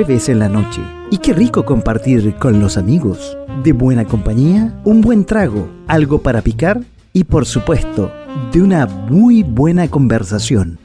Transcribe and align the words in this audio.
jueves 0.00 0.30
en 0.30 0.38
la 0.38 0.48
noche. 0.48 0.80
Y 1.10 1.18
qué 1.18 1.34
rico 1.34 1.66
compartir 1.66 2.34
con 2.36 2.58
los 2.58 2.78
amigos. 2.78 3.36
De 3.62 3.72
buena 3.72 4.06
compañía, 4.06 4.72
un 4.84 5.02
buen 5.02 5.26
trago, 5.26 5.68
algo 5.88 6.22
para 6.22 6.40
picar 6.40 6.80
y 7.12 7.24
por 7.24 7.44
supuesto, 7.44 8.10
de 8.50 8.62
una 8.62 8.86
muy 8.86 9.42
buena 9.42 9.90
conversación. 9.90 10.78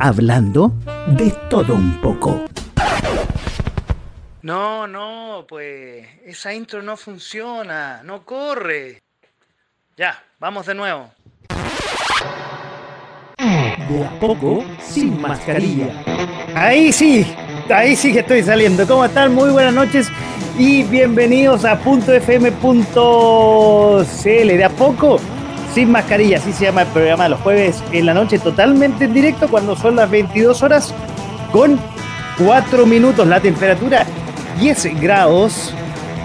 Hablando 0.00 0.72
de 1.16 1.32
todo 1.48 1.74
un 1.74 2.00
poco. 2.00 2.44
No, 4.42 4.88
no, 4.88 5.44
pues 5.48 6.08
esa 6.26 6.52
intro 6.52 6.82
no 6.82 6.96
funciona, 6.96 8.02
no 8.02 8.24
corre. 8.24 9.00
Ya, 9.96 10.20
vamos 10.40 10.66
de 10.66 10.74
nuevo. 10.74 11.12
De 13.88 14.04
a 14.04 14.10
poco, 14.18 14.64
sin 14.80 15.20
mascarilla. 15.20 15.88
Ahí 16.54 16.92
sí, 16.92 17.26
ahí 17.68 17.94
sí 17.94 18.12
que 18.12 18.20
estoy 18.20 18.42
saliendo. 18.42 18.86
¿Cómo 18.86 19.04
están? 19.04 19.34
Muy 19.34 19.50
buenas 19.50 19.74
noches 19.74 20.08
y 20.58 20.84
bienvenidos 20.84 21.66
a 21.66 21.72
.fm.cl. 21.74 22.54
De 24.24 24.64
a 24.64 24.70
poco, 24.70 25.18
sin 25.74 25.90
mascarilla, 25.90 26.38
así 26.38 26.52
se 26.52 26.64
llama 26.64 26.82
el 26.82 26.88
programa 26.88 27.24
de 27.24 27.30
los 27.30 27.40
jueves 27.40 27.82
en 27.92 28.06
la 28.06 28.14
noche, 28.14 28.38
totalmente 28.38 29.04
en 29.04 29.12
directo 29.12 29.48
cuando 29.48 29.76
son 29.76 29.96
las 29.96 30.08
22 30.10 30.62
horas 30.62 30.94
con 31.52 31.78
4 32.38 32.86
minutos. 32.86 33.26
La 33.26 33.40
temperatura 33.40 34.06
10 34.60 35.00
grados 35.00 35.74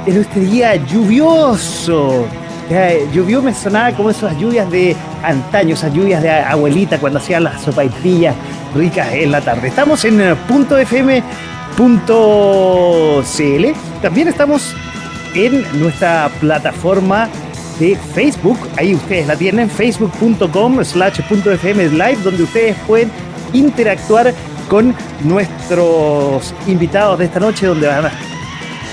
en 0.05 0.21
este 0.21 0.39
día 0.39 0.75
lluvioso. 0.75 2.25
Llovió 3.13 3.41
me 3.41 3.53
como 3.97 4.11
esas 4.11 4.37
lluvias 4.37 4.69
de 4.69 4.95
antaño, 5.23 5.73
esas 5.73 5.91
lluvias 5.91 6.21
de 6.21 6.29
abuelita 6.29 6.99
cuando 6.99 7.17
hacía 7.17 7.39
las 7.39 7.61
sopaipillas 7.63 8.35
ricas 8.75 9.11
en 9.11 9.31
la 9.31 9.41
tarde. 9.41 9.69
Estamos 9.69 10.05
en 10.05 10.21
.fm.cl. 10.21 11.25
También 14.01 14.27
estamos 14.27 14.75
en 15.33 15.79
nuestra 15.79 16.29
plataforma 16.39 17.27
de 17.79 17.95
Facebook. 18.13 18.59
Ahí 18.77 18.93
ustedes 18.93 19.25
la 19.25 19.35
tienen, 19.35 19.67
facebook.com 19.67 20.83
slash 20.83 21.21
.fm 21.21 21.89
live, 21.89 22.17
donde 22.23 22.43
ustedes 22.43 22.75
pueden 22.85 23.09
interactuar 23.51 24.31
con 24.69 24.93
nuestros 25.23 26.53
invitados 26.67 27.17
de 27.17 27.25
esta 27.25 27.39
noche, 27.39 27.65
donde 27.65 27.87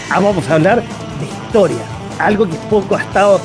vamos 0.08 0.48
a 0.48 0.54
hablar 0.54 0.82
de 0.82 1.27
historia, 1.27 1.82
algo 2.19 2.48
que 2.48 2.56
poco 2.70 2.97
ha 2.97 3.02
estado 3.02 3.38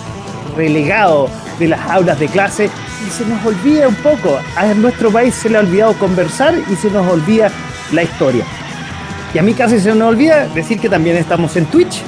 relegado 0.55 1.29
de 1.59 1.67
las 1.67 1.79
aulas 1.89 2.19
de 2.19 2.27
clase 2.27 2.69
y 3.05 3.09
se 3.09 3.25
nos 3.25 3.43
olvida 3.45 3.87
un 3.87 3.95
poco. 3.95 4.39
A 4.55 4.73
nuestro 4.73 5.11
país 5.11 5.33
se 5.35 5.49
le 5.49 5.57
ha 5.57 5.61
olvidado 5.61 5.93
conversar 5.93 6.55
y 6.71 6.75
se 6.75 6.89
nos 6.89 7.07
olvida 7.07 7.51
la 7.91 8.03
historia. 8.03 8.45
Y 9.33 9.37
a 9.37 9.43
mí 9.43 9.53
casi 9.53 9.79
se 9.79 9.93
nos 9.95 10.09
olvida 10.09 10.47
decir 10.47 10.79
que 10.79 10.89
también 10.89 11.17
estamos 11.17 11.55
en 11.55 11.65
Twitch, 11.65 12.01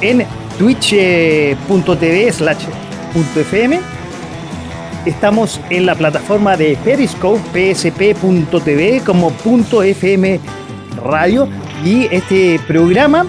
en 0.00 0.24
twitch.tv 0.58 2.32
slash 2.32 2.64
.fm. 3.36 3.80
Estamos 5.04 5.60
en 5.70 5.86
la 5.86 5.94
plataforma 5.94 6.56
de 6.56 6.78
Periscope, 6.82 7.74
psp.tv 7.74 9.02
como 9.04 9.30
.fm 9.30 10.40
radio 11.04 11.48
y 11.84 12.08
este 12.10 12.58
programa 12.66 13.26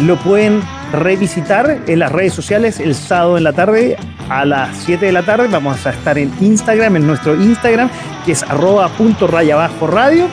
lo 0.00 0.16
pueden 0.18 0.62
revisitar 0.92 1.78
en 1.86 1.98
las 1.98 2.12
redes 2.12 2.32
sociales 2.32 2.80
el 2.80 2.94
sábado 2.94 3.36
en 3.36 3.44
la 3.44 3.52
tarde 3.52 3.96
a 4.28 4.44
las 4.44 4.76
7 4.84 5.06
de 5.06 5.12
la 5.12 5.22
tarde. 5.22 5.48
Vamos 5.48 5.86
a 5.86 5.90
estar 5.90 6.18
en 6.18 6.32
Instagram, 6.40 6.96
en 6.96 7.06
nuestro 7.06 7.34
Instagram, 7.34 7.90
que 8.24 8.32
es 8.32 8.42
arroba 8.42 8.88
punto 8.88 9.26
raya 9.26 9.54
abajo 9.54 9.86
radio. 9.86 10.26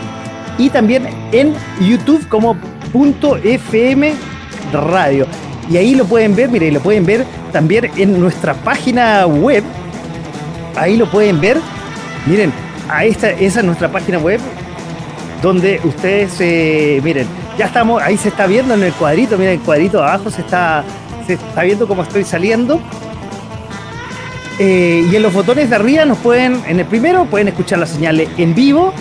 Y 0.57 0.69
también 0.69 1.07
en 1.31 1.53
YouTube 1.81 2.27
como 2.29 2.55
punto 2.93 3.37
FM 3.37 4.13
radio. 4.71 5.27
Y 5.69 5.77
ahí 5.77 5.95
lo 5.95 6.05
pueden 6.05 6.35
ver, 6.35 6.49
mire, 6.49 6.71
lo 6.71 6.79
pueden 6.79 7.05
ver 7.05 7.25
también 7.51 7.89
en 7.97 8.19
nuestra 8.19 8.53
página 8.53 9.25
web. 9.25 9.63
Ahí 10.75 10.95
lo 10.97 11.09
pueden 11.09 11.41
ver. 11.41 11.57
Miren, 12.25 12.51
a 12.89 13.05
esta, 13.05 13.31
esa 13.31 13.59
es 13.59 13.65
nuestra 13.65 13.91
página 13.91 14.17
web 14.19 14.39
donde 15.41 15.79
ustedes, 15.83 16.35
eh, 16.39 16.99
miren, 17.03 17.27
ya 17.57 17.65
estamos, 17.65 18.01
ahí 18.01 18.17
se 18.17 18.29
está 18.29 18.47
viendo 18.47 18.73
en 18.73 18.83
el 18.83 18.93
cuadrito, 18.93 19.37
miren 19.37 19.53
el 19.53 19.59
cuadrito 19.59 20.03
abajo 20.03 20.29
se 20.29 20.41
está, 20.41 20.83
se 21.25 21.33
está 21.33 21.63
viendo 21.63 21.87
cómo 21.87 22.03
estoy 22.03 22.23
saliendo. 22.23 22.79
Eh, 24.57 25.05
y 25.11 25.15
en 25.15 25.21
los 25.21 25.33
botones 25.33 25.69
de 25.69 25.75
arriba 25.75 26.05
nos 26.05 26.17
pueden, 26.19 26.63
en 26.65 26.79
el 26.79 26.85
primero 26.85 27.25
pueden 27.25 27.49
escuchar 27.49 27.79
la 27.79 27.85
señal 27.85 28.19
en 28.19 28.55
vivo, 28.55 28.93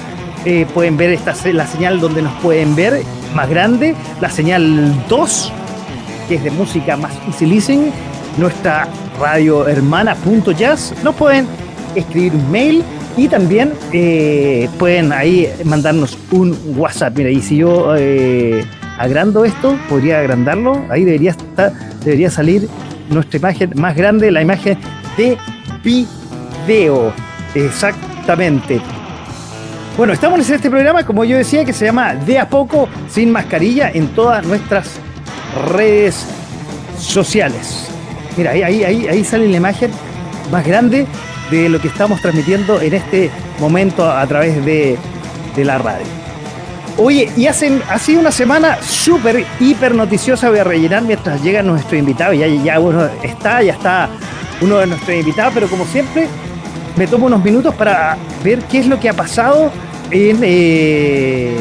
eh, 0.44 0.66
pueden 0.74 0.96
ver 0.96 1.10
esta, 1.10 1.34
la 1.52 1.66
señal 1.66 2.00
donde 2.00 2.22
nos 2.22 2.34
pueden 2.40 2.74
ver 2.74 3.02
más 3.34 3.48
grande, 3.48 3.94
la 4.20 4.30
señal 4.30 5.06
2, 5.08 5.52
que 6.28 6.34
es 6.36 6.44
de 6.44 6.50
música 6.50 6.96
más 6.96 7.12
easy 7.28 7.46
listening, 7.46 7.92
nuestra 8.36 8.88
radio 9.20 9.68
hermana 9.68 10.16
nos 11.04 11.14
pueden 11.14 11.46
escribir 11.94 12.34
un 12.34 12.50
mail 12.50 12.84
y 13.16 13.28
también 13.28 13.72
eh, 13.92 14.68
pueden 14.78 15.12
ahí 15.12 15.48
mandarnos 15.64 16.18
un 16.32 16.56
WhatsApp. 16.76 17.16
Mira, 17.16 17.30
y 17.30 17.40
si 17.40 17.58
yo 17.58 17.94
eh, 17.96 18.64
agrando 18.98 19.44
esto, 19.44 19.78
podría 19.88 20.18
agrandarlo. 20.18 20.84
Ahí 20.90 21.04
debería 21.04 21.30
estar, 21.30 21.72
debería 22.04 22.30
salir 22.30 22.68
nuestra 23.10 23.38
imagen 23.38 23.72
más 23.76 23.96
grande, 23.96 24.30
la 24.30 24.42
imagen 24.42 24.78
de 25.16 25.38
video. 25.84 27.12
Exactamente. 27.54 28.80
Bueno, 29.96 30.12
estamos 30.12 30.48
en 30.48 30.56
este 30.56 30.68
programa, 30.68 31.04
como 31.04 31.24
yo 31.24 31.36
decía, 31.36 31.64
que 31.64 31.72
se 31.72 31.84
llama 31.84 32.16
De 32.16 32.36
a 32.40 32.48
poco 32.48 32.88
sin 33.08 33.30
mascarilla 33.30 33.90
en 33.92 34.08
todas 34.08 34.44
nuestras 34.44 34.98
redes 35.70 36.26
sociales. 36.98 37.88
Mira, 38.36 38.50
ahí, 38.50 38.62
ahí, 38.64 38.82
ahí, 38.82 39.06
ahí 39.06 39.24
sale 39.24 39.46
la 39.48 39.56
imagen 39.56 39.92
más 40.50 40.66
grande 40.66 41.06
de 41.50 41.68
lo 41.68 41.80
que 41.80 41.88
estamos 41.88 42.20
transmitiendo 42.20 42.80
en 42.80 42.94
este 42.94 43.30
momento 43.58 44.10
a 44.10 44.26
través 44.26 44.64
de, 44.64 44.98
la 45.56 45.78
radio. 45.78 46.06
Oye, 46.96 47.30
y 47.36 47.46
hacen, 47.46 47.82
ha 47.88 47.98
sido 47.98 48.20
una 48.20 48.32
semana 48.32 48.78
súper, 48.82 49.44
hiper 49.60 49.94
noticiosa. 49.94 50.48
Voy 50.48 50.58
a 50.58 50.64
rellenar 50.64 51.02
mientras 51.02 51.42
llega 51.42 51.62
nuestro 51.62 51.96
invitado. 51.96 52.32
Ya, 52.32 52.46
ya 52.46 52.80
uno 52.80 53.08
está, 53.22 53.62
ya 53.62 53.72
está 53.72 54.08
uno 54.60 54.78
de 54.78 54.86
nuestros 54.86 55.16
invitados, 55.16 55.52
pero 55.54 55.68
como 55.68 55.84
siempre, 55.86 56.28
me 56.96 57.06
tomo 57.06 57.26
unos 57.26 57.42
minutos 57.42 57.74
para 57.74 58.16
ver 58.42 58.60
qué 58.64 58.80
es 58.80 58.86
lo 58.86 58.98
que 58.98 59.08
ha 59.08 59.12
pasado 59.12 59.70
en, 60.10 60.38
eh, 60.42 61.56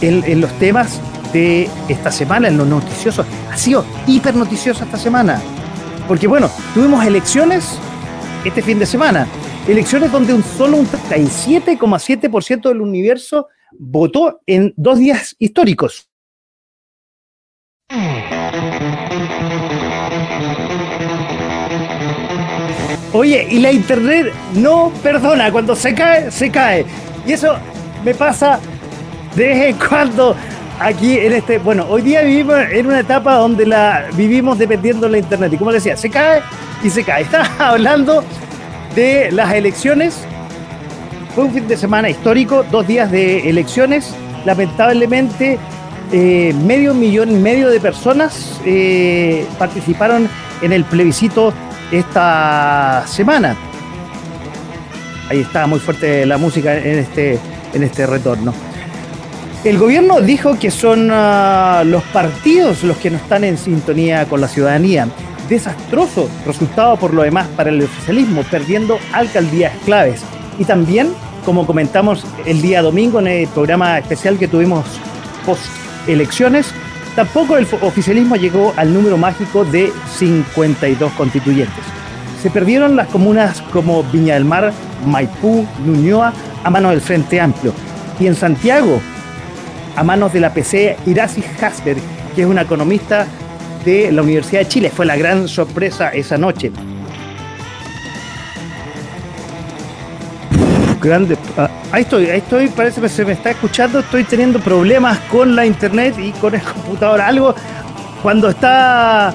en, 0.00 0.24
en, 0.24 0.40
los 0.40 0.52
temas 0.58 1.00
de 1.32 1.68
esta 1.88 2.10
semana, 2.10 2.48
en 2.48 2.58
los 2.58 2.66
noticiosos. 2.66 3.26
Ha 3.50 3.56
sido 3.56 3.84
hiper 4.06 4.34
noticiosa 4.34 4.84
esta 4.84 4.98
semana. 4.98 5.40
Porque 6.06 6.26
bueno, 6.26 6.50
tuvimos 6.74 7.04
elecciones 7.04 7.78
este 8.44 8.62
fin 8.62 8.78
de 8.78 8.86
semana. 8.86 9.26
Elecciones 9.66 10.12
donde 10.12 10.32
un 10.32 10.42
solo 10.42 10.76
un 10.76 10.86
37,7% 10.86 12.68
del 12.68 12.80
universo 12.80 13.48
votó 13.78 14.40
en 14.46 14.72
dos 14.76 14.98
días 14.98 15.34
históricos. 15.38 16.08
Oye, 23.12 23.46
y 23.50 23.60
la 23.60 23.72
internet 23.72 24.32
no 24.54 24.92
perdona, 25.02 25.50
cuando 25.50 25.74
se 25.74 25.94
cae, 25.94 26.30
se 26.30 26.50
cae. 26.50 26.84
Y 27.26 27.32
eso 27.32 27.56
me 28.04 28.14
pasa 28.14 28.60
de 29.34 29.46
vez 29.46 29.66
en 29.68 29.76
cuando 29.78 30.36
aquí 30.78 31.18
en 31.18 31.32
este. 31.32 31.58
Bueno, 31.58 31.86
hoy 31.88 32.02
día 32.02 32.22
vivimos 32.22 32.56
en 32.70 32.86
una 32.86 33.00
etapa 33.00 33.36
donde 33.36 33.66
la 33.66 34.06
vivimos 34.14 34.58
dependiendo 34.58 35.06
de 35.06 35.12
la 35.12 35.18
internet. 35.18 35.52
Y 35.52 35.56
como 35.56 35.72
decía, 35.72 35.96
se 35.96 36.10
cae 36.10 36.42
y 36.82 36.90
se 36.90 37.04
cae. 37.04 37.22
Estaba 37.24 37.48
hablando 37.58 38.24
de 38.94 39.30
las 39.32 39.52
elecciones. 39.52 40.18
Fue 41.34 41.44
un 41.44 41.52
fin 41.52 41.68
de 41.68 41.76
semana 41.76 42.08
histórico, 42.08 42.64
dos 42.70 42.86
días 42.86 43.10
de 43.10 43.48
elecciones. 43.48 44.14
Lamentablemente, 44.44 45.58
eh, 46.12 46.54
medio 46.64 46.94
millón 46.94 47.30
y 47.32 47.34
medio 47.34 47.68
de 47.68 47.80
personas 47.80 48.60
eh, 48.64 49.46
participaron 49.58 50.28
en 50.62 50.72
el 50.72 50.84
plebiscito 50.84 51.52
esta 51.90 53.04
semana. 53.06 53.56
Ahí 55.28 55.40
está 55.40 55.66
muy 55.66 55.80
fuerte 55.80 56.24
la 56.24 56.38
música 56.38 56.76
en 56.76 56.98
este, 56.98 57.38
en 57.74 57.82
este 57.82 58.06
retorno. 58.06 58.54
El 59.64 59.78
gobierno 59.78 60.20
dijo 60.20 60.56
que 60.58 60.70
son 60.70 61.10
uh, 61.10 61.84
los 61.84 62.02
partidos 62.12 62.84
los 62.84 62.96
que 62.98 63.10
no 63.10 63.16
están 63.16 63.42
en 63.42 63.58
sintonía 63.58 64.24
con 64.26 64.40
la 64.40 64.46
ciudadanía. 64.46 65.08
Desastroso 65.48 66.28
resultado 66.44 66.96
por 66.96 67.14
lo 67.14 67.22
demás 67.22 67.46
para 67.56 67.70
el 67.70 67.82
oficialismo, 67.82 68.42
perdiendo 68.50 68.98
alcaldías 69.12 69.72
claves. 69.84 70.22
Y 70.58 70.64
también, 70.64 71.08
como 71.44 71.66
comentamos 71.66 72.24
el 72.44 72.60
día 72.62 72.82
domingo 72.82 73.20
en 73.20 73.28
el 73.28 73.48
programa 73.48 73.98
especial 73.98 74.38
que 74.38 74.48
tuvimos 74.48 74.84
post 75.44 75.62
elecciones, 76.06 76.72
tampoco 77.14 77.56
el 77.56 77.66
oficialismo 77.82 78.36
llegó 78.36 78.72
al 78.76 78.92
número 78.92 79.16
mágico 79.16 79.64
de 79.64 79.92
52 80.16 81.12
constituyentes. 81.12 81.84
Se 82.42 82.50
perdieron 82.50 82.96
las 82.96 83.08
comunas 83.08 83.60
como 83.72 84.02
Viña 84.04 84.34
del 84.34 84.44
Mar, 84.44 84.72
Maipú, 85.06 85.66
Ñuñoa 85.84 86.32
a 86.64 86.70
mano 86.70 86.90
del 86.90 87.00
Frente 87.00 87.40
Amplio 87.40 87.72
Y 88.18 88.26
en 88.26 88.34
Santiago, 88.34 89.00
a 89.94 90.02
manos 90.02 90.32
de 90.32 90.40
la 90.40 90.52
PC 90.52 90.96
Iracy 91.06 91.42
Hasper, 91.60 91.96
que 92.34 92.42
es 92.42 92.46
una 92.46 92.62
economista 92.62 93.26
de 93.86 94.12
la 94.12 94.20
Universidad 94.20 94.60
de 94.60 94.68
Chile. 94.68 94.92
Fue 94.94 95.06
la 95.06 95.16
gran 95.16 95.48
sorpresa 95.48 96.10
esa 96.10 96.36
noche. 96.36 96.70
grande. 101.06 101.36
Ah, 101.56 101.70
ahí 101.92 102.02
estoy, 102.02 102.26
ahí 102.26 102.38
estoy, 102.38 102.68
parece 102.68 103.00
que 103.00 103.08
se 103.08 103.24
me 103.24 103.32
está 103.32 103.50
escuchando. 103.50 104.00
Estoy 104.00 104.24
teniendo 104.24 104.58
problemas 104.60 105.18
con 105.30 105.56
la 105.56 105.64
internet 105.64 106.16
y 106.18 106.32
con 106.32 106.54
el 106.54 106.62
computador. 106.74 107.20
Algo 107.20 107.54
cuando 108.22 108.50
está. 108.50 109.32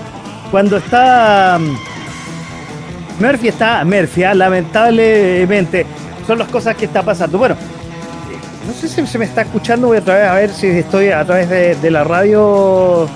Cuando 0.52 0.78
está. 0.78 1.58
Mm, 1.60 3.24
Murphy 3.24 3.48
está. 3.48 3.84
Murphy, 3.86 4.24
ah, 4.24 4.34
lamentablemente. 4.34 5.86
Son 6.28 6.38
las 6.38 6.50
cosas 6.50 6.76
que 6.76 6.86
está 6.86 7.02
pasando. 7.02 7.38
Bueno, 7.38 7.56
eh, 7.56 8.68
no 8.68 8.74
sé 8.74 8.88
si 8.88 9.06
se 9.08 9.18
me 9.18 9.26
está 9.26 9.42
escuchando. 9.42 9.88
Voy 9.88 9.98
a, 9.98 10.02
través, 10.02 10.28
a 10.28 10.36
ver 10.36 10.50
si 10.52 10.68
estoy 10.68 11.10
a 11.10 11.26
través 11.26 11.50
de, 11.50 11.92
la 11.92 12.04
radio. 12.04 13.08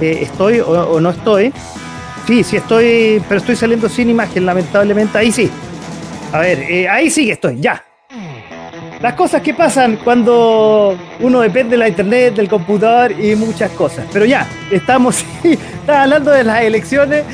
Eh, 0.00 0.18
estoy 0.22 0.60
o, 0.60 1.00
no 1.00 1.10
estoy. 1.10 1.52
Sí, 2.26 2.42
sí 2.42 2.56
estoy, 2.56 3.22
pero 3.28 3.38
estoy 3.38 3.56
saliendo 3.56 3.88
sin 3.88 4.10
imagen, 4.10 4.44
lamentablemente. 4.44 5.18
Ahí 5.18 5.32
sí. 5.32 5.50
A 6.32 6.40
ver, 6.40 6.58
eh, 6.60 6.88
ahí 6.88 7.10
sí 7.10 7.26
que 7.26 7.32
estoy, 7.32 7.60
ya. 7.60 7.82
Las 9.00 9.14
cosas 9.14 9.42
que 9.42 9.52
pasan 9.52 9.98
cuando 10.02 10.96
uno 11.20 11.40
depende 11.40 11.72
de 11.72 11.76
la 11.76 11.88
internet, 11.88 12.34
del 12.34 12.48
computador 12.48 13.12
y 13.12 13.36
muchas 13.36 13.70
cosas. 13.72 14.06
Pero 14.12 14.24
ya, 14.24 14.46
estamos, 14.70 15.24
hablando 15.86 16.30
de 16.30 16.44
las 16.44 16.62
elecciones. 16.62 17.24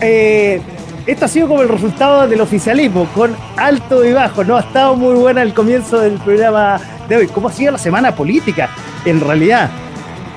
Eh, 0.00 0.60
esto 1.06 1.26
ha 1.26 1.28
sido 1.28 1.48
como 1.48 1.60
el 1.60 1.68
resultado 1.68 2.26
del 2.26 2.40
oficialismo, 2.40 3.06
con 3.14 3.36
alto 3.56 4.04
y 4.04 4.12
bajo. 4.12 4.42
No 4.42 4.56
ha 4.56 4.60
estado 4.60 4.96
muy 4.96 5.14
buena 5.14 5.42
el 5.42 5.52
comienzo 5.52 6.00
del 6.00 6.14
programa 6.14 6.80
de 7.08 7.16
hoy. 7.16 7.26
¿Cómo 7.26 7.48
ha 7.48 7.52
sido 7.52 7.72
la 7.72 7.78
semana 7.78 8.14
política? 8.14 8.70
En 9.04 9.20
realidad. 9.20 9.70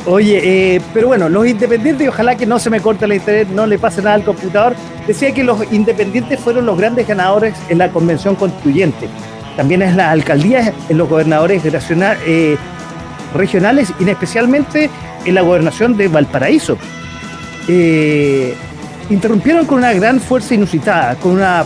Oye, 0.05 0.75
eh, 0.75 0.81
pero 0.93 1.07
bueno, 1.07 1.27
los 1.27 1.45
independientes, 1.45 2.07
ojalá 2.07 2.35
que 2.35 2.45
no 2.45 2.59
se 2.59 2.69
me 2.69 2.79
corte 2.79 3.07
la 3.07 3.15
internet, 3.15 3.49
no 3.51 3.65
le 3.65 3.77
pase 3.77 4.01
nada 4.01 4.15
al 4.15 4.23
computador, 4.23 4.73
decía 5.05 5.33
que 5.33 5.43
los 5.43 5.71
independientes 5.71 6.39
fueron 6.39 6.65
los 6.65 6.77
grandes 6.77 7.07
ganadores 7.07 7.55
en 7.67 7.79
la 7.79 7.89
convención 7.89 8.35
constituyente 8.35 9.09
también 9.57 9.81
es 9.81 9.95
la 9.95 10.11
alcaldía, 10.11 10.71
en 10.87 10.97
los 10.97 11.09
gobernadores 11.09 11.63
eh, 11.65 12.57
regionales 13.33 13.91
y 13.99 14.07
especialmente 14.07 14.89
en 15.25 15.35
la 15.35 15.41
gobernación 15.41 15.97
de 15.97 16.07
Valparaíso. 16.07 16.77
Eh, 17.67 18.55
interrumpieron 19.09 19.65
con 19.65 19.79
una 19.79 19.91
gran 19.93 20.21
fuerza 20.21 20.53
inusitada, 20.53 21.15
con 21.15 21.31
una 21.31 21.65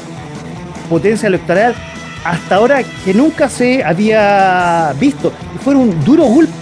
potencia 0.90 1.28
electoral 1.28 1.76
hasta 2.24 2.56
ahora 2.56 2.82
que 3.04 3.14
nunca 3.14 3.50
se 3.50 3.84
había 3.84 4.94
visto. 4.98 5.34
Fue 5.62 5.76
un 5.76 6.04
duro 6.06 6.24
golpe 6.24 6.54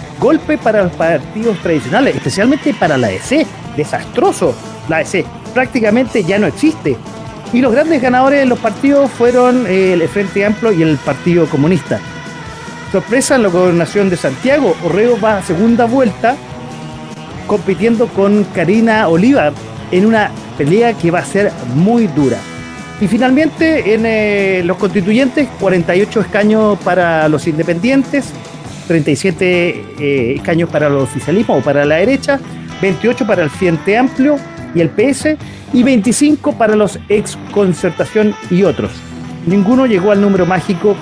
para 0.62 0.82
los 0.82 0.92
partidos 0.92 1.58
tradicionales, 1.58 2.16
especialmente 2.16 2.74
para 2.74 2.96
la 2.96 3.10
EC. 3.10 3.46
Desastroso. 3.76 4.54
La 4.88 5.00
EC 5.00 5.24
prácticamente 5.54 6.22
ya 6.22 6.38
no 6.38 6.46
existe. 6.46 6.96
Y 7.52 7.60
los 7.60 7.72
grandes 7.72 8.00
ganadores 8.00 8.40
de 8.40 8.46
los 8.46 8.58
partidos 8.58 9.10
fueron 9.10 9.66
eh, 9.66 9.94
el 9.94 10.08
Frente 10.08 10.44
Amplio 10.44 10.72
y 10.72 10.82
el 10.82 10.96
Partido 10.98 11.46
Comunista. 11.46 11.98
Sorpresa 12.92 13.36
en 13.36 13.44
la 13.44 13.48
gobernación 13.48 14.10
de 14.10 14.16
Santiago, 14.16 14.76
Orrego 14.84 15.18
va 15.20 15.38
a 15.38 15.42
segunda 15.42 15.84
vuelta 15.86 16.36
compitiendo 17.46 18.06
con 18.08 18.44
Karina 18.54 19.08
Olivar 19.08 19.52
en 19.90 20.06
una 20.06 20.30
pelea 20.56 20.92
que 20.92 21.10
va 21.10 21.20
a 21.20 21.24
ser 21.24 21.50
muy 21.74 22.06
dura. 22.08 22.36
Y 23.00 23.08
finalmente 23.08 23.94
en 23.94 24.04
eh, 24.04 24.62
los 24.64 24.76
constituyentes, 24.76 25.48
48 25.58 26.20
escaños 26.20 26.78
para 26.80 27.28
los 27.28 27.46
independientes, 27.46 28.32
37 28.90 29.84
eh, 30.00 30.34
escaños 30.34 30.68
para 30.68 30.88
el 30.88 30.94
oficialismo 30.94 31.56
o 31.56 31.60
para 31.60 31.84
la 31.84 31.94
derecha, 31.94 32.40
28 32.82 33.24
para 33.24 33.44
el 33.44 33.48
Frente 33.48 33.96
Amplio 33.96 34.34
y 34.74 34.80
el 34.80 34.90
PS 34.90 35.36
y 35.72 35.84
25 35.84 36.58
para 36.58 36.74
los 36.74 36.98
ex 37.08 37.38
concertación 37.52 38.34
y 38.50 38.64
otros. 38.64 38.90
Ninguno 39.46 39.86
llegó 39.86 40.10
al 40.10 40.20
número 40.20 40.44
mágico 40.44 40.96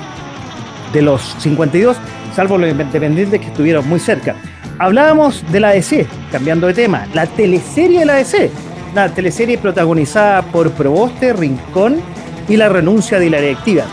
de 0.92 1.00
los 1.00 1.34
52, 1.38 1.96
salvo 2.36 2.58
los 2.58 2.70
independientes 2.70 3.40
que 3.40 3.46
estuvieron 3.46 3.88
muy 3.88 4.00
cerca. 4.00 4.36
Hablábamos 4.78 5.42
de 5.50 5.60
la 5.60 5.68
ADC, 5.70 6.06
cambiando 6.30 6.66
de 6.66 6.74
tema, 6.74 7.06
la 7.14 7.24
teleserie 7.24 8.00
de 8.00 8.04
la 8.04 8.16
ADC, 8.16 8.50
la 8.94 9.08
teleserie 9.14 9.56
protagonizada 9.56 10.42
por 10.42 10.72
Proboste, 10.72 11.32
Rincón 11.32 12.02
y 12.50 12.58
la 12.58 12.68
renuncia 12.68 13.18
de 13.18 13.30
la 13.30 13.40
directiva. 13.40 13.84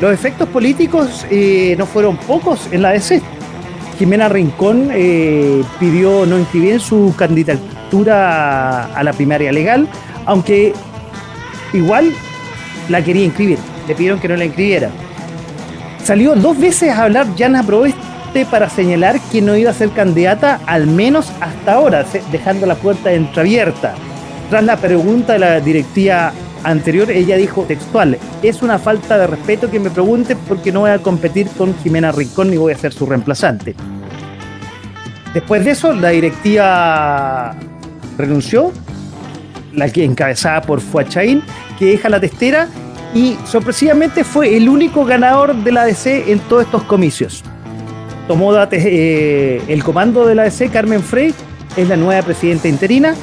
Los 0.00 0.12
efectos 0.12 0.48
políticos 0.48 1.26
eh, 1.30 1.74
no 1.76 1.84
fueron 1.86 2.16
pocos 2.16 2.68
en 2.70 2.82
la 2.82 2.90
ADC. 2.90 3.20
Jimena 3.98 4.28
Rincón 4.28 4.90
eh, 4.92 5.62
pidió 5.80 6.24
no 6.24 6.38
inscribir 6.38 6.80
su 6.80 7.12
candidatura 7.16 8.84
a 8.94 9.02
la 9.02 9.12
primaria 9.12 9.50
legal, 9.50 9.88
aunque 10.24 10.72
igual 11.72 12.12
la 12.88 13.02
quería 13.02 13.24
inscribir. 13.24 13.58
Le 13.88 13.94
pidieron 13.96 14.20
que 14.20 14.28
no 14.28 14.36
la 14.36 14.44
inscribiera. 14.44 14.90
Salió 16.04 16.36
dos 16.36 16.58
veces 16.58 16.90
a 16.90 17.04
hablar 17.04 17.26
Jana 17.36 17.64
Proeste 17.64 18.46
para 18.50 18.70
señalar 18.70 19.18
que 19.32 19.42
no 19.42 19.56
iba 19.56 19.72
a 19.72 19.74
ser 19.74 19.90
candidata, 19.90 20.60
al 20.66 20.86
menos 20.86 21.32
hasta 21.40 21.74
ahora, 21.74 22.04
dejando 22.30 22.66
la 22.66 22.76
puerta 22.76 23.12
entreabierta. 23.12 23.94
Tras 24.48 24.62
la 24.62 24.76
pregunta 24.76 25.32
de 25.32 25.38
la 25.40 25.60
directiva 25.60 26.32
anterior, 26.64 27.10
ella 27.10 27.36
dijo 27.36 27.62
textual, 27.64 28.18
es 28.42 28.62
una 28.62 28.78
falta 28.78 29.18
de 29.18 29.26
respeto 29.26 29.70
que 29.70 29.80
me 29.80 29.90
pregunte 29.90 30.36
porque 30.36 30.72
no 30.72 30.80
voy 30.80 30.90
a 30.90 30.98
competir 30.98 31.48
con 31.48 31.76
Jimena 31.78 32.12
Rincón 32.12 32.50
ni 32.50 32.56
voy 32.56 32.72
a 32.72 32.78
ser 32.78 32.92
su 32.92 33.06
reemplazante. 33.06 33.74
Después 35.34 35.64
de 35.64 35.72
eso, 35.72 35.92
la 35.92 36.08
directiva 36.10 37.54
renunció, 38.16 38.72
la 39.72 39.88
que 39.90 40.04
encabezada 40.04 40.62
por 40.62 40.80
Fuachain, 40.80 41.42
que 41.78 41.86
deja 41.86 42.08
la 42.08 42.20
testera 42.20 42.68
y 43.14 43.36
sorpresivamente 43.44 44.24
fue 44.24 44.56
el 44.56 44.68
único 44.68 45.04
ganador 45.04 45.54
de 45.54 45.72
la 45.72 45.82
ADC 45.82 46.28
en 46.28 46.40
todos 46.40 46.64
estos 46.64 46.82
comicios. 46.84 47.44
Tomó 48.26 48.52
eh, 48.70 49.62
el 49.68 49.84
comando 49.84 50.26
de 50.26 50.34
la 50.34 50.42
ADC 50.42 50.70
Carmen 50.70 51.02
Frey, 51.02 51.34
es 51.76 51.88
la 51.88 51.96
nueva 51.96 52.22
presidenta 52.22 52.68
interina, 52.68 53.14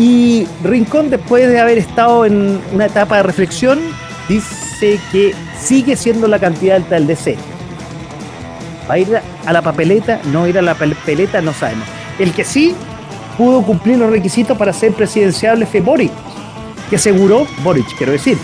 y 0.00 0.46
Rincón, 0.64 1.10
después 1.10 1.46
de 1.46 1.60
haber 1.60 1.76
estado 1.76 2.24
en 2.24 2.58
una 2.72 2.86
etapa 2.86 3.18
de 3.18 3.22
reflexión, 3.22 3.78
dice 4.30 4.98
que 5.12 5.34
sigue 5.60 5.94
siendo 5.94 6.26
la 6.26 6.38
candidata 6.38 6.94
del 6.94 7.06
DC. 7.06 7.36
¿Va 8.88 8.94
a 8.94 8.98
ir 8.98 9.20
a 9.44 9.52
la 9.52 9.60
papeleta? 9.60 10.18
No 10.32 10.48
ir 10.48 10.58
a 10.58 10.62
la 10.62 10.74
papeleta, 10.74 11.42
no 11.42 11.52
sabemos. 11.52 11.86
El 12.18 12.32
que 12.32 12.44
sí 12.44 12.74
pudo 13.36 13.60
cumplir 13.60 13.98
los 13.98 14.08
requisitos 14.08 14.56
para 14.56 14.72
ser 14.72 14.94
presidenciable 14.94 15.66
fue 15.66 15.82
Boric, 15.82 16.12
que 16.88 16.96
aseguró, 16.96 17.46
Boric 17.62 17.94
quiero 17.98 18.12
decir, 18.12 18.38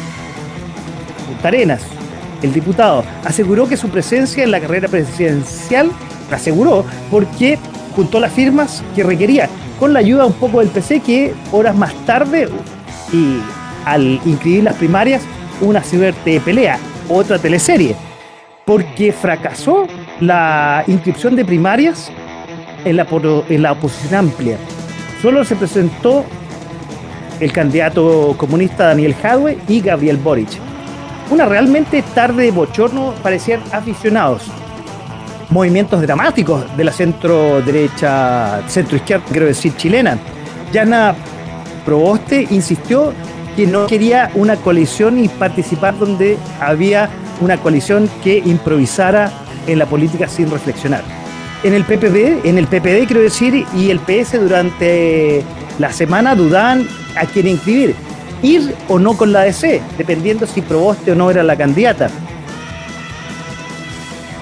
Tarenas, 1.40 1.80
el 2.42 2.52
diputado, 2.52 3.02
aseguró 3.24 3.66
que 3.66 3.78
su 3.78 3.88
presencia 3.88 4.44
en 4.44 4.50
la 4.50 4.60
carrera 4.60 4.88
presidencial, 4.88 5.90
aseguró, 6.30 6.84
porque 7.10 7.58
juntó 7.94 8.20
las 8.20 8.32
firmas 8.32 8.82
que 8.94 9.02
requería, 9.02 9.48
con 9.78 9.92
la 9.92 10.00
ayuda 10.00 10.26
un 10.26 10.32
poco 10.32 10.60
del 10.60 10.68
PC, 10.68 11.00
que 11.00 11.34
horas 11.52 11.76
más 11.76 11.94
tarde, 12.06 12.48
y 13.12 13.38
al 13.84 14.20
inscribir 14.24 14.64
las 14.64 14.74
primarias, 14.76 15.22
una 15.60 15.82
suerte 15.82 16.30
de 16.30 16.40
pelea, 16.40 16.78
otra 17.08 17.38
teleserie, 17.38 17.94
porque 18.64 19.12
fracasó 19.12 19.86
la 20.20 20.84
inscripción 20.86 21.36
de 21.36 21.44
primarias 21.44 22.10
en 22.84 22.96
la, 22.96 23.06
en 23.48 23.62
la 23.62 23.72
oposición 23.72 24.14
amplia 24.14 24.58
solo 25.26 25.44
se 25.44 25.56
presentó 25.56 26.24
el 27.40 27.52
candidato 27.52 28.34
comunista 28.36 28.86
Daniel 28.86 29.14
Jadwe 29.14 29.58
y 29.68 29.80
Gabriel 29.80 30.16
Boric. 30.18 30.48
Una 31.30 31.46
realmente 31.46 32.02
tarde 32.14 32.44
de 32.44 32.50
bochorno 32.52 33.12
parecían 33.22 33.60
aficionados. 33.72 34.42
Movimientos 35.50 36.02
dramáticos 36.02 36.64
de 36.76 36.84
la 36.84 36.92
centro 36.92 37.62
derecha, 37.62 38.62
centro 38.68 38.96
izquierda, 38.96 39.24
quiero 39.30 39.46
decir 39.46 39.76
chilena. 39.76 40.18
Yana 40.72 41.14
Proboste 41.84 42.46
insistió 42.50 43.12
que 43.54 43.66
no 43.66 43.86
quería 43.86 44.30
una 44.34 44.56
coalición 44.56 45.22
y 45.22 45.28
participar 45.28 45.98
donde 45.98 46.36
había 46.60 47.08
una 47.40 47.56
coalición 47.58 48.10
que 48.24 48.38
improvisara 48.38 49.30
en 49.66 49.78
la 49.78 49.86
política 49.86 50.28
sin 50.28 50.50
reflexionar 50.50 51.02
en 51.66 51.74
el 51.74 51.84
PPD, 51.84 52.46
en 52.46 52.58
el 52.58 52.66
PPD 52.66 53.06
quiero 53.06 53.22
decir, 53.22 53.66
y 53.74 53.90
el 53.90 53.98
PS 53.98 54.40
durante 54.40 55.42
la 55.78 55.92
semana 55.92 56.34
dudaban 56.34 56.86
a 57.16 57.26
quién 57.26 57.48
inscribir, 57.48 57.94
ir 58.42 58.74
o 58.88 58.98
no 58.98 59.16
con 59.16 59.32
la 59.32 59.42
DC, 59.42 59.82
dependiendo 59.98 60.46
si 60.46 60.60
Proboste 60.60 61.12
o 61.12 61.14
no 61.14 61.30
era 61.30 61.42
la 61.42 61.56
candidata. 61.56 62.08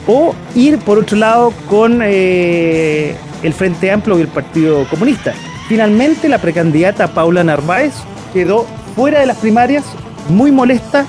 O 0.07 0.35
ir 0.55 0.79
por 0.79 0.99
otro 0.99 1.17
lado 1.17 1.53
con 1.69 2.01
eh, 2.03 3.17
el 3.43 3.55
Frente 3.55 3.91
Amplio 3.91 4.19
y 4.19 4.23
el 4.23 4.29
Partido 4.29 4.87
Comunista. 4.89 5.33
Finalmente 5.69 6.29
la 6.29 6.39
precandidata 6.39 7.09
Paula 7.09 7.43
Narváez 7.43 7.95
quedó 8.33 8.67
fuera 8.95 9.21
de 9.21 9.27
las 9.27 9.39
primarias, 9.39 9.85
muy 10.29 10.53
molesta, 10.53 11.07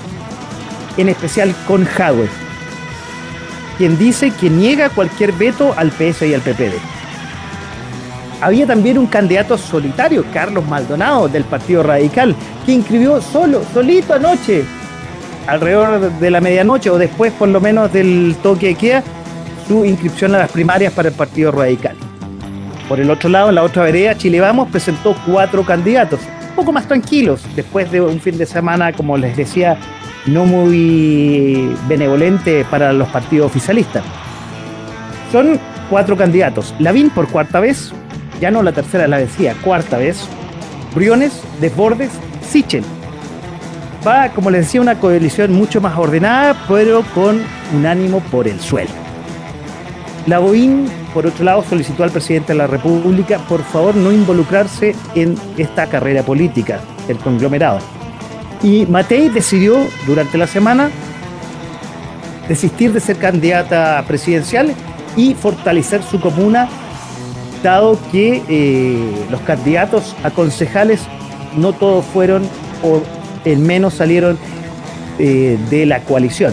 en 0.96 1.08
especial 1.08 1.54
con 1.66 1.84
Jadwe. 1.84 2.28
quien 3.76 3.98
dice 3.98 4.30
que 4.30 4.48
niega 4.48 4.88
cualquier 4.88 5.32
veto 5.32 5.74
al 5.76 5.90
PS 5.90 6.22
y 6.22 6.34
al 6.34 6.40
PPD. 6.40 6.74
Había 8.40 8.66
también 8.66 8.98
un 8.98 9.06
candidato 9.06 9.56
solitario, 9.56 10.24
Carlos 10.32 10.66
Maldonado, 10.66 11.28
del 11.28 11.44
Partido 11.44 11.82
Radical, 11.82 12.34
que 12.64 12.72
inscribió 12.72 13.20
solo, 13.20 13.62
solito 13.72 14.14
anoche, 14.14 14.64
alrededor 15.46 16.12
de 16.12 16.30
la 16.30 16.40
medianoche 16.40 16.90
o 16.90 16.98
después 16.98 17.32
por 17.32 17.48
lo 17.48 17.60
menos 17.60 17.92
del 17.92 18.36
toque 18.42 18.68
de 18.68 18.74
queda, 18.74 19.02
su 19.66 19.84
inscripción 19.84 20.34
a 20.34 20.38
las 20.38 20.50
primarias 20.50 20.92
para 20.92 21.08
el 21.08 21.14
Partido 21.14 21.52
Radical. 21.52 21.96
Por 22.88 23.00
el 23.00 23.10
otro 23.10 23.28
lado, 23.28 23.48
en 23.48 23.56
la 23.56 23.64
otra 23.64 23.82
vereda, 23.82 24.16
Chile 24.16 24.40
Vamos 24.40 24.68
presentó 24.70 25.16
cuatro 25.26 25.64
candidatos, 25.64 26.20
un 26.50 26.54
poco 26.56 26.72
más 26.72 26.86
tranquilos, 26.86 27.42
después 27.56 27.90
de 27.90 28.00
un 28.00 28.20
fin 28.20 28.38
de 28.38 28.46
semana, 28.46 28.92
como 28.92 29.16
les 29.16 29.36
decía, 29.36 29.76
no 30.26 30.44
muy 30.44 31.74
benevolente 31.88 32.64
para 32.70 32.92
los 32.92 33.08
partidos 33.08 33.46
oficialistas. 33.46 34.04
Son 35.32 35.58
cuatro 35.90 36.16
candidatos. 36.16 36.74
Lavín 36.78 37.10
por 37.10 37.28
cuarta 37.28 37.60
vez, 37.60 37.92
ya 38.40 38.50
no 38.50 38.62
la 38.62 38.72
tercera, 38.72 39.08
la 39.08 39.18
decía, 39.18 39.54
cuarta 39.62 39.98
vez. 39.98 40.28
Briones, 40.94 41.42
Desbordes, 41.60 42.10
Sichel. 42.40 42.84
Va, 44.04 44.30
como 44.30 44.50
les 44.50 44.62
decía, 44.62 44.80
una 44.80 44.98
coalición 44.98 45.52
mucho 45.52 45.80
más 45.80 45.96
ordenada, 45.96 46.56
pero 46.68 47.02
con 47.14 47.40
un 47.74 47.86
ánimo 47.86 48.20
por 48.30 48.48
el 48.48 48.60
suelo. 48.60 48.90
Lavoín, 50.26 50.88
por 51.14 51.26
otro 51.26 51.44
lado, 51.44 51.64
solicitó 51.68 52.02
al 52.02 52.10
presidente 52.10 52.52
de 52.52 52.58
la 52.58 52.66
República, 52.66 53.38
por 53.48 53.62
favor, 53.62 53.94
no 53.94 54.10
involucrarse 54.10 54.94
en 55.14 55.36
esta 55.56 55.86
carrera 55.86 56.22
política 56.22 56.80
del 57.06 57.18
conglomerado. 57.18 57.78
Y 58.62 58.86
Matei 58.86 59.28
decidió 59.28 59.86
durante 60.06 60.36
la 60.36 60.46
semana 60.46 60.90
desistir 62.48 62.92
de 62.92 63.00
ser 63.00 63.18
candidata 63.18 64.02
presidencial 64.06 64.72
y 65.16 65.34
fortalecer 65.34 66.02
su 66.02 66.20
comuna, 66.20 66.68
dado 67.62 67.98
que 68.10 68.42
eh, 68.48 69.26
los 69.30 69.40
candidatos 69.42 70.14
a 70.22 70.30
concejales 70.30 71.02
no 71.56 71.72
todos 71.72 72.04
fueron 72.06 72.48
o 72.82 73.02
en 73.46 73.66
menos 73.66 73.94
salieron 73.94 74.36
eh, 75.18 75.56
de 75.70 75.86
la 75.86 76.00
coalición. 76.00 76.52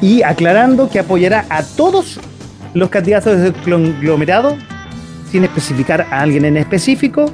Y 0.00 0.22
aclarando 0.22 0.90
que 0.90 0.98
apoyará 0.98 1.46
a 1.48 1.62
todos 1.62 2.18
los 2.74 2.88
candidatos 2.88 3.38
del 3.38 3.54
conglomerado 3.54 4.56
sin 5.30 5.44
especificar 5.44 6.06
a 6.10 6.20
alguien 6.20 6.44
en 6.44 6.56
específico 6.56 7.26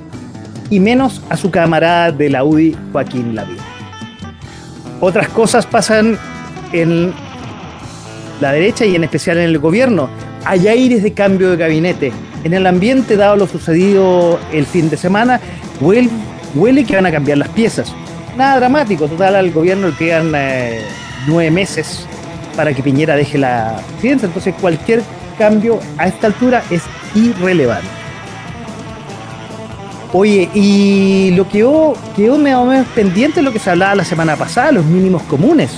y 0.69 0.79
menos 0.81 1.23
a 1.31 1.37
su 1.37 1.51
camarada 1.51 2.13
de 2.13 2.29
la 2.29 2.45
UDI, 2.45 2.77
Joaquín 2.93 3.35
Lavín. 3.35 3.57
Otras 5.01 5.29
cosas 5.29 5.67
pasan 5.67 6.19
en 6.73 7.13
la 8.41 8.53
derecha 8.53 8.85
y 8.85 8.95
en 8.95 9.05
especial 9.05 9.39
en 9.39 9.45
el 9.45 9.59
gobierno. 9.59 10.09
Hay 10.45 10.69
aires 10.69 11.03
de 11.03 11.13
cambio 11.13 11.51
de 11.51 11.57
gabinete. 11.57 12.13
En 12.45 12.55
el 12.55 12.67
ambiente, 12.67 13.17
dado 13.17 13.37
lo 13.37 13.47
sucedido 13.47 14.39
el 14.53 14.67
fin 14.67 14.89
de 14.91 14.97
semana, 14.97 15.41
huele, 16.55 16.85
que 16.85 16.97
van 16.97 17.07
a 17.07 17.13
cambiar 17.13 17.39
las 17.39 17.49
piezas. 17.49 17.93
Nada 18.37 18.57
dramático, 18.57 19.07
total, 19.09 19.37
al 19.37 19.51
gobierno 19.51 19.89
le 19.89 19.97
quedan 19.97 20.33
eh, 20.35 20.83
nueve 21.27 21.51
meses 21.51 22.07
para 22.57 22.73
que 22.73 22.83
Piñera 22.83 23.17
deje 23.17 23.39
la 23.39 23.81
presidencia. 23.93 24.27
Entonces, 24.27 24.55
cualquier 24.61 25.03
cambio 25.39 25.81
a 25.99 26.07
esta 26.07 26.29
altura 26.29 26.63
es 26.71 26.83
irrelevante. 27.15 27.89
Oye, 30.13 30.51
y 30.55 31.31
lo 31.37 31.45
que 31.45 31.59
quedó, 31.59 31.95
quedó 32.17 32.37
medio 32.37 32.85
pendiente 32.95 33.37
de 33.37 33.43
lo 33.43 33.53
que 33.53 33.61
se 33.61 33.71
hablaba 33.71 33.95
la 33.95 34.05
semana 34.05 34.37
pasada, 34.37 34.73
los 34.73 34.85
mínimos 34.85 35.23
comunes. 35.23 35.71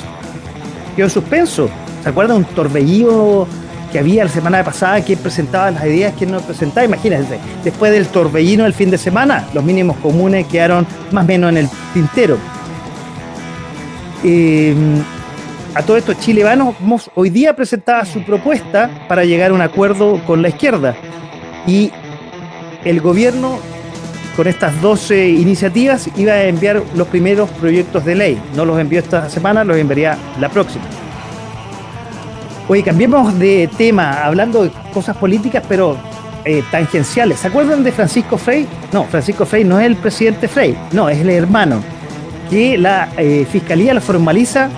Quedó 0.97 1.07
en 1.07 1.11
suspenso. 1.11 1.69
¿Se 2.02 2.09
acuerdan 2.09 2.38
un 2.38 2.45
torbellino 2.45 3.47
que 3.93 3.99
había 3.99 4.25
la 4.25 4.31
semana 4.31 4.65
pasada 4.65 5.05
que 5.05 5.17
presentaba 5.17 5.71
las 5.71 5.85
ideas 5.85 6.15
que 6.15 6.27
no 6.27 6.41
presentaba? 6.41 6.85
Imagínense, 6.87 7.39
después 7.63 7.93
del 7.93 8.09
torbellino 8.09 8.65
del 8.65 8.73
fin 8.73 8.91
de 8.91 8.99
semana, 8.99 9.47
los 9.55 9.63
mínimos 9.63 9.99
comunes 9.99 10.47
quedaron 10.47 10.87
más 11.13 11.25
o 11.25 11.27
menos 11.29 11.51
en 11.51 11.59
el 11.59 11.69
tintero. 11.93 12.39
Eh, 14.25 14.75
a 15.75 15.83
todo 15.83 15.97
esto, 15.97 16.15
Chile 16.15 16.45
Vamos 16.45 17.11
hoy 17.15 17.31
día 17.31 17.55
presentaba 17.55 18.05
su 18.05 18.23
propuesta 18.23 18.91
para 19.09 19.25
llegar 19.25 19.53
a 19.53 19.55
un 19.55 19.63
acuerdo 19.63 20.21
con 20.27 20.43
la 20.43 20.49
izquierda. 20.49 20.95
Y 21.67 21.91
el 22.85 23.01
gobierno 23.01 23.59
con 24.37 24.47
estas 24.47 24.81
12 24.81 25.29
iniciativas 25.29 26.09
iba 26.17 26.33
a 26.33 26.45
enviar 26.45 26.83
los 26.95 27.09
primeros 27.09 27.51
proyectos 27.51 28.05
de 28.05 28.15
ley. 28.15 28.43
No 28.55 28.65
los 28.65 28.79
envió 28.79 28.99
esta 28.99 29.29
semana, 29.29 29.65
los 29.65 29.77
enviaría 29.77 30.19
la 30.41 30.49
próxima. 30.49 30.85
Oye, 32.69 32.83
cambiemos 32.83 33.38
de 33.38 33.69
tema, 33.76 34.25
hablando 34.25 34.64
de 34.64 34.71
cosas 34.92 35.16
políticas, 35.16 35.64
pero 35.69 35.97
eh, 36.45 36.62
tangenciales. 36.71 37.40
¿Se 37.40 37.49
acuerdan 37.49 37.83
de 37.83 37.92
Francisco 37.92 38.38
Frey? 38.38 38.66
No, 38.92 39.04
Francisco 39.04 39.45
Frey 39.45 39.64
no 39.64 39.78
es 39.81 39.87
el 39.87 39.97
presidente 39.97 40.49
Frey, 40.49 40.76
no, 40.92 41.09
es 41.09 41.19
el 41.19 41.31
hermano, 41.31 41.83
que 42.50 42.78
la 42.78 43.09
eh, 43.16 43.47
fiscalía 43.50 43.95
lo 43.95 44.00
formaliza 44.00 44.71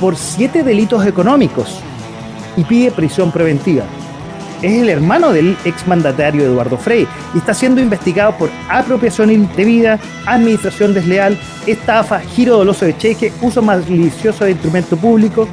por 0.00 0.16
siete 0.16 0.62
delitos 0.62 1.06
económicos 1.06 1.80
y 2.56 2.64
pide 2.64 2.90
prisión 2.90 3.30
preventiva 3.30 3.84
es 4.62 4.82
el 4.82 4.88
hermano 4.88 5.32
del 5.32 5.56
exmandatario 5.64 6.44
Eduardo 6.44 6.76
Frey 6.76 7.06
y 7.34 7.38
está 7.38 7.54
siendo 7.54 7.80
investigado 7.80 8.36
por 8.36 8.50
apropiación 8.68 9.30
indebida, 9.30 9.98
administración 10.26 10.92
desleal, 10.92 11.38
estafa, 11.66 12.20
giro 12.20 12.58
doloso 12.58 12.84
de 12.84 12.96
cheque, 12.96 13.32
uso 13.40 13.62
malicioso 13.62 14.44
de 14.44 14.52
instrumento 14.52 14.96
público, 14.96 15.48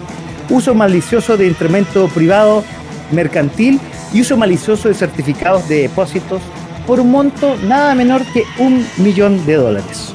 uso 0.50 0.74
malicioso 0.74 1.38
de 1.38 1.48
instrumento 1.48 2.08
privado 2.08 2.64
mercantil 3.12 3.80
y 4.14 4.22
uso 4.22 4.38
malicioso 4.38 4.88
de 4.88 4.94
certificados 4.94 5.68
de 5.68 5.84
depósitos 5.84 6.42
por 6.86 7.00
un 7.00 7.12
monto 7.12 7.58
nada 7.68 7.94
menor 7.96 8.24
que 8.34 8.44
un 8.58 8.86
millón 8.98 9.46
de 9.46 9.56
dólares. 9.56 10.14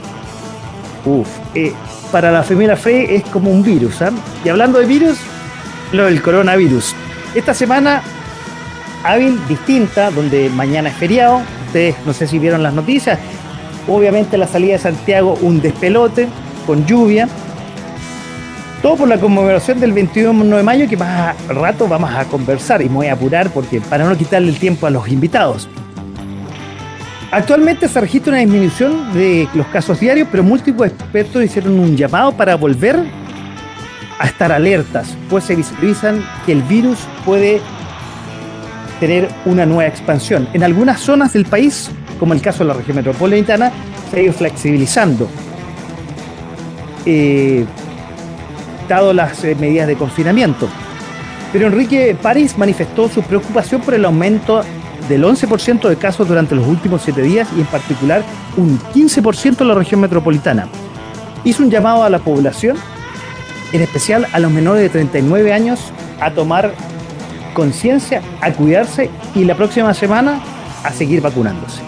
Uf, 1.04 1.28
eh, 1.54 1.72
para 2.10 2.30
la 2.30 2.42
familia 2.42 2.76
Frey 2.76 3.06
es 3.08 3.24
como 3.24 3.50
un 3.50 3.62
virus. 3.62 4.00
¿ah? 4.02 4.10
Y 4.44 4.48
hablando 4.48 4.78
de 4.78 4.86
virus, 4.86 5.18
lo 5.92 6.04
del 6.06 6.22
coronavirus. 6.22 6.94
Esta 7.34 7.54
semana 7.54 8.02
hábil, 9.04 9.38
distinta, 9.48 10.10
donde 10.10 10.48
mañana 10.50 10.88
es 10.88 10.96
feriado. 10.96 11.42
Ustedes 11.66 11.96
no 12.06 12.12
sé 12.12 12.26
si 12.26 12.38
vieron 12.38 12.62
las 12.62 12.74
noticias. 12.74 13.18
Obviamente 13.88 14.38
la 14.38 14.46
salida 14.46 14.74
de 14.74 14.78
Santiago, 14.78 15.36
un 15.42 15.60
despelote, 15.60 16.28
con 16.66 16.86
lluvia. 16.86 17.28
Todo 18.82 18.96
por 18.96 19.08
la 19.08 19.16
conmemoración 19.16 19.78
del 19.78 19.92
21 19.92 20.56
de 20.56 20.62
mayo, 20.64 20.88
que 20.88 20.96
más 20.96 21.36
rato 21.46 21.86
vamos 21.86 22.10
a 22.10 22.24
conversar 22.24 22.82
y 22.82 22.88
me 22.88 22.96
voy 22.96 23.06
a 23.06 23.12
apurar 23.12 23.48
porque 23.50 23.80
para 23.80 24.04
no 24.04 24.18
quitarle 24.18 24.48
el 24.48 24.58
tiempo 24.58 24.88
a 24.88 24.90
los 24.90 25.06
invitados. 25.06 25.68
Actualmente 27.30 27.86
se 27.86 28.00
registra 28.00 28.32
una 28.32 28.40
disminución 28.40 29.14
de 29.14 29.48
los 29.54 29.68
casos 29.68 30.00
diarios, 30.00 30.26
pero 30.32 30.42
múltiples 30.42 30.92
expertos 30.92 31.44
hicieron 31.44 31.78
un 31.78 31.96
llamado 31.96 32.32
para 32.32 32.56
volver 32.56 33.04
a 34.18 34.26
estar 34.26 34.50
alertas, 34.50 35.16
pues 35.30 35.44
se 35.44 35.54
visualizan 35.54 36.22
que 36.44 36.50
el 36.50 36.62
virus 36.62 36.98
puede 37.24 37.60
tener 38.98 39.28
una 39.44 39.64
nueva 39.64 39.86
expansión. 39.86 40.48
En 40.54 40.64
algunas 40.64 41.00
zonas 41.00 41.32
del 41.34 41.44
país, 41.44 41.88
como 42.18 42.34
el 42.34 42.42
caso 42.42 42.64
de 42.64 42.68
la 42.68 42.74
región 42.74 42.96
metropolitana, 42.96 43.70
se 44.10 44.18
ha 44.18 44.22
ido 44.24 44.32
flexibilizando, 44.32 45.28
eh, 47.06 47.64
dado 48.92 49.12
las 49.12 49.42
eh, 49.44 49.54
medidas 49.54 49.86
de 49.86 49.96
confinamiento. 49.96 50.68
Pero 51.52 51.66
Enrique 51.66 52.16
París 52.20 52.56
manifestó 52.56 53.08
su 53.08 53.22
preocupación 53.22 53.80
por 53.82 53.94
el 53.94 54.04
aumento 54.04 54.62
del 55.08 55.24
11% 55.24 55.88
de 55.88 55.96
casos 55.96 56.28
durante 56.28 56.54
los 56.54 56.66
últimos 56.66 57.02
siete 57.02 57.22
días 57.22 57.48
y 57.56 57.60
en 57.60 57.66
particular 57.66 58.22
un 58.56 58.78
15% 58.78 59.60
en 59.60 59.68
la 59.68 59.74
región 59.74 60.00
metropolitana. 60.00 60.68
Hizo 61.44 61.62
un 61.62 61.70
llamado 61.70 62.04
a 62.04 62.10
la 62.10 62.20
población, 62.20 62.76
en 63.72 63.82
especial 63.82 64.26
a 64.32 64.38
los 64.38 64.50
menores 64.50 64.82
de 64.82 64.88
39 64.88 65.52
años, 65.52 65.92
a 66.20 66.30
tomar 66.30 66.72
conciencia, 67.52 68.22
a 68.40 68.52
cuidarse 68.52 69.10
y 69.34 69.44
la 69.44 69.54
próxima 69.54 69.92
semana 69.92 70.40
a 70.84 70.92
seguir 70.92 71.20
vacunándose. 71.20 71.82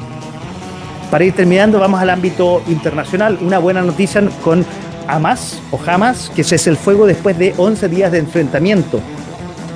Para 1.11 1.25
ir 1.25 1.35
terminando, 1.35 1.79
vamos 1.79 2.01
al 2.01 2.11
ámbito 2.11 2.63
internacional. 2.67 3.39
Una 3.41 3.59
buena 3.59 3.83
noticia 3.83 4.23
con 4.43 4.65
Hamas 5.07 5.61
o 5.71 5.81
Hamas, 5.87 6.31
que 6.35 6.45
cese 6.45 6.71
el 6.71 6.77
fuego 6.77 7.07
después 7.07 7.39
de 7.39 7.55
11 7.57 7.89
días 7.89 8.13
de 8.13 8.19
enfrentamiento. 8.19 9.01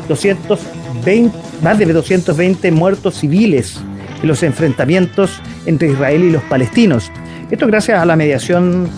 220, 0.09 1.37
más 1.63 1.79
de 1.79 1.93
220 1.93 2.71
muertos 2.73 3.17
civiles 3.17 3.79
en 4.23 4.29
los 4.29 4.43
enfrentamientos 4.43 5.41
entre 5.67 5.91
Israel 5.91 6.25
y 6.25 6.31
los 6.31 6.43
palestinos. 6.45 7.11
Esto 7.51 7.67
gracias 7.67 8.01
a 8.01 8.05
la 8.05 8.17
mediación 8.17 8.89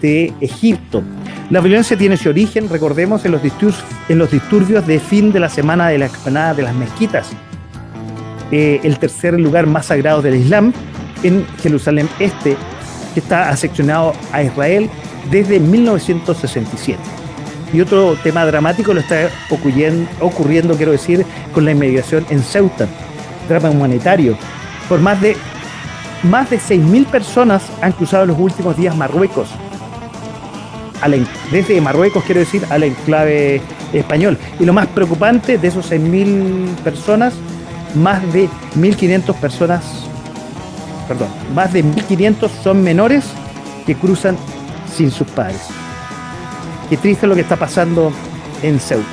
de 0.00 0.32
Egipto. 0.40 1.02
La 1.50 1.60
violencia 1.60 1.96
tiene 1.96 2.16
su 2.16 2.28
origen, 2.28 2.68
recordemos, 2.68 3.24
en 3.24 3.32
los, 3.32 3.42
disturbios, 3.42 3.82
en 4.08 4.18
los 4.18 4.30
disturbios 4.30 4.86
de 4.86 5.00
fin 5.00 5.32
de 5.32 5.40
la 5.40 5.48
semana 5.48 5.88
de 5.88 5.98
la 5.98 6.06
explanada 6.06 6.54
de 6.54 6.62
las 6.62 6.74
mezquitas, 6.74 7.30
eh, 8.52 8.80
el 8.82 8.98
tercer 8.98 9.38
lugar 9.38 9.66
más 9.66 9.86
sagrado 9.86 10.22
del 10.22 10.36
Islam 10.36 10.72
en 11.22 11.44
Jerusalén 11.62 12.08
Este, 12.18 12.56
que 13.14 13.20
está 13.20 13.48
aseccionado 13.48 14.12
a 14.32 14.42
Israel 14.42 14.88
desde 15.30 15.60
1967. 15.60 16.98
Y 17.72 17.80
otro 17.80 18.16
tema 18.22 18.44
dramático 18.44 18.92
lo 18.92 19.00
está 19.00 19.30
ocurriendo, 19.48 20.76
quiero 20.76 20.92
decir, 20.92 21.24
con 21.52 21.64
la 21.64 21.72
inmigración 21.72 22.26
en 22.30 22.42
Ceuta. 22.42 22.88
Drama 23.48 23.70
humanitario. 23.70 24.36
Por 24.88 25.00
más 25.00 25.20
de, 25.20 25.36
más 26.24 26.50
de 26.50 26.58
6.000 26.58 27.06
personas 27.06 27.62
han 27.80 27.92
cruzado 27.92 28.26
los 28.26 28.38
últimos 28.38 28.76
días 28.76 28.96
Marruecos. 28.96 29.48
Desde 31.50 31.80
Marruecos, 31.80 32.24
quiero 32.24 32.40
decir, 32.40 32.64
al 32.70 32.82
enclave 32.82 33.62
español. 33.92 34.36
Y 34.58 34.64
lo 34.64 34.72
más 34.72 34.86
preocupante, 34.88 35.56
de 35.56 35.68
esos 35.68 35.90
6.000 35.90 36.74
personas, 36.82 37.34
más 37.94 38.20
de 38.32 38.48
1.500 38.76 39.34
personas, 39.36 39.84
perdón, 41.08 41.28
más 41.54 41.72
de 41.72 41.84
1.500 41.84 42.50
son 42.62 42.82
menores 42.82 43.24
que 43.86 43.94
cruzan 43.94 44.36
sin 44.90 45.10
sus 45.10 45.28
padres. 45.28 45.66
Qué 46.88 46.96
triste 46.96 47.26
lo 47.26 47.34
que 47.34 47.42
está 47.42 47.56
pasando 47.56 48.12
en 48.62 48.80
Ceuta. 48.80 49.06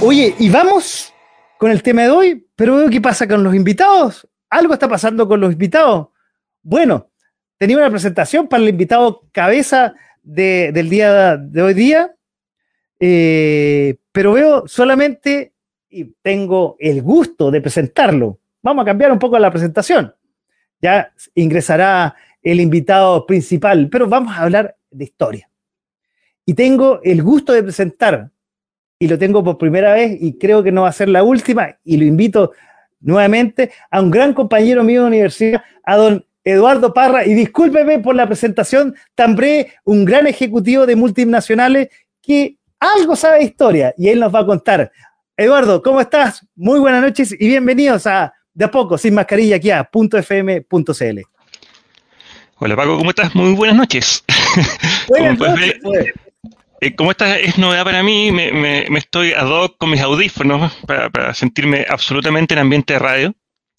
Oye, 0.00 0.34
y 0.38 0.48
vamos 0.48 1.12
con 1.58 1.70
el 1.70 1.82
tema 1.82 2.02
de 2.02 2.10
hoy, 2.10 2.46
pero 2.56 2.76
veo 2.76 2.88
qué 2.88 3.00
pasa 3.00 3.26
con 3.26 3.42
los 3.42 3.54
invitados. 3.54 4.28
Algo 4.48 4.72
está 4.72 4.88
pasando 4.88 5.28
con 5.28 5.40
los 5.40 5.52
invitados. 5.52 6.08
Bueno, 6.62 7.10
tenía 7.58 7.76
una 7.76 7.90
presentación 7.90 8.48
para 8.48 8.62
el 8.62 8.68
invitado 8.68 9.24
cabeza 9.32 9.94
del 10.22 10.88
día 10.88 11.36
de 11.36 11.62
hoy 11.62 11.74
día, 11.74 12.14
eh, 13.00 13.96
pero 14.12 14.32
veo 14.32 14.66
solamente 14.66 15.54
y 15.90 16.04
tengo 16.22 16.76
el 16.78 17.02
gusto 17.02 17.50
de 17.50 17.60
presentarlo. 17.60 18.38
Vamos 18.62 18.82
a 18.82 18.86
cambiar 18.86 19.10
un 19.12 19.18
poco 19.18 19.38
la 19.38 19.50
presentación. 19.50 20.14
Ya 20.80 21.12
ingresará 21.34 22.14
el 22.52 22.60
invitado 22.60 23.26
principal, 23.26 23.88
pero 23.90 24.08
vamos 24.08 24.34
a 24.34 24.42
hablar 24.42 24.74
de 24.90 25.04
historia. 25.04 25.50
Y 26.46 26.54
tengo 26.54 27.00
el 27.02 27.22
gusto 27.22 27.52
de 27.52 27.62
presentar, 27.62 28.30
y 28.98 29.06
lo 29.06 29.18
tengo 29.18 29.44
por 29.44 29.58
primera 29.58 29.92
vez, 29.92 30.16
y 30.18 30.38
creo 30.38 30.62
que 30.62 30.72
no 30.72 30.82
va 30.82 30.88
a 30.88 30.92
ser 30.92 31.10
la 31.10 31.22
última, 31.22 31.76
y 31.84 31.98
lo 31.98 32.04
invito 32.04 32.52
nuevamente 33.00 33.70
a 33.90 34.00
un 34.00 34.10
gran 34.10 34.32
compañero 34.32 34.82
mío 34.82 35.02
de 35.02 35.08
universidad, 35.08 35.62
a 35.84 35.96
don 35.96 36.24
Eduardo 36.42 36.94
Parra, 36.94 37.26
y 37.26 37.34
discúlpeme 37.34 37.98
por 37.98 38.14
la 38.14 38.26
presentación 38.26 38.94
tan 39.14 39.36
breve, 39.36 39.74
un 39.84 40.06
gran 40.06 40.26
ejecutivo 40.26 40.86
de 40.86 40.96
multinacionales 40.96 41.88
que 42.22 42.56
algo 42.80 43.14
sabe 43.14 43.40
de 43.40 43.44
historia, 43.44 43.94
y 43.98 44.08
él 44.08 44.20
nos 44.20 44.34
va 44.34 44.40
a 44.40 44.46
contar. 44.46 44.90
Eduardo, 45.36 45.82
¿cómo 45.82 46.00
estás? 46.00 46.46
Muy 46.56 46.80
buenas 46.80 47.02
noches 47.02 47.36
y 47.38 47.46
bienvenidos 47.46 48.06
a 48.06 48.32
De 48.54 48.64
a 48.64 48.70
poco, 48.70 48.96
sin 48.96 49.12
mascarilla, 49.12 49.56
aquí 49.56 49.70
a 49.70 49.88
.fm.cl. 49.92 51.37
Hola 52.60 52.74
Paco, 52.74 52.98
¿cómo 52.98 53.10
estás? 53.10 53.36
Muy 53.36 53.52
buenas 53.52 53.76
noches. 53.76 54.24
Buenas 55.08 55.38
noches. 55.38 55.76
Pues. 55.80 56.06
Eh, 56.80 56.94
como 56.96 57.12
esta 57.12 57.38
es 57.38 57.56
novedad 57.56 57.84
para 57.84 58.02
mí, 58.02 58.32
me, 58.32 58.84
estoy 58.98 59.32
ad 59.32 59.48
hoc 59.48 59.76
con 59.78 59.90
mis 59.90 60.00
audífonos 60.00 60.74
para, 60.84 61.34
sentirme 61.34 61.86
absolutamente 61.88 62.54
en 62.54 62.60
ambiente 62.60 62.94
de 62.94 62.98
radio 62.98 63.34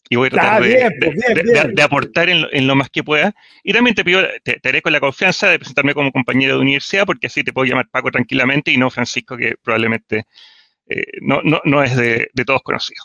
y 0.09 0.15
voy 0.15 0.27
a 0.27 0.31
tratar 0.31 0.59
pues, 0.59 1.73
de, 1.75 1.81
aportar 1.81 2.29
en 2.29 2.67
lo, 2.67 2.75
más 2.75 2.89
que 2.89 3.03
pueda. 3.03 3.33
Y 3.65 3.73
también 3.73 3.95
te 3.95 4.05
pido, 4.05 4.25
te, 4.43 4.61
te 4.61 4.69
haré 4.69 4.81
con 4.81 4.93
la 4.93 5.01
confianza 5.01 5.49
de 5.49 5.59
presentarme 5.59 5.93
como 5.93 6.13
compañero 6.13 6.55
de 6.55 6.61
universidad, 6.61 7.05
porque 7.05 7.27
así 7.27 7.43
te 7.43 7.51
puedo 7.51 7.65
llamar 7.65 7.89
Paco 7.91 8.11
tranquilamente 8.11 8.71
y 8.71 8.77
no 8.77 8.89
Francisco, 8.89 9.35
que 9.35 9.55
probablemente 9.61 10.25
eh, 10.89 11.03
no, 11.21 11.39
no, 11.43 11.61
no, 11.65 11.83
es 11.83 11.95
de, 11.95 12.29
todos 12.45 12.61
conocido. 12.63 13.03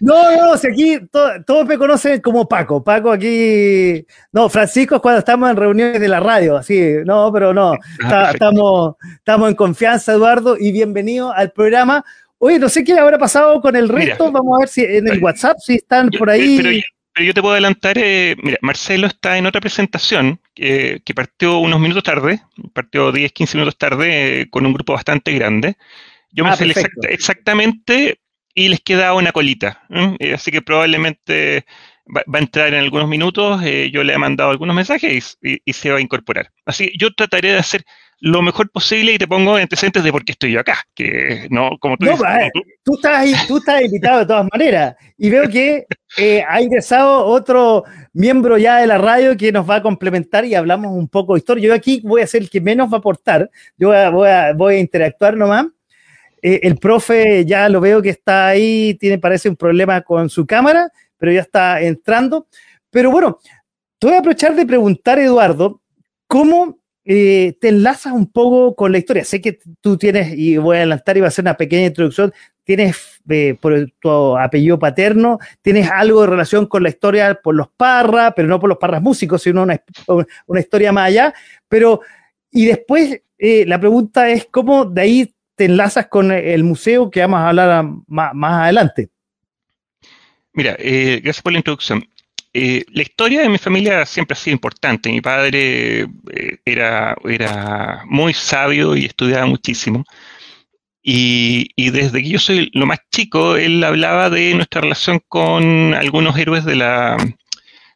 No, 0.00 0.36
no, 0.36 0.56
si 0.56 0.66
aquí 0.66 0.98
todos 1.10 1.66
me 1.66 1.78
conocen 1.78 2.20
como 2.20 2.48
Paco. 2.48 2.82
Paco 2.82 3.10
aquí. 3.10 4.04
No, 4.32 4.48
Francisco 4.48 4.96
es 4.96 5.00
cuando 5.00 5.20
estamos 5.20 5.50
en 5.50 5.56
reuniones 5.56 6.00
de 6.00 6.08
la 6.08 6.20
radio, 6.20 6.56
así. 6.56 6.96
No, 7.04 7.30
pero 7.32 7.54
no. 7.54 7.74
Ah, 8.02 8.30
estamos, 8.32 8.96
estamos 9.16 9.48
en 9.48 9.54
confianza, 9.54 10.12
Eduardo, 10.12 10.56
y 10.58 10.72
bienvenido 10.72 11.32
al 11.32 11.52
programa. 11.52 12.04
Oye, 12.38 12.58
no 12.58 12.68
sé 12.68 12.84
qué 12.84 12.92
habrá 12.98 13.18
pasado 13.18 13.60
con 13.60 13.74
el 13.74 13.88
resto. 13.88 14.30
Vamos 14.30 14.56
a 14.56 14.60
ver 14.60 14.68
si 14.68 14.84
en 14.84 15.08
el 15.08 15.22
WhatsApp 15.22 15.58
si 15.58 15.76
están 15.76 16.10
por 16.10 16.28
ahí. 16.28 16.58
Pero, 16.58 17.24
yo 17.24 17.34
te 17.34 17.40
puedo 17.40 17.52
adelantar. 17.52 17.96
Eh, 17.98 18.36
mira, 18.42 18.58
Marcelo 18.60 19.06
está 19.06 19.38
en 19.38 19.46
otra 19.46 19.60
presentación 19.60 20.40
que 20.54 21.12
partió 21.14 21.58
unos 21.58 21.80
minutos 21.80 22.02
tarde, 22.02 22.42
partió 22.72 23.12
10, 23.12 23.32
15 23.32 23.56
minutos 23.56 23.78
tarde 23.78 24.40
eh, 24.40 24.50
con 24.50 24.66
un 24.66 24.74
grupo 24.74 24.92
bastante 24.92 25.32
grande. 25.32 25.76
Yo 26.30 26.44
me 26.44 26.50
ah, 26.50 26.56
sé 26.56 26.72
exactamente 27.08 28.18
y 28.58 28.68
les 28.68 28.80
queda 28.80 29.14
una 29.14 29.32
colita. 29.32 29.82
Eh, 30.18 30.34
así 30.34 30.50
que 30.50 30.62
probablemente 30.62 31.64
va, 32.14 32.22
a 32.32 32.38
entrar 32.38 32.68
en 32.68 32.80
algunos 32.80 33.08
minutos. 33.08 33.62
Eh, 33.64 33.90
yo 33.92 34.02
le 34.02 34.14
he 34.14 34.18
mandado 34.18 34.50
algunos 34.50 34.74
mensajes 34.74 35.38
y, 35.42 35.72
se 35.72 35.90
va 35.90 35.98
a 35.98 36.00
incorporar. 36.00 36.50
Así 36.66 36.88
que 36.88 36.98
yo 36.98 37.12
trataré 37.14 37.52
de 37.52 37.58
hacer 37.58 37.84
lo 38.20 38.42
mejor 38.42 38.68
posible 38.70 39.12
y 39.12 39.18
te 39.18 39.28
pongo 39.28 39.54
antecedentes 39.54 40.02
de 40.02 40.10
por 40.10 40.24
qué 40.24 40.32
estoy 40.32 40.50
yo 40.50 40.60
acá. 40.60 40.78
Que 40.92 41.46
no, 41.50 41.70
como 41.78 41.96
tú 41.96 42.06
dices. 42.06 42.20
Eh, 42.20 42.50
tú. 42.82 42.94
estás, 42.94 43.46
tú 43.46 43.58
estás 43.58 43.80
invitado 43.80 44.20
de 44.20 44.26
todas 44.26 44.48
maneras. 44.52 44.96
Y 45.16 45.30
veo 45.30 45.48
que 45.48 45.86
ha 46.48 46.60
ingresado 46.60 47.24
otro 47.26 47.84
miembro 48.12 48.58
ya 48.58 48.78
de 48.78 48.88
la 48.88 48.98
radio 48.98 49.36
que 49.36 49.52
nos 49.52 49.70
va 49.70 49.76
a 49.76 49.82
complementar 49.82 50.44
y 50.44 50.56
hablamos 50.56 50.90
un 50.92 51.06
poco 51.08 51.34
de 51.34 51.38
historia. 51.38 51.68
Yo 51.68 51.74
aquí 51.74 52.00
voy 52.02 52.22
a 52.22 52.26
ser 52.26 52.42
el 52.42 52.50
que 52.50 52.60
menos 52.60 52.90
va 52.90 52.96
a 52.96 52.98
aportar. 52.98 53.48
Yo 53.76 53.90
voy 54.10 54.28
a, 54.28 54.52
voy 54.52 54.74
a 54.74 54.78
interactuar 54.80 55.36
nomás 55.36 55.66
eh, 56.42 56.60
el 56.62 56.76
profe 56.76 57.44
ya 57.44 57.68
lo 57.68 57.80
veo 57.80 58.02
que 58.02 58.10
está 58.10 58.48
ahí, 58.48 58.94
tiene 58.94 59.18
parece 59.18 59.48
un 59.48 59.56
problema 59.56 60.02
con 60.02 60.28
su 60.28 60.46
cámara, 60.46 60.90
pero 61.16 61.32
ya 61.32 61.40
está 61.40 61.80
entrando. 61.80 62.46
Pero 62.90 63.10
bueno, 63.10 63.38
te 63.98 64.06
voy 64.06 64.16
a 64.16 64.20
aprovechar 64.20 64.54
de 64.54 64.66
preguntar, 64.66 65.18
Eduardo, 65.18 65.80
¿cómo 66.26 66.78
eh, 67.04 67.56
te 67.60 67.68
enlazas 67.68 68.12
un 68.12 68.30
poco 68.30 68.74
con 68.74 68.92
la 68.92 68.98
historia? 68.98 69.24
Sé 69.24 69.40
que 69.40 69.58
tú 69.80 69.96
tienes, 69.96 70.36
y 70.36 70.56
voy 70.56 70.76
a 70.76 70.80
adelantar 70.80 71.16
y 71.16 71.20
voy 71.20 71.26
a 71.26 71.28
hacer 71.28 71.42
una 71.42 71.56
pequeña 71.56 71.86
introducción, 71.86 72.32
tienes 72.64 73.20
eh, 73.28 73.56
por 73.60 73.90
tu 73.98 74.36
apellido 74.36 74.78
paterno, 74.78 75.38
tienes 75.62 75.90
algo 75.90 76.20
de 76.20 76.26
relación 76.28 76.66
con 76.66 76.82
la 76.82 76.90
historia 76.90 77.40
por 77.42 77.54
los 77.54 77.68
parras, 77.68 78.32
pero 78.36 78.46
no 78.46 78.60
por 78.60 78.68
los 78.68 78.78
parras 78.78 79.02
músicos, 79.02 79.42
sino 79.42 79.62
una, 79.62 79.82
una 80.46 80.60
historia 80.60 80.92
más 80.92 81.08
allá. 81.08 81.34
Pero, 81.68 82.00
y 82.50 82.66
después 82.66 83.22
la 83.38 83.78
pregunta 83.78 84.28
es, 84.28 84.46
¿cómo 84.50 84.84
de 84.84 85.00
ahí 85.00 85.34
te 85.58 85.64
enlazas 85.64 86.06
con 86.06 86.30
el 86.30 86.62
museo 86.62 87.10
que 87.10 87.20
vamos 87.20 87.40
a 87.40 87.48
hablar 87.48 87.84
más, 88.06 88.32
adelante. 88.62 89.10
Mira, 90.52 90.76
eh, 90.78 91.20
gracias 91.22 91.42
por 91.42 91.52
la 91.52 91.58
introducción. 91.58 92.08
Eh, 92.54 92.84
la 92.92 93.02
historia 93.02 93.42
de 93.42 93.48
mi 93.48 93.58
familia 93.58 94.06
siempre 94.06 94.34
ha 94.34 94.36
sido 94.36 94.54
importante. 94.54 95.10
Mi 95.10 95.20
padre 95.20 96.02
eh, 96.32 96.58
era, 96.64 97.16
era 97.24 98.04
muy 98.06 98.32
sabio 98.34 98.96
y 98.96 99.04
estudiaba 99.06 99.46
muchísimo. 99.46 100.04
Y, 101.02 101.90
desde 101.90 102.22
que 102.22 102.28
yo 102.28 102.38
soy 102.38 102.70
lo 102.74 102.86
más 102.86 102.98
chico, 103.10 103.56
él 103.56 103.82
hablaba 103.82 104.30
de 104.30 104.54
nuestra 104.54 104.82
relación 104.82 105.20
con 105.26 105.94
algunos 105.94 106.38
héroes 106.38 106.64
de 106.64 106.76
la, 106.76 107.16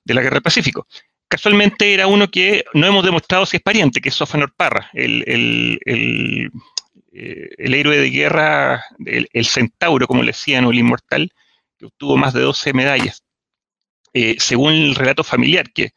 de 0.05 0.15
la 0.15 0.21
Guerra 0.21 0.37
del 0.37 0.43
Pacífico. 0.43 0.87
Casualmente 1.29 1.95
era 1.95 2.07
uno 2.07 2.29
que 2.29 2.65
no 2.75 2.87
hemos 2.87 3.05
demostrado 3.05 3.47
si 3.47 3.59
es 3.59 3.63
pariente, 3.63 4.01
que 4.01 4.09
es 4.09 4.15
Sofanor 4.15 4.53
Parra, 4.57 4.91
el, 4.95 5.25
el 5.27 6.51
eh, 7.13 7.51
el 7.59 7.75
héroe 7.75 7.99
de 7.99 8.11
guerra, 8.11 8.85
el, 9.05 9.47
centauro, 9.47 10.07
como 10.07 10.23
le 10.23 10.29
decían, 10.29 10.65
o 10.65 10.71
el 10.71 10.79
inmortal, 10.79 11.31
que 11.79 11.87
obtuvo 11.87 12.17
más 12.17 12.33
de 12.35 12.41
12 12.41 12.73
medallas. 12.73 13.25
Eh, 14.15 14.37
según 14.39 14.73
el 14.75 14.95
relato 14.95 15.25
familiar, 15.25 15.73
que, 15.73 15.93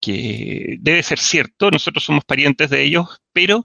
que 0.00 0.76
debe 0.80 1.02
ser 1.02 1.18
cierto, 1.18 1.70
nosotros 1.70 2.04
somos 2.04 2.24
parientes 2.24 2.70
de 2.70 2.82
ellos, 2.82 3.20
pero 3.32 3.64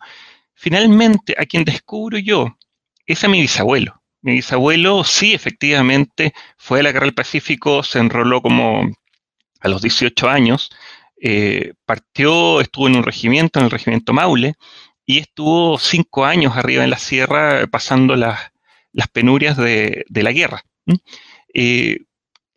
finalmente 0.54 1.36
a 1.38 1.46
quien 1.46 1.66
descubro 1.66 2.18
yo 2.18 2.58
es 3.06 3.24
a 3.24 3.28
mi 3.28 3.42
bisabuelo. 3.42 4.02
Mi 4.22 4.34
bisabuelo 4.34 5.04
sí, 5.04 5.34
efectivamente, 5.34 6.34
fue 6.58 6.80
a 6.82 6.84
la 6.84 6.92
Guerra 6.92 7.06
del 7.06 7.16
Pacífico, 7.16 7.84
se 7.84 8.00
enroló 8.00 8.42
como 8.42 8.90
a 9.60 9.68
los 9.68 9.82
18 9.82 10.30
años, 10.30 10.70
eh, 11.20 11.74
partió, 11.86 12.62
estuvo 12.62 12.88
en 12.88 12.96
un 12.96 13.04
regimiento, 13.04 13.60
en 13.60 13.66
el 13.66 13.72
regimiento 13.72 14.14
Maule, 14.14 14.56
y 15.06 15.20
estuvo 15.20 15.78
cinco 15.78 16.26
años 16.26 16.56
arriba 16.56 16.84
en 16.84 16.90
la 16.90 17.00
sierra 17.00 17.68
pasando 17.68 18.16
las, 18.16 18.52
penurias 19.12 19.58
de, 19.58 20.06
la 20.10 20.32
guerra. 20.32 20.64
Eh, 21.54 22.00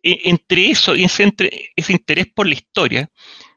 e, 0.03 0.21
entre 0.29 0.69
eso 0.69 0.95
y 0.95 1.03
ese, 1.03 1.23
interés 1.87 2.27
por 2.33 2.47
la 2.47 2.53
historia, 2.53 3.09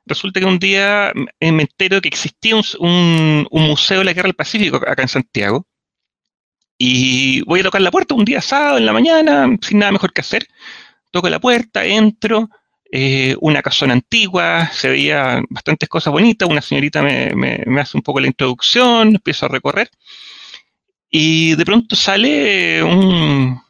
resulta 0.06 0.40
que 0.40 0.46
un 0.46 0.58
día 0.58 1.12
me 1.40 1.62
entero 1.62 2.00
que 2.00 2.08
existía 2.08 2.56
un, 2.78 3.46
museo 3.50 3.98
de 3.98 4.04
la 4.04 4.12
guerra 4.12 4.28
del 4.28 4.34
Pacífico 4.34 4.76
acá 4.76 5.02
en 5.02 5.08
Santiago. 5.08 5.66
Y 6.80 7.42
voy 7.42 7.60
a 7.60 7.64
tocar 7.64 7.80
la 7.80 7.90
puerta 7.90 8.14
un 8.14 8.24
día 8.24 8.40
sábado 8.40 8.78
en 8.78 8.86
la 8.86 8.92
mañana, 8.92 9.48
sin 9.60 9.80
nada 9.80 9.92
mejor 9.92 10.12
que 10.12 10.20
hacer. 10.20 10.46
Toco 11.10 11.28
la 11.28 11.40
puerta, 11.40 11.84
entro, 11.84 12.48
eh, 12.90 13.36
una 13.40 13.60
casona 13.60 13.92
antigua, 13.92 14.70
se 14.72 14.88
veía 14.88 15.42
bastantes 15.50 15.88
cosas 15.88 16.10
bonitas, 16.10 16.48
una 16.48 16.62
señorita 16.62 17.02
me, 17.02 17.64
hace 17.80 17.98
un 17.98 18.02
poco 18.02 18.20
la 18.20 18.26
introducción, 18.26 19.08
empiezo 19.08 19.46
a 19.46 19.50
recorrer, 19.50 19.90
y 21.10 21.54
de 21.54 21.64
pronto 21.66 21.96
sale 21.96 22.82
un, 22.82 23.60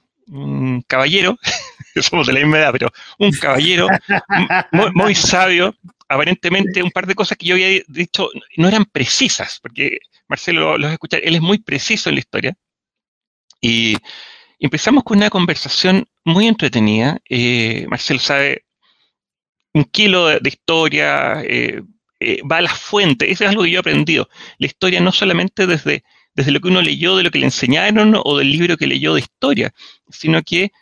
caballero, 0.87 1.37
somos 2.01 2.29
de 2.29 2.33
la 2.35 2.41
misma 2.41 2.59
edad, 2.59 2.73
pero 2.73 2.93
un 3.19 3.33
caballero 3.33 3.89
muy, 4.95 5.15
sabio, 5.17 5.75
aparentemente 6.09 6.83
un 6.83 6.93
par 6.93 7.07
de 7.07 7.17
cosas 7.17 7.37
que 7.37 7.47
yo 7.47 7.55
había 7.55 7.83
dicho 7.89 8.29
no 8.57 8.69
eran 8.69 8.85
precisas, 8.85 9.59
porque 9.61 9.99
Marcelo 10.29 10.79
lo, 10.79 10.85
vas 10.85 10.91
a 10.91 10.95
escuchar, 10.95 11.21
él 11.25 11.35
es 11.35 11.41
muy 11.41 11.59
preciso 11.59 12.09
en 12.09 12.15
la 12.17 12.21
historia. 12.21 12.55
Y 13.61 13.97
empezamos 14.61 15.03
con 15.03 15.17
una 15.17 15.31
conversación 15.31 16.07
muy 16.25 16.47
entretenida. 16.47 17.19
Eh, 17.29 17.87
Marcelo 17.89 18.21
sabe 18.21 18.65
un 19.75 19.85
kilo 19.85 20.27
de, 20.27 20.41
historia, 20.45 21.43
eh, 21.43 21.83
eh, 22.21 22.41
va 22.51 22.59
a 22.59 22.63
las 22.63 22.79
fuentes, 22.79 23.31
eso 23.31 23.45
es 23.45 23.51
algo 23.51 23.63
que 23.63 23.71
yo 23.71 23.79
he 23.79 23.81
aprendido. 23.81 24.29
La 24.59 24.67
historia 24.67 25.01
no 25.01 25.13
solamente 25.13 25.67
desde, 25.67 26.05
desde 26.35 26.51
lo 26.51 26.61
que 26.61 26.69
uno 26.69 26.83
leyó, 26.83 27.17
de 27.17 27.23
lo 27.25 27.31
que 27.31 27.39
le 27.39 27.47
enseñaron 27.47 28.15
o 28.23 28.39
del 28.39 28.51
libro 28.51 28.77
que 28.77 28.87
leyó 28.87 29.15
de 29.15 29.21
historia, 29.21 29.73
sino 30.11 30.43
que 30.43 30.73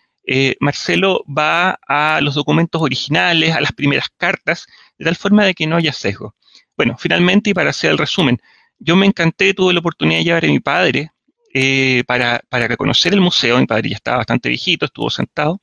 Marcelo 0.58 1.24
va 1.26 1.78
a 1.86 2.20
los 2.20 2.34
documentos 2.34 2.82
originales, 2.82 3.54
a 3.54 3.60
las 3.60 3.70
primeras 3.70 4.08
cartas, 4.16 4.66
de 4.98 5.04
tal 5.04 5.14
forma 5.14 5.44
de 5.44 5.54
que 5.54 5.68
no 5.68 5.76
haya 5.76 5.92
sesgo. 5.92 6.34
Bueno, 6.76 6.96
finalmente, 6.98 7.50
y 7.50 7.54
para 7.54 7.70
hacer 7.70 7.90
el 7.90 7.98
resumen, 7.98 8.40
yo 8.78 8.96
me 8.96 9.06
encanté, 9.06 9.54
tuve 9.54 9.72
la 9.72 9.80
oportunidad 9.80 10.18
de 10.18 10.24
llevar 10.24 10.44
a 10.44 10.48
mi 10.48 10.60
padre 10.60 11.10
eh, 11.54 12.04
para, 12.06 12.42
para 12.48 12.68
reconocer 12.68 13.14
el 13.14 13.20
museo. 13.20 13.58
Mi 13.58 13.66
padre 13.66 13.90
ya 13.90 13.96
estaba 13.96 14.18
bastante 14.18 14.48
viejito, 14.48 14.86
estuvo 14.86 15.10
sentado. 15.10 15.60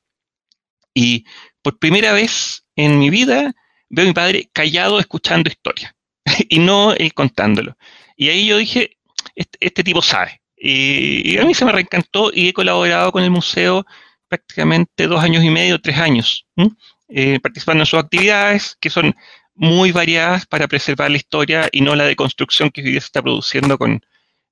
Y 0.94 1.26
por 1.62 1.78
primera 1.78 2.14
vez 2.14 2.63
en 2.76 3.00
mi 3.00 3.10
vida 3.10 3.54
veo 3.90 4.06
a 4.06 4.08
mi 4.08 4.14
padre 4.14 4.50
callado 4.52 5.00
escuchando 5.00 5.50
historia 5.50 5.96
y 6.50 6.60
no 6.60 6.94
él 6.94 7.14
contándolo. 7.14 7.78
Y 8.16 8.30
ahí 8.30 8.48
yo 8.48 8.58
dije, 8.58 8.98
este, 9.36 9.58
este 9.60 9.84
tipo 9.84 10.02
sabe. 10.02 10.42
Y, 10.56 11.38
a 11.38 11.46
mí 11.46 11.54
se 11.54 11.66
me 11.66 11.74
reencantó 11.74 12.32
y 12.34 12.48
he 12.48 12.54
colaborado 12.54 13.12
con 13.12 13.22
el 13.24 13.32
museo 13.32 13.86
prácticamente 14.30 15.08
dos 15.08 15.22
años 15.22 15.44
y 15.44 15.50
medio, 15.50 15.82
tres 15.82 15.98
años, 15.98 16.48
eh, 17.10 17.40
participando 17.42 17.82
en 17.82 17.86
sus 17.86 18.00
actividades, 18.00 18.78
que 18.80 18.90
son 18.90 19.14
muy 19.56 19.92
variadas 19.92 20.46
para 20.46 20.68
preservar 20.68 21.12
la 21.12 21.18
historia 21.18 21.68
y 21.72 21.82
no 21.82 21.96
la 21.96 22.06
deconstrucción 22.06 22.70
que 22.72 22.82
hoy 22.82 22.92
día 22.92 23.02
se 23.02 23.08
está 23.08 23.22
produciendo 23.22 23.78
con, 23.78 24.02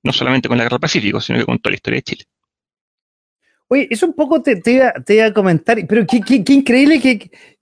no 0.02 0.12
solamente 0.12 0.48
con 0.48 0.58
la 0.58 0.64
Guerra 0.64 0.74
del 0.74 0.80
Pacífico, 0.80 1.20
sino 1.20 1.38
que 1.38 1.46
con 1.46 1.58
toda 1.58 1.72
la 1.72 1.76
historia 1.76 1.96
de 1.96 2.02
Chile. 2.02 2.24
Oye, 3.72 3.88
eso 3.90 4.06
un 4.06 4.12
poco 4.12 4.42
te, 4.42 4.60
iba, 4.66 5.26
a 5.26 5.32
comentar, 5.32 5.78
pero 5.88 6.04
qué, 6.06 6.42
increíble, 6.52 7.00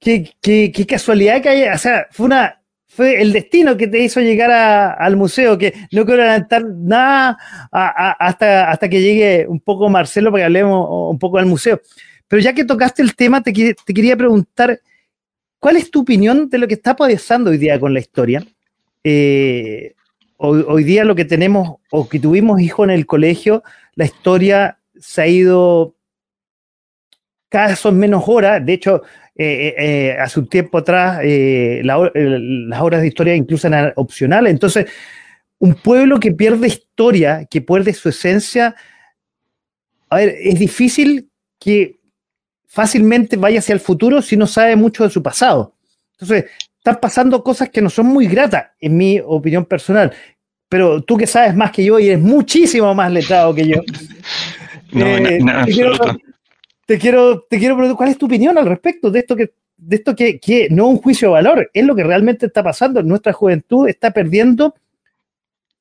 qué, 0.00 0.86
casualidad 0.88 1.40
que 1.40 1.48
haya, 1.48 1.74
o 1.74 1.78
sea, 1.78 2.06
fue 2.10 2.26
una 2.26 2.56
fue 2.88 3.22
el 3.22 3.32
destino 3.32 3.76
que 3.76 3.86
te 3.86 4.00
hizo 4.00 4.20
llegar 4.20 4.50
al 4.50 5.16
museo, 5.16 5.56
que 5.56 5.72
no 5.92 6.04
quiero 6.04 6.22
adelantar 6.22 6.64
nada 6.64 7.38
hasta, 7.70 8.68
hasta 8.68 8.88
que 8.88 9.00
llegue 9.00 9.46
un 9.48 9.60
poco 9.60 9.88
Marcelo 9.88 10.32
para 10.32 10.42
que 10.42 10.46
hablemos 10.46 10.88
un 10.90 11.18
poco 11.20 11.36
del 11.36 11.46
museo. 11.46 11.80
Pero 12.26 12.42
ya 12.42 12.52
que 12.52 12.64
tocaste 12.64 13.02
el 13.02 13.14
tema, 13.14 13.42
te, 13.42 13.52
te 13.52 13.94
quería 13.94 14.16
preguntar, 14.16 14.80
¿Cuál 15.60 15.76
es 15.76 15.90
tu 15.90 16.00
opinión 16.00 16.48
de 16.48 16.56
lo 16.56 16.66
que 16.66 16.74
está 16.74 16.96
pasando 16.96 17.50
hoy 17.50 17.58
día 17.58 17.78
con 17.78 17.92
la 17.92 18.00
historia? 18.00 18.42
Eh, 19.04 19.94
hoy, 20.38 20.84
día 20.84 21.04
lo 21.04 21.14
que 21.14 21.26
tenemos, 21.26 21.76
o 21.90 22.08
que 22.08 22.18
tuvimos 22.18 22.62
hijos 22.62 22.84
en 22.84 22.94
el 22.94 23.04
colegio, 23.04 23.62
la 23.94 24.06
historia 24.06 24.78
se 24.98 25.20
ha 25.20 25.26
ido 25.26 25.94
cada 27.50 27.68
vez 27.68 27.78
son 27.78 27.98
menos 27.98 28.24
horas. 28.26 28.64
De 28.64 28.72
hecho, 28.72 29.02
eh, 29.36 29.74
eh, 29.76 30.16
hace 30.18 30.40
un 30.40 30.48
tiempo 30.48 30.78
atrás 30.78 31.20
las 31.22 32.80
horas 32.80 33.02
de 33.02 33.08
historia 33.08 33.34
incluso 33.34 33.66
eran 33.66 33.92
opcionales. 33.96 34.50
Entonces, 34.50 34.86
un 35.58 35.74
pueblo 35.74 36.18
que 36.18 36.32
pierde 36.32 36.68
historia, 36.68 37.46
que 37.50 37.60
pierde 37.60 37.92
su 37.92 38.08
esencia, 38.08 38.74
a 40.08 40.16
ver, 40.16 40.34
es 40.40 40.58
difícil 40.58 41.28
que 41.58 42.00
fácilmente 42.66 43.36
vaya 43.36 43.58
hacia 43.58 43.74
el 43.74 43.80
futuro 43.80 44.22
si 44.22 44.36
no 44.36 44.46
sabe 44.46 44.76
mucho 44.76 45.04
de 45.04 45.10
su 45.10 45.22
pasado. 45.22 45.74
Entonces, 46.12 46.46
están 46.78 46.98
pasando 47.00 47.44
cosas 47.44 47.68
que 47.68 47.82
no 47.82 47.90
son 47.90 48.06
muy 48.06 48.26
gratas, 48.26 48.68
en 48.80 48.96
mi 48.96 49.20
opinión 49.22 49.66
personal. 49.66 50.12
Pero 50.68 51.02
tú 51.02 51.16
que 51.16 51.26
sabes 51.26 51.54
más 51.54 51.72
que 51.72 51.84
yo 51.84 51.98
y 51.98 52.06
eres 52.06 52.20
muchísimo 52.20 52.94
más 52.94 53.12
letrado 53.12 53.54
que 53.54 53.66
yo. 53.66 53.82
no, 54.92 55.04
eh, 55.06 55.40
te, 55.66 55.72
quiero, 55.72 55.92
te, 56.90 56.98
quiero, 56.98 57.42
te 57.42 57.60
quiero 57.60 57.76
preguntar, 57.76 57.96
¿cuál 57.96 58.08
es 58.08 58.18
tu 58.18 58.26
opinión 58.26 58.58
al 58.58 58.66
respecto 58.66 59.12
de 59.12 59.20
esto 59.20 59.36
que 59.36 59.52
de 59.76 59.94
esto 59.94 60.16
que, 60.16 60.40
que 60.40 60.66
no 60.70 60.88
un 60.88 60.96
juicio 60.96 61.28
de 61.28 61.34
valor, 61.34 61.70
es 61.72 61.84
lo 61.84 61.94
que 61.94 62.02
realmente 62.02 62.46
está 62.46 62.64
pasando. 62.64 63.00
Nuestra 63.04 63.32
juventud 63.32 63.88
está 63.88 64.10
perdiendo, 64.10 64.74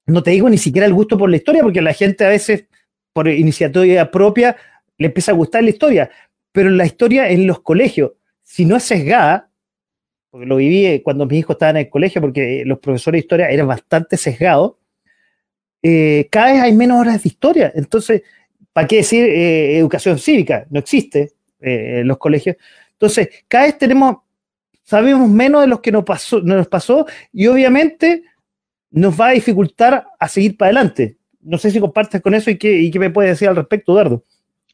no 0.06 0.22
te 0.22 0.30
digo 0.30 0.48
ni 0.52 0.60
siquiera 0.60 0.86
el 0.86 0.94
gusto 0.94 1.18
por 1.18 1.32
la 1.32 1.38
historia, 1.38 1.64
porque 1.64 1.82
la 1.82 1.94
gente 1.94 2.24
a 2.26 2.30
veces, 2.30 2.66
por 3.12 3.28
iniciativa 3.28 4.12
propia, 4.12 4.56
le 5.00 5.08
empieza 5.08 5.32
a 5.32 5.36
gustar 5.36 5.64
la 5.64 5.72
historia, 5.72 6.12
pero 6.52 6.70
la 6.70 6.86
historia 6.86 7.28
en 7.28 7.48
los 7.48 7.60
colegios, 7.62 8.12
si 8.44 8.66
no 8.66 8.76
es 8.76 8.84
sesgada, 8.84 9.50
porque 10.30 10.46
lo 10.46 10.58
viví 10.58 11.02
cuando 11.02 11.26
mis 11.26 11.40
hijos 11.40 11.56
estaban 11.56 11.78
en 11.78 11.86
el 11.88 11.90
colegio, 11.90 12.22
porque 12.22 12.62
los 12.68 12.78
profesores 12.78 13.18
de 13.18 13.26
historia 13.26 13.50
eran 13.50 13.68
bastante 13.68 14.16
sesgados, 14.16 14.76
eh, 15.82 16.28
cada 16.30 16.54
vez 16.54 16.62
hay 16.62 16.74
menos 16.74 17.02
horas 17.02 17.24
de 17.24 17.30
historia. 17.30 17.72
Entonces, 17.74 18.22
¿para 18.80 18.88
qué 18.88 18.96
decir 18.96 19.26
eh, 19.26 19.78
educación 19.78 20.18
cívica? 20.18 20.66
No 20.70 20.80
existe 20.80 21.34
eh, 21.60 22.00
en 22.00 22.08
los 22.08 22.18
colegios. 22.18 22.56
Entonces, 22.94 23.28
cada 23.50 23.66
vez 23.66 23.78
tenemos, 23.78 24.20
sabemos 24.86 25.30
menos 25.30 25.60
de 25.60 25.68
lo 25.68 25.82
que 25.82 25.92
nos 25.92 26.06
pasó, 26.06 26.40
nos 26.40 26.66
pasó 26.70 27.06
y 27.34 27.48
obviamente 27.48 28.24
nos 28.92 29.20
va 29.20 29.28
a 29.28 29.32
dificultar 29.32 30.08
a 30.18 30.28
seguir 30.30 30.56
para 30.56 30.68
adelante. 30.68 31.18
No 31.42 31.58
sé 31.58 31.72
si 31.72 31.82
compartes 31.82 32.22
con 32.22 32.34
eso 32.34 32.52
y 32.52 32.58
qué, 32.58 32.80
y 32.80 32.90
qué 32.90 33.00
me 33.00 33.10
puedes 33.10 33.32
decir 33.32 33.50
al 33.50 33.58
respecto, 33.58 33.92
Eduardo. 33.92 34.24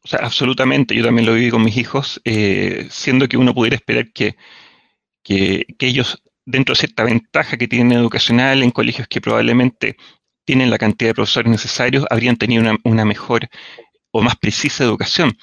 O 0.04 0.08
sea, 0.08 0.20
absolutamente, 0.20 0.94
yo 0.94 1.04
también 1.04 1.26
lo 1.26 1.34
viví 1.34 1.50
con 1.50 1.63
mis 1.63 1.76
hijos, 1.76 2.22
eh, 2.26 2.86
siendo 2.91 3.28
que 3.28 3.38
uno 3.38 3.56
pudiera 3.56 3.76
esperar 3.76 4.12
que, 4.13 4.36
que, 5.24 5.65
ellos, 5.80 6.22
dentro 6.46 6.74
de 6.74 6.78
cierta 6.78 7.06
ventaja 7.06 7.58
que 7.58 7.68
tienen 7.68 7.98
educacional 7.98 8.62
en 8.62 8.70
colegios 8.70 9.08
que 9.08 9.20
probablemente 9.20 9.98
tienen 10.46 10.70
la 10.70 10.78
cantidad 10.78 11.10
de 11.10 11.15
profesores 11.15 11.52
necesarios, 11.52 12.06
habrían 12.10 12.38
tenido 12.38 12.63
una, 12.84 13.06
mejor 13.06 13.50
o 14.17 14.21
más 14.21 14.36
precisa 14.36 14.84
educación. 14.84 15.38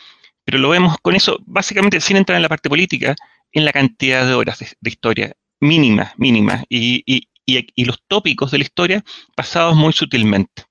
Pero 0.44 0.58
lo 0.58 0.68
vemos 0.70 0.96
con 1.02 1.14
eso, 1.14 1.38
básicamente 1.46 2.00
sin 2.00 2.16
entrar 2.16 2.36
en 2.36 2.42
la 2.42 2.48
parte 2.48 2.68
política, 2.68 3.14
en 3.52 3.64
la 3.64 3.72
cantidad 3.72 4.26
de 4.26 4.34
horas 4.34 4.58
de, 4.58 4.90
historia, 4.90 5.32
mínima, 5.60 6.12
mínima, 6.16 6.64
y, 6.68 7.28
los 7.76 8.02
tópicos 8.08 8.50
de 8.50 8.58
la 8.58 8.64
historia 8.64 9.04
pasados 9.36 9.76
muy 9.76 9.92
sutilmente. 9.92 10.64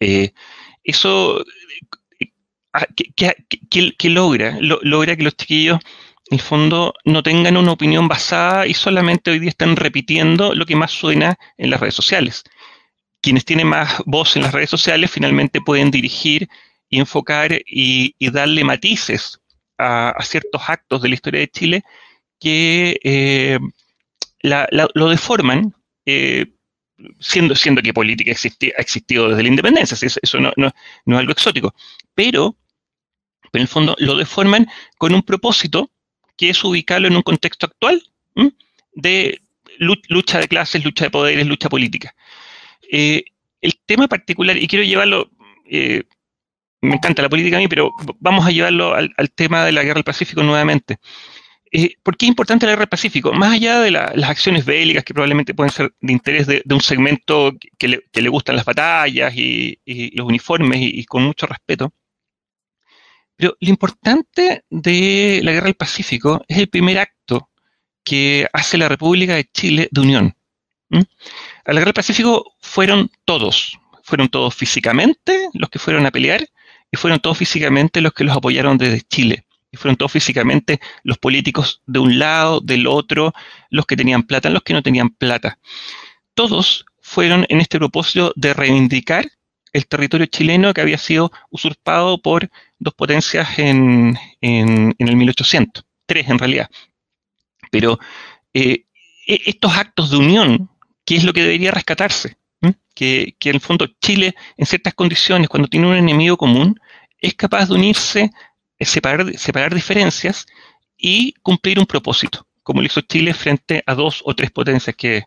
Eh, 0.00 0.32
eso 0.82 1.44
Ah, 2.72 2.86
¿Qué 2.96 4.08
logra? 4.08 4.56
logra 4.60 5.16
que 5.16 5.22
los 5.22 5.36
chiquillos, 5.36 5.78
en 6.30 6.38
el 6.38 6.40
fondo, 6.40 6.94
no 7.04 7.22
tengan 7.22 7.56
una 7.58 7.72
opinión 7.72 8.08
basada 8.08 8.66
y 8.66 8.72
solamente 8.74 9.30
hoy 9.30 9.40
día 9.40 9.50
están 9.50 9.76
repitiendo 9.76 10.54
lo 10.54 10.64
que 10.64 10.76
más 10.76 10.90
suena 10.90 11.36
en 11.58 11.70
las 11.70 11.80
redes 11.80 11.94
sociales. 11.94 12.44
Quienes 13.20 13.44
tienen 13.44 13.66
más 13.68 14.02
voz 14.06 14.36
en 14.36 14.42
las 14.42 14.52
redes 14.52 14.70
sociales 14.70 15.10
finalmente 15.10 15.60
pueden 15.60 15.90
dirigir 15.90 16.48
y 16.92 16.98
enfocar 16.98 17.58
y, 17.66 18.14
darle 18.30 18.62
matices 18.64 19.40
a, 19.78 20.14
ciertos 20.22 20.60
actos 20.68 21.00
de 21.00 21.08
la 21.08 21.14
historia 21.14 21.40
de 21.40 21.48
Chile 21.48 21.84
que 22.38 23.00
eh, 23.02 23.58
lo 24.42 25.08
deforman. 25.08 25.74
Eh, 26.04 26.46
siendo, 27.18 27.56
siendo 27.56 27.82
que 27.82 27.94
política 27.94 28.30
ha 28.30 28.80
existido 28.80 29.30
desde 29.30 29.42
la 29.42 29.48
independencia, 29.48 29.96
eso, 30.00 30.38
no, 30.38 30.52
no, 30.56 30.70
no, 31.06 31.16
es 31.16 31.20
algo 31.20 31.32
exótico, 31.32 31.74
pero 32.14 32.56
en 33.52 33.62
el 33.62 33.68
fondo 33.68 33.96
lo 33.98 34.16
deforman 34.16 34.68
con 34.98 35.14
un 35.14 35.22
propósito 35.22 35.90
que 36.36 36.50
es 36.50 36.62
ubicarlo 36.62 37.08
en 37.08 37.16
un 37.16 37.22
contexto 37.22 37.66
actual 37.66 38.02
de 38.92 39.40
lucha 39.78 40.38
de 40.38 40.48
clases, 40.48 40.84
lucha 40.84 41.06
de 41.06 41.10
poderes, 41.10 41.46
lucha 41.46 41.68
política. 41.68 42.14
Eh, 42.90 43.24
el 43.60 43.80
tema 43.86 44.06
particular, 44.06 44.56
y 44.56 44.68
quiero 44.68 44.84
llevarlo, 44.84 45.30
me 46.82 46.96
encanta 46.96 47.22
la 47.22 47.28
política 47.28 47.56
a 47.56 47.60
mí, 47.60 47.68
pero 47.68 47.92
vamos 48.18 48.44
a 48.44 48.50
llevarlo 48.50 48.94
al, 48.94 49.30
tema 49.34 49.64
de 49.64 49.72
la 49.72 49.82
guerra 49.82 49.94
del 49.94 50.04
Pacífico 50.04 50.42
nuevamente. 50.42 50.98
Eh, 51.70 51.94
¿Por 52.02 52.16
qué 52.16 52.26
es 52.26 52.28
importante 52.28 52.66
la 52.66 52.72
guerra 52.72 52.82
del 52.82 52.88
Pacífico? 52.88 53.32
Más 53.32 53.52
allá 53.52 53.80
de 53.80 53.92
las 53.92 54.28
acciones 54.28 54.64
bélicas 54.64 55.04
que 55.04 55.14
probablemente 55.14 55.54
pueden 55.54 55.72
ser 55.72 55.94
de 56.00 56.12
interés 56.12 56.46
de, 56.46 56.62
un 56.68 56.80
segmento 56.80 57.52
que 57.78 57.88
le, 57.88 58.28
gustan 58.28 58.56
las 58.56 58.64
batallas 58.64 59.32
y, 59.34 59.78
los 60.14 60.26
uniformes 60.26 60.80
y, 60.82 61.04
con 61.04 61.22
mucho 61.22 61.46
respeto, 61.46 61.92
pero 63.36 63.56
lo 63.60 63.68
importante 63.68 64.64
de 64.68 65.40
la 65.42 65.52
Guerra 65.52 65.66
del 65.66 65.74
Pacífico 65.74 66.44
es 66.48 66.58
el 66.58 66.68
primer 66.68 66.98
acto 66.98 67.48
que 68.04 68.48
hace 68.52 68.76
la 68.76 68.88
República 68.88 69.36
de 69.36 69.48
Chile 69.52 69.88
de 69.90 70.00
unión. 70.00 70.36
A 70.90 71.72
la 71.72 71.74
Guerra 71.74 71.86
del 71.86 71.94
Pacífico 71.94 72.56
fueron 72.60 73.10
todos, 73.24 73.78
fueron 74.02 74.28
todos 74.28 74.54
físicamente 74.54 75.48
los 75.54 75.70
que 75.70 75.78
fueron 75.78 76.04
a 76.06 76.10
pelear 76.10 76.46
y 76.92 76.96
fueron 76.98 77.18
todos 77.18 77.38
físicamente 77.38 78.02
los 78.02 78.12
que 78.12 78.22
los 78.22 78.36
apoyaron 78.36 78.76
desde 78.76 79.00
Chile. 79.00 79.46
Y 79.72 79.78
fueron 79.78 79.96
todos 79.96 80.12
físicamente 80.12 80.78
los 81.02 81.16
políticos 81.16 81.80
de 81.86 81.98
un 81.98 82.18
lado, 82.18 82.60
del 82.60 82.86
otro, 82.86 83.32
los 83.70 83.86
que 83.86 83.96
tenían 83.96 84.24
plata, 84.24 84.50
los 84.50 84.62
que 84.62 84.74
no 84.74 84.82
tenían 84.82 85.08
plata. 85.08 85.58
Todos 86.34 86.84
fueron 87.00 87.46
en 87.48 87.62
este 87.62 87.78
propósito 87.78 88.34
de 88.36 88.52
reivindicar 88.52 89.26
el 89.72 89.86
territorio 89.86 90.26
chileno 90.26 90.74
que 90.74 90.82
había 90.82 90.98
sido 90.98 91.32
usurpado 91.48 92.20
por 92.20 92.50
dos 92.78 92.92
potencias 92.92 93.58
en, 93.58 94.18
en, 94.42 94.94
el 94.98 95.16
1800, 95.16 95.82
tres 96.04 96.28
en 96.28 96.38
realidad. 96.38 96.70
Pero 97.70 97.98
eh, 98.52 98.84
e, 99.26 99.40
estos 99.46 99.74
actos 99.74 100.10
de 100.10 100.18
unión, 100.18 100.68
¿qué 101.06 101.16
es 101.16 101.24
lo 101.24 101.32
que 101.32 101.40
debería 101.40 101.70
rescatarse? 101.70 102.36
que, 102.94 103.34
que 103.38 103.50
en 103.50 103.56
el 103.56 103.60
fondo 103.60 103.86
Chile, 104.00 104.34
en 104.56 104.66
ciertas 104.66 104.94
condiciones, 104.94 105.48
cuando 105.48 105.68
tiene 105.68 105.86
un 105.86 105.96
enemigo 105.96 106.36
común, 106.36 106.78
es 107.22 107.34
capaz 107.34 107.68
de 107.68 107.74
unirse, 107.74 108.30
separar, 108.80 109.32
separar 109.38 109.72
diferencias 109.72 110.44
y 110.98 111.32
cumplir 111.42 111.78
un 111.78 111.86
propósito, 111.86 112.46
como 112.62 112.80
lo 112.80 112.86
hizo 112.86 113.00
Chile 113.00 113.32
frente 113.32 113.82
a 113.86 113.94
dos 113.94 114.22
o 114.24 114.34
tres 114.34 114.50
potencias, 114.50 114.94
que, 114.96 115.24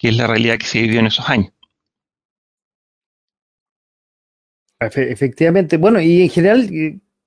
es 0.00 0.16
la 0.16 0.26
realidad 0.26 0.58
que 0.58 0.66
se 0.66 0.82
vivió 0.82 1.00
en 1.00 1.06
esos 1.06 1.28
años. 1.30 1.50
Efectivamente. 4.78 5.78
Bueno, 5.78 5.98
y 5.98 6.22
en 6.22 6.28
general, 6.28 6.68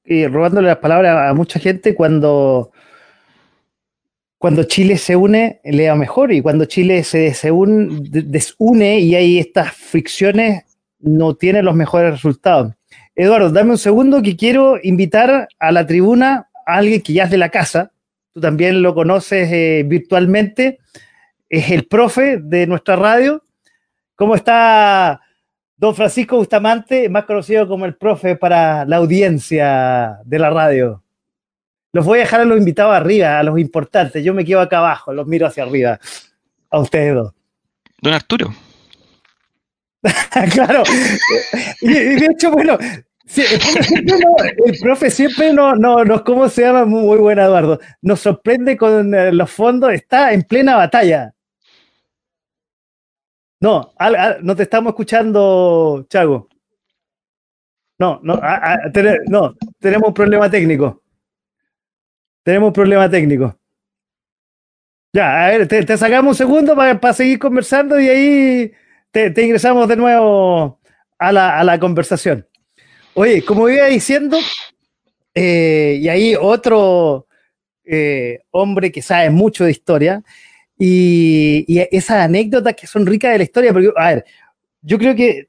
eh, 0.04 0.28
robándole 0.28 0.68
las 0.68 0.78
palabras 0.78 1.32
a 1.32 1.34
mucha 1.34 1.60
gente, 1.60 1.96
cuando, 1.96 2.72
cuando 4.38 4.66
Chile 4.66 5.00
se 5.00 5.16
une, 5.16 5.60
le 5.64 5.90
va 5.90 5.96
mejor, 5.96 6.32
y 6.32 6.42
cuando 6.42 6.66
Chile 6.66 7.04
se 7.04 7.34
desune 8.12 9.00
y 9.00 9.16
hay 9.16 9.40
estas 9.40 9.74
fricciones, 9.76 10.66
no 11.00 11.36
tiene 11.36 11.64
los 11.64 11.74
mejores 11.74 12.12
resultados. 12.12 12.77
Eduardo, 13.16 13.50
dame 13.50 13.72
un 13.72 13.78
segundo 13.78 14.22
que 14.22 14.36
quiero 14.36 14.78
invitar 14.82 15.48
a 15.60 15.72
la 15.72 15.88
tribuna 15.88 16.50
a 16.66 16.78
alguien 16.78 17.02
que 17.02 17.14
ya 17.14 17.24
es 17.24 17.32
de 17.32 17.38
la 17.38 17.50
casa, 17.50 17.92
tú 18.34 18.42
también 18.42 18.82
lo 18.82 18.94
conoces 18.94 19.50
eh, 19.52 19.84
virtualmente, 19.86 20.80
es 21.50 21.72
el 21.72 21.88
profe 21.88 22.38
de 22.38 22.68
nuestra 22.68 22.96
radio. 22.96 23.44
¿Cómo 24.16 24.36
está 24.36 25.22
don 25.78 25.96
Francisco 25.96 26.38
Bustamante, 26.38 27.10
más 27.10 27.26
conocido 27.26 27.68
como 27.68 27.86
el 27.86 27.96
profe 27.96 28.36
para 28.36 28.86
la 28.86 28.98
audiencia 28.98 30.20
de 30.26 30.40
la 30.40 30.50
radio? 30.50 31.04
Los 31.94 32.06
voy 32.06 32.20
a 32.20 32.22
dejar 32.22 32.42
a 32.42 32.46
los 32.46 32.58
invitados 32.58 32.96
arriba, 32.96 33.40
a 33.40 33.44
los 33.44 33.58
importantes. 33.60 34.24
Yo 34.24 34.34
me 34.34 34.46
quedo 34.46 34.60
acá 34.60 34.80
abajo, 34.80 35.14
los 35.14 35.26
miro 35.26 35.48
hacia 35.48 35.64
arriba. 35.64 36.00
A 36.70 36.80
ustedes 36.80 37.16
dos. 37.16 37.34
Don 38.02 38.14
Arturo. 38.14 38.67
claro. 40.54 40.84
Y, 41.82 41.94
de 41.94 42.28
hecho, 42.32 42.52
bueno, 42.52 42.78
el, 42.80 44.80
profe 44.82 45.10
siempre 45.10 45.54
no, 45.54 45.76
no, 45.76 46.04
no, 46.06 46.24
¿cómo 46.24 46.48
se 46.50 46.62
llama? 46.62 46.86
Muy, 46.86 47.18
buen 47.18 47.40
Eduardo. 47.40 47.80
Nos 48.02 48.22
sorprende 48.22 48.78
con 48.78 49.14
eh, 49.14 49.32
los 49.32 49.52
fondos, 49.52 49.94
está 49.94 50.34
en 50.34 50.44
plena 50.44 50.76
batalla. 50.76 51.34
No, 53.60 53.94
no 54.42 54.56
te 54.56 54.64
estamos 54.64 54.92
escuchando, 54.92 56.06
Chago. 56.10 56.48
No, 58.00 58.20
no, 58.22 58.40
no, 59.28 59.56
tenemos 59.80 60.10
un 60.10 60.14
problema 60.14 60.50
técnico. 60.50 61.02
Tenemos 62.44 62.68
un 62.68 62.74
problema 62.74 63.10
técnico. 63.10 63.58
Ya, 65.14 65.46
a 65.46 65.50
ver, 65.50 65.68
te, 65.68 65.98
sacamos 65.98 66.34
un 66.34 66.36
segundo 66.36 66.76
para, 66.76 67.14
seguir 67.14 67.40
conversando 67.40 68.00
y 68.00 68.08
ahí 68.08 68.72
te, 69.34 69.42
ingresamos 69.44 69.88
de 69.88 69.96
nuevo 69.96 70.80
a 71.18 71.32
la, 71.32 71.60
a 71.60 71.64
la, 71.64 71.80
conversación. 71.80 72.46
Oye, 73.14 73.44
como 73.44 73.68
iba 73.70 73.88
diciendo, 73.88 74.38
eh, 75.34 75.98
y 76.00 76.08
ahí 76.08 76.36
otro 76.40 77.28
eh, 77.84 78.42
hombre 78.52 78.92
que 78.92 79.02
sabe 79.02 79.30
mucho 79.30 79.66
de 79.66 79.72
historia, 79.72 80.24
y, 80.78 81.66
esas 81.92 82.18
anécdotas 82.18 82.76
que 82.76 82.86
son 82.86 83.06
ricas 83.06 83.32
de 83.32 83.38
la 83.40 83.44
historia, 83.44 83.74
porque, 83.74 83.92
a 83.96 84.14
ver, 84.14 84.26
yo 84.82 85.00
creo 85.00 85.16
que 85.16 85.48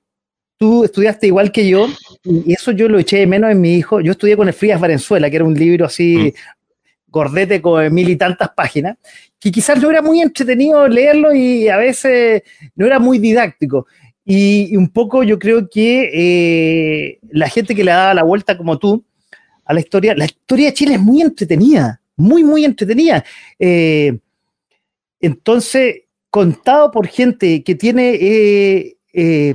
tú 0.57 0.85
estudiaste 0.85 1.27
igual 1.27 1.53
que 1.53 1.69
yo, 1.69 1.89
y 2.25 2.55
eso 2.55 2.73
yo 2.73 2.89
lo 2.89 2.99
eché 2.99 3.19
de 3.19 3.27
menos 3.27 3.51
en 3.51 3.61
mi 3.61 3.75
hijo. 3.75 4.01
Yo 4.01 4.13
estudié 4.13 4.37
con 4.37 4.49
el 4.49 4.55
Frías 4.55 4.81
Valenzuela, 4.81 5.29
que 5.29 5.37
era 5.37 5.45
un 5.45 5.55
libro 5.55 5.85
así, 5.85 6.17
mm. 6.17 6.58
Gordete 7.09 7.61
con 7.61 7.93
mil 7.93 8.09
y 8.09 8.17
tantas 8.17 8.51
páginas, 8.51 8.97
que 9.39 9.51
quizás 9.51 9.81
no 9.81 9.91
era 9.91 10.03
muy 10.03 10.21
entretenido 10.21 10.87
leerlo 10.89 11.35
y 11.35 11.69
a 11.69 11.77
veces 11.77 12.43
no 12.75 12.87
era 12.87 12.99
muy 12.99 13.19
didáctico. 13.19 13.87
Y, 14.25 14.77
un 14.77 14.91
poco 14.91 15.23
yo 15.23 15.39
creo 15.39 15.69
que 15.71 16.11
eh, 16.13 17.19
la 17.31 17.49
gente 17.49 17.75
que 17.75 17.85
le 17.85 17.93
daba 17.93 18.13
la 18.15 18.25
vuelta 18.25 18.59
como 18.59 18.79
tú 18.79 19.05
a 19.65 19.73
la 19.73 19.81
historia, 19.81 20.15
la 20.15 20.27
historia 20.27 20.67
de 20.67 20.75
Chile 20.75 20.95
es 20.95 21.01
muy 21.01 21.23
entretenida, 21.23 22.01
muy, 22.17 22.45
muy 22.45 22.65
entretenida. 22.65 23.25
Eh, 23.59 24.19
entonces, 25.21 26.03
contado 26.31 26.91
por 26.91 27.07
gente 27.07 27.63
que 27.63 27.75
tiene, 27.75 28.15
eh, 28.15 28.97
eh, 29.13 29.55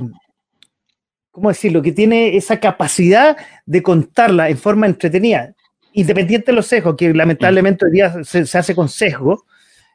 ¿cómo 1.30 1.48
decirlo?, 1.48 1.82
que 1.82 1.92
tiene 1.92 2.36
esa 2.36 2.60
capacidad 2.60 3.36
de 3.66 3.82
contarla 3.82 4.48
en 4.50 4.58
forma 4.58 4.86
entretenida, 4.86 5.54
independiente 5.94 6.52
de 6.52 6.56
los 6.56 6.66
sesgos, 6.66 6.94
que 6.96 7.12
lamentablemente 7.12 7.86
hoy 7.86 7.92
día 7.92 8.22
se, 8.22 8.40
hace 8.58 8.74
con 8.74 8.88
sesgo, 8.88 9.46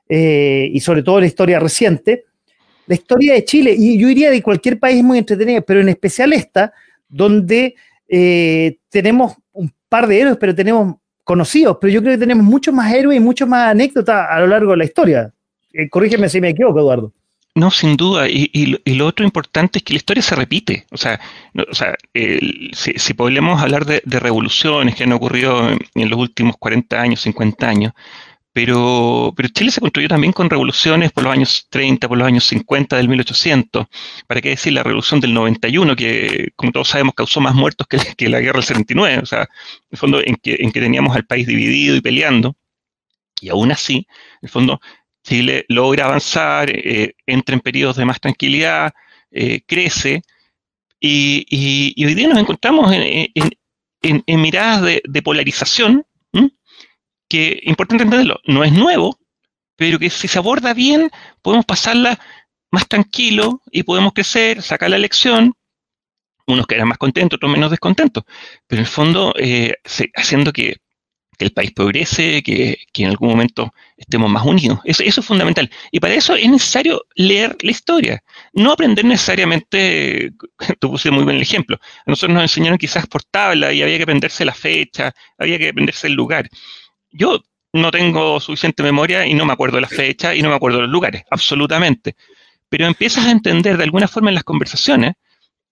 eh, 0.07 0.69
y 0.73 0.79
sobre 0.79 1.03
todo 1.03 1.19
la 1.19 1.27
historia 1.27 1.59
reciente, 1.59 2.25
la 2.87 2.95
historia 2.95 3.33
de 3.33 3.45
Chile, 3.45 3.75
y 3.77 3.99
yo 3.99 4.07
diría 4.07 4.31
de 4.31 4.41
cualquier 4.41 4.79
país 4.79 5.03
muy 5.03 5.19
entretenida, 5.19 5.61
pero 5.61 5.79
en 5.79 5.89
especial 5.89 6.33
esta, 6.33 6.73
donde 7.07 7.75
tenemos 8.89 9.35
un 9.51 9.71
par 9.87 10.07
de 10.07 10.19
héroes, 10.19 10.37
pero 10.39 10.55
tenemos 10.55 10.95
conocidos, 11.29 11.77
pero 11.79 11.93
yo 11.93 12.01
creo 12.01 12.13
que 12.13 12.17
tenemos 12.17 12.43
muchos 12.43 12.73
más 12.73 12.91
héroes 12.91 13.17
y 13.17 13.19
muchos 13.19 13.47
más 13.47 13.69
anécdotas 13.69 14.25
a 14.27 14.39
lo 14.39 14.47
largo 14.47 14.71
de 14.71 14.77
la 14.77 14.85
historia. 14.85 15.31
Eh, 15.71 15.87
corrígeme 15.87 16.27
si 16.27 16.41
me 16.41 16.49
equivoco, 16.49 16.79
Eduardo. 16.79 17.13
No, 17.59 17.71
sin 17.71 17.97
duda. 17.97 18.29
Y, 18.29 18.79
lo 18.85 19.05
otro 19.05 19.25
importante 19.25 19.79
es 19.79 19.83
que 19.83 19.93
la 19.93 19.97
historia 19.97 20.23
se 20.23 20.33
repite. 20.33 20.87
O 20.91 20.97
sea, 20.97 21.19
o 21.69 21.75
sea 21.75 21.93
si, 22.71 23.13
podemos 23.13 23.61
hablar 23.61 23.85
de, 23.85 24.01
revoluciones 24.05 24.95
que 24.95 25.03
han 25.03 25.11
ocurrido 25.11 25.69
en, 25.69 26.09
los 26.09 26.17
últimos 26.17 26.55
40 26.57 27.01
años, 27.01 27.19
50 27.21 27.67
años, 27.67 27.93
pero, 28.53 29.33
pero 29.35 29.49
Chile 29.49 29.71
se 29.71 29.81
construyó 29.81 30.07
también 30.07 30.31
con 30.31 30.49
revoluciones 30.49 31.11
por 31.11 31.25
los 31.25 31.33
años 31.33 31.67
30, 31.69 32.07
por 32.07 32.17
los 32.17 32.27
años 32.27 32.45
50 32.45 32.95
del 32.95 33.09
1800. 33.09 33.87
¿Para 34.25 34.39
qué 34.41 34.49
decir 34.49 34.71
la 34.71 34.83
revolución 34.83 35.19
del 35.19 35.33
91, 35.33 35.97
que 35.97 36.53
como 36.55 36.71
todos 36.71 36.87
sabemos 36.87 37.13
causó 37.13 37.41
más 37.41 37.55
muertos 37.55 37.87
que, 37.87 37.97
que 38.15 38.29
la 38.29 38.39
guerra 38.39 38.59
del 38.59 38.63
79? 38.67 39.19
O 39.21 39.25
sea, 39.25 39.41
en 39.41 39.47
el 39.91 39.97
fondo 39.97 40.21
en 40.23 40.35
que, 40.37 40.55
en 40.59 40.71
que 40.71 40.79
teníamos 40.79 41.13
al 41.13 41.25
país 41.25 41.45
dividido 41.45 41.97
y 41.97 42.01
peleando. 42.01 42.55
Y 43.41 43.49
aún 43.49 43.71
así, 43.71 44.07
en 44.41 44.43
el 44.43 44.49
fondo, 44.49 44.81
Chile 45.23 45.65
logra 45.67 46.05
avanzar, 46.05 46.69
eh, 46.69 47.15
entra 47.25 47.55
en 47.55 47.61
periodos 47.61 47.97
de 47.97 48.05
más 48.05 48.19
tranquilidad, 48.19 48.93
eh, 49.31 49.61
crece, 49.65 50.21
y, 50.99 52.05
hoy 52.05 52.13
día 52.13 52.27
nos 52.27 52.39
encontramos 52.39 52.91
en, 52.91 54.41
miradas 54.41 54.81
de, 54.81 55.21
polarización, 55.21 56.05
que, 57.29 57.59
importante 57.63 58.03
entenderlo, 58.03 58.39
no 58.45 58.63
es 58.63 58.71
nuevo, 58.71 59.19
pero 59.75 59.99
que 59.99 60.09
si 60.09 60.27
se 60.27 60.39
aborda 60.39 60.73
bien, 60.73 61.09
podemos 61.41 61.65
pasarla 61.65 62.19
más 62.71 62.87
tranquilo 62.87 63.61
y 63.71 63.83
podemos 63.83 64.13
crecer, 64.13 64.61
sacar 64.61 64.89
la 64.89 64.97
lección, 64.97 65.53
unos 66.47 66.67
que 66.67 66.75
eran 66.75 66.87
más 66.87 66.97
contentos, 66.97 67.37
otros 67.37 67.51
menos 67.51 67.71
descontentos, 67.71 68.23
pero 68.67 68.79
en 68.79 68.85
el 68.85 68.91
fondo 68.91 69.33
eh, 69.37 69.75
haciendo 70.15 70.51
que 70.51 70.77
que 71.39 71.45
el 71.45 71.53
país 71.53 71.71
progrese, 71.71 72.43
que, 72.43 72.77
en 72.93 73.07
algún 73.07 73.29
momento 73.29 73.73
estemos 73.97 74.29
más 74.29 74.45
unidos. 74.45 74.79
Eso, 74.83 75.03
es 75.03 75.25
fundamental. 75.25 75.71
Y 75.89 75.99
para 76.01 76.13
eso 76.13 76.35
es 76.35 76.49
necesario 76.49 77.05
leer 77.15 77.55
la 77.61 77.71
historia, 77.71 78.23
no 78.53 78.73
aprender 78.73 79.05
necesariamente, 79.05 80.33
tú 80.79 80.91
pusiste 80.91 81.11
muy 81.11 81.23
bien 81.23 81.37
el 81.37 81.41
ejemplo, 81.41 81.77
a 81.77 82.11
nosotros 82.11 82.33
nos 82.33 82.43
enseñaron 82.43 82.77
quizás 82.77 83.07
por 83.07 83.23
tabla 83.23 83.71
y 83.71 83.81
había 83.81 83.95
que 83.97 84.03
aprenderse 84.03 84.43
la 84.43 84.53
fecha, 84.53 85.13
había 85.37 85.57
que 85.57 85.69
aprenderse 85.69 86.07
el 86.07 86.13
lugar. 86.13 86.49
Yo 87.09 87.41
no 87.71 87.89
tengo 87.89 88.39
suficiente 88.41 88.83
memoria 88.83 89.25
y 89.25 89.33
no 89.33 89.45
me 89.45 89.53
acuerdo 89.53 89.77
de 89.77 89.81
la 89.81 89.87
fecha 89.87 90.35
y 90.35 90.41
no 90.41 90.49
me 90.49 90.55
acuerdo 90.55 90.79
de 90.79 90.83
los 90.83 90.91
lugares, 90.91 91.23
absolutamente. 91.31 92.17
Pero 92.67 92.85
empiezas 92.85 93.25
a 93.25 93.31
entender 93.31 93.77
de 93.77 93.85
alguna 93.85 94.09
forma 94.09 94.29
en 94.29 94.35
las 94.35 94.43
conversaciones 94.43 95.13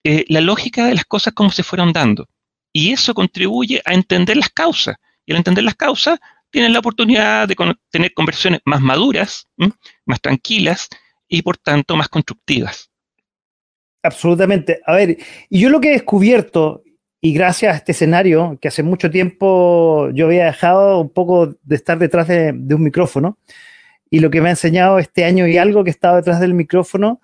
eh, 0.06 0.23
la 0.30 0.39
lógica 0.39 0.86
de 0.86 0.95
las 0.95 1.06
cosas 1.06 1.34
como 1.34 1.51
se 1.51 1.63
fueron 1.63 1.91
dando. 1.91 2.30
Y 2.71 2.93
eso 2.93 3.13
contribuye 3.13 3.82
a 3.84 3.93
entender 3.93 4.38
las 4.38 4.49
causas 4.49 4.95
y 5.27 5.33
al 5.33 5.37
entender 5.37 5.63
las 5.63 5.75
causas, 5.75 6.19
tienen 6.49 6.73
la 6.73 6.79
oportunidad 6.79 7.47
de 7.47 7.55
tener 7.91 8.13
conversaciones 8.13 8.61
más 8.65 8.81
maduras, 8.81 9.47
más 10.05 10.21
tranquilas 10.21 10.87
y 11.27 11.41
por 11.41 11.57
tanto 11.57 11.95
más 11.95 12.07
constructivas. 12.07 12.89
Absolutamente. 14.01 14.79
A 14.85 14.95
ver, 14.95 15.17
y 15.49 15.59
yo 15.59 15.69
lo 15.69 15.81
que 15.81 15.89
he 15.89 15.91
descubierto, 15.91 16.83
y 17.19 17.33
gracias 17.33 17.73
a 17.73 17.77
este 17.77 17.91
escenario, 17.91 18.57
que 18.61 18.69
hace 18.69 18.81
mucho 18.81 19.11
tiempo 19.11 20.09
yo 20.13 20.27
había 20.27 20.45
dejado 20.45 21.01
un 21.01 21.09
poco 21.09 21.57
de 21.61 21.75
estar 21.75 21.99
detrás 21.99 22.29
de, 22.29 22.51
un 22.51 22.83
micrófono, 22.83 23.37
y 24.09 24.21
lo 24.21 24.29
que 24.29 24.39
me 24.39 24.47
ha 24.47 24.51
enseñado 24.51 24.99
este 24.99 25.25
año 25.25 25.45
y 25.45 25.57
algo 25.57 25.83
que 25.83 25.89
he 25.89 25.91
estado 25.91 26.15
detrás 26.15 26.39
del 26.39 26.53
micrófono, 26.53 27.19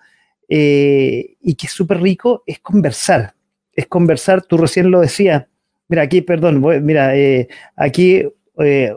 eh, 0.48 1.36
y 1.40 1.54
que 1.54 1.66
es 1.66 1.72
súper 1.72 2.02
rico, 2.02 2.42
es 2.46 2.58
conversar. 2.58 3.34
Es 3.72 3.86
conversar, 3.86 4.42
tú 4.42 4.58
recién 4.58 4.90
lo 4.90 5.00
decías, 5.00 5.46
Mira, 5.88 6.02
aquí, 6.02 6.22
perdón, 6.22 6.62
mira, 6.84 7.16
eh, 7.16 7.48
aquí 7.76 8.22
eh, 8.58 8.94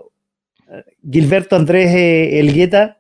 Gilberto 1.09 1.55
Andrés 1.55 1.93
eh, 1.93 2.39
Elgueta 2.39 2.99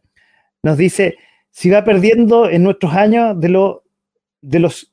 nos 0.63 0.77
dice, 0.77 1.15
si 1.51 1.69
va 1.69 1.83
perdiendo 1.83 2.49
en 2.49 2.63
nuestros 2.63 2.93
años 2.93 3.39
de, 3.39 3.49
lo, 3.49 3.83
de 4.41 4.59
los 4.59 4.91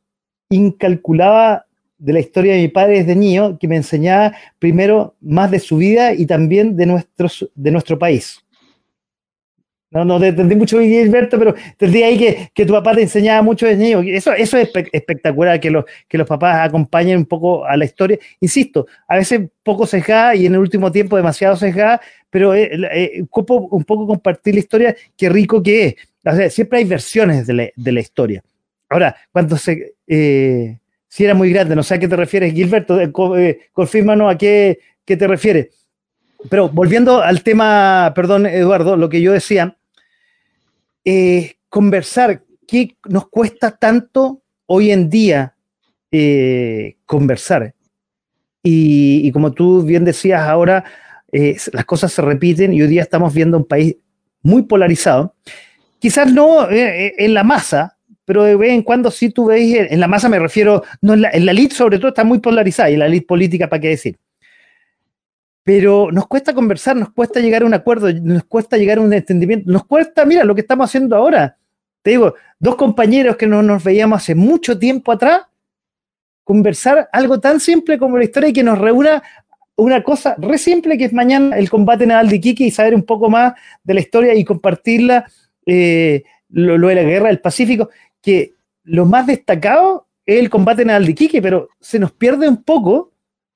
incalculaba 0.50 1.66
de 1.98 2.12
la 2.12 2.20
historia 2.20 2.54
de 2.54 2.62
mi 2.62 2.68
padre 2.68 2.98
desde 2.98 3.16
niño, 3.16 3.58
que 3.58 3.68
me 3.68 3.76
enseñaba 3.76 4.36
primero 4.58 5.16
más 5.20 5.50
de 5.50 5.58
su 5.58 5.78
vida 5.78 6.12
y 6.12 6.26
también 6.26 6.76
de, 6.76 6.86
nuestros, 6.86 7.50
de 7.54 7.70
nuestro 7.70 7.98
país. 7.98 8.43
No, 9.94 10.04
no 10.04 10.20
te 10.20 10.28
entendí 10.28 10.56
mucho, 10.56 10.80
Gilberto, 10.80 11.38
pero 11.38 11.54
entendí 11.56 12.02
ahí 12.02 12.18
que, 12.18 12.50
que, 12.52 12.66
tu 12.66 12.72
papá 12.72 12.94
te 12.94 13.02
enseñaba 13.02 13.40
mucho 13.42 13.64
de 13.64 13.76
niño. 13.76 14.02
Eso, 14.02 14.32
eso 14.32 14.58
es 14.58 14.68
espectacular, 14.92 15.60
que 15.60 15.70
los, 15.70 15.84
que 16.08 16.18
los 16.18 16.26
papás 16.26 16.68
acompañen 16.68 17.18
un 17.18 17.26
poco 17.26 17.64
a 17.64 17.76
la 17.76 17.84
historia. 17.84 18.18
Insisto, 18.40 18.86
a 19.08 19.16
veces 19.16 19.42
poco 19.62 19.86
sesgada 19.86 20.34
y 20.34 20.46
en 20.46 20.54
el 20.54 20.58
último 20.58 20.90
tiempo 20.90 21.16
demasiado 21.16 21.56
sesgada, 21.56 22.00
pero 22.28 22.54
eh, 22.54 22.70
eh, 22.92 23.20
un, 23.20 23.28
poco, 23.28 23.76
un, 23.76 23.84
poco, 23.84 24.06
compartir 24.06 24.54
la 24.54 24.60
historia, 24.60 24.96
qué 25.16 25.28
rico 25.28 25.62
que 25.62 25.86
es. 25.86 25.94
O 26.24 26.34
sea, 26.34 26.50
siempre 26.50 26.80
hay 26.80 26.84
versiones 26.84 27.46
de 27.46 27.54
la, 27.54 27.68
de 27.74 27.92
la 27.92 28.00
historia. 28.00 28.42
Ahora, 28.88 29.16
cuando 29.32 29.56
se... 29.56 29.94
Eh, 30.06 30.76
si 31.14 31.24
era 31.24 31.34
muy 31.34 31.52
grande, 31.52 31.76
no 31.76 31.84
sé 31.84 31.94
a 31.94 31.98
qué 32.00 32.08
te 32.08 32.16
refieres, 32.16 32.52
Gilberto, 32.52 33.00
eh, 33.00 33.08
eh, 33.38 33.68
confírmanos 33.72 34.34
a 34.34 34.36
qué, 34.36 34.80
qué 35.04 35.16
te 35.16 35.28
refieres. 35.28 35.68
Pero 36.50 36.68
volviendo 36.68 37.22
al 37.22 37.44
tema, 37.44 38.12
perdón, 38.16 38.46
Eduardo, 38.46 38.96
lo 38.96 39.08
que 39.08 39.22
yo 39.22 39.30
decía, 39.30 39.76
eh, 41.04 41.56
conversar, 41.68 42.42
¿qué 42.66 42.96
nos 43.08 43.28
cuesta 43.28 43.76
tanto 43.76 44.42
hoy 44.66 44.90
en 44.90 45.10
día 45.10 45.54
eh, 46.10 46.96
conversar? 47.06 47.74
Y, 48.62 49.30
como 49.32 49.52
tú 49.52 49.82
bien 49.82 50.04
decías 50.04 50.40
ahora, 50.40 50.84
eh, 51.32 51.56
las 51.72 51.84
cosas 51.84 52.12
se 52.12 52.22
repiten 52.22 52.72
y 52.72 52.80
hoy 52.80 52.88
día 52.88 53.02
estamos 53.02 53.34
viendo 53.34 53.58
un 53.58 53.66
país 53.66 53.96
muy 54.42 54.62
polarizado. 54.62 55.34
Quizás 55.98 56.32
no 56.32 56.68
en 56.70 57.34
la 57.34 57.44
masa, 57.44 57.98
pero 58.24 58.44
de 58.44 58.56
vez 58.56 58.72
en 58.72 58.82
cuando 58.82 59.10
sí 59.10 59.30
tú 59.30 59.46
veis, 59.46 59.76
en 59.90 60.00
la 60.00 60.08
masa 60.08 60.28
me 60.28 60.38
refiero, 60.38 60.82
no 61.02 61.14
en 61.14 61.22
la, 61.22 61.30
en 61.30 61.44
la 61.44 61.52
elite 61.52 61.74
sobre 61.74 61.98
todo 61.98 62.08
está 62.08 62.24
muy 62.24 62.38
polarizada 62.40 62.90
y 62.90 62.96
la 62.96 63.06
elite 63.06 63.26
política, 63.26 63.68
¿para 63.68 63.80
qué 63.80 63.88
decir? 63.88 64.16
Pero 65.64 66.12
nos 66.12 66.28
cuesta 66.28 66.54
conversar, 66.54 66.94
nos 66.94 67.10
cuesta 67.10 67.40
llegar 67.40 67.62
a 67.62 67.66
un 67.66 67.72
acuerdo, 67.72 68.12
nos 68.12 68.44
cuesta 68.44 68.76
llegar 68.76 68.98
a 68.98 69.00
un 69.00 69.12
entendimiento, 69.12 69.70
nos 69.70 69.86
cuesta, 69.86 70.26
mira, 70.26 70.44
lo 70.44 70.54
que 70.54 70.60
estamos 70.60 70.84
haciendo 70.84 71.16
ahora. 71.16 71.56
Te 72.02 72.10
digo, 72.10 72.34
dos 72.58 72.76
compañeros 72.76 73.36
que 73.36 73.46
no 73.46 73.62
nos 73.62 73.82
veíamos 73.82 74.22
hace 74.22 74.34
mucho 74.34 74.78
tiempo 74.78 75.10
atrás, 75.10 75.46
conversar 76.44 77.08
algo 77.12 77.40
tan 77.40 77.60
simple 77.60 77.98
como 77.98 78.18
la 78.18 78.24
historia 78.24 78.50
y 78.50 78.52
que 78.52 78.62
nos 78.62 78.78
reúna 78.78 79.22
una 79.76 80.04
cosa 80.04 80.36
re 80.38 80.58
simple 80.58 80.98
que 80.98 81.06
es 81.06 81.14
mañana 81.14 81.56
el 81.56 81.70
combate 81.70 82.06
naval 82.06 82.28
de 82.28 82.36
Iquique 82.36 82.64
y 82.64 82.70
saber 82.70 82.94
un 82.94 83.02
poco 83.02 83.30
más 83.30 83.54
de 83.82 83.94
la 83.94 84.00
historia 84.00 84.34
y 84.34 84.44
compartirla, 84.44 85.24
eh, 85.64 86.24
lo, 86.50 86.88
de 86.88 86.94
la 86.94 87.02
guerra 87.02 87.28
del 87.28 87.40
Pacífico, 87.40 87.88
que 88.20 88.52
lo 88.82 89.06
más 89.06 89.26
destacado 89.26 90.08
es 90.26 90.38
el 90.38 90.50
combate 90.50 90.84
naval 90.84 91.06
de 91.06 91.12
Iquique, 91.12 91.40
pero 91.40 91.70
se 91.80 91.98
nos 91.98 92.12
pierde 92.12 92.46
un 92.46 92.62
poco 92.62 93.12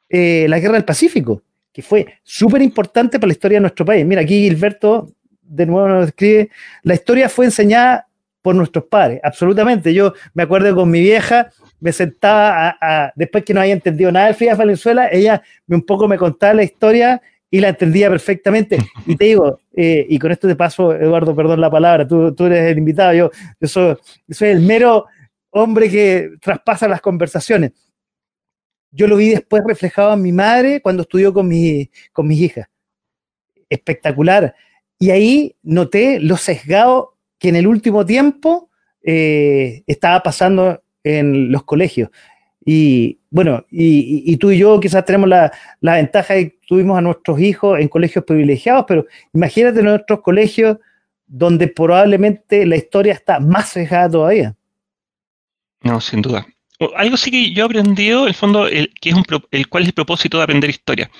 eh, 0.08 0.46
la 0.48 0.58
guerra 0.58 0.74
del 0.74 0.86
Pacífico 0.86 1.42
que 1.78 1.82
fue 1.82 2.08
súper 2.24 2.60
importante 2.60 3.20
para 3.20 3.28
la 3.28 3.34
historia 3.34 3.58
de 3.58 3.60
nuestro 3.60 3.84
país. 3.84 4.04
Mira, 4.04 4.22
aquí 4.22 4.48
Gilberto 4.48 5.12
de 5.42 5.64
nuevo 5.64 5.86
nos 5.86 6.06
describe, 6.06 6.50
la 6.82 6.94
historia 6.94 7.28
fue 7.28 7.44
enseñada 7.44 8.08
por 8.42 8.56
nuestros 8.56 8.86
padres, 8.86 9.20
absolutamente. 9.22 9.94
Yo 9.94 10.12
me 10.34 10.42
acuerdo 10.42 10.74
con 10.74 10.90
mi 10.90 11.00
vieja, 11.00 11.50
me 11.78 11.92
sentaba, 11.92 12.76
a, 12.80 13.12
después 13.14 13.44
que 13.44 13.54
no 13.54 13.60
había 13.60 13.74
entendido 13.74 14.10
nada 14.10 14.26
de 14.26 14.34
Frida 14.34 14.56
Valenzuela, 14.56 15.08
ella 15.12 15.40
un 15.68 15.82
poco 15.82 16.08
me 16.08 16.18
contaba 16.18 16.54
la 16.54 16.64
historia 16.64 17.22
y 17.48 17.60
la 17.60 17.68
entendía 17.68 18.10
perfectamente. 18.10 18.78
Y 19.06 19.14
te 19.14 19.26
digo, 19.26 19.60
eh, 19.72 20.04
y 20.08 20.18
con 20.18 20.32
esto 20.32 20.48
te 20.48 20.56
paso, 20.56 20.92
Eduardo, 20.92 21.32
perdón 21.36 21.60
la 21.60 21.70
palabra, 21.70 22.08
tú, 22.08 22.34
tú 22.34 22.46
eres 22.46 22.72
el 22.72 22.78
invitado, 22.78 23.14
yo, 23.14 23.30
yo, 23.60 23.68
soy, 23.68 23.96
yo 24.26 24.34
soy 24.34 24.48
el 24.48 24.62
mero 24.62 25.06
hombre 25.50 25.88
que 25.88 26.30
traspasa 26.40 26.88
las 26.88 27.00
conversaciones 27.00 27.70
yo 28.90 29.06
lo 29.06 29.16
vi 29.16 29.30
después 29.30 29.62
reflejado 29.66 30.14
en 30.14 30.22
mi 30.22 30.32
madre 30.32 30.80
cuando 30.80 31.02
estudió 31.02 31.32
con, 31.32 31.48
mi, 31.48 31.90
con 32.12 32.26
mis 32.26 32.40
hijas. 32.40 32.68
Espectacular. 33.68 34.54
Y 34.98 35.10
ahí 35.10 35.56
noté 35.62 36.20
lo 36.20 36.36
sesgado 36.36 37.16
que 37.38 37.50
en 37.50 37.56
el 37.56 37.66
último 37.66 38.04
tiempo 38.04 38.70
eh, 39.02 39.82
estaba 39.86 40.22
pasando 40.22 40.82
en 41.04 41.52
los 41.52 41.64
colegios. 41.64 42.10
Y 42.64 43.20
bueno, 43.30 43.64
y, 43.70 44.36
tú 44.36 44.50
y 44.50 44.58
yo 44.58 44.78
quizás 44.80 45.04
tenemos 45.04 45.28
la, 45.28 45.52
ventaja 45.80 46.34
de 46.34 46.50
que 46.50 46.58
tuvimos 46.66 46.98
a 46.98 47.00
nuestros 47.00 47.40
hijos 47.40 47.78
en 47.78 47.88
colegios 47.88 48.24
privilegiados, 48.24 48.84
pero 48.86 49.06
imagínate 49.32 49.78
en 49.78 49.86
nuestros 49.86 50.20
colegios 50.20 50.76
donde 51.26 51.68
probablemente 51.68 52.66
la 52.66 52.76
historia 52.76 53.14
está 53.14 53.38
más 53.40 53.70
sesgada 53.70 54.10
todavía. 54.10 54.54
No, 55.82 56.00
sin 56.00 56.20
duda 56.20 56.46
algo 56.96 57.16
sí 57.16 57.30
que 57.30 57.52
yo 57.52 57.64
he 57.64 57.66
aprendido, 57.66 58.22
en 58.22 58.28
el 58.28 58.34
fondo, 58.34 58.66
el, 58.66 58.92
que 59.00 59.10
es 59.10 59.16
el 59.50 59.68
cuál 59.68 59.82
es 59.82 59.88
el 59.88 59.94
propósito 59.94 60.38
de 60.38 60.44
aprender 60.44 60.70
historia. 60.70 61.10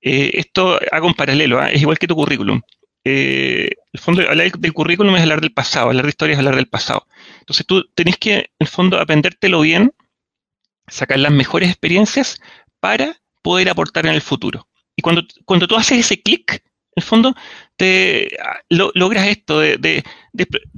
Eh, 0.00 0.30
esto 0.34 0.78
hago 0.92 1.06
un 1.06 1.14
paralelo, 1.14 1.60
¿ah? 1.60 1.70
es 1.70 1.80
igual 1.80 1.98
que 1.98 2.06
tu 2.06 2.14
currículum. 2.14 2.60
Eh, 3.04 3.70
el 3.92 4.00
fondo, 4.00 4.22
hablar 4.28 4.50
del 4.52 4.72
currículum 4.72 5.16
es 5.16 5.22
hablar 5.22 5.40
del 5.40 5.52
pasado, 5.52 5.88
hablar 5.88 6.04
de 6.04 6.10
historia 6.10 6.34
es 6.34 6.38
hablar 6.38 6.56
del 6.56 6.68
pasado. 6.68 7.06
Entonces 7.40 7.66
tú 7.66 7.84
tenés 7.94 8.16
que, 8.18 8.34
en 8.34 8.46
el 8.58 8.68
fondo, 8.68 8.98
aprendértelo 8.98 9.60
bien, 9.60 9.92
sacar 10.86 11.18
las 11.18 11.32
mejores 11.32 11.70
experiencias 11.70 12.40
para 12.80 13.20
poder 13.42 13.70
aportar 13.70 14.06
en 14.06 14.12
el 14.12 14.20
futuro. 14.20 14.68
Y 14.96 15.02
cuando, 15.02 15.22
cuando 15.44 15.66
tú 15.66 15.76
haces 15.76 15.98
ese 16.00 16.20
clic, 16.20 16.62
el 17.00 17.06
fondo, 17.06 17.34
te 17.76 18.36
logras 18.68 19.26
esto 19.26 19.58
de, 19.58 20.04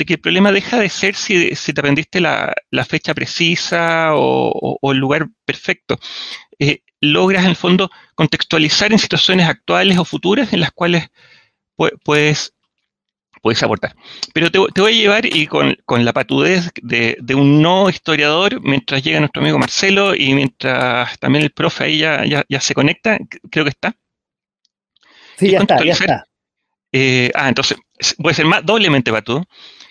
que 0.07 0.13
el 0.15 0.21
problema 0.21 0.53
deja 0.53 0.79
de 0.79 0.89
ser 0.89 1.15
si, 1.15 1.51
te 1.51 1.81
aprendiste 1.81 2.21
la, 2.21 2.55
fecha 2.89 3.15
precisa 3.15 4.11
o, 4.15 4.79
el 4.93 4.99
lugar 4.99 5.29
perfecto. 5.45 5.99
Eh, 6.59 6.81
logras, 7.01 7.45
en 7.45 7.51
el 7.51 7.57
fondo, 7.57 7.91
contextualizar 8.15 8.93
en 8.93 8.99
situaciones 8.99 9.49
actuales 9.49 9.99
o 9.99 10.05
futuras 10.05 10.53
en 10.53 10.61
las 10.61 10.71
cuales 10.71 11.09
puedes, 12.05 12.55
puedes 13.43 13.63
aportar. 13.63 13.97
Pero 14.33 14.51
te, 14.51 14.81
voy 14.81 14.93
a 14.93 14.97
llevar 14.97 15.27
y 15.27 15.47
con, 15.47 15.77
la 15.89 16.13
patudez 16.13 16.71
de, 16.83 17.35
un 17.35 17.61
no 17.63 17.91
historiador, 17.91 18.61
mientras 18.63 19.03
llega 19.03 19.21
nuestro 19.21 19.43
amigo 19.43 19.59
Marcelo 19.59 20.15
y 20.15 20.35
mientras 20.35 21.19
también 21.19 21.45
el 21.45 21.51
profe 21.51 21.85
ahí 21.85 21.99
ya, 21.99 22.25
ya 22.25 22.61
se 22.61 22.75
conecta, 22.75 23.19
creo 23.51 23.65
que 23.65 23.71
está. 23.71 23.97
Sí, 25.39 25.51
ya 25.51 25.59
está, 25.59 25.85
ya 25.85 25.93
está. 25.93 26.27
Eh, 26.93 27.31
ah, 27.35 27.49
entonces, 27.49 27.79
voy 28.19 28.33
a 28.33 28.35
ser 28.35 28.47
más 28.47 28.65
doblemente 28.65 29.11
batudo, 29.11 29.45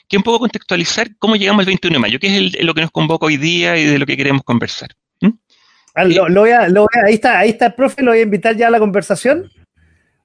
que 0.08 0.18
un 0.18 0.24
poco 0.24 0.40
contextualizar 0.40 1.10
cómo 1.18 1.36
llegamos 1.36 1.62
al 1.62 1.68
21 1.68 1.96
de 1.96 2.00
mayo, 2.00 2.20
que 2.20 2.28
es 2.28 2.64
lo 2.64 2.74
que 2.74 2.82
nos 2.82 2.92
convoca 2.92 3.26
hoy 3.26 3.38
día 3.38 3.78
y 3.78 3.86
de 3.86 3.98
lo 3.98 4.06
que 4.06 4.18
queremos 4.18 4.44
conversar. 4.44 4.90
Ah, 5.94 6.06
lo, 6.06 6.28
voy 6.30 6.52
a, 6.52 6.68
ahí, 7.06 7.14
está, 7.14 7.40
ahí 7.40 7.50
está 7.50 7.68
el 7.68 7.74
profe, 7.74 8.02
lo 8.02 8.12
voy 8.12 8.20
a 8.20 8.24
invitar 8.24 8.56
ya 8.56 8.68
a 8.68 8.72
la 8.72 8.80
conversación. 8.80 9.52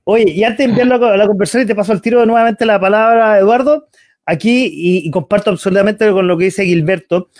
Oye, 0.05 0.31
y 0.31 0.45
antes 0.45 0.59
de 0.59 0.65
enviarlo 0.65 1.05
a 1.05 1.17
la 1.17 1.27
conversación 1.27 1.65
y 1.65 1.67
te 1.67 1.75
paso 1.75 1.93
el 1.93 2.01
tiro 2.01 2.25
nuevamente 2.25 2.65
la 2.65 2.79
palabra, 2.79 3.39
Eduardo, 3.39 3.89
aquí, 4.25 4.71
y, 4.73 5.11
comparto 5.11 5.51
absolutamente 5.51 6.09
con 6.13 6.29
lo 6.29 6.39
que 6.39 6.45
dice 6.45 6.65
Gilberto, 6.65 7.31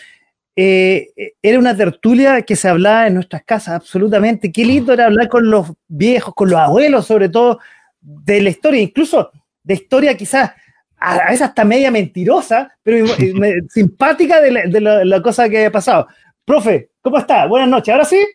eh, 0.57 1.13
era 1.43 1.59
una 1.59 1.77
tertulia 1.77 2.41
que 2.43 2.57
se 2.57 2.69
hablaba 2.69 3.07
en 3.07 3.15
nuestras 3.15 3.45
casas, 3.45 3.75
absolutamente. 3.75 4.51
Qué 4.51 4.65
lindo 4.65 4.95
era 4.95 5.05
hablar 5.05 5.29
con 5.29 5.51
los 5.51 5.73
viejos, 5.87 6.35
con 6.35 6.49
los 6.49 6.59
abuelos, 6.59 7.07
sobre 7.07 7.29
todo, 7.29 7.61
de 8.01 8.41
la 8.41 8.51
historia, 8.51 8.81
incluso 8.81 9.31
de 9.63 9.75
historia 9.75 10.17
quizás 10.17 10.53
a 10.99 11.27
veces 11.27 11.43
hasta 11.43 11.65
media 11.65 11.91
mentirosa, 11.91 12.73
pero 12.83 13.07
simpática 13.69 14.41
de, 14.41 14.81
la, 14.81 15.23
cosa 15.23 15.49
que 15.49 15.67
ha 15.67 15.71
pasado. 15.71 16.09
Profe, 16.45 16.91
¿cómo 17.03 17.19
está? 17.19 17.47
Buenas 17.47 17.69
noches, 17.69 17.93
¿ahora 17.93 18.05
sí? 18.05 18.27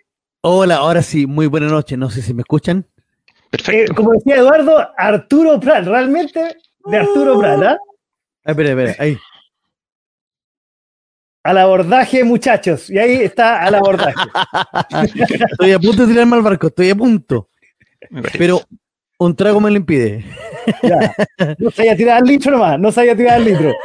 Hola, 0.42 0.78
ahora 0.78 1.02
sí, 1.02 1.26
muy 1.26 1.48
buenas 1.48 1.72
noches, 1.72 1.98
no 1.98 2.10
sé 2.10 2.22
si 2.22 2.34
me 2.34 2.42
escuchan. 2.42 2.86
Perfecto. 3.50 3.92
Eh, 3.92 3.96
como 3.96 4.12
decía 4.12 4.38
Eduardo, 4.38 4.90
Arturo 4.96 5.60
Prat, 5.60 5.86
realmente 5.86 6.58
de 6.86 6.98
Arturo 6.98 7.40
Prat, 7.40 7.64
¿ah? 7.64 7.78
Espera, 8.44 8.70
espera, 8.70 8.96
ahí. 9.00 9.18
Al 11.44 11.58
abordaje, 11.58 12.24
muchachos. 12.24 12.90
Y 12.90 12.98
ahí 12.98 13.14
está 13.16 13.62
al 13.64 13.76
abordaje. 13.76 14.14
estoy 15.52 15.72
a 15.72 15.80
punto 15.80 16.06
de 16.06 16.14
tirarme 16.14 16.36
al 16.36 16.42
barco, 16.44 16.68
estoy 16.68 16.90
a 16.92 16.96
punto. 16.96 17.50
Pero 18.38 18.62
un 19.18 19.36
trago 19.36 19.60
me 19.60 19.72
lo 19.72 19.78
impide. 19.78 20.26
Ya. 20.84 21.16
No 21.58 21.72
sabía 21.72 21.96
tirar 21.96 22.22
el 22.22 22.28
litro 22.28 22.52
nomás, 22.52 22.80
no 22.80 22.92
sabía 22.92 23.16
tirar 23.16 23.40
el 23.40 23.46
litro. 23.46 23.74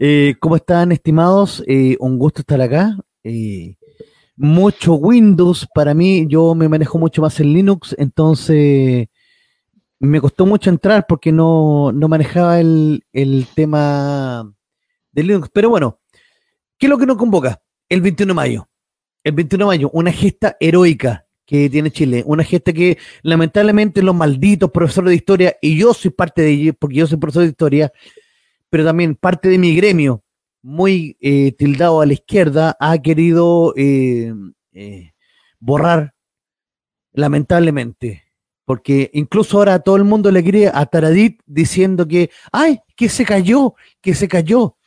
Eh, 0.00 0.36
¿Cómo 0.38 0.54
están, 0.54 0.92
estimados? 0.92 1.64
Eh, 1.66 1.96
un 1.98 2.18
gusto 2.18 2.42
estar 2.42 2.60
acá. 2.60 2.96
Eh, 3.24 3.74
mucho 4.36 4.94
Windows 4.94 5.66
para 5.74 5.92
mí, 5.92 6.26
yo 6.28 6.54
me 6.54 6.68
manejo 6.68 6.98
mucho 6.98 7.20
más 7.20 7.40
en 7.40 7.52
Linux, 7.52 7.96
entonces 7.98 9.08
me 9.98 10.20
costó 10.20 10.46
mucho 10.46 10.70
entrar 10.70 11.04
porque 11.08 11.32
no, 11.32 11.92
manejaba 11.92 12.60
el, 12.60 13.02
el, 13.12 13.48
tema 13.56 14.48
de 15.10 15.22
Linux. 15.24 15.50
Pero 15.52 15.70
bueno, 15.70 15.97
¿qué 16.78 16.86
es 16.86 16.90
lo 16.90 16.98
que 16.98 17.06
nos 17.06 17.16
convoca? 17.16 17.60
El 17.88 18.00
21 18.00 18.30
de 18.30 18.34
mayo. 18.34 18.68
El 19.24 19.32
21 19.32 19.64
de 19.64 19.66
mayo, 19.66 19.90
una 19.92 20.12
gesta 20.12 20.56
heroica 20.60 21.26
que 21.48 21.70
tiene 21.70 21.90
Chile. 21.90 22.22
Una 22.26 22.44
gente 22.44 22.74
que 22.74 22.98
lamentablemente 23.22 24.02
los 24.02 24.14
malditos 24.14 24.70
profesores 24.70 25.10
de 25.10 25.16
historia, 25.16 25.56
y 25.62 25.78
yo 25.78 25.94
soy 25.94 26.10
parte 26.10 26.42
de 26.42 26.50
ellos, 26.50 26.76
porque 26.78 26.96
yo 26.96 27.06
soy 27.06 27.18
profesor 27.18 27.44
de 27.44 27.48
historia, 27.48 27.92
pero 28.68 28.84
también 28.84 29.14
parte 29.14 29.48
de 29.48 29.58
mi 29.58 29.74
gremio, 29.74 30.22
muy 30.62 31.16
eh, 31.20 31.52
tildado 31.52 32.00
a 32.00 32.06
la 32.06 32.12
izquierda, 32.12 32.76
ha 32.78 32.98
querido 32.98 33.72
eh, 33.76 34.32
eh, 34.72 35.12
borrar, 35.58 36.14
lamentablemente, 37.12 38.24
Porque 38.64 39.10
incluso 39.14 39.56
ahora 39.56 39.78
todo 39.80 39.96
el 39.96 40.04
mundo 40.04 40.30
le 40.30 40.44
cree 40.44 40.70
a 40.72 40.84
Taradit 40.84 41.40
diciendo 41.46 42.06
que, 42.06 42.30
ay, 42.52 42.80
que 42.94 43.08
se 43.08 43.24
cayó, 43.24 43.74
que 44.02 44.14
se 44.14 44.28
cayó. 44.28 44.77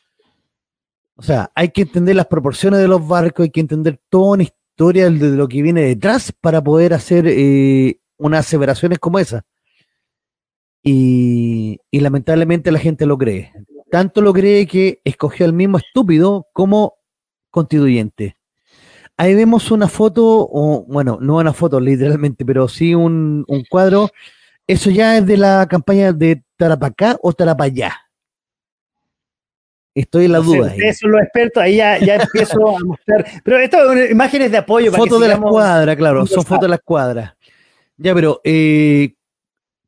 O 1.21 1.23
sea, 1.23 1.51
hay 1.53 1.69
que 1.69 1.83
entender 1.83 2.15
las 2.15 2.25
proporciones 2.25 2.79
de 2.79 2.87
los 2.87 3.07
barcos, 3.07 3.43
hay 3.43 3.51
que 3.51 3.59
entender 3.59 4.01
toda 4.09 4.33
una 4.33 4.43
historia 4.43 5.07
de 5.07 5.29
lo 5.35 5.47
que 5.47 5.61
viene 5.61 5.83
detrás 5.83 6.31
para 6.31 6.63
poder 6.63 6.95
hacer 6.95 7.27
eh, 7.27 7.99
unas 8.17 8.47
aseveraciones 8.47 8.97
como 8.97 9.19
esa. 9.19 9.45
Y, 10.81 11.79
lamentablemente 11.91 12.71
la 12.71 12.79
gente 12.79 13.05
lo 13.05 13.19
cree. 13.19 13.53
Tanto 13.91 14.21
lo 14.21 14.33
cree 14.33 14.65
que 14.65 14.99
escogió 15.03 15.45
al 15.45 15.53
mismo 15.53 15.77
estúpido 15.77 16.47
como 16.53 16.95
constituyente. 17.51 18.35
Ahí 19.15 19.35
vemos 19.35 19.69
una 19.69 19.87
foto, 19.87 20.49
o 20.51 20.83
bueno, 20.87 21.19
no 21.21 21.37
una 21.37 21.53
foto 21.53 21.79
literalmente, 21.79 22.43
pero 22.43 22.67
sí 22.67 22.95
un, 22.95 23.45
un 23.47 23.63
cuadro. 23.69 24.09
Eso 24.65 24.89
ya 24.89 25.19
es 25.19 25.27
de 25.27 25.37
la 25.37 25.67
campaña 25.69 26.13
de 26.13 26.43
Tarapacá 26.57 27.19
o 27.21 27.31
Tarapayá. 27.31 28.00
Estoy 29.93 30.25
en 30.25 30.31
la 30.31 30.39
duda. 30.39 30.67
Ustedes 30.67 30.99
son 30.99 31.11
los 31.11 31.21
expertos, 31.21 31.61
ahí 31.61 31.75
ya, 31.77 31.97
ya 31.99 32.15
empiezo 32.15 32.77
a 32.77 32.79
mostrar. 32.83 33.25
Pero 33.43 33.59
esto 33.59 33.77
son 33.85 34.11
imágenes 34.11 34.51
de 34.51 34.57
apoyo. 34.57 34.91
Fotos 34.91 35.19
de 35.19 35.27
las 35.27 35.39
cuadras, 35.39 35.95
claro, 35.97 36.25
son 36.25 36.43
fotos 36.43 36.63
de 36.63 36.69
las 36.69 36.79
cuadras. 36.79 37.33
Ya, 37.97 38.15
pero, 38.15 38.41
eh, 38.43 39.13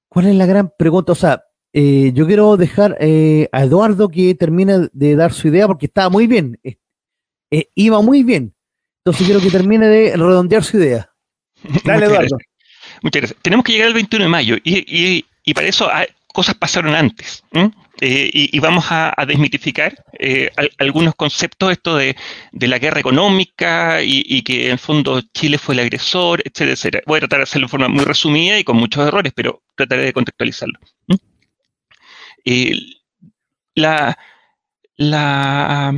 ¿cuál 0.10 0.28
es 0.28 0.36
la 0.36 0.46
gran 0.46 0.72
pregunta? 0.78 1.14
O 1.14 1.16
sea, 1.16 1.44
eh, 1.72 2.12
yo 2.14 2.28
quiero 2.28 2.58
dejar 2.58 2.98
eh, 3.00 3.48
a 3.52 3.64
Eduardo 3.64 4.10
que 4.10 4.36
termine 4.36 4.90
de 4.92 5.16
dar 5.16 5.34
su 5.34 5.48
idea 5.48 5.68
porque 5.68 5.86
estaba 5.86 6.10
muy 6.10 6.28
bien. 6.28 6.60
Eh, 6.64 7.70
iba 7.76 8.02
muy 8.02 8.24
bien. 8.24 8.54
Entonces 9.06 9.26
quiero 9.26 9.42
que 9.42 9.50
termine 9.50 9.88
de 9.88 10.18
redondear 10.18 10.64
su 10.64 10.78
idea. 10.78 11.10
Dale, 11.84 12.06
Eduardo. 12.06 12.38
Muchas 13.02 13.22
gracias. 13.22 13.40
Tenemos 13.42 13.64
que 13.64 13.72
llegar 13.72 13.88
al 13.88 13.94
21 13.94 14.26
de 14.26 14.30
mayo 14.30 14.56
y, 14.64 14.78
y, 14.88 15.26
y 15.44 15.54
para 15.54 15.68
eso 15.68 15.90
hay, 15.92 16.08
cosas 16.34 16.56
pasaron 16.56 16.94
antes. 16.96 17.44
Eh, 17.54 17.70
y, 18.02 18.56
y, 18.56 18.60
vamos 18.60 18.86
a, 18.90 19.14
desmitificar 19.28 19.96
eh, 20.20 20.50
al, 20.56 20.72
algunos 20.80 21.16
conceptos, 21.16 21.72
esto 21.72 21.96
de, 21.96 22.16
de 22.52 22.68
la 22.68 22.80
guerra 22.80 23.00
económica 23.00 24.02
y, 24.04 24.42
que 24.42 24.66
en 24.66 24.72
el 24.74 24.80
fondo 24.80 25.22
Chile 25.34 25.58
fue 25.58 25.76
el 25.76 25.82
agresor, 25.82 26.42
etcétera, 26.42 26.72
etcétera. 26.72 27.04
Voy 27.06 27.18
a 27.18 27.20
tratar 27.22 27.40
de 27.40 27.44
hacerlo 27.44 27.68
de 27.68 27.72
forma 27.72 27.88
muy 27.88 28.04
resumida 28.04 28.58
y 28.58 28.64
con 28.64 28.78
muchos 28.78 29.08
errores, 29.08 29.32
pero 29.36 29.62
trataré 29.76 30.06
de 30.06 30.14
contextualizarlo. 30.14 30.80
Eh, 32.46 32.78
la, 33.76 34.18
la, 34.98 35.94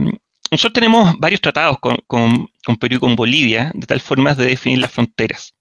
nosotros 0.51 0.73
tenemos 0.73 1.17
varios 1.17 1.41
tratados 1.41 1.79
con, 1.79 1.97
con, 2.07 2.49
Perú 2.79 2.95
y 2.95 2.99
con 2.99 3.15
Bolivia, 3.15 3.71
de 3.73 3.87
tal 3.87 4.01
forma 4.01 4.35
de 4.35 4.45
definir 4.45 4.79
las 4.79 4.91
fronteras. 4.91 5.55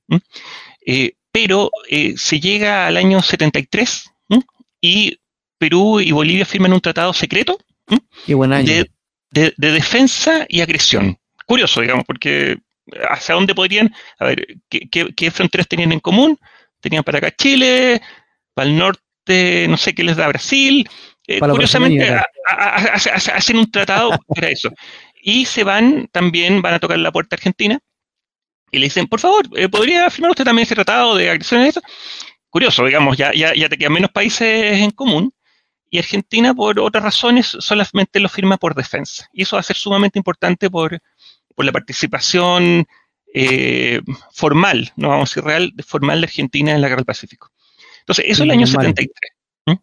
Eh, 0.84 1.14
pero 1.32 1.70
eh, 1.88 2.14
se 2.16 2.40
llega 2.40 2.86
al 2.86 2.96
año 2.96 3.22
73 3.22 4.10
y 4.80 5.18
Perú 5.64 5.98
y 5.98 6.12
Bolivia 6.12 6.44
firman 6.44 6.74
un 6.74 6.80
tratado 6.80 7.14
secreto 7.14 7.56
Qué 8.26 8.34
buen 8.34 8.52
año. 8.52 8.66
De, 8.66 8.90
de, 9.30 9.54
de, 9.56 9.72
defensa 9.72 10.44
y 10.48 10.60
agresión. 10.60 11.18
Curioso, 11.46 11.80
digamos, 11.80 12.04
porque 12.04 12.58
hacia 13.08 13.34
dónde 13.34 13.54
podrían, 13.54 13.94
a 14.18 14.26
ver, 14.26 14.46
¿qué, 14.68 14.80
qué, 14.90 15.14
qué 15.14 15.30
fronteras 15.30 15.68
tenían 15.68 15.92
en 15.92 16.00
común? 16.00 16.38
Tenían 16.80 17.02
para 17.02 17.18
acá 17.18 17.30
Chile, 17.30 18.00
para 18.54 18.68
el 18.68 18.76
norte, 18.76 19.66
no 19.68 19.76
sé 19.76 19.94
qué 19.94 20.04
les 20.04 20.16
da 20.16 20.28
Brasil. 20.28 20.88
Eh, 21.26 21.40
curiosamente, 21.40 22.08
a, 22.10 22.26
a, 22.48 22.76
a, 22.76 22.94
hacen 22.94 23.56
un 23.56 23.70
tratado 23.70 24.10
para 24.28 24.50
eso. 24.50 24.70
Y 25.22 25.46
se 25.46 25.64
van, 25.64 26.08
también 26.12 26.60
van 26.60 26.74
a 26.74 26.78
tocar 26.78 26.98
la 26.98 27.12
puerta 27.12 27.36
argentina 27.36 27.78
y 28.70 28.78
le 28.78 28.86
dicen, 28.86 29.06
por 29.06 29.20
favor, 29.20 29.46
eh, 29.56 29.68
¿podría 29.68 30.10
firmar 30.10 30.32
usted 30.32 30.44
también 30.44 30.64
ese 30.64 30.74
tratado 30.74 31.16
de 31.16 31.30
agresión? 31.30 31.70
Curioso, 32.50 32.84
digamos, 32.84 33.16
ya, 33.16 33.32
ya, 33.34 33.54
ya 33.54 33.68
te 33.68 33.78
quedan 33.78 33.92
menos 33.92 34.10
países 34.10 34.78
en 34.78 34.90
común 34.90 35.32
y 35.94 35.98
Argentina, 35.98 36.52
por 36.52 36.80
otras 36.80 37.04
razones, 37.04 37.56
solamente 37.60 38.18
lo 38.18 38.28
firma 38.28 38.56
por 38.56 38.74
defensa. 38.74 39.28
Y 39.32 39.42
eso 39.42 39.54
va 39.54 39.60
a 39.60 39.62
ser 39.62 39.76
sumamente 39.76 40.18
importante 40.18 40.68
por, 40.68 41.00
por 41.54 41.64
la 41.64 41.70
participación 41.70 42.84
eh, 43.32 44.00
formal, 44.32 44.92
no 44.96 45.10
vamos 45.10 45.30
a 45.30 45.30
decir 45.30 45.44
real, 45.44 45.72
formal 45.86 46.20
de 46.20 46.24
Argentina 46.24 46.72
en 46.72 46.80
la 46.80 46.88
Guerra 46.88 46.98
del 46.98 47.04
Pacífico. 47.04 47.52
Entonces, 48.00 48.24
eso 48.26 48.42
es 48.42 48.46
el 48.46 48.50
año 48.50 48.66
73. 48.66 49.06
¿eh? 49.66 49.76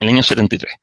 El 0.00 0.08
año 0.10 0.22
73. 0.22 0.74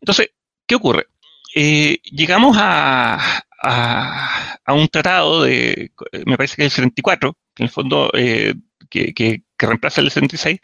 Entonces, 0.00 0.30
¿qué 0.66 0.76
ocurre? 0.76 1.08
Eh, 1.54 1.98
llegamos 2.04 2.56
a, 2.58 3.42
a, 3.62 4.58
a, 4.64 4.72
un 4.72 4.88
tratado 4.88 5.42
de, 5.42 5.92
me 6.24 6.38
parece 6.38 6.56
que 6.56 6.62
es 6.62 6.72
el 6.72 6.76
74, 6.76 7.36
que 7.54 7.64
en 7.64 7.66
el 7.66 7.70
fondo 7.70 8.10
eh, 8.14 8.54
que, 8.88 9.12
que, 9.12 9.42
que, 9.58 9.66
reemplaza 9.66 10.00
el 10.00 10.10
76, 10.10 10.58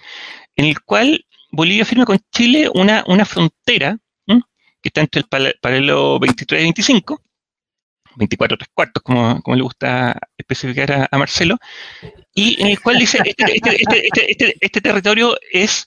en 0.57 0.65
el 0.65 0.81
cual 0.81 1.27
Bolivia 1.53 1.85
firma 1.85 2.07
con 2.07 2.19
Chile 2.33 2.69
una, 2.75 3.05
una 3.07 3.27
frontera 3.27 3.99
¿eh? 4.27 4.41
que 4.81 4.89
está 4.89 5.03
entre 5.03 5.21
el 5.21 5.57
paralelo 5.61 6.19
23 6.19 6.61
y 6.61 6.65
25, 6.65 7.23
24 8.17 8.57
tres 8.57 8.71
cuartos, 8.75 9.03
como, 9.03 9.41
como 9.43 9.57
le 9.57 9.63
gusta 9.63 10.19
especificar 10.37 11.09
a, 11.11 11.19
Marcelo, 11.19 11.59
y 12.35 12.61
en 12.61 12.69
el 12.69 12.81
cual 12.81 12.99
dice, 12.99 13.19
este, 13.25 13.57
este, 13.57 14.31
este, 14.31 14.57
este 14.61 14.81
territorio 14.81 15.37
es 15.51 15.87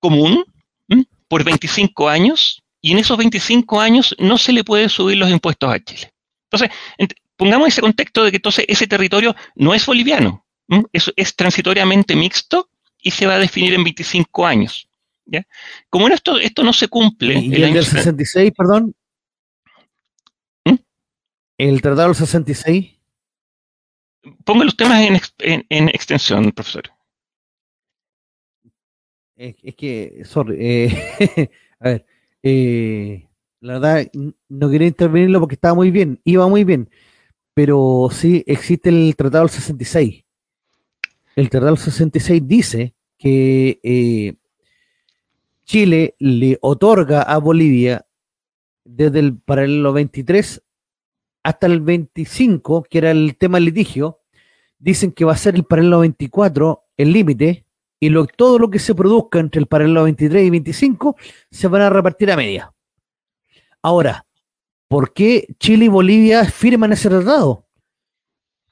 común 0.00 0.44
¿eh? 0.88 1.04
por 1.28 1.44
25 1.44 2.08
años, 2.08 2.62
y 2.80 2.92
en 2.92 2.98
esos 2.98 3.16
25 3.16 3.80
años 3.80 4.14
no 4.18 4.36
se 4.38 4.52
le 4.52 4.64
puede 4.64 4.88
subir 4.88 5.16
los 5.16 5.30
impuestos 5.30 5.72
a 5.72 5.82
Chile. 5.82 6.12
Entonces, 6.50 6.76
pongamos 7.36 7.68
ese 7.68 7.80
contexto 7.80 8.24
de 8.24 8.30
que 8.30 8.36
entonces 8.36 8.64
ese 8.68 8.86
territorio 8.86 9.34
no 9.54 9.74
es 9.74 9.84
boliviano, 9.86 10.44
es, 10.92 11.12
es, 11.16 11.34
transitoriamente 11.34 12.14
mixto 12.14 12.68
y 13.00 13.10
se 13.10 13.26
va 13.26 13.34
a 13.34 13.38
definir 13.38 13.74
en 13.74 13.84
25 13.84 14.46
años. 14.46 14.88
¿Ya? 15.26 15.46
Como 15.90 16.08
esto, 16.08 16.38
esto 16.38 16.62
no 16.62 16.72
se 16.72 16.88
cumple. 16.88 17.38
¿Y 17.38 17.54
el, 17.54 17.64
el 17.64 17.74
del 17.74 17.84
66, 17.84 18.52
perdón? 18.56 18.94
¿Mm? 20.64 20.74
¿El 21.58 21.82
tratado 21.82 22.08
del 22.08 22.16
66? 22.16 22.98
Ponga 24.44 24.64
los 24.64 24.76
temas 24.76 25.02
en, 25.02 25.20
en, 25.38 25.66
en 25.68 25.88
extensión, 25.88 26.52
profesor. 26.52 26.84
Es, 29.36 29.56
es 29.62 29.74
que, 29.74 30.22
sorry, 30.24 30.56
eh, 30.60 31.50
a 31.80 31.88
ver, 31.88 32.06
eh, 32.42 33.28
la 33.60 33.78
verdad, 33.78 34.06
no 34.48 34.70
quería 34.70 34.88
intervenirlo 34.88 35.40
porque 35.40 35.54
estaba 35.54 35.74
muy 35.74 35.90
bien, 35.90 36.20
iba 36.24 36.46
muy 36.48 36.64
bien, 36.64 36.88
pero 37.54 38.08
sí 38.12 38.44
existe 38.46 38.90
el 38.90 39.14
Tratado 39.16 39.44
del 39.44 39.50
66. 39.50 40.24
El 41.36 41.50
Tratado 41.50 41.74
del 41.74 41.82
66 41.82 42.42
dice 42.46 42.94
que 43.18 43.80
eh, 43.82 44.34
Chile 45.64 46.14
le 46.18 46.58
otorga 46.60 47.22
a 47.22 47.38
Bolivia 47.38 48.06
desde 48.84 49.20
el 49.20 49.38
paralelo 49.38 49.92
23 49.92 50.62
hasta 51.42 51.66
el 51.66 51.80
25, 51.80 52.84
que 52.84 52.98
era 52.98 53.10
el 53.10 53.36
tema 53.36 53.60
litigio, 53.60 54.20
dicen 54.78 55.12
que 55.12 55.24
va 55.24 55.32
a 55.32 55.36
ser 55.36 55.54
el 55.54 55.64
paralelo 55.64 56.00
24 56.00 56.84
el 56.96 57.12
límite 57.12 57.64
y 58.00 58.12
todo 58.36 58.58
lo 58.58 58.70
que 58.70 58.78
se 58.78 58.94
produzca 58.94 59.38
entre 59.38 59.60
el 59.60 59.66
paralelo 59.66 60.04
23 60.04 60.46
y 60.46 60.50
25 60.50 61.16
se 61.50 61.68
van 61.68 61.82
a 61.82 61.90
repartir 61.90 62.30
a 62.30 62.36
media. 62.36 62.72
Ahora, 63.82 64.26
¿por 64.88 65.12
qué 65.12 65.54
Chile 65.58 65.86
y 65.86 65.88
Bolivia 65.88 66.44
firman 66.44 66.92
ese 66.92 67.08
tratado? 67.08 67.66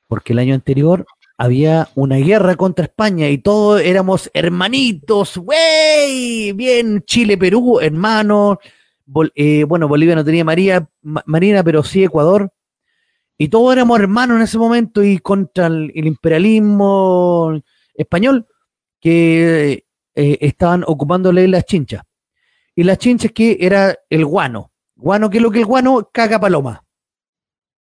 Porque 0.07 0.33
el 0.35 0.39
año 0.39 0.55
anterior 0.55 1.07
había 1.37 1.89
una 1.95 2.17
guerra 2.17 2.57
contra 2.57 2.85
España 2.85 3.29
y 3.29 3.39
todos 3.39 3.81
éramos 3.81 4.31
hermanitos, 4.35 5.39
güey, 5.39 6.53
bien, 6.53 7.03
Chile, 7.07 7.37
Perú, 7.37 7.81
hermanos, 7.81 8.59
eh, 9.35 9.65
bueno, 9.65 9.89
Bolivia 9.89 10.15
no 10.15 10.25
tenía 10.25 10.45
María, 10.45 10.89
Ma 11.03 11.23
Marina, 11.27 11.63
pero 11.63 11.83
sí 11.83 12.05
Ecuador, 12.05 12.53
y 13.39 13.49
todos 13.49 13.73
éramos 13.73 13.99
hermanos 13.99 14.37
en 14.37 14.43
ese 14.43 14.59
momento 14.59 15.03
y 15.03 15.19
contra 15.19 15.67
el, 15.67 15.91
imperialismo 15.95 17.61
español 17.95 18.47
que 19.01 19.85
eh, 20.15 20.39
estaban 20.41 20.85
ocupándole 20.87 21.49
las 21.49 21.65
chinchas. 21.65 22.03
Y 22.75 22.85
las 22.85 22.99
chinchas 22.99 23.33
que 23.33 23.59
era 23.61 23.99
el 24.09 24.25
guano, 24.25 24.73
Guano, 25.03 25.31
¿qué 25.31 25.39
es 25.39 25.43
lo 25.43 25.51
que 25.51 25.59
el 25.59 25.67
guano? 25.67 26.11
Caga 26.13 26.39
paloma. 26.39 26.85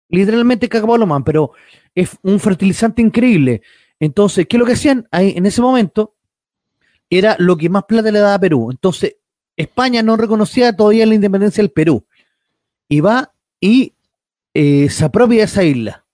Literalmente 0.08 0.70
caga 0.70 0.86
paloma, 0.86 1.22
pero 1.22 1.52
es 1.94 2.16
un 2.22 2.40
fertilizante 2.40 3.02
increíble. 3.02 3.62
Entonces, 4.00 4.46
¿qué 4.48 4.56
es 4.56 4.60
lo 4.60 4.66
que 4.66 4.72
hacían 4.72 5.08
ahí 5.10 5.34
en 5.36 5.46
ese 5.46 5.62
momento? 5.62 6.14
Era 7.08 7.36
lo 7.38 7.56
que 7.56 7.68
más 7.68 7.84
plata 7.84 8.10
le 8.10 8.18
daba 8.18 8.34
a 8.34 8.40
Perú. 8.40 8.70
Entonces, 8.70 9.16
España 9.56 10.02
no 10.02 10.16
reconocía 10.16 10.74
todavía 10.74 11.06
la 11.06 11.14
independencia 11.14 11.62
del 11.62 11.70
Perú. 11.70 12.04
Y 12.88 13.00
va 13.00 13.32
y 13.60 13.94
eh, 14.52 14.88
se 14.90 15.04
apropia 15.04 15.38
de 15.38 15.44
esa 15.44 15.64
isla. 15.64 16.04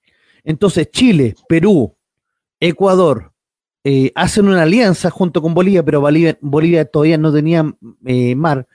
Entonces, 0.44 0.90
Chile, 0.90 1.34
Perú, 1.48 1.96
Ecuador, 2.58 3.32
eh, 3.82 4.12
hacen 4.14 4.46
una 4.46 4.62
alianza 4.62 5.10
junto 5.10 5.40
con 5.40 5.54
Bolivia, 5.54 5.82
pero 5.82 6.00
Bolivia, 6.00 6.36
Bolivia 6.40 6.84
todavía 6.84 7.16
no 7.16 7.32
tenía 7.32 7.74
eh, 8.04 8.34
mar 8.34 8.66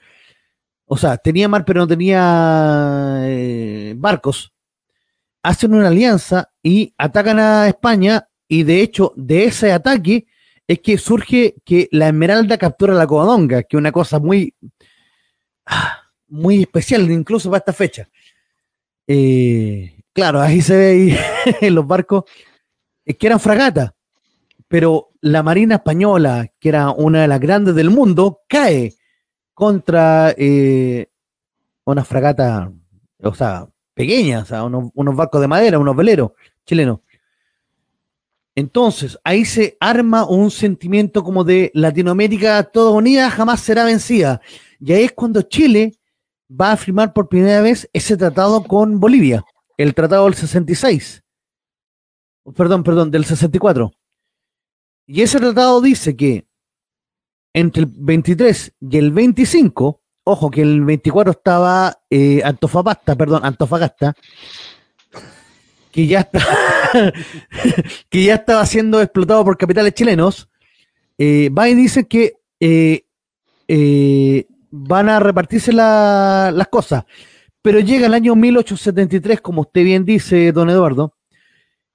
o 0.86 0.96
sea, 0.96 1.16
tenía 1.16 1.48
mar 1.48 1.64
pero 1.64 1.80
no 1.80 1.86
tenía 1.86 3.18
eh, 3.24 3.94
barcos, 3.96 4.54
hacen 5.46 5.74
una 5.74 5.88
alianza 5.88 6.50
y 6.60 6.92
atacan 6.98 7.38
a 7.38 7.68
España 7.68 8.28
y 8.48 8.64
de 8.64 8.80
hecho 8.80 9.12
de 9.14 9.44
ese 9.44 9.70
ataque 9.70 10.26
es 10.66 10.80
que 10.80 10.98
surge 10.98 11.54
que 11.64 11.88
la 11.92 12.08
esmeralda 12.08 12.58
captura 12.58 12.94
la 12.94 13.06
covadonga, 13.06 13.62
que 13.62 13.76
es 13.76 13.78
una 13.78 13.92
cosa 13.92 14.18
muy, 14.18 14.52
ah, 15.66 16.00
muy 16.26 16.62
especial, 16.62 17.08
incluso 17.12 17.48
para 17.48 17.60
esta 17.60 17.72
fecha. 17.72 18.08
Eh, 19.06 19.94
claro, 20.12 20.40
ahí 20.40 20.60
se 20.60 20.76
ve 20.76 21.16
ahí 21.60 21.70
los 21.70 21.86
barcos 21.86 22.24
es 23.04 23.16
que 23.16 23.28
eran 23.28 23.38
fragatas, 23.38 23.92
pero 24.66 25.10
la 25.20 25.44
Marina 25.44 25.76
Española, 25.76 26.50
que 26.58 26.70
era 26.70 26.90
una 26.90 27.22
de 27.22 27.28
las 27.28 27.38
grandes 27.38 27.76
del 27.76 27.90
mundo, 27.90 28.40
cae 28.48 28.94
contra 29.54 30.34
eh, 30.36 31.06
una 31.84 32.04
fragata, 32.04 32.72
o 33.22 33.32
sea, 33.32 33.68
pequeña, 33.96 34.40
o 34.40 34.44
sea, 34.44 34.62
unos, 34.62 34.90
unos 34.94 35.16
barcos 35.16 35.40
de 35.40 35.48
madera, 35.48 35.78
unos 35.78 35.96
veleros 35.96 36.32
chilenos. 36.66 37.00
Entonces, 38.54 39.18
ahí 39.24 39.44
se 39.44 39.76
arma 39.80 40.26
un 40.26 40.50
sentimiento 40.50 41.24
como 41.24 41.44
de 41.44 41.70
Latinoamérica 41.74 42.62
toda 42.64 42.90
unida 42.90 43.30
jamás 43.30 43.60
será 43.60 43.84
vencida. 43.84 44.40
Y 44.80 44.92
ahí 44.92 45.04
es 45.04 45.12
cuando 45.12 45.42
Chile 45.42 45.94
va 46.48 46.72
a 46.72 46.76
firmar 46.76 47.12
por 47.14 47.28
primera 47.28 47.62
vez 47.62 47.88
ese 47.92 48.16
tratado 48.16 48.62
con 48.64 49.00
Bolivia, 49.00 49.44
el 49.78 49.94
tratado 49.94 50.26
del 50.26 50.34
66. 50.34 51.24
Perdón, 52.54 52.82
perdón, 52.82 53.10
del 53.10 53.24
64. 53.24 53.92
Y 55.06 55.22
ese 55.22 55.38
tratado 55.38 55.80
dice 55.80 56.16
que 56.16 56.46
entre 57.54 57.84
el 57.84 57.92
23 57.94 58.74
y 58.80 58.98
el 58.98 59.10
25, 59.10 60.02
ojo 60.28 60.50
que 60.50 60.60
el 60.62 60.84
24 60.84 61.30
estaba 61.30 62.00
eh, 62.10 62.42
Antofagasta, 62.44 63.14
perdón, 63.14 63.44
Antofagasta, 63.44 64.14
que 65.92 66.06
ya 66.06 66.20
está, 66.20 66.40
que 68.10 68.24
ya 68.24 68.34
estaba 68.34 68.66
siendo 68.66 69.00
explotado 69.00 69.44
por 69.44 69.56
capitales 69.56 69.94
chilenos, 69.94 70.48
eh, 71.16 71.48
va 71.48 71.68
y 71.68 71.74
dice 71.74 72.06
que 72.08 72.34
eh, 72.58 73.04
eh, 73.68 74.46
van 74.70 75.08
a 75.08 75.20
repartirse 75.20 75.72
las 75.72 76.68
cosas. 76.68 77.04
Pero 77.62 77.78
llega 77.78 78.06
el 78.06 78.14
año 78.14 78.34
1873, 78.34 79.40
como 79.40 79.62
usted 79.62 79.84
bien 79.84 80.04
dice, 80.04 80.50
don 80.50 80.70
Eduardo, 80.70 81.14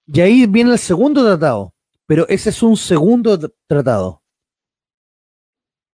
y 0.08 0.22
ahí 0.22 0.46
viene 0.46 0.72
el 0.72 0.80
segundo 0.80 1.24
tratado, 1.24 1.74
pero 2.06 2.28
ese 2.30 2.50
es 2.50 2.64
un 2.64 2.78
segundo 2.78 3.38
tratado. 3.68 4.21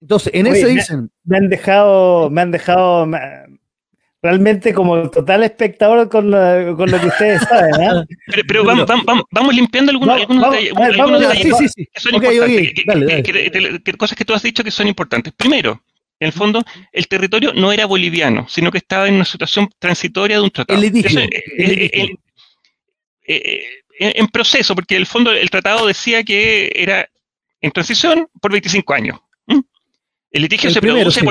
Entonces, 0.04 0.34
en 0.36 0.47
ese 0.47 0.68
dicen. 0.68 1.10
Me 1.24 1.38
han 1.38 1.47
dejado, 1.47 2.30
me 2.30 2.41
han 2.41 2.51
dejado 2.51 3.10
realmente 4.22 4.74
como 4.74 5.10
total 5.10 5.43
espectador 5.43 6.10
con 6.10 6.30
lo, 6.30 6.76
que 6.76 7.08
ustedes 7.08 7.41
saben. 7.49 7.74
¿eh? 7.82 8.43
Pero, 8.45 8.66
vamos, 8.66 8.86
vamos, 9.32 9.56
limpiando 9.56 9.91
algunos, 9.91 10.18
detalles, 10.18 11.58
sí, 11.58 11.68
sí, 11.70 11.88
que 11.93 11.99
son 12.01 12.16
importantes. 12.16 13.97
cosas 13.97 14.18
que 14.18 14.26
tú 14.26 14.34
has 14.34 14.43
dicho 14.43 14.62
que 14.62 14.72
son 14.72 14.88
importantes. 14.88 15.32
Primero, 15.38 15.82
en 16.20 16.28
el 16.28 16.34
fondo, 16.34 16.62
el 16.91 17.08
territorio 17.08 17.54
no 17.54 17.72
era 17.72 17.86
boliviano, 17.86 18.45
sino 18.49 18.72
que 18.72 18.80
estaba 18.80 19.08
en 19.08 19.16
una 19.16 19.26
situación 19.26 19.70
transitoria 19.80 20.36
de 20.36 20.43
un 20.43 20.51
tratado. 20.51 20.82
El 20.82 20.91
litigio. 20.91 21.22
el, 21.58 22.20
en, 23.99 24.28
proceso, 24.28 24.76
porque 24.76 24.97
el 24.97 25.06
fondo 25.06 25.32
el 25.32 25.49
tratado 25.49 25.88
decía 25.88 26.26
que 26.26 26.74
era 26.76 27.08
en 27.62 27.72
transición 27.72 28.28
por 28.41 28.51
25 28.51 28.93
años. 28.93 29.20
El 30.34 30.42
litigio 30.42 30.72
se 30.72 30.82
produce, 30.82 31.22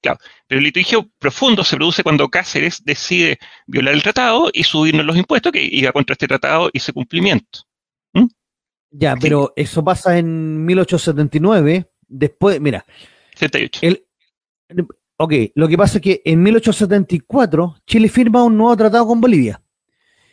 claro, 0.00 0.18
pero 0.46 0.58
el 0.58 0.64
litigio 0.64 1.06
profundo 1.18 1.62
se 1.64 1.76
produce 1.76 2.02
cuando 2.02 2.30
Cáceres 2.30 2.82
decide 2.82 3.38
violar 3.66 3.92
el 3.92 4.02
tratado 4.02 4.48
y 4.54 4.64
subirnos 4.64 5.04
los 5.04 5.18
impuestos 5.18 5.52
que 5.52 5.62
iba 5.62 5.92
contra 5.92 6.14
este 6.14 6.26
tratado 6.26 6.70
y 6.72 6.78
ese 6.78 6.94
cumplimiento. 6.94 7.60
Ya, 8.90 9.16
pero 9.16 9.52
eso 9.54 9.84
pasa 9.84 10.18
en 10.18 10.64
1879, 10.64 11.90
después, 12.08 12.58
mira. 12.58 12.84
78. 13.36 13.80
El, 13.82 14.06
ok, 15.18 15.32
lo 15.54 15.68
que 15.68 15.76
pasa 15.76 15.98
es 15.98 16.02
que 16.02 16.22
en 16.24 16.42
1874 16.42 17.82
Chile 17.86 18.08
firma 18.08 18.44
un 18.44 18.56
nuevo 18.56 18.76
tratado 18.78 19.06
con 19.06 19.20
Bolivia. 19.20 19.62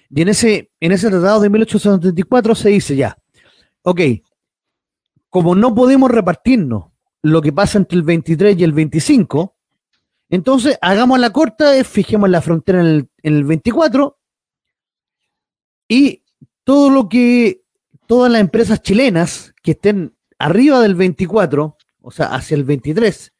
Y 0.09 0.21
en 0.21 0.29
ese, 0.29 0.71
en 0.79 0.93
ese 0.93 1.09
tratado 1.09 1.41
de 1.41 1.49
1874 1.49 2.55
se 2.55 2.69
dice 2.69 2.95
ya, 2.95 3.17
ok, 3.81 4.01
como 5.29 5.53
no 5.53 5.75
podemos 5.75 6.09
repartirnos 6.09 6.88
lo 7.21 7.41
que 7.41 7.51
pasa 7.51 7.77
entre 7.77 7.97
el 7.97 8.03
23 8.03 8.57
y 8.57 8.63
el 8.63 8.73
25, 8.73 9.55
entonces 10.29 10.77
hagamos 10.81 11.19
la 11.19 11.31
corta, 11.31 11.83
fijemos 11.83 12.29
la 12.29 12.41
frontera 12.41 12.81
en 12.81 12.87
el, 12.87 13.09
en 13.23 13.33
el 13.35 13.43
24 13.43 14.17
y 15.87 16.23
todo 16.63 16.89
lo 16.89 17.09
que, 17.09 17.63
todas 18.05 18.31
las 18.31 18.41
empresas 18.41 18.81
chilenas 18.81 19.53
que 19.63 19.71
estén 19.71 20.15
arriba 20.37 20.81
del 20.81 20.95
24, 20.95 21.77
o 22.01 22.11
sea, 22.11 22.27
hacia 22.27 22.55
el 22.55 22.63
23, 22.63 23.33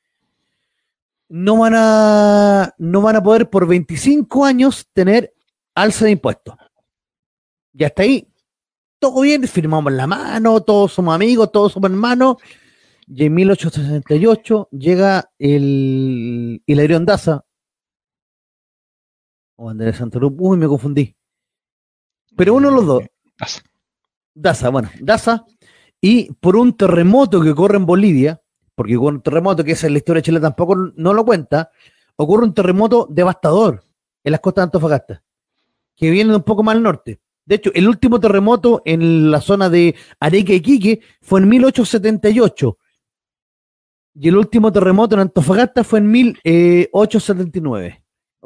no 1.30 1.57
van 1.57 1.73
a, 1.75 2.73
no 2.77 3.01
van 3.01 3.15
a 3.15 3.23
poder 3.23 3.49
por 3.49 3.67
25 3.67 4.45
años 4.45 4.88
tener 4.93 5.34
alza 5.75 6.05
de 6.05 6.11
impuestos. 6.11 6.55
Ya 7.71 7.88
está 7.88 8.01
ahí. 8.03 8.27
Todo 8.97 9.21
bien, 9.21 9.47
firmamos 9.47 9.93
la 9.93 10.07
mano, 10.07 10.59
todos 10.61 10.91
somos 10.91 11.15
amigos, 11.15 11.51
todos 11.51 11.71
somos 11.71 11.89
hermanos. 11.89 12.38
Y 13.12 13.26
en 13.26 13.34
1868 13.34 14.70
llega 14.72 15.32
el 15.39 16.62
Hilarión 16.68 17.05
Daza. 17.05 17.43
O 19.55 19.70
Andrés 19.70 19.97
Santorum. 19.97 20.36
Uy, 20.38 20.57
me 20.57 20.68
confundí. 20.68 21.16
Pero 22.38 22.53
uno 22.53 22.70
de 22.70 22.76
los 22.76 22.86
dos. 22.86 23.03
Daza. 23.38 23.62
Daza, 24.36 24.70
bueno, 24.70 24.91
Daza. 25.01 25.45
Y 25.99 26.32
por 26.34 26.55
un 26.55 26.78
terremoto 26.78 27.41
que 27.41 27.49
ocurre 27.49 27.78
en 27.78 27.88
Bolivia, 27.88 28.41
porque 28.76 28.95
con 28.95 29.16
un 29.16 29.22
terremoto 29.22 29.64
que 29.64 29.72
es 29.72 29.84
en 29.84 29.93
la 29.93 29.97
historia 29.97 30.20
de 30.20 30.26
Chile 30.26 30.39
tampoco 30.39 30.76
no 30.76 31.14
lo 31.14 31.26
cuenta, 31.26 31.72
ocurre 32.16 32.45
un 32.45 32.53
terremoto 32.53 33.07
devastador 33.10 33.84
en 34.24 34.32
las 34.32 34.39
costas 34.39 34.62
de 34.62 34.66
Antofagasta, 34.66 35.24
que 35.95 36.12
viene 36.12 36.36
un 36.36 36.43
poco 36.43 36.62
más 36.62 36.76
al 36.76 36.84
norte. 36.84 37.20
De 37.43 37.55
hecho, 37.55 37.72
el 37.74 37.88
último 37.89 38.20
terremoto 38.20 38.84
en 38.86 39.32
la 39.32 39.41
zona 39.41 39.68
de 39.68 39.95
Arequipa 40.20 40.53
y 40.53 40.62
Quique 40.62 41.01
fue 41.22 41.39
en 41.39 41.49
1878. 41.49 42.78
Y 44.16 44.28
el 44.30 44.38
último 44.38 44.72
terremoto 44.72 45.16
en 45.16 45.22
Antofagasta 45.22 45.84
fue 45.84 45.99
en 45.99 46.12
1879. 46.12 47.88
Eh, 47.88 48.01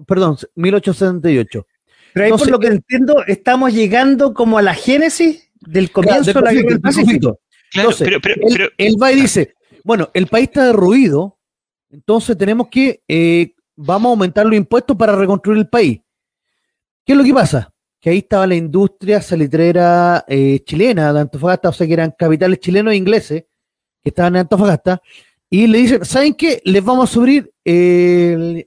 Perdón, 0.08 0.38
1878. 0.56 1.68
Pero 2.14 2.26
ahí 2.26 2.32
por 2.32 2.50
lo 2.50 2.60
que 2.60 2.68
entiendo, 2.68 3.24
estamos 3.26 3.74
llegando 3.74 4.34
como 4.34 4.58
a 4.58 4.62
la 4.62 4.74
génesis 4.74 5.50
del 5.60 5.92
comienzo 5.92 6.34
de 6.34 6.42
la 6.42 6.54
guerra 6.54 6.70
del 6.70 6.82
Pacífico. 6.82 7.40
Entonces, 7.74 8.08
él, 8.78 8.96
va 9.02 9.12
y 9.12 9.16
dice, 9.16 9.56
bueno, 9.84 10.10
el 10.14 10.28
país 10.28 10.50
está 10.50 10.66
derruido, 10.68 11.40
entonces 11.90 12.38
tenemos 12.38 12.68
que, 12.70 13.02
eh, 13.08 13.56
vamos 13.76 14.10
a 14.10 14.12
aumentar 14.12 14.46
los 14.46 14.56
impuestos 14.56 14.96
para 14.96 15.16
reconstruir 15.16 15.58
el 15.58 15.68
país. 15.68 16.02
¿Qué 17.04 17.14
es 17.14 17.18
lo 17.18 17.24
que 17.24 17.34
pasa? 17.34 17.74
que 18.04 18.10
ahí 18.10 18.18
estaba 18.18 18.46
la 18.46 18.56
industria 18.56 19.22
salitrera 19.22 20.26
eh, 20.28 20.60
chilena 20.66 21.14
de 21.14 21.22
Antofagasta, 21.22 21.70
o 21.70 21.72
sea 21.72 21.88
que 21.88 21.94
eran 21.94 22.14
capitales 22.20 22.60
chilenos 22.60 22.92
e 22.92 22.98
ingleses 22.98 23.46
que 24.04 24.10
estaban 24.10 24.36
en 24.36 24.42
Antofagasta, 24.42 25.02
y 25.54 25.68
le 25.68 25.78
dicen, 25.78 26.04
¿saben 26.04 26.34
qué? 26.34 26.64
Les 26.66 26.84
vamos 26.84 27.08
a 27.08 27.14
subir 27.14 27.54
eh, 27.64 28.66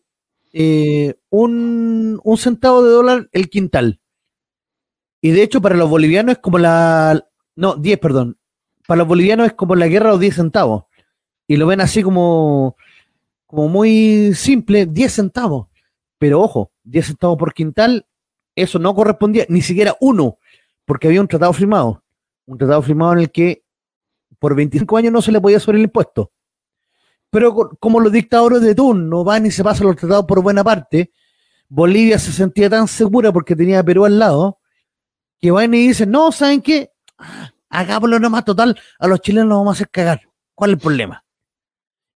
un, 1.30 2.20
centavo 2.38 2.84
de 2.84 2.90
dólar 2.90 3.28
el 3.32 3.50
quintal. 3.50 4.00
Y 5.20 5.32
de 5.32 5.42
hecho 5.42 5.60
para 5.60 5.74
los 5.74 5.90
bolivianos 5.90 6.36
es 6.36 6.38
como 6.38 6.58
la... 6.58 7.26
No, 7.56 7.74
10, 7.74 7.98
perdón. 7.98 8.38
Para 8.86 8.98
los 8.98 9.08
bolivianos 9.08 9.48
es 9.48 9.54
como 9.54 9.74
la 9.74 9.88
guerra 9.88 10.10
de 10.10 10.12
los 10.12 10.20
10 10.20 10.36
centavos. 10.36 10.84
Y 11.48 11.56
lo 11.56 11.66
ven 11.66 11.80
así 11.80 12.04
como, 12.04 12.76
como 13.46 13.68
muy 13.68 14.32
simple, 14.36 14.86
10 14.86 15.12
centavos. 15.12 15.66
Pero 16.18 16.40
ojo, 16.40 16.70
10 16.84 17.04
centavos 17.04 17.36
por 17.36 17.52
quintal 17.52 18.06
eso 18.54 18.78
no 18.78 18.94
correspondía, 18.94 19.44
ni 19.48 19.60
siquiera 19.60 19.96
uno, 20.00 20.38
porque 20.84 21.08
había 21.08 21.20
un 21.20 21.26
tratado 21.26 21.52
firmado, 21.52 22.04
un 22.46 22.58
tratado 22.58 22.80
firmado 22.82 23.14
en 23.14 23.18
el 23.18 23.32
que 23.32 23.64
por 24.38 24.54
25 24.54 24.96
años 24.96 25.12
no 25.12 25.20
se 25.20 25.32
le 25.32 25.40
podía 25.40 25.58
subir 25.58 25.78
el 25.78 25.86
impuesto. 25.86 26.30
Pero 27.36 27.52
como 27.78 28.00
los 28.00 28.10
dictadores 28.10 28.62
de 28.62 28.74
turno 28.74 29.22
van 29.22 29.44
y 29.44 29.50
se 29.50 29.62
pasan 29.62 29.88
los 29.88 29.96
tratados 29.96 30.24
por 30.24 30.40
buena 30.40 30.64
parte, 30.64 31.12
Bolivia 31.68 32.18
se 32.18 32.32
sentía 32.32 32.70
tan 32.70 32.88
segura 32.88 33.30
porque 33.30 33.54
tenía 33.54 33.80
a 33.80 33.82
Perú 33.82 34.06
al 34.06 34.18
lado, 34.18 34.58
que 35.38 35.50
van 35.50 35.74
y 35.74 35.88
dicen, 35.88 36.10
no, 36.10 36.32
¿saben 36.32 36.62
qué? 36.62 36.92
Ah, 37.18 37.52
hagámoslo 37.68 38.18
nomás 38.18 38.42
total, 38.46 38.80
a 38.98 39.06
los 39.06 39.20
chilenos 39.20 39.50
nos 39.50 39.58
vamos 39.58 39.72
a 39.72 39.76
hacer 39.76 39.90
cagar. 39.90 40.22
¿Cuál 40.54 40.70
es 40.70 40.74
el 40.76 40.80
problema? 40.80 41.26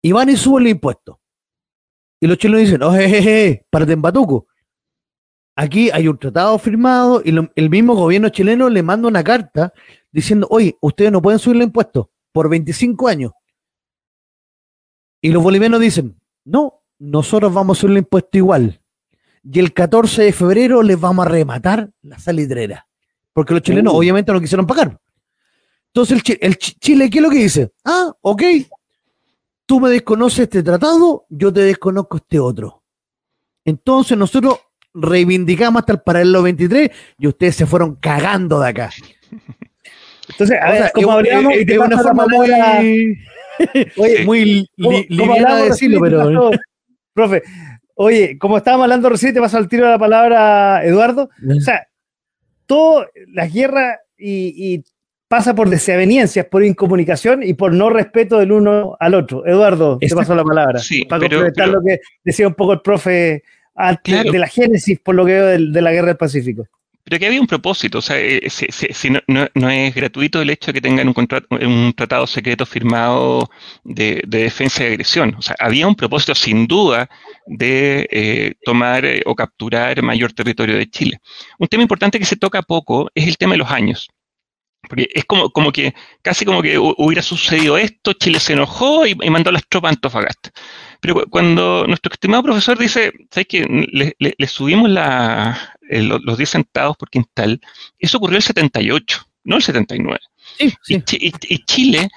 Y 0.00 0.12
van 0.12 0.30
y 0.30 0.38
suben 0.38 0.64
el 0.64 0.70
impuesto. 0.70 1.20
Y 2.18 2.26
los 2.26 2.38
chilenos 2.38 2.62
dicen, 2.62 2.82
oh, 2.82 2.92
jejeje, 2.94 3.66
párate 3.68 3.92
en. 3.92 4.46
Aquí 5.54 5.90
hay 5.90 6.08
un 6.08 6.16
tratado 6.16 6.58
firmado 6.58 7.20
y 7.22 7.36
el 7.56 7.68
mismo 7.68 7.94
gobierno 7.94 8.30
chileno 8.30 8.70
le 8.70 8.82
manda 8.82 9.06
una 9.06 9.22
carta 9.22 9.70
diciendo, 10.10 10.46
oye, 10.48 10.78
ustedes 10.80 11.12
no 11.12 11.20
pueden 11.20 11.38
subir 11.38 11.58
el 11.58 11.64
impuesto 11.64 12.10
por 12.32 12.48
25 12.48 13.06
años. 13.06 13.32
Y 15.20 15.30
los 15.30 15.42
bolivianos 15.42 15.80
dicen, 15.80 16.18
no, 16.44 16.82
nosotros 16.98 17.52
vamos 17.52 17.78
a 17.78 17.80
subir 17.80 17.92
el 17.92 17.98
impuesto 17.98 18.38
igual. 18.38 18.80
Y 19.42 19.58
el 19.58 19.72
14 19.72 20.22
de 20.22 20.32
febrero 20.32 20.82
les 20.82 20.98
vamos 21.00 21.26
a 21.26 21.28
rematar 21.28 21.90
la 22.02 22.18
salidrera. 22.18 22.86
Porque 23.32 23.54
los 23.54 23.62
chilenos 23.62 23.92
uh. 23.94 23.96
obviamente 23.96 24.32
no 24.32 24.40
quisieron 24.40 24.66
pagar. 24.66 24.98
Entonces 25.92 26.16
el, 26.16 26.22
Chi- 26.22 26.38
el 26.40 26.56
Chi- 26.58 26.74
Chile, 26.78 27.10
¿qué 27.10 27.18
es 27.18 27.22
lo 27.22 27.30
que 27.30 27.38
dice? 27.38 27.72
Ah, 27.84 28.12
ok, 28.20 28.42
tú 29.66 29.80
me 29.80 29.90
desconoces 29.90 30.40
este 30.40 30.62
tratado, 30.62 31.26
yo 31.28 31.52
te 31.52 31.60
desconozco 31.60 32.16
este 32.18 32.38
otro. 32.38 32.82
Entonces 33.64 34.16
nosotros 34.16 34.58
reivindicamos 34.94 35.80
hasta 35.80 35.92
el 35.92 36.00
paralelo 36.00 36.42
23 36.42 36.90
y 37.18 37.26
ustedes 37.26 37.56
se 37.56 37.66
fueron 37.66 37.96
cagando 37.96 38.60
de 38.60 38.68
acá. 38.68 38.90
Entonces, 40.28 40.58
a 40.60 40.68
O 40.68 40.72
ver, 40.72 40.82
sea, 40.82 40.90
como 40.92 41.20
es- 41.20 41.28
es- 41.28 41.68
es 41.68 41.78
una 41.78 41.98
forma 41.98 42.26
muy, 42.26 43.18
Oye, 43.96 44.24
muy 44.24 44.44
li- 44.76 45.06
liviana 45.08 45.56
de 45.56 45.64
decirlo, 45.64 46.00
te 46.00 46.10
pero... 46.10 46.50
profe, 47.12 47.42
oye, 47.94 48.38
como 48.38 48.56
estábamos 48.58 48.84
hablando 48.84 49.08
recién, 49.08 49.34
te 49.34 49.40
paso 49.40 49.56
al 49.58 49.68
tiro 49.68 49.84
de 49.86 49.90
la 49.92 49.98
palabra, 49.98 50.84
Eduardo. 50.84 51.28
O 51.56 51.60
sea, 51.60 51.86
todas 52.66 53.08
las 53.32 53.52
guerras 53.52 53.98
y, 54.16 54.74
y 54.74 54.84
pasa 55.28 55.54
por 55.54 55.68
desavenencias, 55.70 56.46
por 56.46 56.64
incomunicación 56.64 57.42
y 57.42 57.54
por 57.54 57.72
no 57.72 57.88
respeto 57.90 58.38
del 58.38 58.52
uno 58.52 58.96
al 58.98 59.14
otro. 59.14 59.46
Eduardo, 59.46 59.98
te 59.98 60.06
Exacto. 60.06 60.20
paso 60.22 60.34
la 60.34 60.44
palabra. 60.44 60.78
Sí, 60.80 61.04
para 61.04 61.20
pero- 61.20 61.38
complementar 61.42 61.66
pero- 61.68 61.78
lo 61.80 61.84
que 61.86 62.00
decía 62.24 62.48
un 62.48 62.54
poco 62.54 62.72
el 62.72 62.80
profe 62.80 63.42
antes 63.74 64.14
Claro. 64.14 64.32
de 64.32 64.38
la 64.38 64.46
génesis, 64.48 64.98
por 65.00 65.14
lo 65.14 65.24
que 65.24 65.32
veo 65.32 65.46
de, 65.46 65.80
la 65.80 65.92
guerra 65.92 66.08
del 66.08 66.16
Pacífico. 66.16 66.66
Pero 67.10 67.20
que 67.20 67.26
había 67.26 67.40
un 67.40 67.48
propósito, 67.48 67.98
o 67.98 68.02
sea, 68.02 68.18
eh, 68.20 68.48
si, 68.50 68.66
si- 68.70 69.10
no, 69.10 69.70
es 69.70 69.94
gratuito 69.94 70.40
el 70.40 70.50
hecho 70.50 70.68
de 70.68 70.74
que 70.74 70.80
tengan 70.80 71.08
un, 71.08 71.14
contrato, 71.14 71.46
un 71.50 71.92
tratado 71.96 72.26
secreto 72.26 72.64
firmado 72.66 73.50
de, 73.84 74.22
de 74.28 74.44
defensa 74.44 74.84
y 74.84 74.86
agresión. 74.88 75.34
O 75.36 75.42
sea, 75.42 75.56
había 75.58 75.88
un 75.88 75.96
propósito 75.96 76.34
sin 76.36 76.66
duda 76.68 77.10
de 77.46 78.08
eh, 78.12 78.54
tomar 78.64 79.04
eh, 79.04 79.22
o 79.26 79.34
capturar 79.34 80.00
mayor 80.02 80.32
territorio 80.32 80.76
de 80.76 80.88
Chile. 80.88 81.18
Un 81.58 81.68
tema 81.68 81.82
importante 81.82 82.18
que 82.20 82.24
se 82.26 82.36
toca 82.36 82.62
poco 82.62 83.10
es 83.14 83.26
el 83.28 83.36
tema 83.38 83.54
de 83.54 83.58
los 83.58 83.70
años. 83.70 84.08
Porque 84.88 85.08
es 85.14 85.24
como, 85.26 85.50
como 85.50 85.72
que, 85.72 85.94
casi 86.22 86.44
como 86.44 86.62
que 86.62 86.78
hu- 86.78 86.94
hubiera 86.98 87.22
sucedido 87.22 87.76
esto, 87.78 88.14
Chile 88.14 88.40
se 88.40 88.54
enojó 88.54 89.06
y, 89.06 89.14
mandó 89.30 89.52
las 89.52 89.66
tropas 89.68 89.90
a 89.90 89.94
Antofagasta. 89.94 90.50
Pero 91.00 91.14
cu- 91.14 91.24
cuando 91.30 91.86
nuestro 91.86 92.12
estimado 92.12 92.42
profesor 92.42 92.78
dice, 92.78 93.12
¿sabes 93.30 93.46
qué? 93.48 93.64
Le 94.18 94.46
subimos 94.48 94.88
la, 94.90 95.69
eh, 95.90 96.02
lo- 96.02 96.18
los 96.18 96.36
10 96.38 96.50
centavos 96.50 96.96
por 96.96 97.10
quintal, 97.10 97.60
eso 97.98 98.16
ocurrió 98.18 98.36
el 98.38 98.42
78, 98.42 99.24
no 99.44 99.56
el 99.56 99.62
79. 99.62 100.18
Sí, 100.58 100.66
Y, 100.66 100.70
sí. 100.82 101.02
Chi- 101.04 101.18
y- 101.20 101.54
y 101.54 101.64
Chile, 101.64 102.08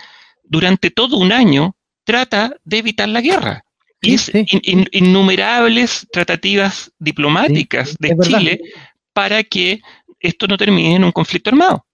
durante 0.43 0.89
todo 0.91 1.17
un 1.17 1.31
año, 1.31 1.75
trata 2.05 2.53
de 2.63 2.77
evitar 2.77 3.09
la 3.09 3.21
guerra. 3.21 3.63
Y 4.01 4.09
Sí, 4.09 4.13
es 4.15 4.21
sí. 4.23 4.45
in- 4.51 4.61
in- 4.63 4.89
innumerables 4.91 6.05
tratativas 6.11 6.91
diplomáticas 6.99 7.95
de 7.99 8.09
verdad. 8.15 8.39
Chile 8.39 8.61
para 9.13 9.43
que 9.43 9.79
esto 10.19 10.47
no 10.47 10.57
termine 10.57 10.95
en 10.95 11.03
un 11.03 11.11
conflicto 11.11 11.49
armado. 11.49 11.85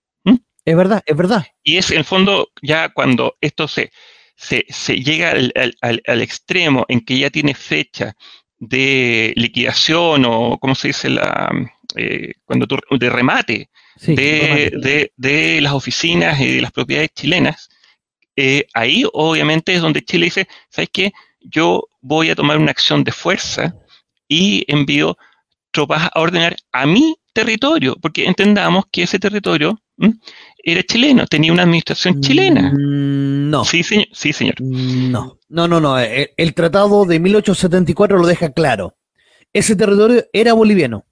Es 0.65 0.75
verdad, 0.75 1.01
es 1.05 1.15
verdad. 1.17 1.45
Y 1.63 1.77
es 1.77 1.89
en 1.89 1.97
el 1.99 2.05
fondo 2.05 2.49
ya 2.61 2.89
cuando 2.89 3.35
esto 3.41 3.67
se, 3.67 3.91
se, 4.35 4.65
se 4.69 4.97
llega 4.97 5.31
al- 5.31 5.51
al- 5.81 6.01
al 6.05 6.21
extremo 6.21 6.85
en 6.89 7.01
que 7.01 7.17
ya 7.17 7.29
tiene 7.29 7.55
fecha 7.55 8.13
de 8.59 9.33
liquidación 9.35 10.25
o, 10.25 10.57
¿cómo 10.59 10.75
se 10.75 10.89
dice? 10.89 11.09
la 11.09 11.49
eh, 11.95 12.33
cuando 12.45 12.67
tú, 12.67 12.77
de 12.91 13.09
remate 13.09 13.69
Sí, 13.97 14.15
de, 14.15 14.71
de- 14.81 15.11
de 15.17 15.59
las 15.61 15.73
oficinas 15.73 16.39
y 16.39 16.55
de 16.55 16.61
las 16.61 16.71
propiedades 16.71 17.09
chilenas, 17.13 17.67
eh, 18.35 18.65
ahí 18.73 19.03
obviamente 19.11 19.73
es 19.73 19.81
donde 19.81 20.01
Chile 20.03 20.25
dice, 20.25 20.47
¿sabes 20.69 20.89
qué? 20.93 21.11
Yo 21.41 21.83
voy 21.99 22.29
a 22.29 22.35
tomar 22.35 22.57
una 22.57 22.71
acción 22.71 23.03
de 23.03 23.11
fuerza 23.11 23.75
y 24.27 24.63
envío 24.67 25.17
tropas 25.71 26.09
a 26.13 26.19
ordenar 26.19 26.55
a 26.71 26.85
mi 26.85 27.15
territorio, 27.33 27.97
porque 28.01 28.25
entendamos 28.25 28.85
que 28.91 29.03
ese 29.03 29.19
territorio 29.19 29.81
¿m? 29.97 30.13
era 30.63 30.81
chileno, 30.83 31.25
tenía 31.27 31.51
una 31.51 31.63
administración 31.63 32.21
chilena. 32.21 32.71
Mm, 32.71 33.49
No. 33.49 33.65
Sí, 33.65 33.83
señor. 33.83 34.07
Sí, 34.13 34.31
señor. 34.31 34.55
No, 34.61 35.38
no, 35.49 35.67
no, 35.67 35.79
no. 35.79 35.99
El, 35.99 36.31
el 36.37 36.53
tratado 36.53 37.05
de 37.05 37.19
1874 37.19 38.17
lo 38.17 38.25
deja 38.27 38.51
claro. 38.51 38.95
Ese 39.51 39.75
territorio 39.75 40.23
era 40.31 40.53
boliviano. 40.53 41.05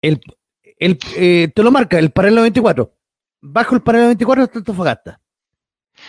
El, 0.00 0.20
el, 0.78 0.98
eh, 1.16 1.48
te 1.54 1.62
lo 1.62 1.70
marca 1.70 1.98
el 1.98 2.10
paralelo 2.10 2.42
24. 2.42 2.94
Bajo 3.42 3.74
el 3.74 3.82
paralelo 3.82 4.08
24 4.08 4.44
está 4.44 4.58
Antofagasta. 4.58 5.20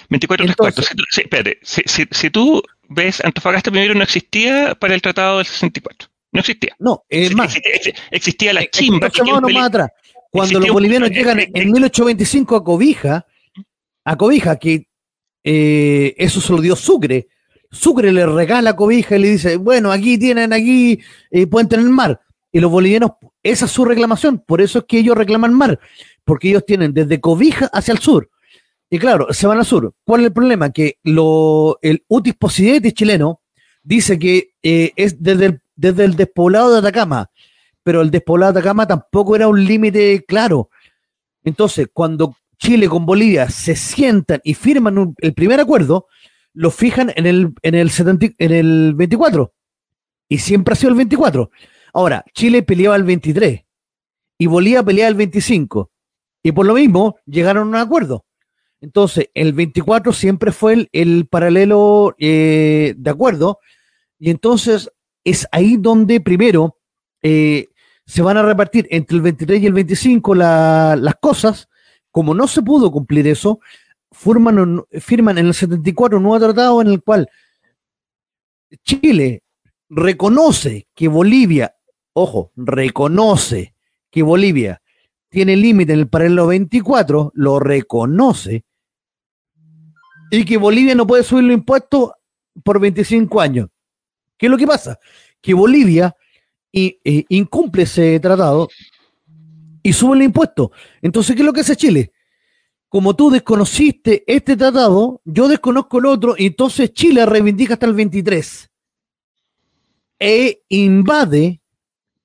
24 0.09 0.45
tres 0.45 0.51
Entonces- 0.57 0.85
cuartos. 0.87 1.05
Si 1.11 1.21
espérate, 1.21 1.59
si, 1.61 1.81
si- 1.85 2.07
si 2.09 2.29
tú 2.29 2.63
ves, 2.89 3.23
Antofagasta 3.23 3.69
primero 3.71 3.93
no 3.93 4.03
existía 4.03 4.75
para 4.75 4.95
el 4.95 5.01
tratado 5.01 5.37
del 5.37 5.45
64. 5.45 6.09
No 6.31 6.39
existía. 6.39 6.75
No, 6.79 7.03
es 7.09 7.35
más. 7.35 7.55
existía, 7.55 7.93
existía 8.09 8.53
la 8.53 8.61
eh, 8.61 8.69
chimba. 8.71 9.09
más 9.41 9.65
atrás. 9.67 9.89
Cuando 10.31 10.59
los 10.59 10.69
bolivianos 10.71 11.11
eh, 11.11 11.13
llegan 11.13 11.39
eh, 11.39 11.51
en 11.53 11.71
1825 11.71 12.55
a 12.55 12.63
Cobija, 12.63 13.27
a 14.03 14.15
Cobija, 14.17 14.55
que 14.57 14.87
eh, 15.43 16.15
eso 16.17 16.41
se 16.41 16.53
lo 16.53 16.61
dio 16.61 16.75
Sucre. 16.75 17.27
Sucre 17.71 18.11
le 18.11 18.25
regala 18.25 18.75
Cobija 18.75 19.15
y 19.15 19.19
le 19.19 19.29
dice, 19.29 19.57
bueno, 19.57 19.91
aquí 19.91 20.17
tienen, 20.17 20.53
aquí 20.53 20.99
eh, 21.31 21.47
pueden 21.47 21.67
tener 21.67 21.85
mar. 21.87 22.21
Y 22.51 22.59
los 22.59 22.71
bolivianos, 22.71 23.11
esa 23.41 23.65
es 23.65 23.71
su 23.71 23.83
reclamación, 23.83 24.39
por 24.39 24.61
eso 24.61 24.79
es 24.79 24.85
que 24.87 24.99
ellos 24.99 25.17
reclaman 25.17 25.53
mar, 25.53 25.79
porque 26.23 26.49
ellos 26.49 26.65
tienen 26.65 26.93
desde 26.93 27.19
Cobija 27.19 27.65
hacia 27.73 27.93
el 27.93 27.97
sur. 27.97 28.29
Y 28.91 28.99
claro, 28.99 29.33
se 29.33 29.47
van 29.47 29.57
al 29.57 29.65
sur. 29.65 29.91
¿Cuál 30.03 30.21
es 30.21 30.27
el 30.27 30.33
problema? 30.33 30.71
Que 30.71 30.99
lo, 31.03 31.79
el 31.81 32.03
utis 32.07 32.35
possidetis 32.35 32.93
chileno 32.93 33.41
dice 33.81 34.19
que 34.19 34.51
eh, 34.61 34.91
es 34.95 35.21
desde 35.21 35.47
el, 35.47 35.61
desde 35.75 36.05
el 36.05 36.15
despoblado 36.15 36.71
de 36.71 36.77
Atacama, 36.77 37.31
pero 37.81 38.01
el 38.01 38.11
despoblado 38.11 38.53
de 38.53 38.59
Atacama 38.59 38.85
tampoco 38.87 39.35
era 39.35 39.47
un 39.47 39.65
límite 39.65 40.23
claro. 40.27 40.69
Entonces, 41.43 41.87
cuando 41.91 42.35
Chile 42.63 42.87
con 42.87 43.05
Bolivia 43.05 43.49
se 43.49 43.75
sientan 43.75 44.39
y 44.43 44.53
firman 44.53 44.97
un- 44.97 45.15
el 45.19 45.33
primer 45.33 45.59
acuerdo, 45.59 46.07
lo 46.53 46.71
fijan 46.71 47.11
en 47.17 47.25
el, 47.25 47.53
en, 47.61 47.75
el 47.75 47.89
70 47.89 48.27
en 48.37 48.51
el 48.53 48.93
24. 48.95 49.53
Y 50.29 50.37
siempre 50.37 50.71
ha 50.71 50.75
sido 50.77 50.91
el 50.91 50.95
24. 50.95 51.51
Ahora, 51.93 52.23
Chile 52.33 52.63
peleaba 52.63 52.95
el 52.95 53.03
23 53.03 53.65
y 54.37 54.47
Bolivia 54.47 54.81
peleaba 54.81 55.09
el 55.09 55.15
25. 55.15 55.91
Y 56.41 56.53
por 56.53 56.65
lo 56.65 56.73
mismo 56.75 57.17
llegaron 57.25 57.67
a 57.67 57.69
un 57.69 57.75
acuerdo. 57.75 58.25
Entonces, 58.79 59.29
el 59.33 59.51
24 59.51 60.13
siempre 60.13 60.53
fue 60.53 60.73
el, 60.73 60.89
el 60.93 61.27
paralelo 61.27 62.15
eh, 62.17 62.93
de 62.97 63.09
acuerdo. 63.09 63.59
Y 64.19 64.29
entonces 64.29 64.89
es 65.25 65.47
ahí 65.51 65.75
donde 65.77 66.21
primero 66.21 66.77
eh, 67.21 67.67
se 68.05 68.21
van 68.21 68.37
a 68.37 68.43
repartir 68.43 68.87
entre 68.89 69.17
el 69.17 69.21
23 69.21 69.61
y 69.61 69.65
el 69.65 69.73
25 69.73 70.33
la- 70.33 70.95
las 70.97 71.15
cosas. 71.15 71.67
Como 72.13 72.35
no 72.35 72.47
se 72.47 72.61
pudo 72.61 72.91
cumplir 72.91 73.25
eso, 73.25 73.59
firman, 74.11 74.59
en 74.59 75.47
el 75.47 75.53
74 75.55 76.17
un 76.17 76.23
nuevo 76.23 76.45
tratado 76.45 76.79
en 76.79 76.89
el 76.89 77.01
cual 77.01 77.27
Chile 78.83 79.41
reconoce 79.89 80.87
que 80.93 81.07
Bolivia, 81.07 81.75
ojo, 82.13 82.51
reconoce 82.55 83.73
que 84.11 84.21
Bolivia 84.21 84.79
tiene 85.27 85.55
límite 85.55 85.93
en 85.93 86.01
el 86.01 86.07
paralelo 86.07 86.45
24, 86.45 87.31
lo 87.33 87.59
reconoce, 87.59 88.63
y 90.29 90.45
que 90.45 90.57
Bolivia 90.57 90.93
no 90.93 91.07
puede 91.07 91.23
subir 91.23 91.45
los 91.45 91.55
impuestos 91.55 92.11
por 92.63 92.79
25 92.79 93.41
años. 93.41 93.69
¿Qué 94.37 94.45
es 94.45 94.51
lo 94.51 94.57
que 94.59 94.67
pasa? 94.67 94.99
Que 95.41 95.55
Bolivia 95.55 96.15
eh, 96.71 97.25
incumple 97.29 97.83
ese 97.83 98.19
tratado 98.19 98.67
y 99.83 99.93
sube 99.93 100.15
el 100.15 100.23
impuesto. 100.23 100.71
Entonces, 101.01 101.35
¿qué 101.35 101.41
es 101.41 101.45
lo 101.45 101.53
que 101.53 101.61
hace 101.61 101.75
Chile? 101.75 102.13
Como 102.87 103.15
tú 103.15 103.29
desconociste 103.29 104.23
este 104.25 104.55
tratado, 104.55 105.21
yo 105.25 105.47
desconozco 105.47 105.99
el 105.99 106.05
otro, 106.05 106.35
y 106.37 106.47
entonces 106.47 106.93
Chile 106.93 107.25
reivindica 107.25 107.73
hasta 107.73 107.85
el 107.85 107.93
23. 107.93 108.71
E 110.19 110.63
invade, 110.69 111.61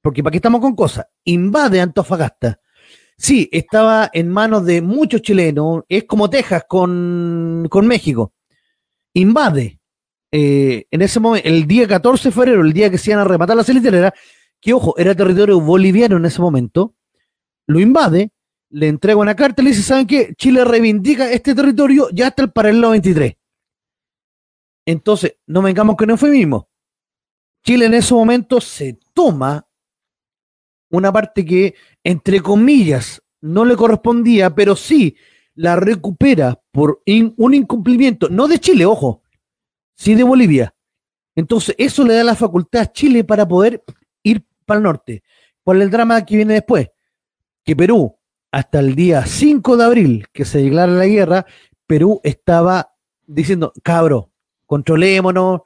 porque 0.00 0.22
para 0.22 0.30
qué 0.30 0.38
estamos 0.38 0.60
con 0.60 0.76
cosas, 0.76 1.06
invade 1.24 1.80
Antofagasta. 1.80 2.60
Sí, 3.16 3.48
estaba 3.50 4.08
en 4.12 4.28
manos 4.28 4.64
de 4.64 4.80
muchos 4.80 5.22
chilenos, 5.22 5.82
es 5.88 6.04
como 6.04 6.30
Texas 6.30 6.64
con, 6.68 7.66
con 7.68 7.86
México. 7.86 8.32
Invade. 9.14 9.80
eh, 10.30 10.86
en 10.90 11.02
ese 11.02 11.18
momento, 11.18 11.48
el 11.48 11.66
día 11.66 11.88
14 11.88 12.28
de 12.28 12.32
febrero, 12.32 12.60
el 12.60 12.72
día 12.72 12.90
que 12.90 12.98
se 12.98 13.10
iban 13.10 13.22
a 13.22 13.24
rematar 13.24 13.56
la 13.56 13.64
celitrera, 13.64 14.14
que 14.60 14.74
ojo, 14.74 14.94
era 14.98 15.14
territorio 15.14 15.60
boliviano 15.60 16.18
en 16.18 16.26
ese 16.26 16.40
momento, 16.40 16.94
lo 17.68 17.78
invade, 17.78 18.32
le 18.70 18.88
entrega 18.88 19.18
una 19.18 19.36
carta 19.36 19.62
y 19.62 19.66
le 19.66 19.70
dice, 19.70 19.82
¿saben 19.82 20.06
qué? 20.06 20.34
Chile 20.36 20.64
reivindica 20.64 21.30
este 21.30 21.54
territorio 21.54 22.08
ya 22.10 22.28
hasta 22.28 22.42
el 22.42 22.50
paralelo 22.50 22.90
23. 22.90 23.34
Entonces, 24.86 25.36
no 25.46 25.62
vengamos 25.62 25.96
con 25.96 26.10
eufemismo. 26.10 26.68
Chile 27.62 27.86
en 27.86 27.94
ese 27.94 28.14
momento 28.14 28.60
se 28.60 28.98
toma 29.12 29.68
una 30.90 31.12
parte 31.12 31.44
que, 31.44 31.74
entre 32.02 32.40
comillas, 32.40 33.22
no 33.42 33.66
le 33.66 33.76
correspondía, 33.76 34.54
pero 34.54 34.74
sí 34.74 35.16
la 35.54 35.76
recupera 35.76 36.58
por 36.72 37.02
un 37.06 37.54
incumplimiento, 37.54 38.30
no 38.30 38.48
de 38.48 38.58
Chile, 38.58 38.86
ojo, 38.86 39.22
sí 39.94 40.14
de 40.14 40.22
Bolivia. 40.22 40.74
Entonces, 41.34 41.74
eso 41.76 42.02
le 42.02 42.14
da 42.14 42.24
la 42.24 42.34
facultad 42.34 42.82
a 42.82 42.92
Chile 42.92 43.24
para 43.24 43.46
poder 43.46 43.84
ir 44.22 44.46
para 44.64 44.78
el 44.78 44.84
norte. 44.84 45.22
¿Cuál 45.62 45.78
es 45.78 45.84
el 45.84 45.90
drama 45.90 46.24
que 46.24 46.36
viene 46.36 46.54
después? 46.54 46.88
Que 47.68 47.76
Perú, 47.76 48.16
hasta 48.50 48.80
el 48.80 48.94
día 48.94 49.26
5 49.26 49.76
de 49.76 49.84
abril, 49.84 50.26
que 50.32 50.46
se 50.46 50.56
declara 50.56 50.90
la 50.90 51.04
guerra, 51.04 51.44
Perú 51.86 52.18
estaba 52.24 52.94
diciendo, 53.26 53.74
cabro, 53.82 54.30
controlémonos, 54.64 55.60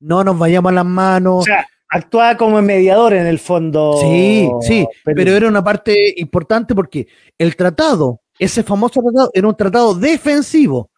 no 0.00 0.24
nos 0.24 0.36
vayamos 0.36 0.72
a 0.72 0.74
las 0.74 0.84
manos. 0.84 1.36
O 1.36 1.42
sea, 1.42 1.64
actuaba 1.88 2.36
como 2.36 2.60
mediador 2.62 3.12
en 3.12 3.28
el 3.28 3.38
fondo. 3.38 3.96
Sí, 4.00 4.50
sí, 4.62 4.88
pero 5.04 5.30
era 5.30 5.46
una 5.46 5.62
parte 5.62 6.14
importante 6.16 6.74
porque 6.74 7.06
el 7.38 7.54
tratado, 7.54 8.22
ese 8.40 8.64
famoso 8.64 9.00
tratado, 9.00 9.30
era 9.32 9.46
un 9.46 9.56
tratado 9.56 9.94
defensivo. 9.94 10.90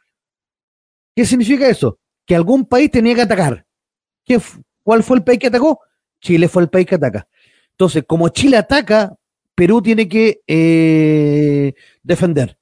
¿Qué 1.15 1.27
significa 1.27 1.69
eso? 1.69 1.99
Que 2.25 2.35
algún 2.35 2.65
país 2.65 2.91
tenía 2.91 3.15
que 3.15 3.21
atacar. 3.21 3.67
¿Qué, 4.25 4.41
¿Cuál 4.83 5.03
fue 5.03 5.19
el 5.19 5.25
país 5.25 5.41
que 5.41 5.49
atacó? 5.49 5.81
Chile 6.23 6.49
fue 6.49 6.63
el 6.63 6.71
país 6.71 6.87
que 6.87 6.95
ataca. 6.95 7.29
Entonces, 7.73 8.03
como 8.07 8.31
Chile 8.31 8.57
ataca, 8.57 9.15
Perú 9.59 9.83
tiene 9.83 10.09
que 10.09 10.41
eh, 10.47 11.75
defender. 12.05 12.57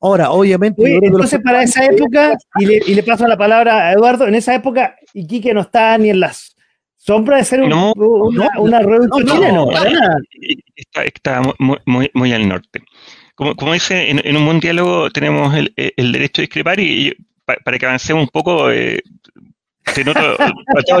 Ahora, 0.00 0.30
obviamente. 0.30 0.96
entonces, 1.02 1.40
para 1.44 1.62
esa 1.62 1.84
época, 1.84 2.38
y 2.58 2.94
le, 2.94 3.02
paso 3.02 3.26
la 3.26 3.36
palabra 3.36 3.88
a 3.88 3.92
Eduardo, 3.92 4.26
en 4.26 4.34
esa 4.34 4.54
época, 4.54 4.96
Iquique 5.12 5.52
no 5.52 5.60
estaba 5.60 5.98
ni 5.98 6.08
en 6.08 6.20
las 6.20 6.56
sombras 6.96 7.40
de 7.40 7.44
ser 7.44 7.62
una, 7.62 7.92
una 7.92 8.80
no, 8.80 9.68
Está, 11.04 11.42
muy, 12.14 12.32
al 12.32 12.48
norte. 12.48 12.82
Como, 13.34 13.54
como 13.54 13.74
dice, 13.74 14.10
en, 14.10 14.36
un 14.36 14.46
buen 14.46 14.60
diálogo 14.60 15.10
tenemos 15.10 15.54
el, 15.54 16.12
derecho 16.12 16.40
a 16.40 16.44
discrepar 16.44 16.80
y, 16.80 17.14
para, 17.44 17.76
que 17.78 17.84
avancemos 17.84 18.22
un 18.22 18.30
poco, 18.30 18.70
eh, 18.70 19.02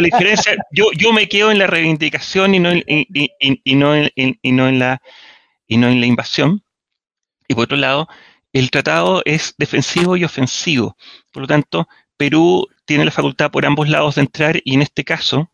diferencia. 0.00 0.56
Yo, 0.70 0.90
yo 0.92 1.12
me 1.12 1.28
quedo 1.28 1.50
en 1.50 1.58
la 1.58 1.66
reivindicación 1.66 2.54
y 2.54 2.60
no 2.60 2.70
y 2.72 3.74
no 3.74 3.96
y 3.96 4.52
no 4.52 4.68
en 4.68 4.78
la 4.78 5.02
y 5.66 5.76
no 5.76 5.88
en 5.88 6.00
la 6.00 6.06
invasión. 6.06 6.62
Y 7.48 7.54
por 7.54 7.64
otro 7.64 7.76
lado, 7.76 8.08
el 8.52 8.70
tratado 8.70 9.22
es 9.24 9.54
defensivo 9.58 10.16
y 10.16 10.24
ofensivo. 10.24 10.96
Por 11.32 11.42
lo 11.42 11.46
tanto, 11.46 11.88
Perú 12.16 12.66
tiene 12.84 13.04
la 13.04 13.10
facultad 13.10 13.50
por 13.50 13.66
ambos 13.66 13.88
lados 13.88 14.14
de 14.14 14.22
entrar 14.22 14.60
y 14.64 14.74
en 14.74 14.82
este 14.82 15.04
caso, 15.04 15.50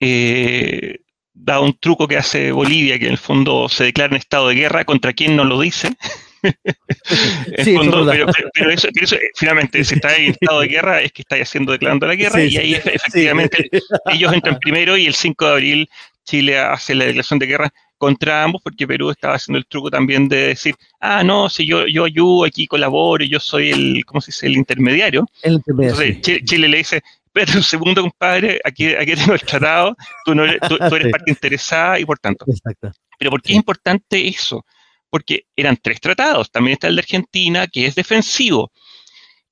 eh, 0.00 0.98
da 1.32 1.60
un 1.60 1.78
truco 1.78 2.08
que 2.08 2.16
hace 2.16 2.52
Bolivia, 2.52 2.98
que 2.98 3.06
en 3.06 3.12
el 3.12 3.18
fondo 3.18 3.68
se 3.68 3.84
declara 3.84 4.14
en 4.14 4.18
estado 4.18 4.48
de 4.48 4.56
guerra 4.56 4.84
contra 4.84 5.12
quien 5.12 5.36
no 5.36 5.44
lo 5.44 5.60
dice. 5.60 5.96
pero, 8.54 8.70
eso, 8.70 8.88
finalmente, 9.36 9.84
si 9.84 9.94
está 9.94 10.16
en 10.16 10.32
estado 10.32 10.60
de 10.60 10.68
guerra, 10.68 11.00
es 11.00 11.12
que 11.12 11.22
está 11.22 11.36
haciendo 11.36 11.72
declarando 11.72 12.06
la 12.06 12.14
guerra, 12.14 12.42
y 12.42 12.56
ahí 12.56 12.74
efectivamente 12.74 13.68
ellos 14.12 14.32
entran 14.32 14.58
primero 14.58 14.96
y 14.96 15.06
el 15.06 15.14
5 15.14 15.46
de 15.46 15.52
abril 15.52 15.88
Chile 16.24 16.58
hace 16.58 16.94
la 16.94 17.04
declaración 17.04 17.38
de 17.38 17.46
guerra 17.46 17.72
contra 17.98 18.42
ambos, 18.42 18.60
porque 18.62 18.86
Perú 18.86 19.10
estaba 19.10 19.34
haciendo 19.34 19.58
el 19.58 19.66
truco 19.66 19.90
también 19.90 20.28
de 20.28 20.48
decir, 20.48 20.74
ah, 21.00 21.22
no, 21.22 21.48
si 21.48 21.66
yo, 21.66 21.86
yo 21.86 22.04
ayudo, 22.04 22.44
aquí 22.44 22.66
colaboro, 22.66 23.24
yo 23.24 23.38
soy 23.38 23.70
el, 23.70 24.04
¿cómo 24.04 24.20
se 24.20 24.32
dice?, 24.32 24.46
el 24.46 24.56
intermediario. 24.56 25.28
El 25.42 25.54
intermediario 25.54 26.02
Entonces, 26.02 26.44
Chile, 26.44 26.68
le 26.68 26.78
dice, 26.78 27.02
pero 27.32 27.52
un 27.54 27.62
segundo, 27.62 28.02
compadre, 28.02 28.60
aquí, 28.64 28.94
aquí 28.94 29.14
tengo 29.14 29.34
el 29.34 29.42
tratado, 29.42 29.96
tú, 30.24 30.34
no 30.34 30.44
eres, 30.44 30.60
tú, 30.68 30.76
eres 30.76 30.80
parte 31.12 31.30
interesada 31.30 31.98
y 31.98 32.04
por 32.04 32.18
tanto. 32.18 32.44
Exacto. 32.48 32.90
Pero 33.18 33.30
¿por 33.30 33.40
qué 33.40 33.52
es 33.52 33.56
importante 33.56 34.26
eso? 34.26 34.64
Porque 35.12 35.44
eran 35.54 35.76
tres 35.76 36.00
tratados, 36.00 36.50
también 36.50 36.72
está 36.72 36.88
el 36.88 36.96
de 36.96 37.02
Argentina, 37.02 37.66
que 37.66 37.84
es 37.84 37.94
defensivo. 37.94 38.72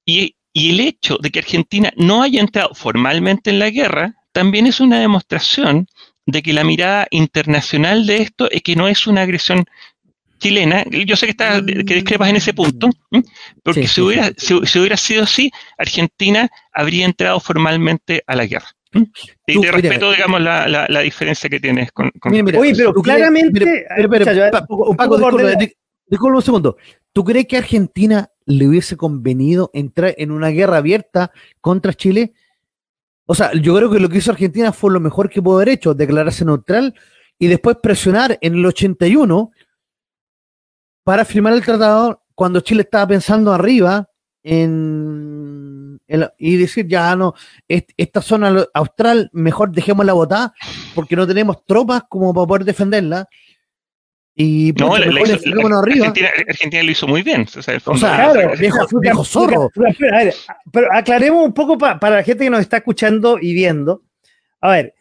Y, 0.06 0.36
y 0.54 0.70
el 0.70 0.80
hecho 0.80 1.18
de 1.18 1.30
que 1.30 1.40
Argentina 1.40 1.92
no 1.96 2.22
haya 2.22 2.40
entrado 2.40 2.74
formalmente 2.74 3.50
en 3.50 3.58
la 3.58 3.68
guerra, 3.68 4.14
también 4.32 4.66
es 4.66 4.80
una 4.80 4.98
demostración 4.98 5.86
de 6.24 6.42
que 6.42 6.54
la 6.54 6.64
mirada 6.64 7.06
internacional 7.10 8.06
de 8.06 8.22
esto 8.22 8.50
es 8.50 8.62
que 8.62 8.74
no 8.74 8.88
es 8.88 9.06
una 9.06 9.22
agresión 9.22 9.66
chilena. 10.38 10.84
Yo 10.88 11.16
sé 11.16 11.26
que, 11.26 11.32
está, 11.32 11.60
que 11.64 11.94
discrepas 11.94 12.30
en 12.30 12.36
ese 12.36 12.54
punto, 12.54 12.88
porque 13.62 13.86
si, 13.86 14.00
hubiera, 14.00 14.32
Si, 14.36 14.54
hubiera 14.54 14.96
sido 14.96 15.24
así, 15.24 15.50
Argentina 15.76 16.48
habría 16.72 17.04
entrado 17.04 17.38
formalmente 17.40 18.24
a 18.26 18.34
la 18.34 18.46
guerra. 18.46 18.70
Y 19.46 19.60
te 19.60 19.72
respeto, 19.72 20.10
digamos, 20.12 20.40
la, 20.40 20.66
la, 20.66 21.00
diferencia 21.00 21.48
que 21.48 21.60
tienes 21.60 21.92
con... 21.92 22.10
Oye, 22.24 22.74
pero 22.74 22.92
claramente... 22.94 23.86
disculpa 26.06 26.36
un 26.36 26.42
segundo. 26.42 26.76
¿Tú 27.12 27.24
crees 27.24 27.46
que 27.46 27.56
a 27.56 27.60
Argentina 27.60 28.30
le 28.46 28.68
hubiese 28.68 28.96
convenido 28.96 29.70
entrar 29.72 30.14
en 30.18 30.30
una 30.32 30.48
guerra 30.48 30.78
abierta 30.78 31.32
contra 31.60 31.94
Chile? 31.94 32.32
O 33.26 33.34
sea, 33.34 33.52
yo 33.52 33.76
creo 33.76 33.90
que 33.90 34.00
lo 34.00 34.08
que 34.08 34.18
hizo 34.18 34.32
Argentina 34.32 34.72
fue 34.72 34.92
lo 34.92 35.00
mejor 35.00 35.30
que 35.30 35.40
pudo 35.40 35.56
haber 35.56 35.68
hecho, 35.68 35.94
declararse 35.94 36.44
neutral 36.44 36.94
y 37.38 37.46
después 37.46 37.76
presionar 37.80 38.38
en 38.40 38.54
el 38.54 38.66
81 38.66 39.52
para 41.04 41.24
firmar 41.24 41.52
el 41.52 41.64
tratado 41.64 42.24
cuando 42.34 42.60
Chile 42.60 42.82
estaba 42.82 43.06
pensando 43.06 43.52
arriba 43.52 44.08
en, 44.42 45.69
y 46.38 46.56
decir, 46.56 46.86
ya 46.86 47.14
no, 47.16 47.34
esta 47.68 48.22
zona 48.22 48.66
austral 48.74 49.30
mejor 49.32 49.70
dejémosla 49.72 50.12
votar 50.12 50.52
porque 50.94 51.16
no 51.16 51.26
tenemos 51.26 51.64
tropas 51.64 52.02
como 52.08 52.34
para 52.34 52.46
poder 52.46 52.64
defenderla. 52.64 53.28
Y 54.34 54.72
no, 54.78 54.94
Argentina, 54.94 56.82
lo 56.82 56.90
hizo 56.90 57.06
muy 57.06 57.22
bien. 57.22 57.46
O 57.54 57.62
sea, 57.62 57.78
claro, 58.32 58.52
viejo, 59.00 59.24
zorro. 59.24 59.70
Pero 60.72 60.92
aclaremos 60.92 61.44
un 61.44 61.52
poco 61.52 61.76
para 61.76 62.16
la 62.16 62.22
gente 62.22 62.44
que 62.44 62.50
nos 62.50 62.60
está 62.60 62.78
escuchando 62.78 63.38
y 63.40 63.52
viendo. 63.52 64.02
A 64.60 64.70
ver. 64.70 64.94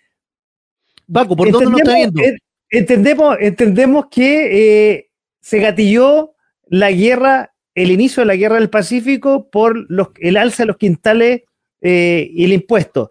Paco, 1.12 1.36
¿por 1.36 1.52
dónde 1.52 1.70
nos 1.70 1.82
está 1.82 1.96
viendo? 1.96 2.22
Entendemos, 2.70 3.38
entendemos 3.40 4.06
que 4.12 4.92
eh, 4.92 5.10
se 5.42 5.60
gatilló 5.60 6.34
la 6.68 6.92
guerra, 6.92 7.54
el 7.84 7.91
inicio 7.91 8.21
de 8.21 8.27
la 8.27 8.36
guerra 8.36 8.55
del 8.55 8.69
Pacífico 8.69 9.49
por 9.49 9.89
los, 9.89 10.09
el 10.19 10.36
alza 10.36 10.63
de 10.63 10.67
los 10.67 10.75
quintales 10.77 11.43
eh, 11.82 12.30
y 12.34 12.43
el 12.43 12.51
impuesto. 12.51 13.09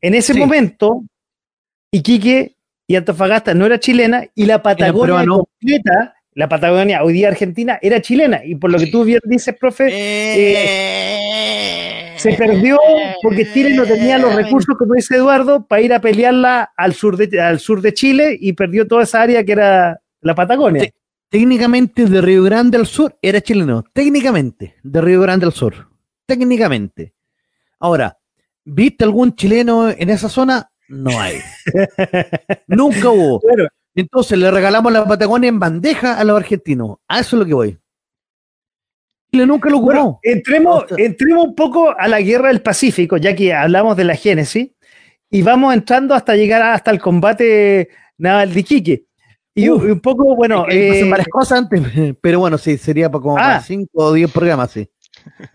En 0.00 0.14
ese 0.14 0.34
momento, 0.34 1.02
Iquique 1.90 2.54
y 2.86 2.94
Antofagasta 2.94 3.54
no 3.54 3.66
era 3.66 3.80
chilena 3.80 4.24
y 4.34 4.44
la 4.46 4.62
Patagonia 4.62 5.26
completa, 5.26 6.14
la 6.34 6.48
Patagonia 6.48 7.02
hoy 7.02 7.14
día 7.14 7.26
argentina, 7.26 7.76
era 7.82 8.00
chilena. 8.00 8.44
Y 8.44 8.54
por 8.54 8.70
lo 8.70 8.78
que 8.78 8.86
tú 8.86 9.02
bien 9.02 9.18
dices, 9.24 9.56
profe, 9.58 9.88
eh, 9.90 10.54
se 12.16 12.34
perdió 12.34 12.78
porque 13.20 13.52
Chile 13.52 13.74
no 13.74 13.84
tenía 13.84 14.16
los 14.18 14.32
recursos, 14.32 14.76
como 14.78 14.94
dice 14.94 15.16
Eduardo, 15.16 15.66
para 15.66 15.82
ir 15.82 15.92
a 15.92 16.00
pelearla 16.00 16.72
al 16.76 16.94
sur 16.94 17.16
de, 17.16 17.40
al 17.40 17.58
sur 17.58 17.80
de 17.80 17.92
Chile 17.94 18.38
y 18.40 18.52
perdió 18.52 18.86
toda 18.86 19.02
esa 19.02 19.22
área 19.22 19.42
que 19.42 19.52
era 19.52 20.00
la 20.20 20.36
Patagonia. 20.36 20.88
Técnicamente 21.34 22.06
de 22.06 22.20
Río 22.20 22.44
Grande 22.44 22.78
al 22.78 22.86
sur 22.86 23.18
era 23.20 23.40
chileno, 23.40 23.82
técnicamente 23.92 24.76
de 24.84 25.00
Río 25.00 25.20
Grande 25.20 25.46
al 25.46 25.52
sur, 25.52 25.88
técnicamente. 26.26 27.12
Ahora, 27.80 28.16
¿viste 28.64 29.02
algún 29.02 29.34
chileno 29.34 29.90
en 29.90 30.10
esa 30.10 30.28
zona? 30.28 30.70
no 30.86 31.10
hay. 31.18 31.38
Nunca 32.68 33.10
hubo. 33.10 33.40
Entonces 33.96 34.38
le 34.38 34.48
regalamos 34.48 34.92
la 34.92 35.04
Patagonia 35.08 35.48
en 35.48 35.58
bandeja 35.58 36.16
a 36.16 36.22
los 36.22 36.36
argentinos. 36.36 36.98
A 37.08 37.18
eso 37.18 37.34
es 37.34 37.40
lo 37.40 37.46
que 37.46 37.54
voy. 37.54 37.78
Chile 39.32 39.44
nunca 39.44 39.68
lo 39.70 39.78
ocurrió. 39.78 40.20
entremos, 40.22 40.84
entremos 40.96 41.46
un 41.46 41.56
poco 41.56 41.98
a 41.98 42.06
la 42.06 42.20
guerra 42.20 42.46
del 42.46 42.62
Pacífico, 42.62 43.16
ya 43.16 43.34
que 43.34 43.52
hablamos 43.52 43.96
de 43.96 44.04
la 44.04 44.14
Génesis, 44.14 44.70
y 45.30 45.42
vamos 45.42 45.74
entrando 45.74 46.14
hasta 46.14 46.36
llegar 46.36 46.62
hasta 46.62 46.92
el 46.92 47.00
combate 47.00 47.88
naval 48.18 48.54
de 48.54 48.60
Iquique. 48.60 49.06
Y 49.54 49.68
un 49.68 50.00
poco, 50.00 50.34
bueno. 50.34 50.66
Eh, 50.68 51.08
varias 51.08 51.28
cosas 51.28 51.58
antes, 51.58 51.80
pero 52.20 52.40
bueno, 52.40 52.58
sí, 52.58 52.76
sería 52.76 53.08
como 53.08 53.38
ah, 53.38 53.60
5 53.60 53.88
o 53.94 54.12
10 54.12 54.30
programas, 54.32 54.72
sí. 54.72 54.88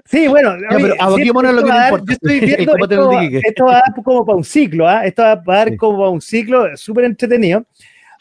Sí, 0.05 0.27
bueno, 0.27 0.55
pero 0.69 0.95
a 0.99 1.09
lo 1.09 1.15
que 1.17 1.23
importa. 1.25 2.05
Yo 2.07 2.13
estoy 2.13 2.39
viendo 2.39 2.75
esto, 3.45 3.65
va, 3.65 3.83
como 4.03 4.25
para 4.25 4.37
un 4.37 4.43
ciclo, 4.43 4.87
¿ah? 4.87 5.05
Esto 5.05 5.21
va 5.21 5.31
a 5.33 5.35
dar 5.45 5.75
como 5.75 5.97
para 5.97 6.09
un 6.09 6.21
ciclo 6.21 6.75
súper 6.75 7.05
entretenido. 7.05 7.65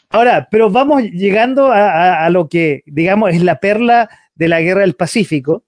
Ahora, 0.09 0.47
pero 0.49 0.69
vamos 0.69 1.03
llegando 1.03 1.71
a, 1.71 2.27
lo 2.29 2.49
que, 2.49 2.83
digamos, 2.85 3.31
es 3.31 3.43
la 3.43 3.59
perla 3.59 4.09
de 4.35 4.47
la 4.47 4.61
guerra 4.61 4.81
del 4.81 4.95
Pacífico. 4.95 5.63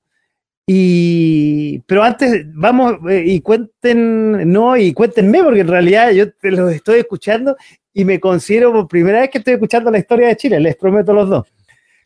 Y, 0.68 1.80
pero 1.80 2.04
antes, 2.04 2.46
vamos 2.54 2.96
eh, 3.10 3.24
y 3.26 3.42
cuenten, 3.42 4.52
no, 4.52 4.78
y 4.78 4.94
cuéntenme, 4.94 5.44
porque 5.44 5.62
en 5.62 5.68
realidad 5.68 6.12
yo 6.12 6.32
te 6.32 6.52
los 6.52 6.72
estoy 6.72 7.00
escuchando 7.00 7.56
y 7.94 8.06
me 8.06 8.20
considero 8.20 8.72
por 8.72 8.88
primera 8.88 9.22
vez 9.22 9.30
que 9.30 9.38
estoy 9.40 9.54
escuchando 9.54 9.92
la 9.92 10.00
historia 10.00 10.28
de 10.28 10.38
Chile, 10.38 10.60
les 10.60 10.76
prometo 10.76 11.14
los 11.14 11.30
dos. 11.30 11.48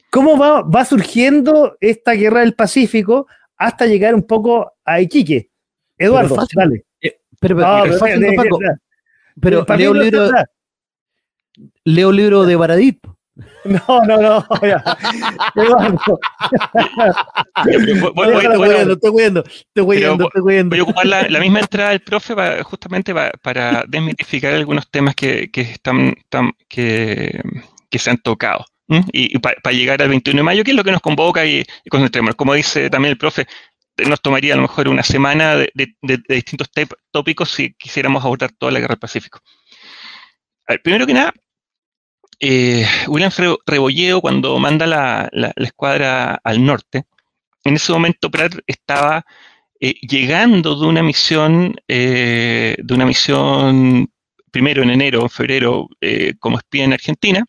¿Cómo 0.10 0.38
va, 0.38 0.62
va 0.62 0.86
surgiendo 0.86 1.78
esta 1.82 2.14
guerra 2.14 2.40
del 2.40 2.56
Pacífico? 2.56 3.28
hasta 3.58 3.86
llegar 3.86 4.16
un 4.16 4.24
poco 4.24 4.74
a 4.84 5.02
Iquique. 5.02 5.50
Eduardo, 5.98 6.36
dale. 6.54 6.86
Eh, 7.02 7.20
pero, 7.40 7.58
pero, 9.66 9.78
leo, 9.78 9.94
libro, 9.94 10.30
leo 11.84 12.12
libro 12.12 12.44
de 12.46 12.56
Baradit. 12.56 13.00
No, 13.66 14.02
no, 14.06 14.22
no. 14.22 14.48
Eduardo. 15.56 16.20
estoy 17.66 18.94
estoy 18.94 19.12
estoy. 19.12 19.44
Voy 19.84 20.80
a 20.80 20.84
ocupar 20.84 21.06
la, 21.06 21.40
misma 21.40 21.60
entrada 21.60 21.90
del 21.90 22.02
profe 22.02 22.34
justamente 22.64 23.14
para, 23.42 23.84
desmitificar 23.88 24.54
algunos 24.54 24.90
temas 24.90 25.16
que, 25.16 25.50
están, 25.54 26.16
que, 26.70 27.42
que 27.90 28.00
se 28.00 28.10
han 28.10 28.18
tocado. 28.20 28.66
Y, 29.12 29.40
para 29.40 29.72
llegar 29.72 30.02
al 30.02 30.10
21 30.10 30.38
de 30.38 30.44
mayo, 30.44 30.64
que 30.64 30.72
es 30.72 30.78
lo 30.78 30.84
que 30.84 30.92
nos 30.92 31.02
convoca 31.02 31.46
y, 31.46 31.66
concentremos. 31.90 32.36
Como 32.36 32.54
dice 32.54 32.90
también 32.90 33.12
el 33.12 33.18
profe, 33.18 33.48
nos 34.08 34.22
tomaría 34.22 34.54
a 34.54 34.58
lo 34.58 34.64
mejor 34.64 34.88
una 34.88 35.04
semana 35.04 35.56
de, 35.56 35.96
distintos 36.28 36.70
tópicos 37.12 37.50
si 37.50 37.74
quisiéramos 37.74 38.24
abordar 38.24 38.52
toda 38.52 38.72
la 38.72 38.80
guerra 38.80 38.94
del 38.94 39.00
Pacífico. 39.00 39.40
A 40.68 40.74
ver, 40.74 40.82
primero 40.82 41.06
que 41.06 41.14
nada, 41.14 41.34
eh, 42.40 42.86
William 43.08 43.32
Rebolledo, 43.66 44.22
cuando 44.22 44.58
manda 44.60 44.86
la, 44.88 45.30
escuadra 45.56 46.40
al 46.44 46.66
norte, 46.66 47.06
en 47.64 47.76
ese 47.76 47.92
momento 47.92 48.30
Pratt 48.30 48.56
estaba 48.68 49.26
eh, 49.80 49.96
llegando 50.02 50.76
de 50.76 50.86
una 50.86 51.04
misión, 51.04 51.76
eh, 51.88 52.76
de 52.78 52.94
una 52.94 53.06
misión 53.06 54.12
primero 54.52 54.84
en 54.84 54.92
enero, 54.92 55.22
en 55.22 55.30
febrero, 55.30 55.90
como 56.40 56.58
espía 56.58 56.86
en 56.86 56.94
Argentina, 56.94 57.44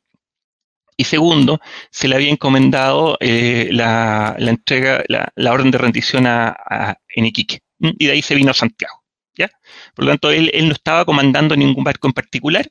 y 0.96 1.04
segundo, 1.04 1.60
se 1.90 2.08
le 2.08 2.16
había 2.16 2.30
encomendado 2.30 3.16
la, 3.20 4.34
entrega, 4.38 5.04
la, 5.06 5.52
orden 5.52 5.70
de 5.70 5.78
rendición 5.78 6.26
a, 6.26 6.96
en 7.14 7.26
Iquique, 7.26 7.60
y 7.78 8.06
de 8.06 8.12
ahí 8.12 8.22
se 8.22 8.34
vino 8.34 8.50
a 8.50 8.54
Santiago. 8.54 9.04
¿ya? 9.36 9.48
Por 9.94 10.06
lo 10.06 10.10
tanto, 10.10 10.30
él 10.32 10.50
no 10.66 10.72
estaba 10.72 11.04
comandando 11.04 11.54
ningún 11.54 11.84
barco 11.84 12.08
en 12.08 12.12
particular, 12.12 12.66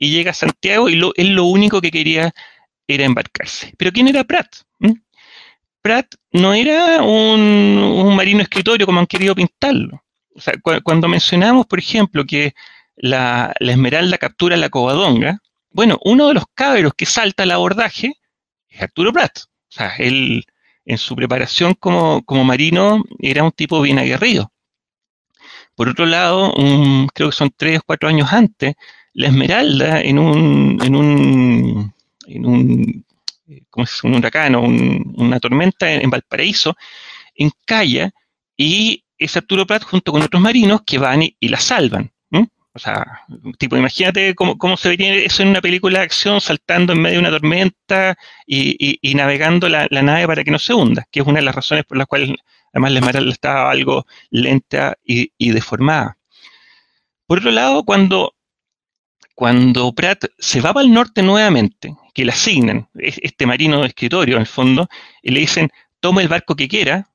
y 0.00 0.10
llega 0.10 0.32
a 0.32 0.34
Santiago 0.34 0.88
y 0.88 0.96
lo, 0.96 1.12
él 1.14 1.34
lo 1.34 1.44
único 1.44 1.80
que 1.80 1.92
quería 1.92 2.32
era 2.88 3.04
embarcarse. 3.04 3.72
Pero 3.76 3.92
¿quién 3.92 4.08
era 4.08 4.24
Pratt? 4.24 4.56
¿Mm? 4.78 4.94
Pratt 5.82 6.14
no 6.32 6.54
era 6.54 7.02
un, 7.02 8.16
marino 8.16 8.42
escritorio 8.42 8.86
como 8.86 8.98
han 8.98 9.06
querido 9.06 9.34
pintarlo. 9.34 10.02
Cuando 10.82 11.06
mencionamos, 11.06 11.66
por 11.66 11.78
ejemplo, 11.78 12.24
que 12.24 12.54
la, 12.96 13.52
Esmeralda 13.60 14.16
captura 14.16 14.56
la 14.56 14.70
Covadonga, 14.70 15.38
bueno, 15.70 15.98
uno 16.04 16.28
de 16.28 16.34
los 16.34 16.44
cabros 16.54 16.94
que 16.96 17.06
salta 17.06 17.42
al 17.42 17.50
abordaje 17.50 18.14
es 18.68 18.82
Arturo 18.82 19.12
Pratt. 19.12 19.38
O 19.38 19.72
sea, 19.72 19.94
él 19.98 20.44
en 20.86 20.98
su 20.98 21.14
preparación 21.14 21.74
como, 21.74 22.24
marino 22.44 23.04
era 23.18 23.44
un 23.44 23.52
tipo 23.52 23.82
bien 23.82 23.98
aguerrido. 23.98 24.50
Por 25.74 25.90
otro 25.90 26.06
lado, 26.06 26.52
creo 27.14 27.30
que 27.30 27.36
son 27.36 27.52
tres 27.54 27.80
o 27.80 27.82
cuatro 27.86 28.08
años 28.08 28.32
antes, 28.32 28.74
la 29.14 29.28
Esmeralda 29.28 30.00
en 30.00 30.18
un, 30.18 30.78
en 30.82 30.96
un, 30.96 31.94
en 32.26 32.46
un, 32.46 33.04
¿cómo 33.68 33.84
es? 33.84 34.04
un 34.04 34.14
huracán 34.14 34.54
o 34.54 34.62
una 34.62 35.40
tormenta 35.40 35.90
en, 35.92 36.10
Valparaíso, 36.10 36.76
encalla 37.34 38.10
y 38.56 39.04
es 39.18 39.36
Arturo 39.36 39.66
Prat 39.66 39.82
junto 39.82 40.12
con 40.12 40.22
otros 40.22 40.40
marinos 40.40 40.82
que 40.86 40.98
van 40.98 41.22
y, 41.22 41.48
la 41.48 41.58
salvan. 41.58 42.10
O 42.72 42.78
sea, 42.78 43.04
tipo, 43.58 43.76
imagínate 43.76 44.32
cómo, 44.36 44.56
cómo, 44.56 44.76
se 44.76 44.90
vería 44.90 45.12
eso 45.12 45.42
en 45.42 45.48
una 45.48 45.60
película 45.60 45.98
de 45.98 46.04
acción, 46.04 46.40
saltando 46.40 46.92
en 46.92 47.02
medio 47.02 47.16
de 47.16 47.26
una 47.26 47.30
tormenta 47.30 48.16
y, 48.46 49.12
navegando 49.16 49.68
la, 49.68 49.88
nave 49.88 50.28
para 50.28 50.44
que 50.44 50.52
no 50.52 50.58
se 50.60 50.72
hunda, 50.72 51.04
que 51.10 51.18
es 51.18 51.26
una 51.26 51.40
de 51.40 51.44
las 51.46 51.54
razones 51.54 51.84
por 51.84 51.98
las 51.98 52.06
cuales 52.06 52.30
además 52.72 52.92
la 52.92 53.00
Esmeralda 53.00 53.32
estaba 53.32 53.70
algo 53.72 54.06
lenta 54.30 54.96
y, 55.04 55.32
y 55.36 55.50
deformada. 55.50 56.16
Por 57.26 57.38
otro 57.38 57.50
lado, 57.50 57.84
cuando 57.84 58.34
cuando 59.40 59.90
Pratt 59.94 60.26
se 60.38 60.60
va 60.60 60.74
para 60.74 60.84
el 60.84 60.92
norte 60.92 61.22
nuevamente, 61.22 61.96
que 62.12 62.26
le 62.26 62.32
asignan 62.32 62.90
este 62.92 63.46
marino 63.46 63.80
de 63.80 63.86
escritorio 63.86 64.36
en 64.36 64.42
el 64.42 64.46
fondo, 64.46 64.86
y 65.22 65.30
le 65.30 65.40
dicen, 65.40 65.70
toma 65.98 66.20
el 66.20 66.28
barco 66.28 66.54
que 66.54 66.68
quiera, 66.68 67.08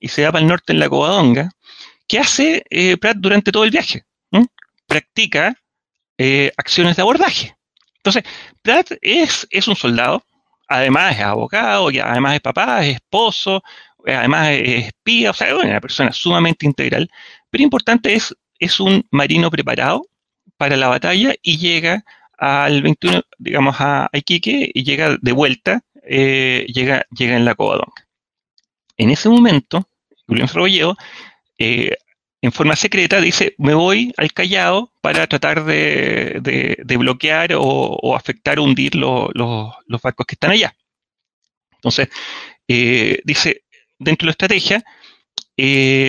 y 0.00 0.08
se 0.08 0.24
va 0.24 0.32
para 0.32 0.42
el 0.42 0.48
norte 0.48 0.72
en 0.72 0.80
la 0.80 0.88
Covadonga, 0.88 1.52
¿qué 2.08 2.18
hace 2.18 2.64
eh, 2.70 2.96
Pratt 2.96 3.18
durante 3.18 3.52
todo 3.52 3.62
el 3.62 3.70
viaje? 3.70 4.02
Practica 4.88 5.54
eh, 6.18 6.50
acciones 6.56 6.96
de 6.96 7.02
abordaje. 7.02 7.54
Entonces, 7.98 8.24
Pratt 8.62 8.90
es, 9.00 9.46
es 9.48 9.68
un 9.68 9.76
soldado, 9.76 10.24
además 10.66 11.14
es 11.14 11.22
abogado, 11.22 11.88
y 11.92 12.00
además 12.00 12.34
es 12.34 12.40
papá, 12.40 12.84
es 12.84 12.96
esposo, 12.96 13.62
además 14.04 14.48
es 14.54 14.86
espía, 14.86 15.30
o 15.30 15.34
sea, 15.34 15.46
es 15.46 15.54
una 15.54 15.80
persona 15.80 16.10
sumamente 16.10 16.66
integral, 16.66 17.08
pero 17.48 17.62
importante 17.62 18.12
es, 18.12 18.34
es 18.58 18.80
un 18.80 19.06
marino 19.12 19.48
preparado, 19.52 20.09
para 20.60 20.76
la 20.76 20.88
batalla 20.88 21.34
y 21.40 21.56
llega 21.56 22.04
al 22.36 22.82
21, 22.82 23.22
digamos, 23.38 23.76
a 23.78 24.10
Iquique 24.12 24.70
y 24.74 24.84
llega 24.84 25.16
de 25.18 25.32
vuelta, 25.32 25.80
eh, 26.06 26.66
llega, 26.68 27.06
llega 27.16 27.34
en 27.34 27.46
la 27.46 27.54
Covadonga. 27.54 28.06
En 28.98 29.08
ese 29.08 29.30
momento, 29.30 29.88
Julián 30.26 30.48
Ferrolledo, 30.48 30.98
eh, 31.56 31.96
en 32.42 32.52
forma 32.52 32.76
secreta, 32.76 33.22
dice, 33.22 33.54
me 33.56 33.72
voy 33.72 34.12
al 34.18 34.34
Callao 34.34 34.92
para 35.00 35.26
tratar 35.26 35.64
de, 35.64 36.76
bloquear 36.98 37.52
o, 37.56 38.14
afectar 38.14 38.58
o 38.58 38.64
hundir 38.64 38.96
los 38.96 40.02
barcos 40.02 40.26
que 40.26 40.34
están 40.34 40.50
allá. 40.50 40.76
Entonces, 41.72 42.10
eh, 42.68 43.18
dice, 43.24 43.64
dentro 43.98 44.26
de 44.26 44.28
la 44.28 44.32
estrategia, 44.32 44.84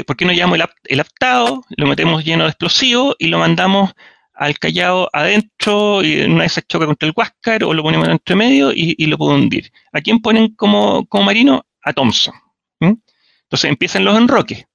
¿por 0.06 0.18
qué 0.18 0.26
no 0.26 0.34
llamo 0.34 0.56
el 0.56 1.00
aptado, 1.00 1.64
lo 1.70 1.88
metemos 1.88 2.26
lleno 2.26 2.44
de 2.44 2.50
explosivos 2.50 3.16
y 3.18 3.28
lo 3.28 3.40
mandamos 3.40 3.94
al 4.34 4.58
Callao 4.58 5.10
adentro 5.14 6.04
y 6.04 6.22
una 6.22 6.44
vez 6.44 6.54
se 6.54 6.62
choca 6.64 6.86
contra 6.86 7.08
el 7.08 7.14
Huáscar 7.16 7.64
o 7.64 7.74
lo 7.74 7.84
ponemos 7.84 8.08
entre 8.08 8.36
medio 8.36 8.72
y, 8.74 9.06
lo 9.06 9.18
puedo 9.18 9.36
hundir. 9.36 9.72
¿A 9.92 10.02
quién 10.02 10.20
ponen 10.20 10.56
como, 10.56 11.08
marino? 11.24 11.66
A 11.84 11.94
Thompson. 11.94 12.34
Entonces 12.80 13.70
empiezan 13.70 14.06
los 14.06 14.18
enroques. 14.18 14.66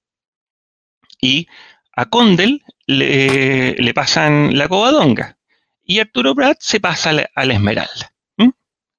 Y 1.21 1.47
a 1.93 2.05
Condel 2.05 2.63
le, 2.87 3.93
pasan 3.95 4.57
la 4.57 4.69
Covadonga. 4.69 5.39
Y 5.83 6.01
Arturo 6.01 6.35
Pratt 6.35 6.59
se 6.61 6.79
pasa 6.79 7.11
a 7.35 7.45
la, 7.45 7.55
Esmeralda. 7.55 8.13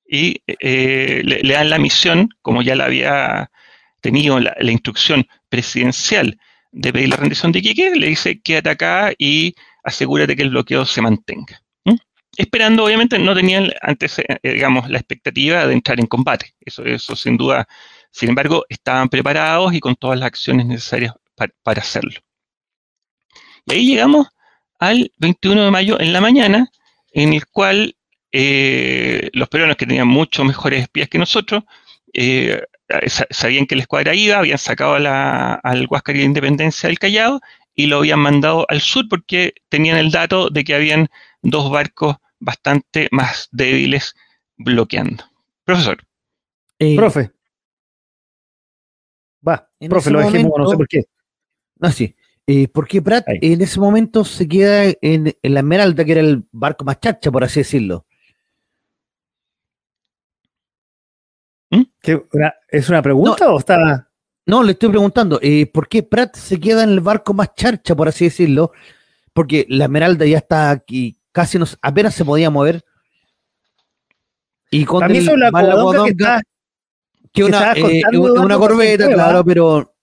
Y 0.09 0.41
eh, 0.47 1.21
le, 1.23 1.53
dan 1.53 1.69
la 1.69 1.77
misión, 1.77 2.29
como 2.41 2.61
ya 2.61 2.75
la 2.75 2.85
había 2.85 3.51
tenido 4.01 4.39
la, 4.39 4.55
instrucción 4.71 5.27
presidencial 5.49 6.39
de 6.71 6.93
pedir 6.93 7.09
la 7.09 7.17
rendición 7.17 7.51
de 7.51 7.59
Iquique, 7.59 7.95
le 7.95 8.07
dice 8.07 8.41
que 8.41 8.57
ataca 8.57 9.13
y 9.17 9.53
asegúrate 9.87 10.35
que 10.35 10.43
el 10.43 10.49
bloqueo 10.49 10.85
se 10.85 11.01
mantenga. 11.01 11.61
Esperando, 12.35 12.83
obviamente, 12.83 13.17
no 13.17 13.33
tenían 13.33 13.71
antes, 13.81 14.19
eh, 14.19 14.37
digamos, 14.43 14.87
la 14.89 14.99
expectativa 14.99 15.65
de 15.65 15.73
entrar 15.73 15.99
en 15.99 16.05
combate. 16.05 16.53
Eso, 16.59 16.83
eso 16.85 17.15
sin 17.15 17.35
duda, 17.35 17.67
sin 18.11 18.29
embargo, 18.29 18.65
estaban 18.69 19.09
preparados 19.09 19.73
y 19.73 19.79
con 19.79 19.95
todas 19.95 20.19
las 20.19 20.27
acciones 20.27 20.67
necesarias 20.67 21.13
para, 21.63 21.81
hacerlo. 21.81 22.19
Y 23.65 23.73
ahí 23.73 23.87
llegamos 23.87 24.27
al 24.77 25.11
21 25.17 25.63
de 25.63 25.71
mayo 25.71 25.99
en 25.99 26.13
la 26.13 26.21
mañana, 26.21 26.69
en 27.11 27.33
el 27.33 27.47
cual 27.47 27.95
eh, 28.31 29.29
los 29.33 29.49
peruanos 29.49 29.77
que 29.77 29.87
tenían 29.87 30.07
mucho 30.07 30.43
mejores 30.43 30.81
espías 30.83 31.07
que 31.07 31.17
nosotros, 31.17 31.63
eh, 32.13 32.61
sabían 33.31 33.65
que 33.65 33.75
la 33.75 33.81
escuadra 33.81 34.13
iba, 34.13 34.37
habían 34.37 34.57
sacado 34.57 34.95
al 34.95 35.87
Huáscar 35.89 36.15
de 36.15 36.23
Independencia 36.23 36.87
del 36.87 36.99
Callao 36.99 37.39
y 37.77 37.85
lo 37.85 37.99
habían 37.99 38.19
mandado 38.19 38.65
al 38.69 38.81
sur 38.81 39.05
porque 39.07 39.53
tenían 39.69 39.97
el 39.97 40.11
dato 40.11 40.49
de 40.49 40.63
que 40.65 40.73
habían 40.73 41.07
dos 41.43 41.71
barcos 41.71 42.17
bastante 42.39 43.07
más 43.11 43.47
débiles 43.51 44.15
bloqueando. 44.57 45.23
Profesor. 45.63 45.99
Eh, 46.79 46.95
profe. 46.95 47.31
Va, 49.47 49.69
profe, 49.87 50.09
lo 50.09 50.19
dejemos, 50.19 50.51
no 50.57 50.67
sé 50.67 50.75
por 50.75 50.87
qué. 50.87 51.05
Ah, 51.79 51.91
sí. 51.91 52.15
Eh, 52.47 52.67
porque 52.67 53.01
Pratt 53.01 53.25
en 53.27 53.61
ese 53.61 53.79
momento 53.79 54.25
se 54.25 54.47
queda 54.47 54.85
en, 55.01 55.35
la 55.43 55.59
Esmeralda, 55.59 56.03
que 56.03 56.13
era 56.13 56.21
el 56.21 56.45
barco 56.51 56.83
más 56.83 56.99
chacha, 56.99 57.31
por 57.31 57.43
así 57.43 57.59
decirlo. 57.59 58.05
¿Mm? 61.69 61.83
¿Es 62.69 62.89
una 62.89 63.01
pregunta 63.03 63.53
o 63.53 63.59
está.? 63.59 64.06
No, 64.47 64.63
le 64.63 64.71
estoy 64.71 64.87
preguntando, 64.89 65.39
eh, 65.41 65.65
¿por 65.65 65.89
qué 65.89 66.03
Pratt 66.03 66.37
se 66.37 66.57
queda 66.57 66.83
en 66.83 66.91
el 66.91 67.01
barco 67.01 67.33
más 67.33 67.53
charcha, 67.53 67.93
por 67.93 68.07
así 68.07 68.25
decirlo? 68.25 68.71
Porque 69.33 69.65
la 69.67 69.85
Esmeralda 69.85 70.25
ya 70.25 70.37
está 70.37 70.71
aquí, 70.71 71.17
casi 71.33 71.59
nos, 71.59 71.77
apenas 71.81 72.15
se 72.15 72.23
podía 72.23 72.49
mover. 72.49 72.81
Y 74.71 74.85
con 74.85 75.03
el, 75.03 75.25
la 75.25 75.51
que, 76.05 76.39
que 77.33 77.43
una, 77.43 77.73
eh, 77.73 78.01
una 78.13 78.57
corbeta, 78.57 79.11
claro, 79.13 79.43
pero, 79.43 79.93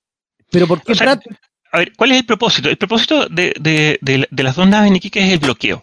pero 0.51 0.67
¿por 0.67 0.83
qué 0.83 0.95
Pratt? 0.95 1.23
A 1.73 1.79
ver, 1.79 1.95
¿cuál 1.97 2.13
es 2.13 2.19
el 2.19 2.27
propósito? 2.27 2.69
El 2.69 2.77
propósito 2.77 3.27
de, 3.31 3.55
de, 3.59 3.99
de, 4.03 4.43
las 4.43 4.57
dos 4.57 4.69
naves 4.69 4.91
en 4.91 4.97
Iquique 4.97 5.27
es 5.27 5.33
el 5.33 5.39
bloqueo. 5.39 5.83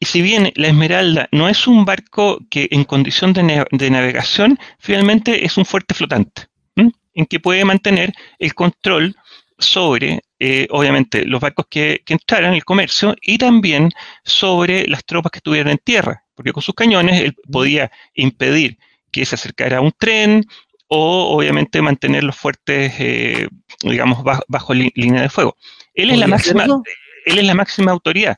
Y 0.00 0.06
si 0.06 0.22
bien 0.22 0.52
la 0.56 0.68
Esmeralda 0.68 1.28
no 1.32 1.50
es 1.50 1.66
un 1.66 1.84
barco 1.84 2.38
que 2.48 2.68
en 2.70 2.84
condición 2.84 3.34
de, 3.34 3.66
de 3.70 3.90
navegación, 3.90 4.58
finalmente 4.78 5.44
es 5.44 5.58
un 5.58 5.66
fuerte 5.66 5.92
flotante 5.92 6.50
en 7.14 7.26
que 7.26 7.40
puede 7.40 7.64
mantener 7.64 8.12
el 8.38 8.54
control 8.54 9.16
sobre, 9.62 10.20
eh, 10.38 10.66
obviamente, 10.70 11.24
los 11.24 11.40
barcos 11.40 11.66
que, 11.70 12.02
entraran, 12.06 12.54
el 12.54 12.64
comercio, 12.64 13.16
y 13.22 13.38
también 13.38 13.90
sobre 14.24 14.86
las 14.88 15.04
tropas 15.04 15.30
que 15.32 15.38
estuvieran 15.38 15.72
en 15.72 15.78
tierra, 15.78 16.24
porque 16.34 16.52
con 16.52 16.62
sus 16.62 16.74
cañones 16.74 17.20
él 17.20 17.34
podía 17.50 17.90
impedir 18.14 18.78
que 19.10 19.24
se 19.24 19.36
acercara 19.36 19.80
un 19.80 19.92
tren 19.92 20.44
o, 20.88 21.34
obviamente, 21.34 21.80
mantener 21.80 22.24
los 22.24 22.36
fuertes, 22.36 22.92
eh, 22.98 23.48
digamos, 23.82 24.22
bajo, 24.48 24.74
línea 24.74 25.22
de 25.22 25.28
fuego. 25.28 25.56
Él 25.94 26.10
es, 26.10 26.18
la 26.18 26.26
máxima, 26.26 26.64
él 26.64 27.38
es 27.38 27.44
la 27.44 27.54
máxima 27.54 27.92
autoridad. 27.92 28.36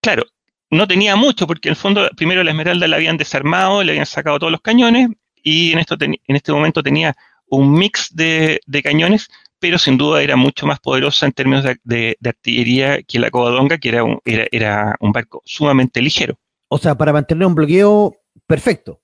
Claro, 0.00 0.24
no 0.70 0.86
tenía 0.86 1.16
mucho, 1.16 1.46
porque 1.46 1.68
en 1.68 1.72
el 1.72 1.76
fondo 1.76 2.10
primero 2.16 2.42
la 2.42 2.50
Esmeralda 2.50 2.88
la 2.88 2.96
habían 2.96 3.16
desarmado, 3.16 3.82
le 3.82 3.92
habían 3.92 4.06
sacado 4.06 4.38
todos 4.38 4.52
los 4.52 4.60
cañones, 4.60 5.08
y 5.42 5.72
en, 5.72 5.78
esto 5.78 5.96
en 6.00 6.18
este 6.26 6.52
momento 6.52 6.82
tenía 6.82 7.16
un 7.50 7.72
mix 7.72 8.14
de, 8.14 8.60
cañones, 8.82 9.28
pero 9.58 9.78
sin 9.78 9.98
duda 9.98 10.22
era 10.22 10.36
mucho 10.36 10.66
más 10.66 10.80
poderosa 10.80 11.26
en 11.26 11.32
términos 11.32 11.64
de, 11.84 12.16
artillería 12.24 13.02
que 13.02 13.18
la 13.18 13.30
Covadonga, 13.30 13.78
que 13.78 13.88
era 13.88 14.04
un, 14.04 14.20
era, 14.24 14.96
un 15.00 15.12
barco 15.12 15.42
sumamente 15.44 16.00
ligero. 16.02 16.38
O 16.68 16.78
sea, 16.78 16.94
para 16.96 17.12
mantener 17.12 17.46
un 17.46 17.54
bloqueo 17.54 18.16
perfecto. 18.46 19.00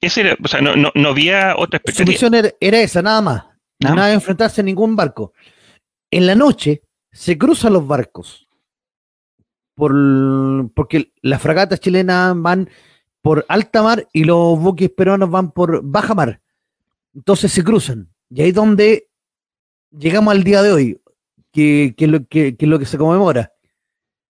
Ese 0.00 0.22
era, 0.22 0.36
o 0.42 0.48
sea, 0.48 0.60
no, 0.60 0.74
no, 0.94 1.08
había 1.08 1.54
otra 1.56 1.78
experiencia. 1.78 2.28
Su 2.28 2.30
misión 2.30 2.54
era, 2.60 2.80
esa, 2.80 3.00
nada 3.02 3.22
más. 3.22 3.44
Nada, 3.78 4.08
de 4.08 4.14
enfrentarse 4.14 4.60
a 4.60 4.64
ningún 4.64 4.96
barco. 4.96 5.32
En 6.10 6.26
la 6.26 6.34
noche 6.34 6.82
se 7.12 7.38
cruzan 7.38 7.72
los 7.72 7.86
barcos. 7.86 8.48
Por, 9.74 9.92
porque 10.74 11.12
las 11.20 11.40
fragatas 11.42 11.80
chilenas 11.80 12.34
van 12.36 12.70
por 13.20 13.44
alta 13.48 13.82
mar 13.82 14.08
y 14.12 14.24
los 14.24 14.58
buques 14.58 14.90
peruanos 14.90 15.30
van 15.30 15.50
por 15.50 15.82
baja 15.82 16.14
mar. 16.14 16.40
Entonces 17.16 17.50
se 17.50 17.64
cruzan. 17.64 18.08
Y 18.30 18.42
ahí 18.42 18.48
es 18.50 18.54
donde 18.54 19.08
llegamos 19.90 20.32
al 20.32 20.44
día 20.44 20.62
de 20.62 20.72
hoy, 20.72 21.00
que, 21.52 21.94
que, 21.96 22.06
lo, 22.06 22.24
que, 22.26 22.54
es 22.58 22.68
lo 22.68 22.78
que 22.78 22.84
se 22.86 22.98
conmemora. 22.98 23.52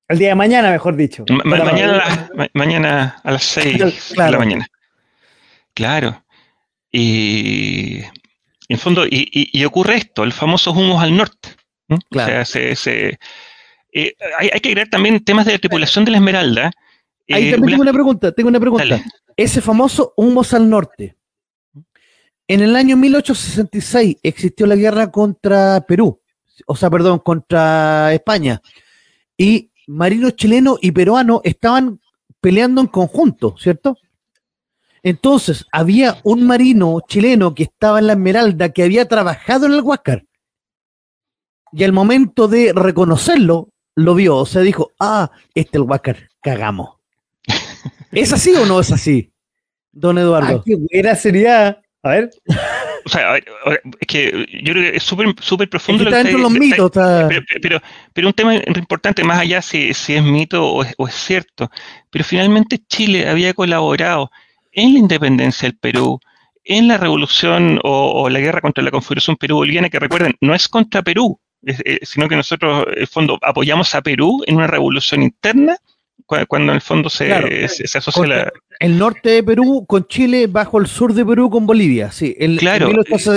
El 0.09 0.19
día 0.19 0.29
de 0.29 0.35
mañana, 0.37 0.71
mejor 0.71 0.95
dicho. 0.95 1.25
mañana, 1.45 2.31
mañana 2.55 3.21
a 3.25 3.33
las 3.33 3.45
6 3.45 4.15
de 4.17 4.31
la 4.31 4.39
mañana. 4.39 4.67
Claro. 5.75 6.25
Y 6.93 8.03
en 8.69 8.79
fondo, 8.79 9.05
y, 9.11 9.65
ocurre 9.65 9.97
esto, 9.97 10.23
el 10.23 10.33
famoso 10.33 10.71
humos 10.71 11.03
al 11.03 11.17
norte. 11.17 11.51
Claro. 12.11 12.43
O 12.43 12.45
sea, 12.45 12.77
se, 12.77 13.19
eh, 13.93 14.15
hay, 14.39 14.61
que 14.61 14.69
agregar 14.69 14.89
también 14.89 15.25
temas 15.25 15.45
de 15.47 15.59
tripulación 15.59 16.05
de 16.05 16.13
la 16.13 16.19
Esmeralda, 16.19 16.71
Ahí 17.29 17.49
eh, 17.49 17.53
también 17.53 17.73
tengo 17.73 17.83
una 17.83 17.93
pregunta, 17.93 18.33
tengo 18.33 18.49
una 18.49 18.61
pregunta. 18.61 19.03
Ese 19.37 19.61
famoso 19.61 20.15
Humos 20.17 20.55
al 20.55 20.71
Norte. 20.71 21.17
En 22.49 22.61
el 22.61 22.77
año 22.77 22.97
1866 22.97 24.19
existió 24.23 24.67
la 24.67 24.77
guerra 24.77 25.11
contra 25.11 25.81
Perú, 25.81 26.21
o 26.67 26.77
sea, 26.77 26.91
perdón, 26.91 27.19
contra 27.19 28.13
España. 28.13 28.63
Y 29.37 29.73
marinos 29.89 30.37
chilenos 30.37 30.79
y 30.81 30.93
peruanos 30.93 31.41
estaban 31.43 32.01
peleando 32.41 32.81
en 32.81 32.87
conjunto, 32.87 33.57
¿cierto? 33.59 33.97
Entonces, 35.03 35.67
había 35.73 36.19
un 36.25 36.47
marino 36.47 37.01
chileno 37.07 37.55
que 37.55 37.65
estaba 37.65 37.99
en 37.99 38.07
la 38.09 38.13
Esmeralda 38.15 38.69
que 38.71 38.85
había 38.85 39.07
trabajado 39.07 39.67
en 39.67 39.73
el 39.73 39.83
Huáscar. 39.83 40.25
Y 41.73 41.85
al 41.85 41.93
momento 41.93 42.49
de 42.49 42.73
reconocerlo, 42.73 43.71
lo 43.97 44.15
vio, 44.15 44.37
o 44.37 44.47
sea, 44.47 44.63
dijo, 44.63 44.93
ah, 45.01 45.31
este 45.55 45.79
es 45.79 45.83
el 45.83 45.89
Huáscar, 45.89 46.29
cagamos. 46.41 46.97
¿Es 48.13 48.33
así 48.33 48.55
o 48.55 48.67
no 48.67 48.81
es 48.81 48.93
así, 48.93 49.33
don 49.93 50.19
Eduardo? 50.19 50.59
Ah, 50.59 50.63
qué 50.65 50.77
buena 50.77 51.15
sería. 51.15 51.83
A 52.03 52.11
ver. 52.11 52.31
O 53.05 53.09
sea, 53.09 53.37
es 53.37 54.07
que 54.09 54.47
yo 54.65 54.73
creo 54.73 54.91
que 54.91 54.97
es 54.97 55.03
súper 55.05 55.29
super 55.41 55.69
profundo. 55.69 56.03
está 56.03 56.17
dentro 56.17 56.39
de 56.39 56.43
los 56.43 56.51
mitos. 56.51 56.91
Pero, 57.63 57.81
pero, 58.13 58.27
un 58.27 58.35
tema 58.35 58.57
importante, 58.57 59.23
más 59.23 59.39
allá 59.39 59.63
si, 59.63 59.95
si 59.95 60.15
es 60.15 60.23
mito 60.25 60.67
o 60.67 60.83
es, 60.83 61.15
cierto, 61.15 61.71
pero 62.11 62.25
finalmente 62.25 62.81
Chile 62.89 63.29
había 63.29 63.55
colaborado 63.55 64.31
en 64.73 64.93
la 64.93 64.99
independencia 64.99 65.69
del 65.69 65.79
Perú, 65.79 66.19
en 66.65 66.89
la 66.89 66.99
revolución 66.99 67.79
o, 67.85 68.29
la 68.29 68.41
guerra 68.41 68.61
contra 68.61 68.83
la 68.83 68.91
Confederación 68.91 69.37
Perú-Boliviana, 69.37 69.89
que 69.89 70.01
recuerden, 70.01 70.35
no 70.41 70.53
es 70.53 70.67
contra 70.67 71.03
Perú, 71.03 71.39
sino 72.03 72.29
que 72.29 72.35
nosotros, 72.35 72.87
en 72.93 73.03
el 73.03 73.07
fondo, 73.07 73.39
apoyamos 73.43 73.95
a 73.95 74.03
Perú 74.03 74.43
en 74.47 74.57
una 74.57 74.67
revolución 74.67 75.23
interna 75.23 75.77
cuando 76.25 76.73
en 76.73 76.77
el 76.77 76.81
fondo 76.81 77.09
se, 77.09 77.33
asocia 77.33 78.27
la... 78.27 78.53
El 78.79 78.99
norte 78.99 79.31
de 79.31 79.43
Perú 79.43 79.85
con 79.87 80.07
Chile 80.07 80.47
bajo 80.49 80.79
el 80.79 80.87
sur 80.87 81.15
de 81.15 81.25
Perú 81.25 81.49
con 81.49 81.67
Bolivia, 81.67 82.11
sí, 82.11 82.35
el, 82.39 82.59
claro, 82.59 82.91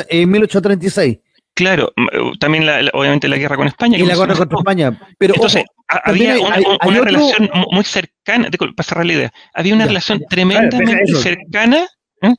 en, 0.09 0.29
1836. 0.29 1.19
Claro, 1.53 1.91
también 2.39 2.65
obviamente 2.93 3.27
la 3.27 3.37
guerra 3.37 3.57
con 3.57 3.67
España. 3.67 3.97
Y 3.97 4.05
la 4.05 4.15
guerra 4.15 4.35
contra 4.35 4.59
España. 4.59 4.99
Pero 5.17 5.33
Entonces, 5.35 5.65
había 5.87 6.37
una, 6.39 7.01
relación 7.01 7.49
muy 7.71 7.83
cercana, 7.83 8.49
para 8.49 8.83
cerrar 8.83 9.05
la 9.05 9.13
idea, 9.13 9.33
había 9.53 9.75
una 9.75 9.85
relación 9.85 10.21
tremendamente 10.29 11.15
cercana, 11.15 11.85
¿eh? 12.21 12.33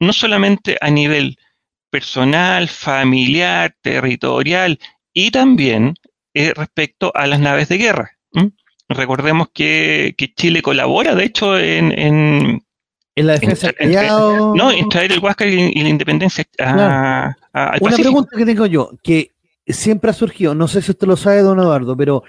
no 0.00 0.12
solamente 0.12 0.76
a 0.80 0.90
nivel 0.90 1.38
personal, 1.90 2.68
familiar, 2.68 3.74
territorial, 3.80 4.78
y 5.12 5.30
también 5.30 5.94
eh, 6.34 6.52
respecto 6.54 7.12
a 7.14 7.26
las 7.26 7.40
naves 7.40 7.68
de 7.68 7.78
guerra. 7.78 8.10
Recordemos 8.88 9.48
que, 9.52 10.14
Chile 10.36 10.62
colabora, 10.62 11.14
de 11.14 11.24
hecho, 11.24 11.58
en, 11.58 11.92
en, 11.98 12.62
la 13.16 13.32
defensa 13.32 13.72
No, 14.54 14.70
en 14.70 14.88
traer 14.88 15.12
el 15.12 15.18
Huáscar 15.18 15.48
y, 15.48 15.82
la 15.82 15.88
independencia 15.88 16.44
a, 16.60 17.34
Una 17.80 17.96
pregunta 17.96 18.36
que 18.36 18.46
tengo 18.46 18.66
yo, 18.66 18.92
que 19.02 19.32
siempre 19.66 20.10
ha 20.10 20.14
surgido, 20.14 20.54
no 20.54 20.68
sé 20.68 20.82
si 20.82 20.92
usted 20.92 21.08
lo 21.08 21.16
sabe, 21.16 21.42
don 21.42 21.58
Eduardo, 21.58 21.96
pero 21.96 22.22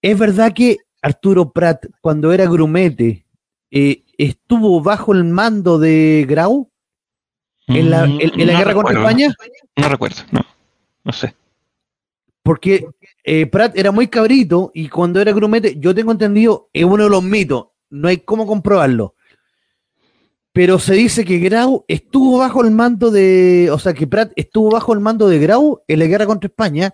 ¿es 0.00 0.18
verdad 0.18 0.54
que 0.54 0.78
Arturo 1.02 1.52
Prat, 1.52 1.84
cuando 2.00 2.32
era 2.32 2.46
grumete, 2.46 3.26
eh, 3.70 4.02
estuvo 4.16 4.80
bajo 4.82 5.12
el 5.12 5.24
mando 5.24 5.78
de 5.78 6.24
Grau 6.26 6.70
en 7.66 7.90
la, 7.90 8.04
en, 8.04 8.46
la 8.46 8.58
guerra 8.58 8.74
contra 8.74 8.98
España? 8.98 9.34
No 9.76 9.88
recuerdo, 9.88 10.22
no, 10.30 10.40
no 11.04 11.12
sé. 11.12 11.34
Porque 12.42 12.86
eh, 13.24 13.46
Pratt 13.46 13.76
era 13.76 13.92
muy 13.92 14.08
cabrito 14.08 14.70
y 14.74 14.88
cuando 14.88 15.20
era 15.20 15.32
grumete, 15.32 15.76
yo 15.78 15.94
tengo 15.94 16.12
entendido, 16.12 16.70
es 16.72 16.84
uno 16.84 17.04
de 17.04 17.10
los 17.10 17.22
mitos, 17.22 17.66
no 17.90 18.08
hay 18.08 18.18
cómo 18.18 18.46
comprobarlo. 18.46 19.14
Pero 20.52 20.78
se 20.78 20.94
dice 20.94 21.24
que 21.24 21.38
Grau 21.38 21.84
estuvo 21.86 22.38
bajo 22.38 22.64
el 22.64 22.72
mando 22.72 23.10
de, 23.10 23.70
o 23.70 23.78
sea, 23.78 23.94
que 23.94 24.06
Pratt 24.06 24.32
estuvo 24.34 24.70
bajo 24.70 24.92
el 24.92 25.00
mando 25.00 25.28
de 25.28 25.38
Grau 25.38 25.82
en 25.86 25.98
la 25.98 26.06
guerra 26.06 26.26
contra 26.26 26.48
España 26.48 26.92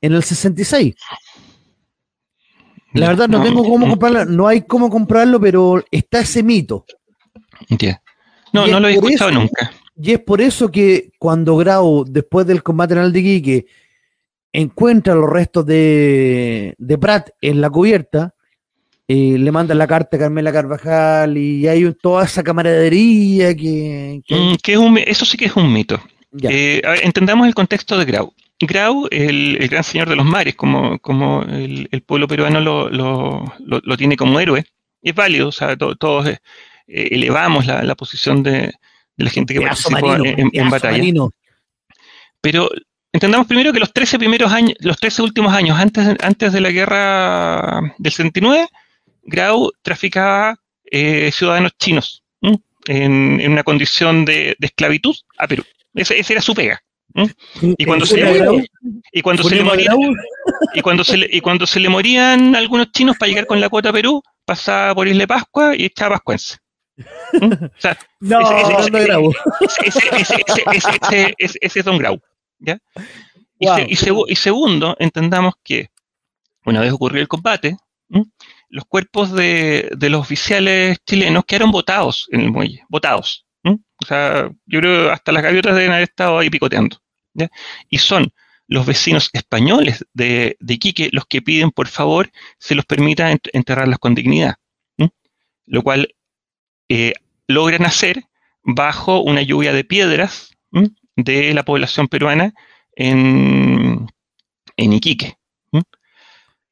en 0.00 0.12
el 0.12 0.22
66. 0.22 0.94
La 2.94 3.08
verdad 3.08 3.28
no, 3.28 3.42
tengo 3.42 3.62
cómo 3.64 3.88
comprobarlo, 3.88 4.30
no 4.30 4.46
hay 4.46 4.62
cómo 4.62 4.90
comprobarlo, 4.90 5.40
pero 5.40 5.82
está 5.90 6.20
ese 6.20 6.42
mito. 6.42 6.84
No, 8.52 8.66
no 8.66 8.80
lo 8.80 8.88
he 8.88 8.94
escuchado 8.94 9.30
nunca. 9.30 9.72
Y 10.00 10.12
es 10.12 10.20
por 10.20 10.40
eso 10.40 10.70
que 10.70 11.10
cuando 11.18 11.56
Grau, 11.56 12.04
después 12.04 12.46
del 12.46 12.62
combate 12.62 12.94
en 12.94 13.00
Aldiquique, 13.00 13.66
encuentra 14.52 15.14
los 15.14 15.28
restos 15.28 15.66
de, 15.66 16.74
de 16.78 16.98
Pratt 16.98 17.30
en 17.40 17.60
la 17.60 17.70
cubierta, 17.70 18.34
eh, 19.10 19.36
le 19.38 19.52
manda 19.52 19.74
la 19.74 19.86
carta 19.86 20.16
a 20.16 20.20
Carmela 20.20 20.52
Carvajal 20.52 21.38
y 21.38 21.66
hay 21.66 21.92
toda 21.94 22.24
esa 22.24 22.42
camaradería 22.42 23.56
que... 23.56 24.20
Mm, 24.28 24.96
eso 25.06 25.24
sí 25.24 25.38
que 25.38 25.46
es 25.46 25.56
un 25.56 25.72
mito. 25.72 25.98
Eh, 26.42 26.82
entendamos 27.02 27.46
el 27.46 27.54
contexto 27.54 27.96
de 27.96 28.04
Grau. 28.04 28.34
Grau, 28.60 29.06
el, 29.10 29.56
el, 29.60 29.68
gran 29.68 29.84
señor 29.84 30.08
de 30.08 30.16
los 30.16 30.26
mares, 30.26 30.56
como, 30.56 30.98
como 30.98 31.42
el, 31.42 31.88
pueblo 32.04 32.28
peruano 32.28 32.60
lo, 32.60 32.90
lo, 32.90 33.44
lo, 33.64 33.96
tiene 33.96 34.16
como 34.16 34.40
héroe, 34.40 34.64
es 35.00 35.14
válido, 35.14 35.48
o 35.48 35.52
sea, 35.52 35.76
todos 35.76 36.26
eh, 36.26 36.38
elevamos 36.86 37.66
la, 37.66 37.94
posición 37.94 38.42
de, 38.42 38.72
la 39.16 39.30
gente 39.30 39.54
que 39.54 39.60
participó 39.60 40.16
en, 40.16 40.70
batalla. 40.70 41.02
Pero 42.40 42.68
Entendamos 43.12 43.46
primero 43.46 43.72
que 43.72 43.78
los 43.78 43.92
13 43.92 44.18
primeros 44.18 44.52
años, 44.52 44.74
los 44.80 44.98
13 44.98 45.22
últimos 45.22 45.52
años 45.52 45.78
antes, 45.78 46.16
antes 46.20 46.52
de 46.52 46.60
la 46.60 46.70
guerra 46.70 47.94
del 47.98 48.12
79, 48.12 48.68
Grau 49.22 49.72
traficaba 49.82 50.56
eh, 50.90 51.30
ciudadanos 51.32 51.72
chinos 51.78 52.22
en, 52.86 53.50
una 53.50 53.62
condición 53.62 54.24
de, 54.24 54.56
esclavitud 54.60 55.14
a 55.38 55.46
Perú. 55.46 55.64
Ese, 55.94 56.20
era 56.28 56.40
su 56.40 56.54
pega. 56.54 56.82
Y 57.78 57.84
cuando 57.84 58.06
se 58.06 58.16
le 58.18 58.68
y 59.12 59.22
cuando 59.22 59.42
se 59.42 59.56
le 59.56 59.64
morían, 59.64 59.96
y 60.74 60.80
cuando 60.82 61.04
se 61.04 61.16
le, 61.16 61.28
y 61.30 61.40
cuando 61.40 61.66
se 61.66 61.80
le 61.80 61.88
morían 61.88 62.54
algunos 62.54 62.92
chinos 62.92 63.16
para 63.16 63.28
llegar 63.28 63.46
con 63.46 63.60
la 63.60 63.68
cuota 63.68 63.88
a 63.88 63.92
Perú, 63.92 64.22
pasaba 64.44 64.94
por 64.94 65.08
Isla 65.08 65.26
Pascua 65.26 65.74
y 65.74 65.86
echaba 65.86 66.16
pascuense. 66.16 66.58
no, 68.20 68.40
ese, 71.38 71.58
es 71.60 71.84
Don 71.84 71.98
Grau. 71.98 72.20
¿Ya? 72.58 72.78
Y, 73.58 73.96
segundo, 74.36 74.96
entendamos 74.98 75.54
que 75.62 75.90
una 76.64 76.80
vez 76.80 76.92
ocurrió 76.92 77.20
el 77.20 77.28
combate, 77.28 77.76
los 78.68 78.84
cuerpos 78.84 79.32
de, 79.32 79.90
los 80.00 80.20
oficiales 80.20 80.98
chilenos 81.04 81.44
quedaron 81.44 81.70
votados 81.70 82.28
en 82.30 82.42
el 82.42 82.50
muelle, 82.50 82.84
votados. 82.88 83.46
O 83.64 84.06
sea, 84.06 84.48
yo 84.66 84.80
creo 84.80 85.06
que 85.06 85.10
hasta 85.10 85.32
las 85.32 85.42
gaviotas 85.42 85.74
deben 85.74 85.90
haber 85.90 86.04
estado 86.04 86.38
ahí 86.38 86.50
picoteando. 86.50 86.98
Y 87.88 87.98
son 87.98 88.32
los 88.68 88.86
vecinos 88.86 89.30
españoles 89.32 90.04
de, 90.12 90.56
de, 90.60 90.74
Iquique 90.74 91.08
los 91.12 91.26
que 91.26 91.42
piden, 91.42 91.70
por 91.70 91.88
favor, 91.88 92.30
se 92.58 92.74
los 92.74 92.84
permita 92.84 93.34
enterrarlas 93.52 93.98
con 93.98 94.14
dignidad. 94.14 94.56
Lo 95.66 95.82
cual 95.82 96.14
eh, 96.88 97.12
logran 97.46 97.84
hacer 97.84 98.24
bajo 98.62 99.20
una 99.20 99.42
lluvia 99.42 99.72
de 99.72 99.84
piedras 99.84 100.56
de 101.24 101.52
la 101.52 101.64
población 101.64 102.08
peruana 102.08 102.54
en, 102.94 104.06
en 104.76 104.92
Iquique. 104.92 105.36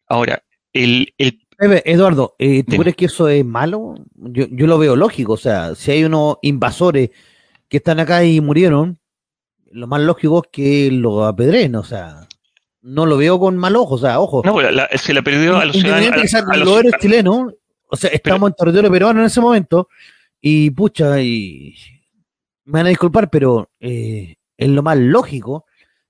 Ahora, 0.08 0.42
el, 0.72 1.14
Eduardo, 1.58 2.36
eh, 2.38 2.62
¿tú 2.64 2.76
crees 2.76 2.96
que 2.96 3.06
eso 3.06 3.28
es 3.28 3.44
malo? 3.44 3.94
Yo, 4.14 4.46
yo 4.50 4.66
lo 4.66 4.78
veo 4.78 4.94
lógico, 4.94 5.32
o 5.32 5.38
sea, 5.38 5.74
si 5.74 5.90
hay 5.90 6.04
unos 6.04 6.36
invasores 6.42 7.10
que 7.68 7.78
están 7.78 7.98
acá 7.98 8.24
y 8.24 8.40
murieron, 8.40 8.98
lo 9.72 9.86
más 9.86 10.00
lógico 10.00 10.42
es 10.44 10.50
que 10.52 10.90
lo 10.92 11.24
apedreen, 11.24 11.74
o 11.74 11.82
sea, 11.82 12.28
no 12.82 13.04
lo 13.04 13.16
veo 13.16 13.40
con 13.40 13.56
mal 13.56 13.74
ojo, 13.74 13.94
o 13.94 13.98
sea, 13.98 14.20
ojo. 14.20 14.42
No, 14.44 14.52
pues, 14.52 14.68
se 15.00 15.12
le 15.12 15.22
perdió 15.22 15.56
a 15.56 15.64
los 15.64 15.76
ciudadanos. 15.76 16.34
A, 16.34 16.56
los 16.56 16.78
héroes 16.78 16.94
chilenos, 17.00 17.54
o 17.88 17.96
sea, 17.96 18.10
estamos 18.10 18.50
en 18.50 18.54
territorio 18.54 18.90
peruano 18.90 19.20
en 19.20 19.26
ese 19.26 19.40
momento, 19.40 19.88
y 20.40 20.70
pucha, 20.70 21.20
y 21.20 21.74
me 22.66 22.80
van 22.80 22.86
a 22.86 22.90
disculpar, 22.90 23.30
pero 23.30 23.70
eh, 23.80 24.36
es 24.56 24.68
lo 24.68 24.82
más 24.82 24.98
lógico 24.98 25.64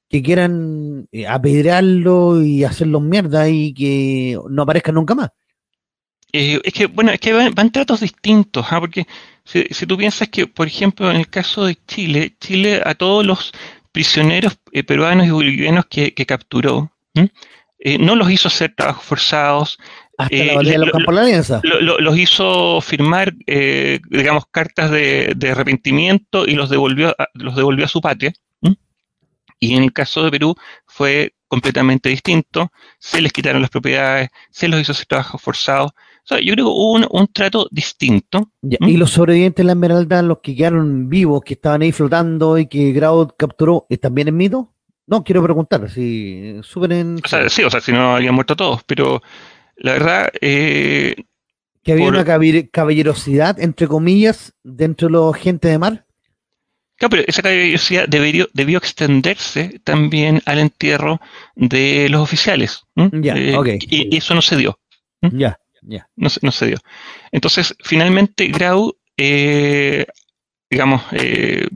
que 0.09 0.23
quieran 0.23 1.09
eh, 1.13 1.27
apedrearlo 1.27 2.43
y 2.43 2.65
hacerlo 2.65 3.01
mierda 3.01 3.49
y 3.49 3.75
que 3.75 4.39
no 4.49 4.63
aparezca 4.63 4.93
nunca 4.93 5.15
más. 5.15 5.31
Eh, 6.33 6.61
es 6.65 6.73
que, 6.73 6.87
bueno, 6.87 7.13
es 7.13 7.21
que 7.21 7.33
van, 7.33 7.73
tratos 7.73 8.01
distintos, 8.01 8.67
¿ah? 8.71 8.81
porque 8.81 9.07
si, 9.45 9.65
tú 9.87 9.97
piensas 9.97 10.29
que, 10.29 10.47
por 10.47 10.67
ejemplo, 10.67 11.11
en 11.11 11.17
el 11.17 11.29
caso 11.29 11.65
de 11.65 11.79
Chile, 11.87 12.37
Chile 12.41 12.83
a 12.85 12.95
todos 12.95 13.25
los 13.25 13.53
prisioneros 13.93 14.59
eh, 14.73 14.85
peruanos 14.85 15.27
y 15.27 15.31
bolivianos 15.31 15.87
que, 15.87 16.13
capturó, 16.27 16.93
no 17.99 18.17
los 18.17 18.31
hizo 18.31 18.49
hacer 18.49 18.75
trabajos 18.77 19.05
forzados, 19.05 19.79
hasta 20.19 20.37
la 20.37 20.63
de 20.63 20.79
los 20.79 20.91
Campos 20.91 21.15
los 21.63 22.19
hizo 22.19 22.81
firmar, 22.81 23.33
digamos, 24.11 24.45
cartas 24.51 24.91
de, 24.91 25.33
de, 25.37 25.51
arrepentimiento 25.51 26.47
y 26.47 26.55
los 26.55 26.71
devolvió, 26.71 27.15
los 27.35 27.57
devolvió 27.57 27.85
a 27.85 27.89
su 27.89 28.01
patria. 28.01 28.33
Y 29.59 29.75
en 29.75 29.85
el 29.85 29.93
caso 29.93 30.23
de 30.23 30.31
Perú 30.31 30.55
fue 30.87 31.33
completamente 31.49 32.09
distinto, 32.09 32.71
se 32.99 33.21
les 33.21 33.33
quitaron 33.33 33.63
las 33.63 33.71
propiedades, 33.71 34.31
se 34.51 34.69
los 34.69 34.81
hizo 34.81 34.93
hacer 34.93 35.07
trabajos 35.07 35.41
forzados. 35.41 35.93
O 35.93 36.29
sea, 36.29 36.41
yo 36.41 36.55
creo 36.55 36.67
que 36.67 36.71
hubo 36.71 37.09
un, 37.09 37.29
trato 37.29 37.69
distinto. 37.71 38.51
¿Y 38.63 38.97
los 38.97 39.13
sobrevivientes 39.13 39.63
de 39.63 39.65
la 39.65 39.73
Esmeralda, 39.73 40.23
los 40.23 40.39
que 40.43 40.57
quedaron 40.57 41.09
vivos, 41.09 41.43
que 41.45 41.55
estaban 41.55 41.83
ahí 41.83 41.93
flotando 41.93 42.59
y 42.59 42.67
que 42.67 42.93
Grau 42.93 43.29
capturó, 43.37 43.87
¿también 44.01 44.29
en 44.29 44.37
mito? 44.37 44.73
No, 45.07 45.23
quiero 45.23 45.41
preguntar, 45.41 45.89
si 45.89 46.57
suben 46.63 46.93
en... 46.93 47.21
O 47.25 47.29
sea, 47.29 47.49
sí, 47.49 47.63
o 47.63 47.71
sea, 47.71 47.81
si 47.81 47.93
no 47.93 48.17
habían 48.17 48.35
muerto 48.35 48.57
todos, 48.57 48.83
pero 48.85 49.23
la 49.77 49.93
verdad... 49.93 50.33
Eh, 50.41 51.15
que 51.83 51.93
había 51.93 52.09
una 52.09 52.25
caballerosidad, 52.25 53.61
entre 53.61 53.87
comillas, 53.87 54.53
dentro 54.65 55.07
de 55.07 55.13
los 55.13 55.37
gente 55.37 55.69
de 55.69 55.79
mar. 55.79 56.07
Claro, 56.97 57.11
pero 57.11 57.25
esa 57.29 57.43
caballerosidad 57.43 58.09
debió, 58.09 58.49
debió 58.55 58.79
extenderse 58.79 59.81
también 59.85 60.43
al 60.47 60.59
entierro 60.59 61.21
de 61.55 62.09
los 62.09 62.23
oficiales. 62.23 62.83
Ya, 62.95 63.35
eh, 63.37 63.79
y, 63.83 64.17
eso 64.17 64.35
no 64.35 64.43
se 64.43 64.57
dio. 64.57 64.81
Ya, 65.21 65.61
ya. 65.83 66.09
No, 66.17 66.29
se 66.29 66.67
dio. 66.67 66.79
Entonces, 67.31 67.77
finalmente, 67.85 68.49
Grau, 68.49 68.97
eh, 69.17 70.07
digamos, 70.69 71.03
eh, 71.13 71.69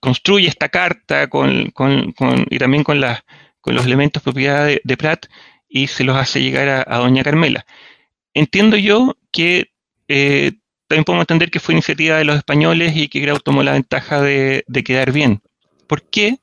construye 0.00 0.48
esta 0.48 0.68
carta 0.68 1.28
con, 1.28 1.70
con, 1.70 2.12
con, 2.12 2.46
y 2.50 2.58
también 2.58 2.84
con, 2.84 3.00
las 3.00 3.22
con 3.60 3.74
los 3.74 3.86
elementos 3.86 4.22
propiedad 4.22 4.66
de, 4.66 4.80
de, 4.82 4.96
Pratt 4.96 5.26
y 5.70 5.86
se 5.86 6.04
los 6.04 6.16
hace 6.16 6.42
llegar 6.42 6.68
a, 6.68 6.84
a 6.86 6.98
Doña 6.98 7.22
Carmela. 7.22 7.64
Entiendo 8.34 8.76
yo 8.76 9.16
que 9.30 9.70
también 10.90 11.04
podemos 11.04 11.22
entender 11.22 11.52
que 11.52 11.60
fue 11.60 11.74
iniciativa 11.74 12.16
de 12.16 12.24
los 12.24 12.36
españoles 12.36 12.96
y 12.96 13.06
que 13.06 13.20
Grau 13.20 13.38
tomó 13.38 13.62
la 13.62 13.74
ventaja 13.74 14.20
de, 14.20 14.64
quedar 14.84 15.12
bien. 15.12 15.40
¿Por 15.86 16.02
qué? 16.02 16.38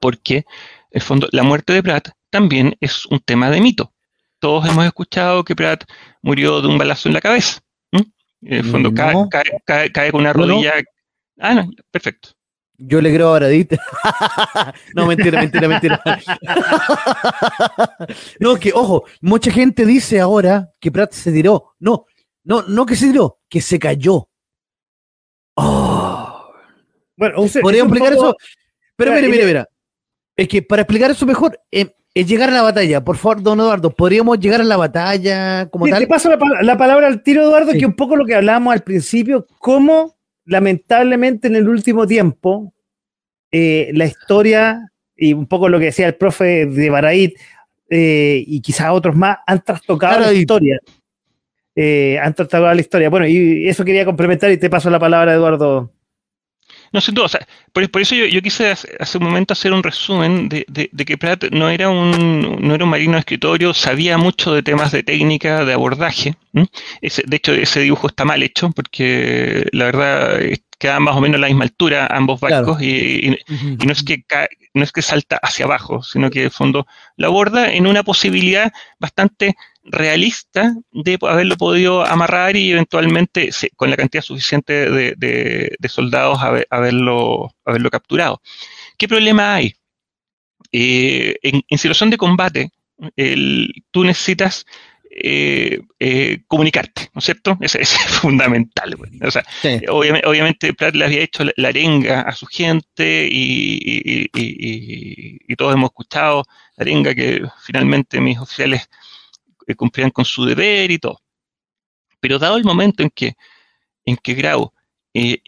Porque, 0.00 0.38
en 0.38 0.44
el 0.90 1.02
fondo, 1.02 1.28
la 1.30 1.44
muerte 1.44 1.72
de 1.72 1.80
Pratt 1.80 2.08
también 2.30 2.76
es 2.80 3.06
un 3.06 3.20
tema 3.20 3.48
de 3.48 3.60
mito. 3.60 3.92
Todos 4.40 4.68
hemos 4.68 4.84
escuchado 4.84 5.44
que 5.44 5.54
Pratt 5.54 5.84
murió 6.20 6.60
de 6.60 6.66
un 6.66 6.78
balazo 6.78 7.08
en 7.08 7.14
la 7.14 7.20
cabeza. 7.20 7.60
En 7.92 8.52
el 8.54 8.64
fondo, 8.64 8.92
cae, 8.92 10.10
con 10.10 10.20
una 10.20 10.32
rodilla. 10.32 10.74
Ah, 11.38 11.54
no, 11.54 11.70
perfecto. 11.92 12.30
Yo 12.80 13.00
le 13.00 13.12
creo 13.12 13.34
a 13.34 13.40
no, 14.94 15.06
mentira, 15.06 15.40
mentira, 15.40 15.66
mentira. 15.66 16.00
no, 18.38 18.54
que 18.54 18.72
ojo, 18.72 19.04
mucha 19.20 19.50
gente 19.50 19.84
dice 19.84 20.20
ahora 20.20 20.70
que 20.78 20.92
Pratt 20.92 21.12
se 21.12 21.32
tiró. 21.32 21.74
No, 21.80 22.06
no, 22.44 22.62
no 22.62 22.86
que 22.86 22.94
se 22.94 23.08
tiró, 23.08 23.40
que 23.48 23.60
se 23.60 23.80
cayó. 23.80 24.28
Oh. 25.56 26.52
Bueno, 27.16 27.44
¿podría 27.60 27.82
explicar 27.82 28.12
eso? 28.12 28.36
Pero 28.94 29.12
mire, 29.12 29.28
mire, 29.28 29.44
mira. 29.44 29.68
Es 30.36 30.46
que 30.46 30.62
para 30.62 30.82
explicar 30.82 31.10
eso 31.10 31.26
mejor, 31.26 31.60
eh, 31.72 31.96
es 32.14 32.28
llegar 32.28 32.48
a 32.48 32.52
la 32.52 32.62
batalla. 32.62 33.02
Por 33.02 33.16
favor, 33.16 33.42
don 33.42 33.58
Eduardo, 33.58 33.90
¿podríamos 33.90 34.38
llegar 34.38 34.60
a 34.60 34.64
la 34.64 34.76
batalla 34.76 35.68
como 35.68 35.88
tal? 35.88 35.98
Te 35.98 36.06
paso 36.06 36.30
la, 36.30 36.78
palabra 36.78 37.08
al 37.08 37.24
tiro, 37.24 37.42
Eduardo, 37.42 37.72
que 37.72 37.86
un 37.86 37.94
poco 37.94 38.14
lo 38.14 38.24
que 38.24 38.36
hablábamos 38.36 38.72
al 38.72 38.84
principio, 38.84 39.48
cómo 39.58 40.16
lamentablemente 40.48 41.46
en 41.48 41.56
el 41.56 41.68
último 41.68 42.06
tiempo 42.06 42.72
eh, 43.52 43.90
la 43.94 44.06
historia 44.06 44.90
y 45.16 45.32
un 45.32 45.46
poco 45.46 45.68
lo 45.68 45.78
que 45.78 45.86
decía 45.86 46.06
el 46.06 46.14
profe 46.14 46.66
de 46.66 46.90
Baraid 46.90 47.32
eh, 47.90 48.44
y 48.46 48.60
quizás 48.60 48.90
otros 48.90 49.14
más 49.14 49.38
han 49.46 49.62
trastocado 49.62 50.20
la 50.20 50.32
historia 50.32 50.80
eh, 51.80 52.18
han 52.18 52.34
tratado 52.34 52.66
la 52.74 52.80
historia. 52.80 53.08
Bueno, 53.08 53.28
y 53.28 53.68
eso 53.68 53.84
quería 53.84 54.04
complementar 54.04 54.50
y 54.50 54.56
te 54.56 54.68
paso 54.68 54.90
la 54.90 54.98
palabra, 54.98 55.32
Eduardo. 55.32 55.92
No, 56.92 57.00
sin 57.00 57.14
duda. 57.14 57.26
O 57.26 57.28
sea, 57.28 57.46
por, 57.72 58.00
eso 58.00 58.14
yo, 58.14 58.42
quise 58.42 58.70
hace, 58.70 59.18
un 59.18 59.24
momento 59.24 59.52
hacer 59.52 59.72
un 59.72 59.82
resumen 59.82 60.48
de, 60.48 60.64
que 61.06 61.18
Pratt 61.18 61.44
no 61.50 61.68
era, 61.68 61.90
un, 61.90 62.58
no 62.60 62.74
era 62.74 62.84
un 62.84 62.90
marino 62.90 63.14
de 63.14 63.20
escritorio, 63.20 63.74
sabía 63.74 64.18
mucho 64.18 64.54
de 64.54 64.62
temas 64.62 64.92
de 64.92 65.02
técnica, 65.02 65.64
de 65.64 65.72
abordaje. 65.72 66.36
de 66.52 67.36
hecho, 67.36 67.52
ese 67.52 67.80
dibujo 67.80 68.08
está 68.08 68.24
mal 68.24 68.42
hecho 68.42 68.70
porque 68.70 69.66
la 69.72 69.86
verdad 69.86 70.40
queda 70.78 71.00
más 71.00 71.16
o 71.16 71.20
menos 71.20 71.36
a 71.36 71.40
la 71.40 71.46
misma 71.48 71.64
altura 71.64 72.06
ambos 72.10 72.40
barcos 72.40 72.80
y, 72.80 73.36
no, 73.84 73.92
es 73.92 74.02
que 74.02 74.24
no 74.74 74.84
es 74.84 74.92
que 74.92 75.02
salta 75.02 75.38
hacia 75.42 75.64
abajo, 75.64 76.02
sino 76.02 76.30
que 76.30 76.42
de 76.42 76.50
fondo 76.50 76.86
lo 77.16 77.26
aborda 77.26 77.72
en 77.72 77.86
una 77.86 78.02
posibilidad 78.04 78.72
bastante 78.98 79.56
realista 79.82 80.74
de 80.92 81.18
haberlo 81.22 81.56
podido 81.56 82.06
amarrar 82.06 82.56
y 82.56 82.70
eventualmente 82.70 83.50
con 83.76 83.90
la 83.90 83.96
cantidad 83.96 84.22
suficiente 84.22 84.90
de, 84.90 85.88
soldados 85.88 86.38
haberlo, 86.70 87.54
haberlo 87.64 87.90
capturado. 87.90 88.40
¿Qué 88.96 89.08
problema 89.08 89.54
hay? 89.54 89.74
Eh, 90.70 91.36
en, 91.42 91.78
situación 91.78 92.10
de 92.10 92.18
combate, 92.18 92.70
tú 93.90 94.04
necesitas 94.04 94.66
eh, 95.22 95.80
eh, 95.98 96.42
comunicarte, 96.46 97.10
¿no 97.14 97.18
es 97.18 97.24
cierto? 97.24 97.56
Ese, 97.60 97.82
es 97.82 97.90
fundamental. 98.20 98.96
obviamente, 99.90 100.74
Pratt 100.74 100.94
le 100.94 101.04
había 101.04 101.22
hecho 101.22 101.44
la, 101.56 101.68
arenga 101.68 102.22
a 102.22 102.32
su 102.32 102.46
gente 102.46 103.28
y, 103.30 104.28
y, 104.34 105.56
todos 105.56 105.74
hemos 105.74 105.90
escuchado 105.90 106.44
la 106.76 106.82
arenga 106.82 107.14
que 107.14 107.42
finalmente 107.64 108.20
mis 108.20 108.38
oficiales 108.38 108.88
cumplían 109.76 110.10
con 110.10 110.24
su 110.24 110.44
deber 110.44 110.90
y 110.90 110.98
todo. 110.98 111.20
Pero 112.20 112.38
dado 112.38 112.56
el 112.56 112.64
momento 112.64 113.02
en 113.02 113.10
que, 113.10 113.34
en 114.04 114.16
que 114.16 114.34
Grau 114.34 114.72
eh, 115.14 115.42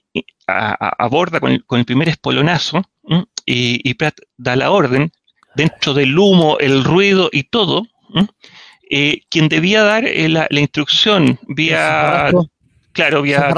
aborda 0.46 1.40
con 1.40 1.52
el, 1.52 1.84
primer 1.84 2.08
espolonazo 2.08 2.82
y, 3.46 3.94
Pratt 3.94 4.18
da 4.36 4.56
la 4.56 4.70
orden, 4.70 5.12
dentro 5.54 5.94
del 5.94 6.18
humo, 6.18 6.58
el 6.58 6.84
ruido 6.84 7.28
y 7.32 7.44
todo, 7.44 7.86
eh, 8.90 9.22
quien 9.28 9.48
debía 9.48 9.82
dar 9.82 10.04
eh, 10.04 10.28
la, 10.28 10.46
instrucción 10.50 11.38
vía, 11.48 12.30
claro, 12.92 13.22
vía, 13.22 13.54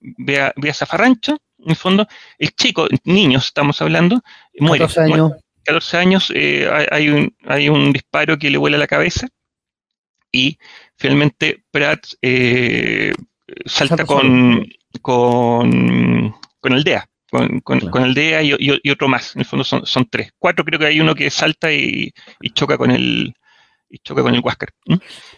vía, 0.00 0.52
vía, 0.56 0.74
zafarrancho, 0.74 1.36
en 1.58 1.70
el 1.70 1.76
fondo, 1.76 2.06
el 2.38 2.54
chico, 2.54 2.86
niños 3.04 3.46
estamos 3.46 3.82
hablando, 3.82 4.22
muere. 4.58 4.86
14 4.86 5.12
años. 5.12 5.32
14 5.64 5.96
años 5.98 6.32
hay, 6.90 7.10
un, 7.10 7.36
hay 7.44 7.68
un 7.68 7.92
disparo 7.92 8.38
que 8.38 8.48
le 8.48 8.56
vuela 8.56 8.78
la 8.78 8.86
cabeza 8.86 9.28
y 10.32 10.58
finalmente 10.96 11.62
Pratt 11.70 12.06
eh, 12.22 13.12
salta 13.66 14.04
con, 14.04 14.66
con, 15.00 16.34
con 16.60 16.72
Aldea. 16.72 17.08
Con, 17.30 17.60
con, 17.60 18.02
Aldea 18.02 18.42
y, 18.42 18.90
otro 18.90 19.06
más, 19.06 19.36
en 19.36 19.40
el 19.40 19.46
fondo 19.46 19.62
son, 19.62 19.84
son, 19.84 20.08
tres. 20.08 20.32
Cuatro 20.38 20.64
creo 20.64 20.78
que 20.78 20.86
hay 20.86 21.00
uno 21.00 21.14
que 21.14 21.28
salta 21.28 21.70
y, 21.70 22.10
choca 22.54 22.78
con 22.78 22.90
el 22.90 23.34
y 23.90 23.98
choca 23.98 24.22
con 24.22 24.34
el 24.34 24.40
Huáscar. 24.40 24.70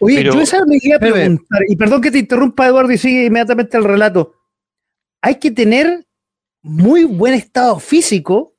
Oye, 0.00 0.24
yo 0.24 0.40
esa 0.40 0.64
me 0.64 0.78
quería 0.78 0.98
preguntar, 0.98 1.62
y 1.68 1.76
perdón 1.76 2.00
que 2.00 2.10
te 2.10 2.18
interrumpa 2.18 2.66
Eduardo 2.66 2.92
y 2.92 2.98
sigue 2.98 3.26
inmediatamente 3.26 3.76
el 3.76 3.84
relato. 3.84 4.34
Hay 5.22 5.36
que 5.36 5.50
tener 5.50 6.06
muy 6.62 7.04
buen 7.04 7.34
estado 7.34 7.78
físico 7.78 8.56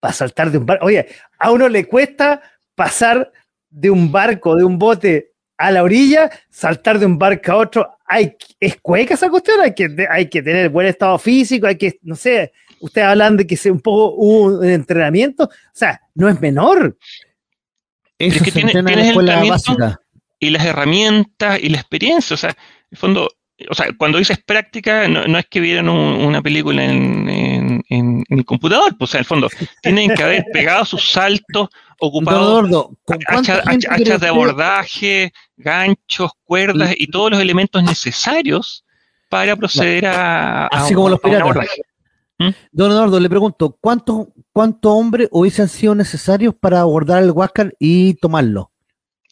para 0.00 0.14
saltar 0.14 0.50
de 0.50 0.58
un 0.58 0.66
barco. 0.66 0.86
Oye, 0.86 1.06
a 1.38 1.50
uno 1.50 1.68
le 1.68 1.86
cuesta 1.86 2.42
pasar 2.74 3.32
de 3.70 3.90
un 3.90 4.12
barco, 4.12 4.56
de 4.56 4.64
un 4.64 4.78
bote 4.78 5.32
a 5.56 5.70
la 5.70 5.82
orilla, 5.82 6.30
saltar 6.50 6.98
de 6.98 7.06
un 7.06 7.18
barco 7.18 7.52
a 7.52 7.56
otro. 7.56 7.98
Hay, 8.06 8.36
¿Es 8.60 8.76
cueca 8.80 9.14
esa 9.14 9.30
cuestión? 9.30 9.60
Hay 9.60 9.74
que, 9.74 10.06
hay 10.08 10.28
que 10.28 10.42
tener 10.42 10.68
buen 10.68 10.86
estado 10.86 11.18
físico, 11.18 11.66
hay 11.66 11.76
que, 11.76 11.98
no 12.02 12.16
sé, 12.16 12.52
ustedes 12.80 13.06
hablan 13.06 13.36
de 13.36 13.46
que 13.46 13.56
sea 13.56 13.72
un 13.72 13.80
poco 13.80 14.14
un 14.14 14.64
entrenamiento, 14.64 15.44
o 15.44 15.50
sea, 15.72 16.00
no 16.14 16.28
es 16.28 16.40
menor. 16.40 16.96
Es 18.18 18.42
que 18.42 18.52
tienes, 18.52 18.74
el 18.74 18.88
entrenamiento 18.88 19.98
y 20.38 20.50
las 20.50 20.64
herramientas 20.64 21.58
y 21.62 21.68
la 21.68 21.78
experiencia. 21.78 22.34
O 22.34 22.36
sea, 22.36 22.50
en 22.50 22.56
el 22.90 22.98
fondo, 22.98 23.30
o 23.70 23.74
sea, 23.74 23.86
cuando 23.96 24.18
dices 24.18 24.38
práctica, 24.44 25.08
no, 25.08 25.38
es 25.38 25.46
que 25.46 25.60
vieran 25.60 25.88
una 25.88 26.42
película 26.42 26.84
en, 26.84 27.82
el 28.28 28.44
computador, 28.44 28.96
pues, 28.98 29.10
o 29.10 29.12
sea, 29.12 29.18
en 29.18 29.22
el 29.22 29.26
fondo, 29.26 29.48
tienen 29.82 30.14
que 30.14 30.22
haber 30.22 30.44
pegado 30.52 30.84
sus 30.84 31.10
saltos, 31.10 31.68
ocupado 31.98 32.90
hachas, 33.28 34.20
de 34.20 34.28
abordaje, 34.28 35.32
ganchos, 35.56 36.32
cuerdas 36.44 36.94
y 36.96 37.06
todos 37.06 37.30
los 37.30 37.40
elementos 37.40 37.82
necesarios 37.82 38.84
para 39.28 39.56
proceder 39.56 40.06
a, 40.06 40.66
Así 40.66 40.94
como 40.94 41.08
los 41.08 41.20
piratas. 41.20 41.66
¿Mm? 42.38 42.48
Don 42.72 42.90
Eduardo, 42.90 43.20
le 43.20 43.28
pregunto, 43.28 43.76
¿cuántos 43.80 44.28
cuántos 44.52 44.92
hombres 44.92 45.28
hubiesen 45.30 45.68
sido 45.68 45.94
necesarios 45.94 46.54
para 46.54 46.80
abordar 46.80 47.22
el 47.22 47.30
Huáscar 47.30 47.74
y 47.78 48.14
tomarlo? 48.14 48.70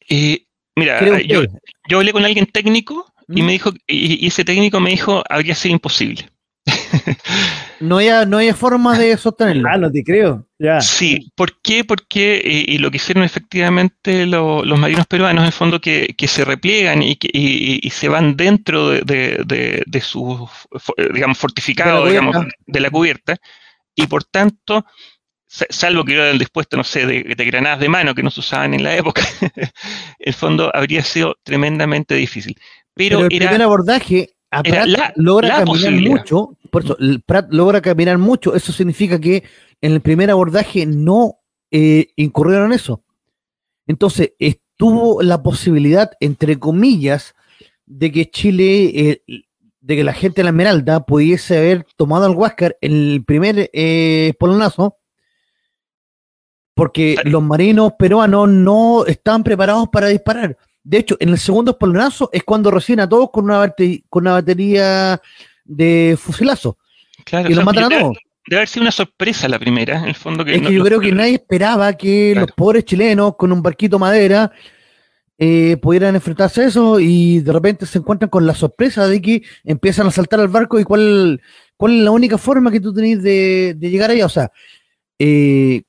Eh, 0.08 0.46
mira, 0.76 1.20
yo, 1.22 1.42
yo, 1.88 1.98
hablé 1.98 2.12
con 2.12 2.24
alguien 2.24 2.46
técnico 2.46 3.06
y 3.28 3.42
¿Mm? 3.42 3.46
me 3.46 3.52
dijo, 3.52 3.70
y, 3.86 4.26
ese 4.26 4.44
técnico 4.44 4.80
me 4.80 4.90
dijo, 4.90 5.22
habría 5.28 5.54
sido 5.54 5.74
imposible. 5.74 6.28
No, 7.82 7.98
hay, 7.98 8.08
no 8.26 8.38
hay 8.38 8.52
forma 8.52 8.98
de 8.98 9.16
sostenerlo. 9.16 9.68
Ah, 9.68 9.76
no 9.76 9.90
te 9.90 10.02
creo. 10.04 10.46
Ya. 10.58 10.80
Sí, 10.80 11.32
¿por 11.34 11.60
qué? 11.60 11.84
Porque, 11.84 12.36
eh, 12.36 12.64
y 12.68 12.78
lo 12.78 12.90
que 12.90 12.96
hicieron 12.96 13.24
efectivamente 13.24 14.26
los 14.26 14.78
marinos 14.78 15.06
peruanos, 15.06 15.42
en 15.42 15.46
el 15.46 15.52
fondo, 15.52 15.80
que, 15.80 16.14
se 16.26 16.44
repliegan 16.44 17.02
y, 17.02 17.18
y, 17.20 17.90
se 17.90 18.08
van 18.08 18.36
dentro 18.36 18.90
de, 18.90 19.02
de, 19.44 19.82
de, 19.84 20.00
sus, 20.00 20.48
digamos, 21.12 21.36
fortificados, 21.36 22.08
digamos, 22.08 22.36
de 22.66 22.80
la 22.80 22.90
cubierta, 22.90 23.36
y 23.94 24.06
por 24.06 24.24
tanto, 24.24 24.86
salvo 25.46 26.04
que 26.04 26.12
hubieran 26.12 26.38
dispuesto, 26.38 26.76
no 26.76 26.84
sé, 26.84 27.06
de, 27.06 27.22
granadas 27.22 27.80
de 27.80 27.88
mano 27.88 28.14
que 28.14 28.22
no 28.22 28.30
se 28.30 28.40
usaban 28.40 28.74
en 28.74 28.82
la 28.82 28.96
época, 28.96 29.22
el 30.18 30.34
fondo 30.34 30.70
habría 30.74 31.02
sido 31.02 31.36
tremendamente 31.42 32.14
difícil. 32.14 32.56
Pero, 32.94 33.20
el 33.20 33.28
primer 33.28 33.62
abordaje 33.62 34.30
a 34.50 34.62
Pratt 34.62 35.12
logra 35.16 35.64
caminar 35.64 35.92
mucho, 35.92 36.56
por 36.72 36.84
eso, 36.84 36.96
Pratt 37.26 37.52
logra 37.52 37.82
caminar 37.82 38.16
mucho, 38.16 38.54
eso 38.54 38.72
significa 38.72 39.20
que 39.20 39.44
en 39.82 39.92
el 39.92 40.00
primer 40.00 40.30
abordaje 40.30 40.86
no 40.86 41.40
eh, 41.70 42.06
incurrieron 42.16 42.68
en 42.68 42.72
eso. 42.72 43.04
Entonces, 43.86 44.32
estuvo 44.38 45.20
la 45.22 45.42
posibilidad, 45.42 46.12
entre 46.18 46.58
comillas, 46.58 47.34
de 47.84 48.10
que 48.10 48.30
Chile, 48.30 48.84
eh, 48.86 49.22
de 49.82 49.96
que 49.96 50.02
la 50.02 50.14
gente 50.14 50.36
de 50.36 50.44
la 50.44 50.48
Esmeralda 50.48 51.04
pudiese 51.04 51.58
haber 51.58 51.86
tomado 51.94 52.24
al 52.24 52.34
Huáscar 52.34 52.78
en 52.80 52.92
el 52.92 53.22
primer 53.22 53.68
eh, 53.74 54.32
polonazo, 54.38 54.96
porque 56.72 57.16
los 57.24 57.42
marinos 57.42 57.92
peruanos 57.98 58.48
no 58.48 59.04
estaban 59.04 59.44
preparados 59.44 59.90
para 59.90 60.06
disparar. 60.06 60.56
De 60.82 60.96
hecho, 60.96 61.18
en 61.20 61.28
el 61.28 61.38
segundo 61.38 61.72
espolonazo 61.72 62.30
es 62.32 62.42
cuando 62.44 62.70
reciben 62.70 63.00
a 63.00 63.08
todos 63.10 63.28
con 63.30 63.44
una, 63.44 63.74
con 64.08 64.22
una 64.22 64.32
batería 64.32 65.20
de 65.64 66.16
fusilazo. 66.20 66.78
Claro, 67.24 67.50
y 67.50 67.54
los 67.54 67.64
matan 67.64 67.84
a 67.84 67.98
todos. 67.98 68.18
Debe 68.46 68.58
haber 68.58 68.68
sido 68.68 68.82
una 68.82 68.90
sorpresa 68.90 69.48
la 69.48 69.58
primera, 69.58 69.98
en 69.98 70.06
el 70.06 70.14
fondo. 70.14 70.44
Que 70.44 70.56
es 70.56 70.62
que 70.62 70.72
yo 70.72 70.84
creo 70.84 70.98
que 70.98 71.12
nadie 71.12 71.34
esperaba 71.34 71.92
que 71.92 72.34
los 72.34 72.50
pobres 72.52 72.84
chilenos 72.84 73.36
con 73.36 73.52
un 73.52 73.62
barquito 73.62 73.98
madera 73.98 74.50
eh, 75.38 75.76
pudieran 75.76 76.14
enfrentarse 76.14 76.62
a 76.62 76.66
eso 76.66 77.00
y 77.00 77.40
de 77.40 77.52
repente 77.52 77.86
se 77.86 77.98
encuentran 77.98 78.28
con 78.28 78.46
la 78.46 78.54
sorpresa 78.54 79.06
de 79.06 79.22
que 79.22 79.42
empiezan 79.64 80.06
a 80.06 80.10
saltar 80.10 80.40
al 80.40 80.48
barco 80.48 80.78
y 80.78 80.84
cuál, 80.84 81.40
cuál 81.76 81.98
es 81.98 82.04
la 82.04 82.10
única 82.10 82.36
forma 82.36 82.70
que 82.70 82.80
tú 82.80 82.92
tenés 82.92 83.22
de, 83.22 83.76
llegar 83.80 84.10
allá. 84.10 84.26
O 84.26 84.28
sea, 84.28 84.50
eh, 85.18 85.82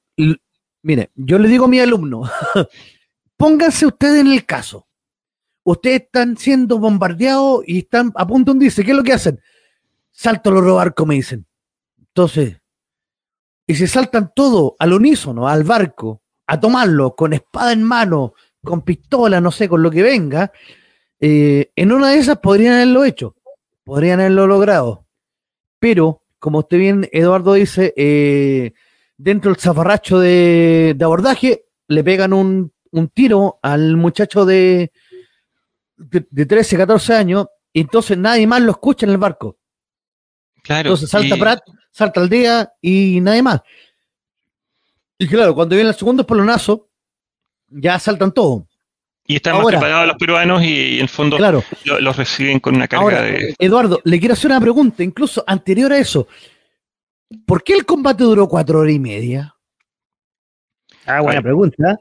mire, 0.83 1.11
yo 1.15 1.39
le 1.39 1.49
digo 1.49 1.65
a 1.65 1.67
mi 1.67 1.79
alumno, 1.79 2.23
pónganse 3.37 3.87
ustedes 3.87 4.21
en 4.21 4.31
el 4.31 4.45
caso. 4.45 4.87
Ustedes 5.63 6.01
están 6.01 6.37
siendo 6.37 6.77
bombardeados 6.77 7.63
y 7.65 7.79
están 7.79 8.11
a 8.15 8.27
punto 8.27 8.53
de 8.53 8.65
dice, 8.65 8.83
¿qué 8.83 8.91
es 8.91 8.97
lo 8.97 9.03
que 9.03 9.13
hacen? 9.13 9.39
Salto 10.13 10.49
los 10.51 10.73
barco, 10.73 11.05
me 11.05 11.15
dicen. 11.15 11.45
Entonces, 11.97 12.61
y 13.67 13.75
se 13.75 13.87
saltan 13.87 14.31
todo 14.33 14.77
al 14.79 14.93
unísono, 14.93 15.49
al 15.49 15.65
barco, 15.65 16.21
a 16.47 16.57
tomarlo 16.57 17.15
con 17.15 17.33
espada 17.33 17.73
en 17.73 17.83
mano, 17.83 18.33
con 18.63 18.83
pistola, 18.83 19.41
no 19.41 19.51
sé, 19.51 19.67
con 19.67 19.83
lo 19.83 19.91
que 19.91 20.03
venga, 20.03 20.53
eh, 21.19 21.71
en 21.75 21.91
una 21.91 22.11
de 22.11 22.19
esas 22.19 22.37
podrían 22.37 22.75
haberlo 22.75 23.03
hecho, 23.03 23.35
podrían 23.83 24.21
haberlo 24.21 24.47
logrado. 24.47 25.05
Pero, 25.79 26.21
como 26.39 26.59
usted 26.59 26.77
bien, 26.77 27.09
Eduardo 27.11 27.53
dice, 27.53 27.93
eh, 27.97 28.73
dentro 29.17 29.51
del 29.51 29.59
zafarracho 29.59 30.19
de, 30.19 30.95
abordaje, 31.01 31.65
le 31.87 32.03
pegan 32.03 32.31
un 32.31 32.73
un 32.93 33.09
tiro 33.09 33.59
al 33.61 33.97
muchacho 33.97 34.45
de, 34.45 34.91
de, 35.97 36.45
13, 36.45 36.77
14 36.77 37.13
años, 37.13 37.47
y 37.73 37.81
entonces 37.81 38.17
nadie 38.17 38.45
más 38.45 38.61
lo 38.61 38.71
escucha 38.71 39.05
en 39.05 39.11
el 39.11 39.17
barco. 39.17 39.57
Claro. 40.63 40.89
Entonces 40.89 41.09
salta 41.09 41.37
Pratt, 41.37 41.59
salta 41.91 42.21
al 42.21 42.29
día 42.29 42.71
y 42.81 43.21
nadie 43.21 43.43
más. 43.43 43.61
Y 45.19 45.27
claro, 45.27 45.53
cuando 45.53 45.75
viene 45.75 45.89
el 45.89 45.95
segundo 45.95 46.21
espolonazo, 46.21 46.89
ya 47.67 47.99
saltan 47.99 48.31
todos. 48.31 48.63
Y 49.25 49.35
están 49.35 49.57
más 49.57 49.67
preparados 49.67 50.07
los 50.07 50.17
peruanos 50.17 50.63
y, 50.63 50.95
en 50.95 51.01
el 51.01 51.09
fondo 51.09 51.37
los 51.99 52.17
reciben 52.17 52.59
con 52.59 52.75
una 52.75 52.87
carga 52.87 53.21
de. 53.21 53.55
Eduardo, 53.57 54.01
le 54.03 54.19
quiero 54.19 54.33
hacer 54.33 54.51
una 54.51 54.59
pregunta, 54.59 55.03
incluso 55.03 55.43
anterior 55.47 55.93
a 55.93 55.97
eso. 55.97 56.27
¿Por 57.45 57.63
qué 57.63 57.73
el 57.73 57.85
combate 57.85 58.23
duró 58.23 58.47
cuatro 58.47 58.79
horas 58.79 58.93
y 58.93 58.99
media? 58.99 59.55
Ah, 61.05 61.21
buena 61.21 61.41
pregunta 61.41 61.99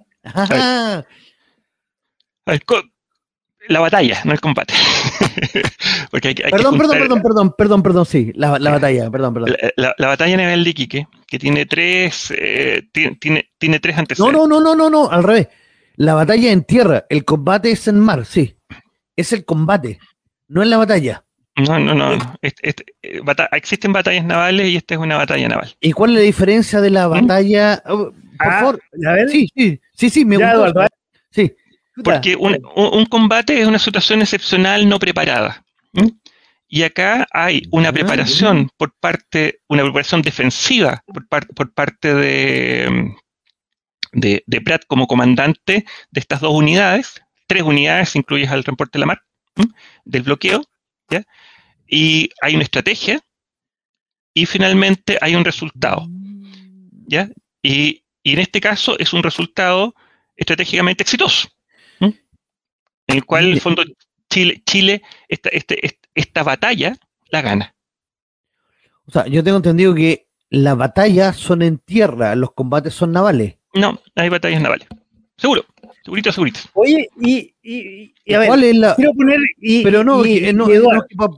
la 3.69 3.81
batalla, 3.81 4.21
no 4.25 4.33
el 4.33 4.41
combate. 4.41 4.75
perdón, 6.11 6.79
perdón, 6.79 6.99
perdón, 6.99 7.23
perdón, 7.23 7.55
perdón, 7.57 7.83
perdón, 7.83 8.07
sí, 8.07 8.33
la, 8.35 8.51
batalla, 8.51 9.11
perdón, 9.11 9.35
perdón. 9.35 9.57
La, 9.77 9.95
batalla 9.99 10.37
naval 10.37 10.65
de 10.65 10.71
Iquique, 10.71 11.09
que 11.27 11.39
tiene 11.39 11.67
tres, 11.67 12.33
eh, 12.37 12.83
tiene, 12.93 13.51
tiene, 13.59 13.81
tres 13.81 13.99
antecedentes. 13.99 14.19
No, 14.19 14.47
no, 14.47 14.61
no, 14.61 14.61
no, 14.61 14.75
no, 14.75 14.91
no, 14.91 15.11
al 15.11 15.23
revés. 15.23 15.49
La 15.97 16.15
batalla 16.15 16.51
en 16.51 16.65
tierra, 16.65 17.05
el 17.09 17.25
combate 17.25 17.71
es 17.71 17.87
en 17.89 18.01
mar, 18.01 18.25
sí. 18.25 18.57
Es 19.15 19.33
el 19.33 19.45
combate, 19.45 19.99
no 20.49 20.63
es 20.63 20.69
la 20.69 20.79
batalla. 20.79 21.25
No, 21.57 21.79
no, 21.79 21.95
no. 21.95 22.15
Eh, 22.41 22.53
existen 23.53 23.93
batallas 23.93 24.25
navales 24.25 24.69
y 24.69 24.77
esta 24.77 24.95
es 24.95 25.01
una 25.01 25.19
batalla 25.19 25.49
naval. 25.49 25.75
¿Y 25.81 25.93
cuál 25.93 26.11
es 26.11 26.17
la 26.17 26.23
diferencia 26.23 26.81
de 26.81 26.91
la 26.91 27.09
¿Mm? 27.09 27.11
batalla? 27.11 27.83
Oh, 27.87 28.11
por 28.11 28.15
ah, 28.39 28.59
favor, 28.61 28.81
a 29.07 29.13
ver. 29.13 29.29
Sí, 29.29 29.49
sí, 29.55 29.81
sí, 29.95 30.11
sí 30.11 30.25
me 30.25 30.37
gusta. 30.39 30.89
Sí. 31.31 31.55
Porque 32.03 32.37
un, 32.37 33.07
combate 33.07 33.61
es 33.61 33.67
una 33.67 33.79
situación 33.79 34.23
excepcional 34.23 34.89
no 34.89 34.99
preparada. 34.99 35.65
Y 36.69 36.85
acá 36.85 37.27
hay 37.33 37.63
una 37.71 37.93
preparación 37.93 38.71
por 38.79 38.95
parte, 38.99 39.61
una 39.69 39.83
preparación 39.83 40.23
defensiva 40.23 41.05
por, 41.07 41.27
por 41.55 41.75
parte 41.75 42.15
de, 42.15 43.15
de, 44.13 44.43
de, 44.47 44.61
Pratt 44.63 44.85
como 44.87 45.07
comandante 45.07 45.85
de 46.11 46.21
estas 46.21 46.41
dos 46.41 46.55
unidades, 46.55 47.23
tres 47.47 47.63
unidades, 47.63 48.17
incluyes 48.17 48.51
al 48.51 48.65
transporte 48.65 48.99
de 48.99 49.01
la 49.01 49.07
mar, 49.07 49.23
del 50.07 50.23
bloqueo, 50.23 50.65
¿ya? 51.11 51.25
y 51.87 52.31
hay 52.41 52.55
una 52.55 52.65
estrategia, 52.65 53.21
y 54.33 54.47
finalmente 54.47 55.19
hay 55.21 55.35
un 55.35 55.45
resultado. 55.45 56.07
¿ya? 57.07 57.29
Y, 57.63 58.03
y 58.23 58.33
en 58.33 58.39
este 58.39 58.61
caso 58.63 58.99
es 58.99 59.13
un 59.13 59.23
resultado 59.23 59.95
estratégicamente 60.37 61.03
exitoso, 61.03 61.49
el 63.13 63.25
cual, 63.25 63.47
en 63.47 63.53
el 63.53 63.61
fondo, 63.61 63.83
Chile, 64.31 64.63
Chile 64.67 65.03
esta, 65.29 65.49
este, 65.51 65.99
esta 66.15 66.43
batalla 66.43 66.97
la 67.31 67.43
gana. 67.43 67.75
O 69.07 69.11
sea, 69.11 69.27
yo 69.27 69.43
tengo 69.43 69.57
entendido 69.57 69.95
que 69.95 70.29
las 70.51 70.77
batallas 70.77 71.37
son 71.37 71.63
en 71.63 71.79
tierra, 71.79 72.35
los 72.35 72.53
combates 72.53 72.95
son 72.95 73.13
navales. 73.13 73.57
No, 73.75 73.99
hay 74.15 74.29
batallas 74.29 74.61
navales. 74.61 74.87
Seguro, 75.37 75.65
segurito, 76.05 76.31
segurito. 76.31 76.61
Oye, 76.75 77.09
y, 77.21 77.55
y, 77.63 78.35
a 78.35 78.39
ver, 78.39 78.49
¿cuál 78.49 78.65
es 78.65 78.77
la... 78.77 78.95
quiero 78.95 79.13
poner. 79.15 79.41
Y, 79.59 79.83
pero 79.83 80.05
no, 80.05 80.23
no, 80.23 80.67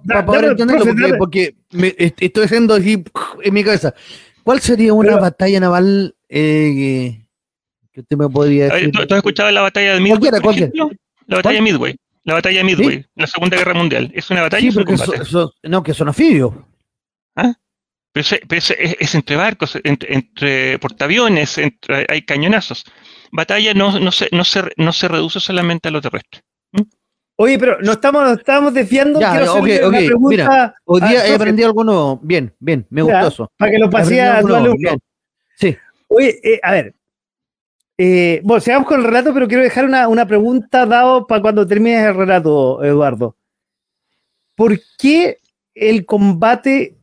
para 0.08 0.26
poder 0.26 0.44
entenderlo, 0.44 0.84
porque, 0.84 1.14
porque 1.16 1.54
me, 1.70 1.94
estoy 1.96 2.44
haciendo 2.44 2.74
así 2.74 3.02
en 3.42 3.54
mi 3.54 3.64
cabeza. 3.64 3.94
¿Cuál 4.42 4.60
sería 4.60 4.92
una 4.92 5.16
batalla 5.16 5.60
naval 5.60 6.16
eh, 6.28 7.24
que 7.92 8.00
usted 8.00 8.16
me 8.16 8.28
podría 8.28 8.68
decir? 8.68 8.90
¿Tú, 8.90 9.00
has 9.00 9.10
escuchado 9.10 9.50
la 9.52 9.62
batalla 9.62 9.94
de 9.94 10.00
Midway? 10.00 10.18
Cualquiera, 10.18 10.40
cualquiera. 10.40 10.72
La 11.26 11.36
batalla 11.36 11.56
de 11.56 11.62
Midway. 11.62 11.96
La 12.24 12.34
batalla 12.34 12.58
de 12.58 12.64
Midway, 12.64 13.06
la 13.16 13.26
Segunda 13.26 13.56
Guerra 13.56 13.74
Mundial. 13.74 14.10
¿Es 14.14 14.30
una 14.30 14.42
batalla? 14.42 14.70
Sí, 14.70 15.38
no, 15.64 15.82
que 15.82 15.92
son 15.92 16.08
anfibios. 16.08 16.54
¿Ah? 17.36 17.54
Pero, 18.12 18.26
es, 18.48 19.14
entre 19.14 19.36
barcos, 19.36 19.78
entre, 19.82 20.78
portaaviones, 20.78 21.58
entre, 21.58 22.06
hay 22.08 22.22
cañonazos. 22.22 22.84
Batalla 23.32 23.74
no, 23.74 23.98
no, 23.98 24.12
se, 24.12 24.28
no, 24.30 24.44
se, 24.44 24.62
no 24.76 24.92
se 24.92 25.08
reduce 25.08 25.40
solamente 25.40 25.88
a 25.88 25.90
lo 25.90 26.00
terrestre. 26.00 26.42
Oye, 27.36 27.58
pero 27.58 27.80
no 27.80 27.92
estamos, 27.92 28.38
estamos 28.38 28.72
desviando. 28.72 29.20
Ya, 29.20 29.52
okay, 29.52 29.80
okay. 29.80 30.10
Mira, 30.20 30.74
hoy 30.84 31.00
día 31.00 31.26
he 31.26 31.34
aprendido 31.34 31.68
algo 31.68 31.82
nuevo. 31.82 32.20
Bien, 32.22 32.54
bien, 32.60 32.86
me 32.90 33.02
gustó 33.02 33.26
eso. 33.26 33.52
Para 33.56 33.72
que 33.72 33.78
lo 33.78 33.90
pase 33.90 34.22
a 34.22 34.40
tu 34.40 34.54
alumno. 34.54 34.96
Sí. 35.56 35.76
Oye, 36.08 36.38
eh, 36.44 36.60
a 36.62 36.72
ver. 36.72 36.94
Eh, 37.96 38.40
bueno, 38.42 38.60
sigamos 38.60 38.88
con 38.88 39.00
el 39.00 39.06
relato, 39.06 39.32
pero 39.32 39.46
quiero 39.46 39.62
dejar 39.62 39.84
una, 39.84 40.08
una 40.08 40.26
pregunta 40.26 40.84
dado 40.84 41.26
para 41.26 41.40
cuando 41.40 41.66
termines 41.66 42.04
el 42.04 42.14
relato, 42.14 42.82
Eduardo. 42.82 43.36
¿Por 44.56 44.80
qué 44.98 45.38
el 45.74 46.04
combate 46.04 46.96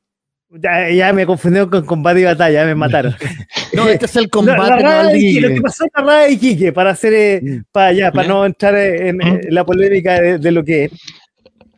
ya, 0.54 0.90
ya, 0.90 1.14
me 1.14 1.26
confundí 1.26 1.66
con 1.68 1.86
combate 1.86 2.22
y 2.22 2.24
batalla, 2.26 2.66
me 2.66 2.76
mataron. 2.76 3.16
no, 3.74 3.88
este 3.88 4.06
es 4.06 4.16
el 4.18 4.30
combate. 4.30 4.84
La, 4.84 5.04
lo 5.04 5.50
que 5.50 5.62
pasó 5.62 5.86
en 5.86 5.92
la 5.96 6.04
raya 6.04 6.28
de 6.28 6.34
Iquique, 6.34 6.74
para 6.74 6.92
hacer, 6.92 7.14
eh, 7.14 7.64
para, 7.72 7.88
allá, 7.88 8.12
para 8.12 8.28
no 8.28 8.46
entrar 8.46 8.76
en, 8.76 9.20
la 9.50 9.66
polémica 9.66 10.20
de, 10.20 10.52
lo 10.52 10.64
que 10.64 10.86
es. 10.86 10.92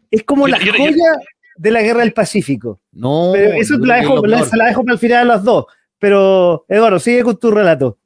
Es 0.09 0.23
como 0.23 0.47
la 0.47 0.59
joya 0.59 1.19
de 1.55 1.71
la 1.71 1.81
guerra 1.81 2.01
del 2.01 2.13
Pacífico. 2.13 2.81
No. 2.91 3.31
Pero 3.33 3.53
eso 3.53 3.77
la 3.77 3.97
dejo, 3.97 4.25
la, 4.25 4.43
la 4.53 4.65
dejo 4.65 4.83
para 4.83 4.93
el 4.93 4.99
final 4.99 5.29
a 5.29 5.35
los 5.35 5.43
dos. 5.43 5.65
Pero, 5.99 6.65
Eduardo, 6.67 6.99
sigue 6.99 7.23
con 7.23 7.37
tu 7.37 7.51
relato. 7.51 7.99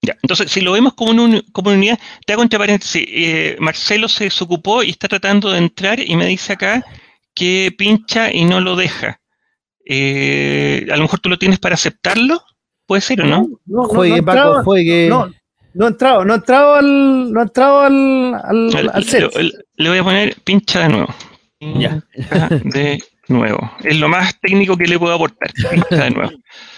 Ya, 0.00 0.16
entonces, 0.22 0.50
si 0.50 0.60
lo 0.60 0.72
vemos 0.72 0.94
como, 0.94 1.10
una, 1.10 1.42
como 1.52 1.70
unidad, 1.70 1.98
te 2.24 2.32
hago 2.32 2.42
entre 2.42 2.58
paréntesis. 2.58 3.04
Eh, 3.08 3.56
Marcelo 3.58 4.08
se 4.08 4.24
desocupó 4.24 4.82
y 4.82 4.90
está 4.90 5.08
tratando 5.08 5.50
de 5.50 5.58
entrar 5.58 5.98
y 6.00 6.16
me 6.16 6.26
dice 6.26 6.52
acá 6.52 6.84
que 7.34 7.74
pincha 7.76 8.32
y 8.32 8.44
no 8.44 8.60
lo 8.60 8.76
deja. 8.76 9.20
Eh, 9.84 10.86
a 10.90 10.96
lo 10.96 11.02
mejor 11.02 11.20
tú 11.20 11.28
lo 11.28 11.38
tienes 11.38 11.58
para 11.58 11.74
aceptarlo, 11.74 12.42
puede 12.86 13.00
ser 13.00 13.22
o 13.22 13.24
no. 13.24 13.48
no, 13.66 13.84
juegue, 13.84 14.22
Paco, 14.22 14.62
juegue. 14.62 15.08
No, 15.08 15.30
no 15.74 15.86
he 15.86 15.88
entrado, 15.88 16.24
no 16.24 16.34
he 16.34 16.36
entrado 16.36 16.74
al, 16.74 17.32
no 17.32 17.40
he 17.40 17.42
entrado 17.44 17.80
al, 17.80 18.34
al, 18.92 19.04
set. 19.04 19.30
Le, 19.76 19.88
voy 19.88 19.98
a 19.98 20.04
poner 20.04 20.36
pincha 20.42 20.80
de 20.80 20.88
nuevo. 20.90 21.14
Ya. 21.60 22.02
De 22.64 23.02
nuevo. 23.28 23.72
Es 23.82 23.98
lo 23.98 24.08
más 24.08 24.38
técnico 24.40 24.76
que 24.76 24.86
le 24.86 24.98
puedo 24.98 25.14
aportar. 25.14 25.52
Pincha 25.70 26.04
de 26.04 26.10
nuevo. 26.10 26.32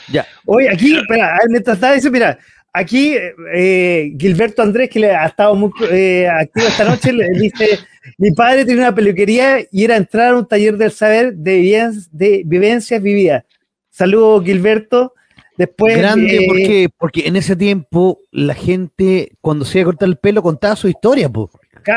ya. 0.09 0.27
Oye, 0.47 0.69
aquí, 0.71 0.97
espera, 0.97 1.39
mientras 1.49 1.77
está 1.77 1.95
eso, 1.95 2.11
mira, 2.11 2.39
aquí 2.73 3.15
eh, 3.53 4.13
Gilberto 4.19 4.63
Andrés, 4.63 4.91
que 4.91 5.01
le 5.01 5.15
ha 5.15 5.27
estado 5.27 5.55
muy 5.55 5.71
eh, 5.91 6.29
activo 6.29 6.67
esta 6.67 6.85
noche, 6.85 7.13
le 7.13 7.29
dice 7.31 7.79
mi 8.19 8.31
padre 8.33 8.65
tenía 8.65 8.83
una 8.83 8.95
peluquería 8.95 9.61
y 9.71 9.85
era 9.85 9.97
entrar 9.97 10.35
a 10.35 10.39
un 10.39 10.47
taller 10.47 10.77
del 10.77 10.91
saber 10.91 11.35
de, 11.35 11.93
de 12.11 12.43
vivencias 12.47 13.03
vividas. 13.03 13.45
Saludos, 13.91 14.45
Gilberto. 14.45 15.15
Después, 15.57 15.99
Grande, 15.99 16.37
eh, 16.37 16.47
¿por 16.47 16.57
qué? 16.57 16.89
Porque 16.97 17.27
en 17.27 17.37
ese 17.37 17.55
tiempo 17.55 18.21
la 18.31 18.55
gente, 18.55 19.33
cuando 19.43 19.67
se 19.67 19.79
iba 19.79 19.83
a 19.83 19.93
cortar 19.93 20.09
el 20.09 20.17
pelo, 20.17 20.43
contaba 20.43 20.75
su 20.75 20.89
historia, 20.89 21.29
po. 21.29 21.51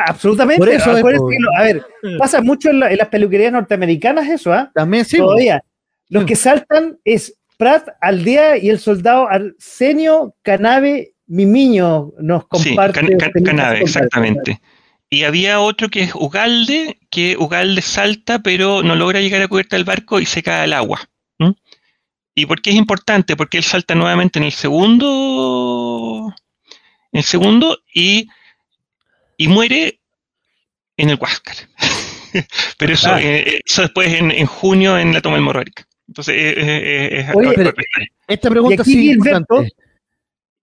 Absolutamente. 0.06 0.60
Por 0.60 0.70
eso, 0.70 0.92
a 0.92 1.64
ver, 1.64 1.86
pasa 2.18 2.42
mucho 2.42 2.70
en, 2.70 2.80
las 2.80 3.08
peluquerías 3.08 3.54
norteamericanas 3.54 4.28
eso, 4.28 4.52
¿ah? 4.52 4.70
También 4.74 5.06
sí. 5.06 5.18
Todavía. 5.18 5.64
Los 6.10 6.26
que 6.26 6.36
saltan 6.36 7.00
es 7.06 7.38
Pratt, 7.64 7.88
Aldea 8.02 8.58
y 8.58 8.70
el 8.70 8.78
soldado 8.78 9.30
Arsenio 9.30 10.36
Canabe 10.42 11.14
Mimiño 11.28 12.12
nos 12.20 12.46
comparte. 12.46 13.00
Sí, 13.00 13.42
Canabe, 13.42 13.80
exactamente. 13.80 14.60
Y 15.10 15.24
había 15.24 15.62
otro 15.62 15.88
que 15.88 16.02
es 16.02 16.14
Ugalde, 16.14 17.00
que 17.10 17.38
Ugalde 17.38 17.82
salta, 17.82 18.40
pero 18.40 18.84
no 18.84 18.98
logra 18.98 19.22
llegar 19.22 19.42
a 19.42 19.48
cubierta 19.48 19.78
del 19.78 19.86
barco 19.86 20.20
y 20.20 20.26
se 20.26 20.44
cae 20.44 20.64
al 20.64 20.74
agua. 20.74 21.10
¿Y 22.36 22.48
por 22.48 22.62
qué 22.62 22.72
es 22.72 22.76
importante? 22.76 23.38
Porque 23.38 23.60
él 23.60 23.64
salta 23.64 23.96
nuevamente 23.96 24.40
en 24.40 24.46
el 24.46 24.52
segundo. 24.52 26.36
En 27.14 27.20
el 27.20 27.24
segundo 27.24 27.80
y, 27.94 28.28
y 29.38 29.48
muere 29.48 30.02
en 30.98 31.12
el 31.12 31.18
Huáscar. 31.18 31.56
pero 32.78 32.94
eso, 32.94 33.14
ah. 33.14 33.22
eh, 33.22 33.62
eso 33.64 33.84
después 33.84 34.12
en, 34.12 34.32
en, 34.32 34.48
junio 34.48 34.98
en 34.98 35.14
la 35.14 35.22
toma 35.22 35.36
del 35.36 35.46
Morrowick. 35.46 35.88
Entonces, 36.08 36.36
eh, 36.36 36.54
eh, 36.58 37.20
es, 37.20 37.36
Oye, 37.36 37.74
esta 38.28 38.50
pregunta 38.50 38.84
sí 38.84 39.14
Gilberto, 39.14 39.64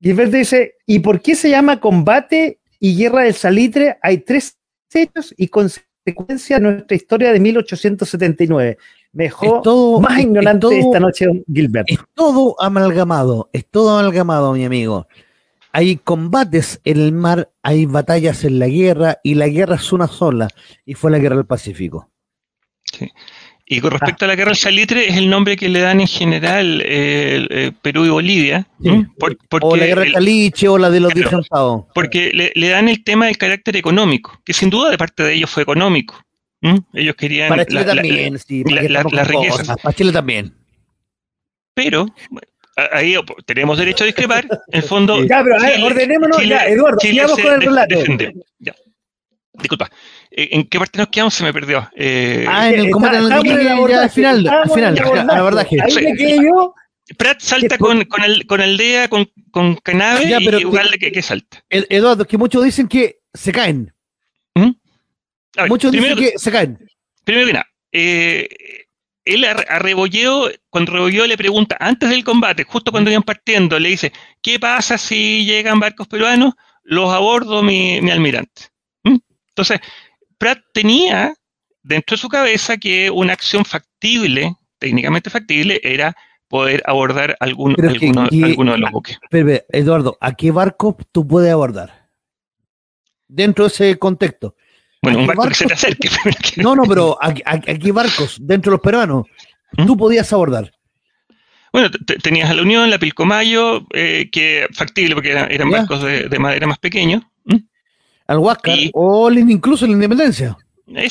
Gilberto 0.00 0.36
dice: 0.36 0.74
¿y 0.86 0.98
por 0.98 1.20
qué 1.20 1.34
se 1.34 1.50
llama 1.50 1.80
combate 1.80 2.58
y 2.78 2.96
Guerra 2.96 3.22
del 3.22 3.34
Salitre 3.34 3.98
hay 4.02 4.18
tres 4.18 4.58
hechos 4.94 5.34
y 5.36 5.48
consecuencias 5.48 6.60
de 6.60 6.60
nuestra 6.60 6.96
historia 6.96 7.32
de 7.32 7.40
1879. 7.40 8.78
Mejor, 9.12 9.62
todo, 9.62 10.00
más 10.00 10.20
ignorante 10.20 10.78
esta 10.78 11.00
noche, 11.00 11.26
Gilbert. 11.52 11.90
Es 11.90 11.98
todo 12.14 12.54
amalgamado, 12.60 13.50
es 13.52 13.66
todo 13.66 13.98
amalgamado, 13.98 14.52
mi 14.52 14.64
amigo. 14.64 15.06
Hay 15.72 15.96
combates 15.96 16.80
en 16.84 16.98
el 17.00 17.12
mar, 17.12 17.50
hay 17.62 17.86
batallas 17.86 18.44
en 18.44 18.58
la 18.58 18.68
guerra 18.68 19.18
y 19.22 19.34
la 19.34 19.48
guerra 19.48 19.76
es 19.76 19.92
una 19.92 20.08
sola 20.08 20.48
y 20.84 20.94
fue 20.94 21.10
la 21.10 21.18
guerra 21.18 21.36
del 21.36 21.46
Pacífico. 21.46 22.10
Sí. 22.84 23.10
Y 23.72 23.80
con 23.80 23.92
respecto 23.92 24.24
a 24.24 24.28
la 24.28 24.34
guerra 24.34 24.48
del 24.48 24.56
salitre, 24.56 25.08
es 25.08 25.16
el 25.16 25.30
nombre 25.30 25.56
que 25.56 25.68
le 25.68 25.78
dan 25.78 26.00
en 26.00 26.08
general 26.08 26.82
eh, 26.84 27.46
eh, 27.48 27.72
Perú 27.80 28.04
y 28.04 28.08
Bolivia. 28.08 28.66
o 29.62 29.76
la 29.76 29.86
guerra 29.86 30.00
del 30.02 30.12
caliche 30.12 30.66
o 30.66 30.76
la 30.76 30.90
de 30.90 30.98
los 30.98 31.12
claro, 31.12 31.86
Porque 31.94 32.52
le, 32.52 32.68
dan 32.68 32.88
el 32.88 33.04
tema 33.04 33.26
del 33.26 33.38
carácter 33.38 33.76
económico, 33.76 34.40
que 34.44 34.54
sin 34.54 34.70
duda 34.70 34.90
de 34.90 34.98
parte 34.98 35.22
de 35.22 35.34
ellos 35.34 35.50
fue 35.50 35.62
económico. 35.62 36.20
Ellos 36.92 37.14
querían. 37.14 37.48
Para 37.48 37.64
Chile 37.64 37.84
también, 37.84 38.38
sí. 38.40 38.64
Las 38.64 39.28
riquezas. 39.28 39.76
Para 39.80 39.96
Chile 39.96 40.10
también. 40.10 40.52
Pero 41.72 42.06
ahí 42.90 43.14
tenemos 43.46 43.78
derecho 43.78 44.02
a 44.02 44.08
discrepar. 44.08 44.46
En 44.46 44.80
el 44.80 44.82
fondo. 44.82 45.24
Ya, 45.24 45.44
pero 45.44 45.60
a 45.60 45.62
ver, 45.62 45.80
ordenémonos. 45.80 46.44
ya, 46.44 46.66
Eduardo, 46.66 46.98
sigamos 46.98 47.38
con 47.38 47.54
el 47.54 47.62
relato. 47.62 47.94
Ya. 48.58 48.74
Disculpa. 49.60 49.90
Eh, 50.30 50.48
¿En 50.52 50.64
qué 50.64 50.78
parte 50.78 50.98
nos 50.98 51.08
quedamos? 51.08 51.34
Se 51.34 51.44
me 51.44 51.52
perdió. 51.52 51.88
Eh, 51.94 52.46
ah, 52.48 52.70
en 52.70 52.80
el 52.80 52.90
combate 52.90 53.16
al 53.16 54.10
final, 54.10 54.48
al 54.48 54.70
final, 54.70 54.94
la 55.26 55.42
verdad 55.42 55.66
que. 55.66 55.80
Ahí 55.80 55.94
me 55.94 56.16
quedé 56.16 56.36
yo. 56.42 56.74
Pratt 57.16 57.40
salta 57.40 57.76
con, 57.76 58.04
con, 58.04 58.22
el, 58.22 58.46
con 58.46 58.60
Aldea, 58.60 59.08
con, 59.08 59.28
con 59.50 59.74
Canabe 59.76 60.28
ya, 60.28 60.38
pero 60.38 60.60
y 60.60 60.64
Ugalde 60.64 60.98
que, 60.98 61.10
que, 61.10 61.22
salta. 61.22 61.64
Eduardo, 61.68 62.24
que 62.24 62.38
muchos 62.38 62.64
dicen 62.64 62.86
que 62.86 63.18
se 63.34 63.50
caen. 63.52 63.92
¿Mm? 64.54 64.70
Ver, 65.56 65.68
muchos 65.68 65.90
dicen 65.90 66.16
que, 66.16 66.34
se 66.36 66.52
caen. 66.52 66.78
Primero 67.24 67.46
que 67.48 67.52
nada, 67.52 67.66
eh, 67.90 68.48
él 69.24 69.44
a, 69.44 69.52
a, 69.52 69.78
Rebolleo, 69.80 70.50
cuando 70.68 70.92
Rebolleo 70.92 71.26
le 71.26 71.36
pregunta 71.36 71.76
antes 71.80 72.10
del 72.10 72.24
combate, 72.24 72.64
justo 72.64 72.92
cuando 72.92 73.10
iban 73.10 73.22
partiendo, 73.22 73.78
le 73.78 73.88
dice, 73.88 74.12
¿qué 74.40 74.60
pasa 74.60 74.96
si 74.96 75.44
llegan 75.44 75.80
barcos 75.80 76.06
peruanos? 76.06 76.54
Los 76.82 77.12
abordo 77.12 77.62
mi, 77.62 78.00
mi 78.00 78.10
almirante. 78.10 78.69
Entonces, 79.50 79.80
Pratt 80.38 80.60
tenía 80.72 81.34
dentro 81.82 82.16
de 82.16 82.20
su 82.20 82.28
cabeza 82.28 82.76
que 82.76 83.10
una 83.10 83.32
acción 83.32 83.64
factible, 83.64 84.54
técnicamente 84.78 85.30
factible, 85.30 85.80
era 85.82 86.16
poder 86.48 86.82
abordar 86.86 87.36
algún, 87.40 87.76
alguno, 87.80 88.22
alguno, 88.22 88.72
de 88.72 88.78
los 88.78 88.90
buques. 88.90 89.18
Pero, 89.30 89.60
Eduardo, 89.68 90.18
¿a 90.20 90.34
qué 90.34 90.50
barco 90.50 90.96
tú 91.12 91.26
puedes 91.26 91.52
abordar? 91.52 92.08
Dentro 93.28 93.64
de 93.64 93.68
ese 93.68 93.98
contexto. 93.98 94.56
Bueno, 95.02 95.20
un 95.20 95.26
barco 95.26 95.48
que 95.48 95.54
se 95.54 95.66
te 95.66 95.74
acerque. 95.74 96.10
no, 96.56 96.74
no, 96.74 96.82
pero 96.84 97.16
¿a, 97.20 97.32
qué 97.32 97.92
barcos 97.92 98.36
dentro 98.40 98.70
de 98.70 98.74
los 98.74 98.82
peruanos 98.82 99.26
¿Mm? 99.76 99.86
tú 99.86 99.96
podías 99.96 100.32
abordar? 100.32 100.72
Bueno, 101.72 101.88
tenías 102.22 102.50
a 102.50 102.54
la 102.54 102.62
Unión, 102.62 102.90
la 102.90 102.98
Pilcomayo, 102.98 103.86
eh, 103.92 104.28
que 104.32 104.66
factible 104.72 105.14
porque 105.14 105.30
eran, 105.30 105.70
barcos 105.70 106.02
de, 106.02 106.38
madera 106.38 106.66
más 106.66 106.78
pequeños 106.78 107.22
al 108.30 108.38
Huáscar 108.38 108.78
o 108.94 109.30
incluso 109.32 109.86
la 109.86 109.92
Independencia. 109.92 110.56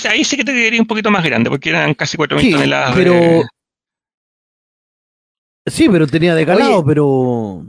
ahí 0.10 0.24
sí 0.24 0.38
que 0.38 0.46
te 0.46 0.54
diría 0.54 0.80
un 0.80 0.88
poquito 0.88 1.12
más 1.12 1.24
grande, 1.24 1.50
porque 1.50 1.70
eran 1.70 1.94
casi 1.94 2.18
4.000 2.18 2.40
sí, 2.40 2.52
toneladas. 2.52 2.96
Pero, 2.96 3.44
Sí, 5.66 5.88
pero 5.90 6.08
tenía 6.08 6.34
de 6.34 6.46
calado, 6.46 6.84
pero. 6.84 7.66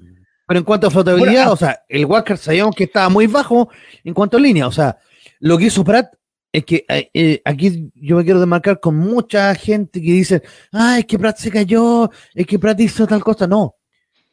Pero 0.46 0.58
en 0.58 0.64
cuanto 0.64 0.86
a 0.86 0.90
flotabilidad, 0.90 1.48
ah. 1.48 1.52
o 1.52 1.56
sea, 1.56 1.80
el 1.88 2.06
Huáscar 2.06 2.38
sabíamos 2.38 2.74
que 2.74 2.84
estaba 2.84 3.08
muy 3.08 3.26
bajo 3.26 3.68
en 4.02 4.14
cuanto 4.14 4.36
a 4.36 4.40
línea. 4.40 4.66
O 4.66 4.72
sea, 4.72 4.98
lo 5.40 5.58
que 5.58 5.66
hizo 5.66 5.84
Pratt 5.84 6.12
es 6.52 6.64
que 6.64 6.84
eh, 6.88 7.10
eh, 7.12 7.42
aquí 7.44 7.90
yo 7.94 8.16
me 8.16 8.24
quiero 8.24 8.40
demarcar 8.40 8.80
con 8.80 8.96
mucha 8.96 9.54
gente 9.54 10.00
que 10.00 10.12
dice, 10.12 10.42
ah, 10.72 10.98
es 10.98 11.06
que 11.06 11.18
Pratt 11.18 11.38
se 11.38 11.50
cayó, 11.50 12.10
es 12.34 12.46
que 12.46 12.58
Pratt 12.58 12.80
hizo 12.80 13.06
tal 13.06 13.22
cosa. 13.22 13.46
No, 13.46 13.76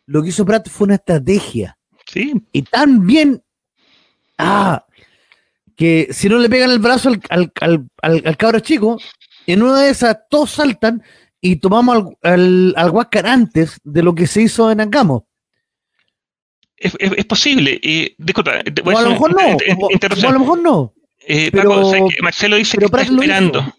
lo 0.05 0.23
que 0.23 0.29
hizo 0.29 0.45
Pratt 0.45 0.69
fue 0.69 0.85
una 0.85 0.95
estrategia. 0.95 1.77
Sí. 2.07 2.33
Y 2.51 2.61
tan 2.63 3.05
bien, 3.05 3.43
ah, 4.39 4.86
que 5.77 6.07
si 6.11 6.27
no 6.27 6.39
le 6.39 6.49
pegan 6.49 6.71
el 6.71 6.79
brazo 6.79 7.09
al, 7.29 7.53
al, 7.61 7.87
al, 8.01 8.37
cabro 8.37 8.59
chico, 8.59 8.99
en 9.45 9.61
una 9.61 9.83
de 9.83 9.91
esas 9.91 10.17
todos 10.29 10.51
saltan 10.51 11.03
y 11.39 11.57
tomamos 11.57 12.15
al, 12.23 12.73
al, 12.75 12.89
Huáscar 12.89 13.27
antes 13.27 13.79
de 13.83 14.03
lo 14.03 14.15
que 14.15 14.25
se 14.25 14.41
hizo 14.41 14.69
en 14.71 14.81
Angamo. 14.81 15.27
Es, 16.75 16.93
es, 16.99 17.25
posible. 17.25 17.79
y 17.81 18.13
disculpa, 18.17 18.61
o 18.83 18.97
a 18.97 19.01
lo 19.03 19.09
mejor 19.11 19.33
no. 19.33 19.57
O, 19.79 20.27
a 20.27 20.31
lo 20.31 20.39
mejor 20.39 20.61
no. 20.61 20.93
Eh, 21.27 21.49
pero, 21.51 21.91
Marcelo 22.21 22.55
dice 22.55 22.77
que 22.77 22.85
está 22.85 23.01
esperando. 23.01 23.73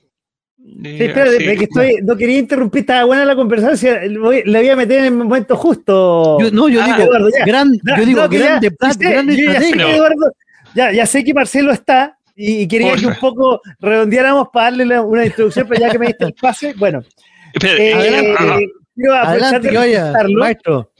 Sí, 0.57 0.99
que 0.99 1.65
estoy, 1.65 1.97
no 2.03 2.17
quería 2.17 2.39
interrumpir, 2.39 2.81
estaba 2.81 3.05
buena 3.05 3.25
la 3.25 3.35
conversación, 3.35 3.99
le 4.13 4.19
voy 4.19 4.69
a 4.69 4.77
meter 4.77 4.99
en 5.01 5.05
el 5.07 5.13
momento 5.13 5.57
justo. 5.57 6.39
Yo, 6.41 6.51
no, 6.51 6.69
yo 6.69 6.83
ah, 6.83 6.87
digo, 6.87 7.03
Eduardo, 7.03 7.31
gran, 7.47 7.73
yo 7.73 8.05
digo, 8.05 8.21
no, 8.21 8.29
grande, 8.29 8.71
ya, 8.71 9.11
grande, 9.11 9.43
grande 9.43 9.95
Eduardo, 9.97 10.33
ya, 10.75 10.93
ya 10.93 11.07
sé 11.07 11.25
que 11.25 11.35
Marcelo 11.35 11.73
está 11.73 12.19
y, 12.35 12.69
quería 12.69 12.95
que 12.95 13.07
un 13.07 13.17
poco 13.17 13.61
redondeáramos 13.81 14.49
para 14.53 14.71
darle 14.71 15.01
una 15.01 15.27
introducción, 15.27 15.67
pero 15.69 15.81
ya 15.81 15.91
que 15.91 15.99
me 15.99 16.07
diste 16.07 16.25
el 16.25 16.35
pase, 16.35 16.73
bueno. 16.75 17.03
Eh, 17.65 18.35
adelante, 19.13 19.69
quiero 19.69 19.83
de 19.83 20.35
maestro. 20.35 20.93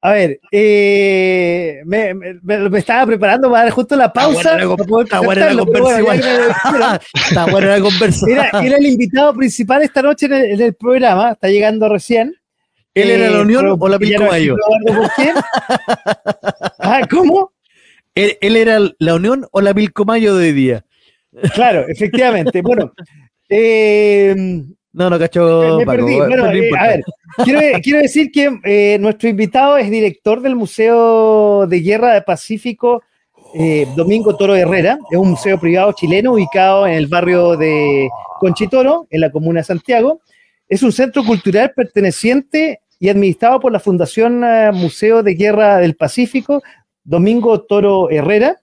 A 0.00 0.12
ver, 0.12 0.38
eh, 0.52 1.80
me, 1.84 2.14
me, 2.14 2.78
estaba 2.78 3.04
preparando 3.04 3.50
para 3.50 3.64
dar 3.64 3.72
justo 3.72 3.96
la 3.96 4.12
pausa. 4.12 4.56
Está 4.56 5.20
buena 5.20 5.46
la, 5.52 5.64
conversa 5.64 7.00
Está 7.14 7.46
buena 7.46 7.66
la 7.66 7.80
conversa. 7.80 8.26
Era, 8.28 8.76
el 8.76 8.86
invitado 8.86 9.34
principal 9.34 9.82
esta 9.82 10.00
noche 10.02 10.26
en 10.26 10.60
el, 10.60 10.74
programa, 10.74 11.32
está 11.32 11.48
llegando 11.48 11.88
recién. 11.88 12.32
¿Él 12.94 13.10
era 13.10 13.30
la 13.30 13.38
eh, 13.38 13.42
Unión 13.42 13.76
o 13.78 13.88
la 13.88 13.98
Pilcomayo? 13.98 14.56
ah, 16.78 17.00
¿Cómo? 17.10 17.52
¿Él, 18.18 18.36
¿Él, 18.40 18.56
era 18.56 18.80
la 18.98 19.14
Unión 19.14 19.46
o 19.52 19.60
la 19.60 19.72
Pilcomayo 19.72 20.34
de 20.34 20.48
hoy 20.48 20.52
día? 20.52 20.84
Claro, 21.54 21.84
efectivamente. 21.86 22.62
Bueno, 22.62 22.92
eh, 23.48 24.34
no, 24.92 25.10
no 25.10 25.18
cacho. 25.18 25.80
Eh, 25.80 25.84
a 25.86 26.86
ver, 26.88 27.02
quiero, 27.80 27.98
decir 28.00 28.32
que 28.32 28.58
eh, 28.64 28.98
nuestro 28.98 29.28
invitado 29.28 29.76
es 29.76 29.88
director 29.88 30.40
del 30.42 30.56
Museo 30.56 31.66
de 31.68 31.80
Guerra 31.80 32.14
del 32.14 32.24
Pacífico 32.24 33.02
Domingo 33.96 34.36
Toro 34.36 34.56
Herrera. 34.56 34.98
Es 35.10 35.18
un 35.18 35.30
museo 35.30 35.58
privado 35.58 35.92
chileno 35.92 36.32
ubicado 36.32 36.86
en 36.86 36.94
el 36.94 37.06
barrio 37.06 37.56
de 37.56 38.08
Conchitoro, 38.40 39.06
en 39.10 39.20
la 39.20 39.30
comuna 39.30 39.60
de 39.60 39.64
Santiago. 39.64 40.20
Es 40.68 40.82
un 40.82 40.92
centro 40.92 41.24
cultural 41.24 41.72
perteneciente 41.74 42.80
y 42.98 43.08
administrado 43.08 43.60
por 43.60 43.72
la 43.72 43.80
Fundación 43.80 44.40
Museo 44.74 45.22
de 45.22 45.34
Guerra 45.34 45.78
del 45.78 45.94
Pacífico 45.94 46.62
Domingo 47.08 47.62
Toro 47.62 48.10
Herrera 48.10 48.60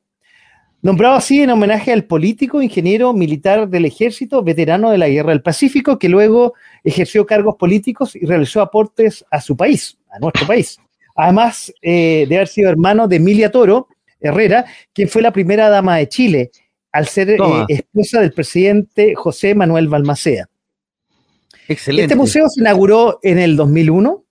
nombrado 0.86 1.16
así 1.16 1.42
en 1.42 1.50
homenaje 1.50 1.92
al 1.92 2.04
político, 2.04 2.62
ingeniero 2.62 3.12
militar 3.12 3.68
del 3.68 3.86
ejército, 3.86 4.44
veterano 4.44 4.92
de 4.92 5.00
la 5.00 5.10
Guerra 5.10 5.32
del 5.32 5.42
Pacífico, 5.42 5.98
que 5.98 6.10
luego 6.10 6.54
ejerció 6.84 7.26
cargos 7.26 7.56
políticos 7.56 8.16
y 8.16 8.24
realizó 8.28 8.62
aportes 8.62 9.26
a 9.32 9.42
su 9.42 9.58
país, 9.58 9.98
a 10.12 10.20
nuestro 10.20 10.46
país. 10.46 10.78
Además 11.16 11.74
eh, 11.82 12.28
de 12.30 12.36
haber 12.36 12.48
sido 12.48 12.70
hermano 12.70 13.08
de 13.08 13.16
Emilia 13.16 13.50
Toro 13.50 13.88
Herrera, 14.20 14.66
quien 14.94 15.10
fue 15.10 15.24
la 15.24 15.34
primera 15.34 15.70
dama 15.70 15.98
de 15.98 16.08
Chile, 16.08 16.52
al 16.92 17.08
ser 17.08 17.32
eh, 17.32 17.38
esposa 17.68 18.22
del 18.22 18.32
presidente 18.32 19.16
José 19.16 19.56
Manuel 19.56 19.88
Balmaceda. 19.88 20.48
Excelente. 21.68 22.04
Este 22.04 22.16
museo 22.16 22.48
se 22.48 22.62
inauguró 22.62 23.20
en 23.24 23.40
el 23.40 23.56
2001. 23.56 24.24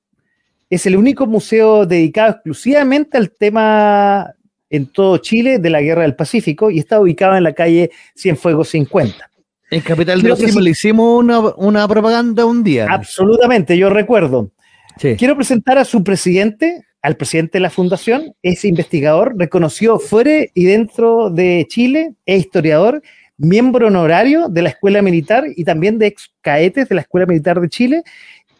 Es 0.75 0.87
el 0.87 0.97
único 0.97 1.29
museo 1.29 1.87
dedicado 1.87 2.33
exclusivamente 2.33 3.17
al 3.17 3.31
tema 3.31 4.35
en 4.69 4.87
todo 4.87 5.19
Chile 5.19 5.61
de 5.61 5.71
la 5.71 5.81
Guerra 5.81 6.03
del 6.03 6.17
Pacífico 6.17 6.69
y 6.69 6.81
está 6.81 6.99
ubicado 6.99 7.37
en 7.37 7.45
la 7.45 7.53
calle 7.53 7.93
Cienfuegos 8.17 8.71
50. 8.71 9.31
En 9.71 9.81
Capital 9.83 10.21
de 10.21 10.31
los 10.31 10.41
le 10.41 10.71
hicimos 10.71 11.23
una, 11.57 11.87
propaganda 11.87 12.45
un 12.45 12.65
día. 12.65 12.89
Absolutamente, 12.91 13.79
yo 13.79 13.89
recuerdo. 13.89 14.51
Quiero 14.99 15.37
presentar 15.37 15.79
a 15.79 15.85
su 15.85 16.03
presidente, 16.03 16.85
al 17.03 17.17
presidente 17.17 17.59
de 17.59 17.63
la 17.63 17.71
fundación, 17.71 18.35
es 18.43 18.65
investigador, 18.65 19.37
reconocido 19.39 20.01
fuera 20.01 20.45
y 20.55 20.65
dentro 20.65 21.31
de 21.31 21.67
Chile, 21.69 22.15
es 22.27 22.41
historiador, 22.41 23.01
miembro 23.37 23.87
honorario 23.87 24.49
de 24.49 24.63
la 24.63 24.71
Escuela 24.71 25.03
Militar 25.03 25.45
y 25.55 25.63
también 25.63 26.01
de 26.01 26.09
ex 26.09 26.33
caetes 26.41 26.89
de 26.89 26.97
la 26.97 27.03
Escuela 27.03 27.27
Militar 27.27 27.61
de 27.61 27.69
Chile 27.69 28.03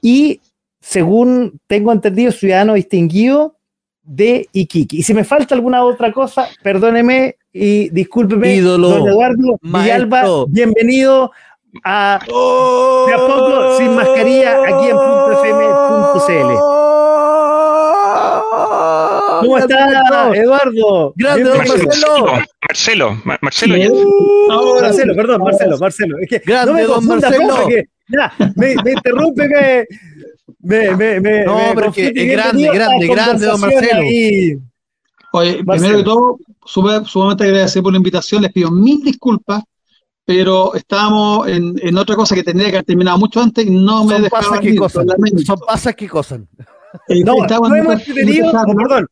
y, 0.01 0.41
según 0.85 1.61
tengo 1.67 1.93
entendido, 1.93 2.31
ciudadano 2.31 2.75
distinguido 2.75 3.57
de 4.03 4.49
Iquique. 4.53 4.99
Y 4.99 5.03
si 5.03 5.15
me 5.15 5.25
falta 5.25 5.55
alguna 5.55 5.83
otra 5.83 6.13
cosa, 6.13 6.47
perdóneme 6.63 7.37
y 7.53 7.89
discúlpeme, 7.89 8.55
Ídolo, 8.55 8.91
don 8.91 9.09
Eduardo 9.09 9.59
Villalba, 9.63 10.45
bienvenido 10.49 11.33
a 11.85 12.21
De 12.23 13.15
a 13.15 13.17
poco 13.17 13.79
sin 13.79 13.97
mascarilla 13.97 14.63
aquí 14.63 14.91
en 14.91 14.97
.fm.cl. 14.97 16.55
¿Cómo 19.41 19.59
está, 19.59 20.33
Eduardo? 20.35 21.15
Grande, 21.17 21.51
Marcelo. 21.57 22.27
Marcelo, 22.69 23.23
Marcelo. 23.41 23.77
Marcelo, 24.81 25.15
perdón, 25.17 25.43
Marcelo, 25.43 25.79
Marcelo. 25.79 26.19
Es 26.19 26.29
que 26.29 26.39
Grande, 26.45 26.73
no 26.73 26.79
me 26.79 26.85
don 26.85 27.07
Marcelo. 27.07 27.69
ya, 28.09 28.33
me, 28.55 28.75
me 28.85 28.93
interrumpe 28.93 29.49
que 29.49 29.87
me, 30.61 30.97
me, 30.97 31.21
me, 31.21 31.45
no, 31.45 31.59
pero 31.75 31.93
que 31.93 32.13
es 32.15 32.31
grande, 32.33 32.69
grande, 32.73 33.07
grande, 33.07 33.47
don 33.47 33.61
Marcelo. 33.61 34.03
Oye, 35.33 35.65
primero 35.65 35.99
que 35.99 36.05
todo, 36.05 36.39
sumamente 36.65 37.45
agradecido 37.45 37.83
por 37.83 37.93
la 37.93 37.99
invitación, 37.99 38.43
les 38.43 38.53
pido 38.53 38.71
mil 38.71 39.03
disculpas, 39.03 39.63
pero 40.25 40.75
estábamos 40.75 41.49
en, 41.49 41.75
en 41.83 41.99
otra 41.99 42.15
cosa 42.15 42.35
que 42.35 42.45
tendría 42.45 42.71
que 42.71 42.77
haber 42.77 42.87
terminado 42.87 43.19
mucho 43.19 43.41
antes 43.41 43.67
y 43.67 43.71
no 43.71 44.05
me 44.05 44.21
dejaba 44.21 44.61
Son 45.45 45.59
pasas 45.67 45.95
que 45.97 46.09
cosas. 46.09 46.41
Eh, 47.09 47.25
no, 47.25 47.35
no 47.35 47.77
hemos 47.77 47.95
entretenido, 47.95 48.53
perdón. 48.53 49.09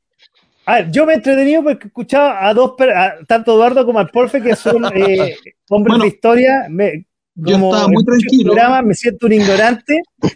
A 0.64 0.74
ver, 0.74 0.92
yo 0.92 1.04
me 1.04 1.14
he 1.14 1.16
entretenido 1.16 1.62
porque 1.64 1.88
escuchaba 1.88 2.46
a 2.46 2.54
dos, 2.54 2.74
a, 2.80 3.14
tanto 3.26 3.54
Eduardo 3.54 3.84
como 3.84 3.98
al 3.98 4.08
Porfe, 4.08 4.40
que 4.40 4.54
son 4.54 4.84
eh, 4.94 5.36
hombres 5.68 5.98
de 5.98 6.06
historia. 6.06 6.66
Me, 6.70 7.04
yo 7.34 7.54
estaba 7.56 7.88
muy 7.88 8.04
tranquilo. 8.04 8.52
Programa, 8.52 8.82
me 8.82 8.94
siento 8.94 9.26
un 9.26 9.32
ignorante. 9.32 10.02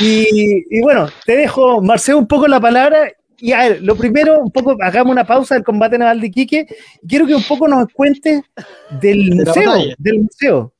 Y, 0.00 0.80
bueno, 0.80 1.08
te 1.24 1.36
dejo, 1.36 1.80
Marcelo, 1.80 2.18
un 2.18 2.26
poco 2.26 2.46
la 2.48 2.60
palabra. 2.60 3.10
Y 3.38 3.52
a 3.52 3.68
ver, 3.68 3.82
lo 3.82 3.96
primero, 3.96 4.40
un 4.40 4.50
poco, 4.50 4.76
hagamos 4.80 5.12
una 5.12 5.24
pausa 5.24 5.54
del 5.54 5.64
combate 5.64 5.96
naval 5.96 6.20
de 6.20 6.26
Iquique. 6.26 6.66
Quiero 7.08 7.26
que 7.26 7.34
un 7.34 7.44
poco 7.44 7.68
nos 7.68 7.86
cuentes 7.92 8.42
del 9.00 9.34
museo, 9.34 9.72
del 9.96 10.20
museo. 10.22 10.72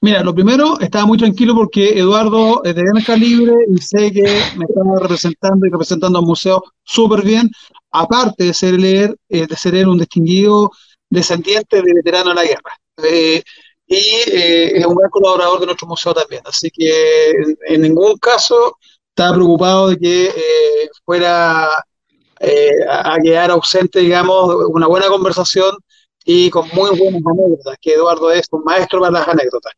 Mira, 0.00 0.22
lo 0.22 0.34
primero, 0.34 0.78
estaba 0.80 1.04
muy 1.04 1.18
tranquilo 1.18 1.54
porque 1.54 1.98
Eduardo 1.98 2.62
es 2.64 2.74
de 2.74 2.82
gran 2.82 3.02
calibre 3.02 3.54
y 3.68 3.78
sé 3.78 4.12
que 4.12 4.22
me 4.56 4.64
estaba 4.64 5.00
representando 5.00 5.66
y 5.66 5.70
representando 5.70 6.18
al 6.18 6.24
museo 6.24 6.62
súper 6.84 7.22
bien, 7.22 7.50
aparte 7.90 8.44
de 8.44 8.54
ser, 8.54 8.74
leer, 8.74 9.16
eh, 9.28 9.46
de 9.46 9.56
ser 9.56 9.74
él 9.74 9.88
un 9.88 9.98
distinguido 9.98 10.70
descendiente 11.08 11.82
de 11.82 11.94
veterano 11.94 12.30
de 12.30 12.34
la 12.34 12.44
guerra. 12.44 12.72
Eh, 13.02 13.42
y 13.90 13.96
eh, 13.96 14.78
es 14.78 14.86
un 14.86 14.94
gran 14.94 15.10
colaborador 15.10 15.58
de 15.58 15.66
nuestro 15.66 15.88
museo 15.88 16.14
también. 16.14 16.42
Así 16.44 16.70
que 16.70 17.32
en, 17.66 17.82
ningún 17.82 18.16
caso 18.18 18.78
estaba 19.08 19.34
preocupado 19.34 19.88
de 19.88 19.98
que 19.98 20.26
eh, 20.26 20.90
fuera 21.04 21.68
eh, 22.38 22.70
a 22.88 23.18
quedar 23.20 23.50
ausente, 23.50 23.98
digamos, 23.98 24.54
una 24.68 24.86
buena 24.86 25.08
conversación 25.08 25.76
y 26.24 26.50
con 26.50 26.68
muy 26.72 26.96
buenas 26.96 27.20
anécdotas, 27.26 27.76
que 27.80 27.94
Eduardo 27.94 28.30
es 28.30 28.46
un 28.52 28.62
maestro 28.62 29.00
para 29.00 29.10
las 29.10 29.26
anécdotas. 29.26 29.72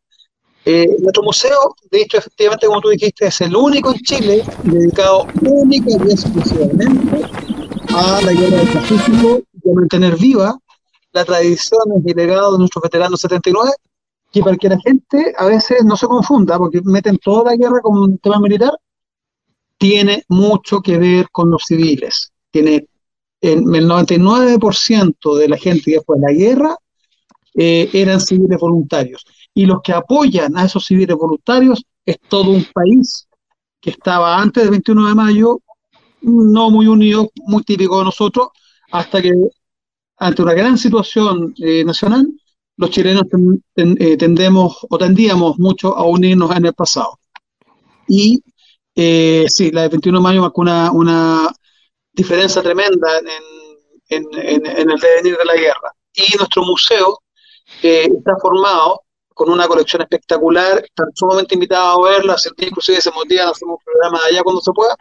nuestro 0.66 1.22
museo, 1.22 1.74
de 1.90 2.02
hecho, 2.02 2.18
efectivamente, 2.18 2.66
como 2.66 2.82
tú 2.82 2.90
dijiste, 2.90 3.28
es 3.28 3.40
el 3.40 3.56
único 3.56 3.92
en 3.92 4.00
Chile 4.00 4.44
dedicado 4.64 5.26
única 5.40 5.90
y 5.90 6.12
exclusivamente 6.12 7.22
a 7.88 8.20
la 8.20 8.32
guerra 8.32 8.58
del 8.58 8.68
Pacífico 8.68 9.40
y 9.64 9.70
a 9.70 9.72
mantener 9.72 10.16
viva 10.16 10.58
la 11.12 11.24
tradición 11.24 11.80
y 12.04 12.12
legado 12.12 12.52
de 12.52 12.58
nuestros 12.58 12.82
veteranos 12.82 13.18
79 13.18 13.72
que 14.32 14.40
para 14.42 14.56
que 14.56 14.68
la 14.68 14.80
gente 14.80 15.34
a 15.36 15.46
veces 15.46 15.84
no 15.84 15.96
se 15.96 16.06
confunda, 16.06 16.58
porque 16.58 16.80
meten 16.84 17.18
toda 17.18 17.50
la 17.50 17.56
guerra 17.56 17.80
como 17.82 18.02
un 18.02 18.18
tema 18.18 18.40
militar, 18.40 18.72
tiene 19.76 20.24
mucho 20.28 20.80
que 20.80 20.96
ver 20.96 21.28
con 21.30 21.50
los 21.50 21.64
civiles. 21.66 22.32
Tiene 22.50 22.86
el 23.40 23.62
99% 23.64 25.36
de 25.36 25.48
la 25.48 25.58
gente 25.58 25.92
que 25.92 26.00
fue 26.00 26.18
la 26.18 26.32
guerra 26.32 26.76
eh, 27.54 27.90
eran 27.92 28.20
civiles 28.20 28.58
voluntarios. 28.58 29.26
Y 29.52 29.66
los 29.66 29.82
que 29.82 29.92
apoyan 29.92 30.56
a 30.56 30.64
esos 30.64 30.86
civiles 30.86 31.16
voluntarios 31.16 31.84
es 32.06 32.16
todo 32.28 32.50
un 32.50 32.64
país 32.72 33.28
que 33.80 33.90
estaba 33.90 34.40
antes 34.40 34.62
del 34.62 34.70
21 34.70 35.08
de 35.08 35.14
mayo 35.14 35.60
no 36.22 36.70
muy 36.70 36.86
unido, 36.86 37.30
muy 37.46 37.64
típico 37.64 37.98
de 37.98 38.04
nosotros, 38.04 38.48
hasta 38.92 39.20
que 39.20 39.32
ante 40.18 40.42
una 40.42 40.54
gran 40.54 40.78
situación 40.78 41.52
eh, 41.58 41.84
nacional 41.84 42.28
los 42.76 42.90
chilenos 42.90 43.24
eh, 43.76 44.16
tendemos 44.16 44.86
o 44.88 44.98
tendíamos 44.98 45.58
mucho 45.58 45.96
a 45.96 46.04
unirnos 46.04 46.54
en 46.56 46.66
el 46.66 46.74
pasado. 46.74 47.18
Y 48.08 48.42
eh, 48.94 49.46
sí, 49.48 49.70
la 49.70 49.82
del 49.82 49.90
21 49.90 50.18
de 50.18 50.22
mayo 50.22 50.40
marcó 50.42 50.60
una, 50.60 51.50
diferencia 52.12 52.62
tremenda 52.62 53.08
en, 54.08 54.24
el 54.34 55.00
devenir 55.00 55.36
de 55.38 55.44
la 55.44 55.54
guerra. 55.54 55.92
Y 56.14 56.36
nuestro 56.36 56.62
museo 56.62 57.20
eh, 57.82 58.08
está 58.18 58.36
formado 58.40 59.02
con 59.34 59.48
una 59.48 59.66
colección 59.66 60.02
espectacular, 60.02 60.84
están 60.84 61.08
sumamente 61.14 61.54
invitados 61.54 61.96
a 62.06 62.10
verla, 62.10 62.36
inclusive 62.58 63.00
se 63.00 63.10
motivan, 63.12 63.48
hacemos 63.48 63.78
un 63.78 63.84
programa 63.84 64.20
allá 64.28 64.42
cuando 64.42 64.60
se 64.60 64.72
pueda, 64.72 64.94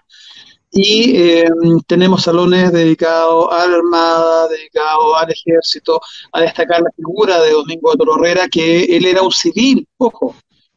y 0.72 1.18
eh, 1.18 1.50
tenemos 1.86 2.24
salones 2.24 2.72
dedicados 2.72 3.48
a 3.52 3.68
la 3.68 3.76
Armada, 3.76 4.48
dedicados 4.48 5.16
al 5.18 5.32
Ejército, 5.32 6.00
a 6.32 6.42
destacar 6.42 6.82
la 6.82 6.92
figura 6.96 7.42
de 7.42 7.52
Domingo 7.52 7.92
de 7.92 7.98
Tororrera, 7.98 8.48
que 8.48 8.84
él 8.86 9.06
era 9.06 9.22
un 9.22 9.32
civil, 9.32 9.88
ojo, 9.98 10.36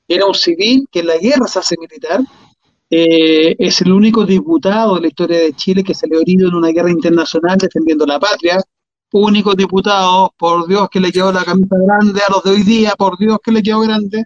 era 0.09 0.27
un 0.27 0.35
civil 0.35 0.87
que 0.91 1.01
en 1.01 1.07
la 1.07 1.19
guerra 1.19 1.47
se 1.47 1.61
hace 1.61 1.77
militar, 1.79 2.21
eh, 2.91 3.57
es 3.59 3.81
el 3.81 3.93
único 3.93 4.25
diputado 4.25 4.97
de 4.97 5.03
la 5.03 5.09
historia 5.09 5.39
de 5.39 5.53
Chile 5.55 5.83
que 5.83 5.93
ha 5.93 6.21
herido 6.21 6.49
en 6.49 6.55
una 6.55 6.69
guerra 6.69 6.91
internacional 6.91 7.59
defendiendo 7.59 8.05
la 8.05 8.19
patria, 8.19 8.59
único 9.13 9.55
diputado, 9.55 10.35
por 10.37 10.67
Dios 10.67 10.89
que 10.91 11.01
le 11.01 11.13
quedó 11.13 11.33
la 11.33 11.45
camisa 11.45 11.77
grande 11.77 12.21
a 12.27 12.33
los 12.33 12.43
de 12.43 12.51
hoy 12.51 12.63
día, 12.63 12.95
por 12.99 13.17
Dios 13.17 13.39
que 13.43 13.53
le 13.53 13.63
quedó 13.63 13.81
grande. 13.81 14.25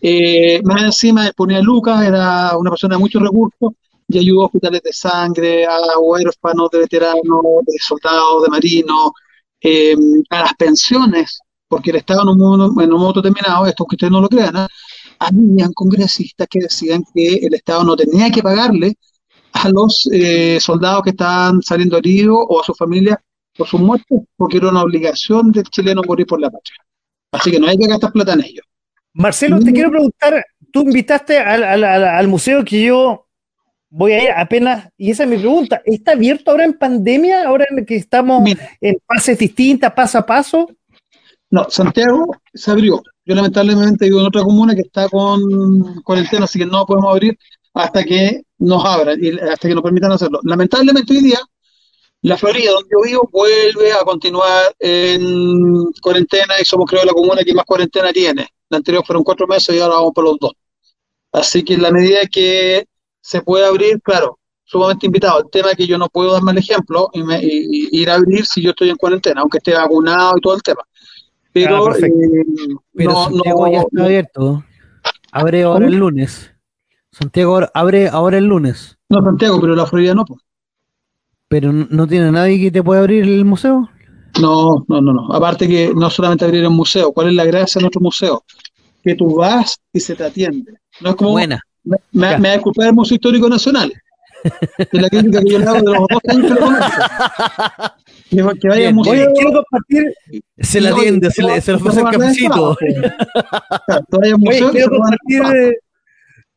Eh, 0.00 0.60
más 0.64 0.82
encima 0.82 1.30
ponía 1.36 1.60
Lucas, 1.60 2.06
era 2.06 2.56
una 2.56 2.70
persona 2.70 2.94
de 2.94 3.00
muchos 3.00 3.22
recursos, 3.22 3.72
y 4.08 4.18
ayudó 4.18 4.42
a 4.42 4.46
hospitales 4.46 4.82
de 4.82 4.92
sangre, 4.92 5.66
a 5.66 5.98
huérfanos 5.98 6.70
de 6.70 6.78
veteranos, 6.80 7.42
de 7.66 7.78
soldados, 7.78 8.44
de 8.44 8.48
marinos, 8.48 9.10
eh, 9.60 9.94
a 10.30 10.40
las 10.40 10.54
pensiones, 10.54 11.40
porque 11.68 11.90
el 11.90 11.96
Estado 11.96 12.22
en 12.22 12.28
un, 12.28 12.38
momento, 12.38 12.82
en 12.82 12.92
un 12.92 13.00
momento 13.00 13.22
determinado, 13.22 13.66
esto 13.66 13.84
que 13.86 13.96
ustedes 13.96 14.12
no 14.12 14.20
lo 14.20 14.28
crean, 14.28 14.56
¿eh? 14.56 14.66
habían 15.18 15.72
congresistas 15.72 16.46
que 16.50 16.60
decían 16.60 17.02
que 17.14 17.36
el 17.36 17.54
Estado 17.54 17.84
no 17.84 17.96
tenía 17.96 18.30
que 18.30 18.42
pagarle 18.42 18.94
a 19.52 19.68
los 19.68 20.08
eh, 20.12 20.58
soldados 20.60 21.02
que 21.04 21.10
estaban 21.10 21.62
saliendo 21.62 21.96
heridos 21.96 22.38
o 22.48 22.60
a 22.60 22.64
sus 22.64 22.76
familias 22.76 23.18
por 23.56 23.66
sus 23.66 23.80
muertes, 23.80 24.20
porque 24.36 24.56
era 24.58 24.68
una 24.68 24.82
obligación 24.82 25.52
del 25.52 25.64
chileno 25.64 26.02
morir 26.06 26.26
por 26.26 26.40
la 26.40 26.50
patria. 26.50 26.76
Así 27.32 27.50
que 27.50 27.58
no 27.58 27.68
hay 27.68 27.78
que 27.78 27.86
gastar 27.86 28.12
plata 28.12 28.32
en 28.32 28.44
ello. 28.44 28.62
Marcelo, 29.12 29.60
te 29.60 29.72
quiero 29.72 29.90
preguntar, 29.90 30.44
tú 30.72 30.82
invitaste 30.82 31.38
al, 31.38 31.62
al, 31.62 31.84
al, 31.84 32.28
museo 32.28 32.64
que 32.64 32.82
yo 32.82 33.28
voy 33.96 34.10
a 34.12 34.24
ir 34.24 34.30
apenas, 34.36 34.88
y 34.96 35.12
esa 35.12 35.22
es 35.22 35.28
mi 35.28 35.38
pregunta, 35.38 35.80
¿está 35.84 36.12
abierto 36.12 36.50
ahora 36.50 36.64
en 36.64 36.72
pandemia, 36.72 37.46
ahora 37.46 37.64
en 37.70 37.86
que 37.86 37.94
estamos 37.94 38.42
Mira, 38.42 38.68
en 38.80 38.96
fases 39.06 39.38
distintas, 39.38 39.92
paso 39.92 40.18
a 40.18 40.26
paso? 40.26 40.68
No, 41.48 41.70
Santiago 41.70 42.26
se 42.52 42.72
abrió. 42.72 43.00
Yo 43.24 43.34
lamentablemente 43.36 44.06
vivo 44.06 44.18
en 44.18 44.26
otra 44.26 44.42
comuna 44.42 44.74
que 44.74 44.80
está 44.80 45.08
con 45.08 46.02
cuarentena, 46.02 46.44
así 46.44 46.58
que 46.58 46.66
no 46.66 46.84
podemos 46.84 47.12
abrir 47.12 47.38
hasta 47.72 48.02
que 48.02 48.42
nos 48.58 48.84
abran 48.84 49.22
y 49.22 49.38
hasta 49.38 49.68
que 49.68 49.74
nos 49.74 49.84
permitan 49.84 50.10
hacerlo. 50.10 50.40
Lamentablemente 50.42 51.12
hoy 51.12 51.22
día, 51.22 51.38
la 52.22 52.36
Florida, 52.36 52.72
donde 52.72 52.88
yo 52.90 53.00
vivo, 53.00 53.28
vuelve 53.30 53.92
a 53.92 54.04
continuar 54.04 54.74
en 54.80 55.84
cuarentena 56.02 56.54
y 56.60 56.64
somos 56.64 56.90
creo 56.90 57.04
la 57.04 57.12
comuna 57.12 57.44
que 57.44 57.54
más 57.54 57.64
cuarentena 57.64 58.12
tiene. 58.12 58.48
La 58.68 58.78
anterior 58.78 59.06
fueron 59.06 59.22
cuatro 59.22 59.46
meses 59.46 59.76
y 59.76 59.78
ahora 59.78 59.96
vamos 59.96 60.12
por 60.12 60.24
los 60.24 60.38
dos. 60.40 60.52
Así 61.30 61.62
que 61.62 61.74
en 61.74 61.82
la 61.82 61.92
medida 61.92 62.26
que 62.30 62.86
se 63.24 63.40
puede 63.40 63.64
abrir, 63.64 64.02
claro, 64.02 64.38
sumamente 64.64 65.06
invitado. 65.06 65.40
El 65.40 65.50
tema 65.50 65.70
es 65.70 65.76
que 65.78 65.86
yo 65.86 65.96
no 65.96 66.10
puedo 66.10 66.34
darme 66.34 66.52
el 66.52 66.58
ejemplo 66.58 67.08
y, 67.14 67.22
me, 67.22 67.42
y, 67.42 67.88
y 67.90 68.02
ir 68.02 68.10
a 68.10 68.16
abrir 68.16 68.44
si 68.44 68.60
yo 68.60 68.70
estoy 68.70 68.90
en 68.90 68.96
cuarentena, 68.96 69.40
aunque 69.40 69.58
esté 69.58 69.72
vacunado 69.72 70.34
y 70.36 70.40
todo 70.42 70.54
el 70.54 70.62
tema. 70.62 70.82
Pero, 71.50 71.88
ah, 71.88 71.96
eh, 71.96 72.10
pero 72.92 73.12
no, 73.12 73.24
Santiago 73.24 73.66
no, 73.66 73.72
ya 73.72 73.80
está 73.80 74.04
abierto. 74.04 74.64
Abre 75.32 75.62
ahora 75.62 75.86
el 75.86 75.94
lunes. 75.94 76.50
Santiago 77.12 77.60
abre 77.72 78.08
ahora 78.08 78.36
el 78.36 78.44
lunes. 78.44 78.98
No, 79.08 79.22
Santiago, 79.22 79.58
pero 79.58 79.74
la 79.74 79.86
Florida 79.86 80.14
no. 80.14 80.26
Pues. 80.26 80.40
¿Pero 81.48 81.72
no 81.72 82.06
tiene 82.06 82.30
nadie 82.30 82.60
que 82.60 82.70
te 82.70 82.82
pueda 82.82 83.00
abrir 83.00 83.24
el 83.24 83.44
museo? 83.46 83.88
No, 84.38 84.84
no, 84.86 85.00
no, 85.00 85.14
no. 85.14 85.32
Aparte 85.32 85.66
que 85.66 85.94
no 85.94 86.10
solamente 86.10 86.44
abrir 86.44 86.62
el 86.62 86.70
museo. 86.70 87.10
¿Cuál 87.12 87.28
es 87.28 87.34
la 87.34 87.46
gracia 87.46 87.78
de 87.78 87.84
nuestro 87.84 88.02
museo? 88.02 88.44
Que 89.02 89.14
tú 89.14 89.36
vas 89.36 89.80
y 89.94 90.00
se 90.00 90.14
te 90.14 90.24
atiende. 90.24 90.74
No 91.00 91.10
es 91.10 91.16
como... 91.16 91.30
Buena. 91.30 91.62
Me, 91.84 91.96
me, 92.12 92.38
me 92.38 92.48
da 92.48 92.60
culpa 92.60 92.84
del 92.84 92.94
Museo 92.94 93.16
Histórico 93.16 93.48
Nacional. 93.48 93.92
Es 94.78 94.88
la 95.00 95.08
crítica 95.08 95.40
que 95.42 95.50
yo 95.50 95.58
le 95.58 95.64
hago 95.64 95.76
de 95.76 95.98
los 95.98 96.06
dos 96.08 96.20
años 96.28 96.46
que 96.46 96.54
lo 96.54 96.60
conozco. 96.60 97.02
Que, 98.30 98.58
que 98.60 98.68
vaya 98.68 98.88
al 98.88 98.94
museo. 98.94 99.12
Oye, 99.12 99.26
quiero 99.34 99.52
compartir. 99.52 100.14
Se 100.58 100.80
la 100.80 100.90
atiende, 100.90 101.30
se, 101.30 101.42
le, 101.42 101.60
se 101.60 101.72
le 101.72 101.76
ofrece 101.76 102.00
el 102.00 102.06
cafecito. 102.06 102.76
Oye, 104.12 104.34
quiero 104.72 104.90
compartir. 104.90 105.42
Eh, 105.56 105.78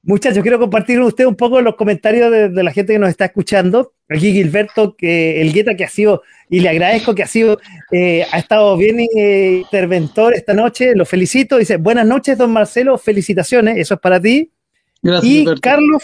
muchachos, 0.03 0.41
quiero 0.41 0.59
compartir 0.59 0.97
con 0.97 1.07
ustedes 1.07 1.27
un 1.27 1.35
poco 1.35 1.61
los 1.61 1.75
comentarios 1.75 2.31
de, 2.31 2.49
de, 2.49 2.63
la 2.63 2.71
gente 2.71 2.93
que 2.93 2.99
nos 2.99 3.09
está 3.09 3.25
escuchando. 3.25 3.93
Aquí 4.09 4.31
Gilberto, 4.33 4.95
que 4.95 5.41
el 5.41 5.53
Gueta 5.53 5.75
que 5.75 5.83
ha 5.83 5.89
sido, 5.89 6.23
y 6.49 6.61
le 6.61 6.69
agradezco 6.69 7.13
que 7.13 7.23
ha 7.23 7.27
sido, 7.27 7.59
eh, 7.91 8.25
ha 8.31 8.39
estado 8.39 8.75
bien 8.77 8.99
eh, 8.99 9.61
interventor 9.63 10.33
esta 10.33 10.53
noche, 10.53 10.95
lo 10.95 11.05
felicito. 11.05 11.57
Dice, 11.57 11.77
buenas 11.77 12.05
noches, 12.05 12.37
don 12.37 12.51
Marcelo, 12.51 12.97
felicitaciones, 12.97 13.77
eso 13.77 13.93
es 13.93 13.99
para 13.99 14.19
ti. 14.19 14.51
Gracias, 15.01 15.31
y. 15.31 15.45
Carlos 15.61 16.03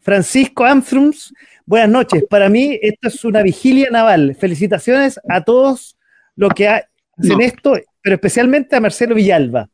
Francisco 0.00 0.64
Amstrums, 0.64 1.34
buenas 1.66 1.90
noches. 1.90 2.24
Para 2.30 2.48
mí 2.48 2.78
esto 2.80 3.08
es 3.08 3.24
una 3.24 3.42
vigilia 3.42 3.90
naval. 3.90 4.36
Felicitaciones 4.38 5.20
a 5.28 5.44
todos 5.44 5.98
los 6.34 6.52
que 6.54 6.68
hacen 6.68 6.86
no. 7.18 7.40
esto, 7.40 7.78
pero 8.00 8.14
especialmente 8.14 8.76
a 8.76 8.80
Marcelo 8.80 9.14
Villalba. 9.14 9.68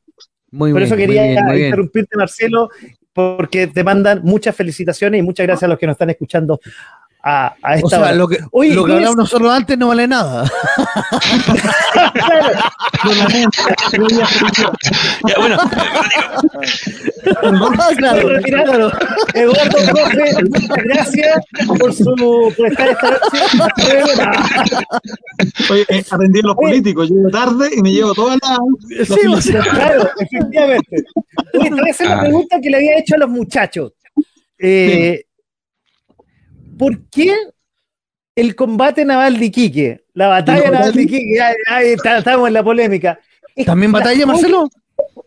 Muy 0.50 0.72
Por 0.72 0.80
bien, 0.80 0.86
eso 0.86 0.96
quería 0.96 1.22
muy 1.22 1.30
bien, 1.30 1.44
muy 1.44 1.64
interrumpirte, 1.64 2.16
Marcelo, 2.16 2.68
porque 3.12 3.68
te 3.68 3.84
mandan 3.84 4.22
muchas 4.24 4.56
felicitaciones 4.56 5.20
y 5.20 5.22
muchas 5.22 5.46
gracias 5.46 5.64
a 5.64 5.68
los 5.68 5.78
que 5.78 5.86
nos 5.86 5.94
están 5.94 6.10
escuchando 6.10 6.60
a, 7.26 7.56
a 7.62 7.74
esta 7.76 7.86
o 7.86 7.88
sea, 7.88 8.00
hora. 8.00 8.12
Lo 8.12 8.28
que, 8.28 8.38
Oye, 8.50 8.74
lo 8.74 8.84
que 8.84 8.92
hablamos 8.92 9.16
nosotros 9.16 9.50
antes 9.50 9.78
no 9.78 9.88
vale 9.88 10.06
nada. 10.06 10.44
ya, 15.26 15.34
bueno, 15.38 15.58
claro, 17.96 18.28
claro. 18.42 18.92
Eduardo 19.32 19.78
Profe, 19.86 20.44
muchas 20.50 20.84
gracias 20.84 21.44
por, 21.78 21.94
su, 21.94 22.52
por 22.56 22.66
estar 22.66 22.90
esta 22.90 23.10
noche. 23.56 24.02
Oye, 25.70 25.86
eh, 25.88 26.04
aprendí 26.10 26.40
a 26.40 26.42
los 26.42 26.56
políticos, 26.56 27.08
llego 27.08 27.30
tarde 27.30 27.70
y 27.74 27.80
me 27.80 27.90
llevo 27.90 28.12
todas 28.12 28.38
las. 28.42 28.58
Sí, 29.08 29.26
o 29.26 29.40
sea, 29.40 29.62
claro, 29.62 30.10
efectivamente. 30.18 31.04
Oye, 31.54 31.70
te 31.70 31.74
voy 31.74 31.88
a 31.88 31.90
hacer 31.90 32.06
la 32.06 32.20
pregunta 32.20 32.60
que 32.60 32.68
le 32.68 32.76
había 32.76 32.98
hecho 32.98 33.14
a 33.14 33.18
los 33.18 33.30
muchachos. 33.30 33.92
Eh, 34.58 35.24
¿Por 36.78 37.08
qué 37.10 37.34
el 38.36 38.54
combate 38.54 39.04
naval 39.04 39.38
de 39.38 39.46
Iquique, 39.46 40.04
la 40.14 40.28
batalla 40.28 40.70
naval 40.70 40.92
de 40.92 41.02
Iquique, 41.02 41.40
ahí, 41.40 41.54
ahí 41.68 41.88
está, 41.92 42.18
estamos 42.18 42.48
en 42.48 42.54
la 42.54 42.62
polémica? 42.62 43.18
¿También 43.64 43.92
batalla, 43.92 44.26
Marcelo? 44.26 44.68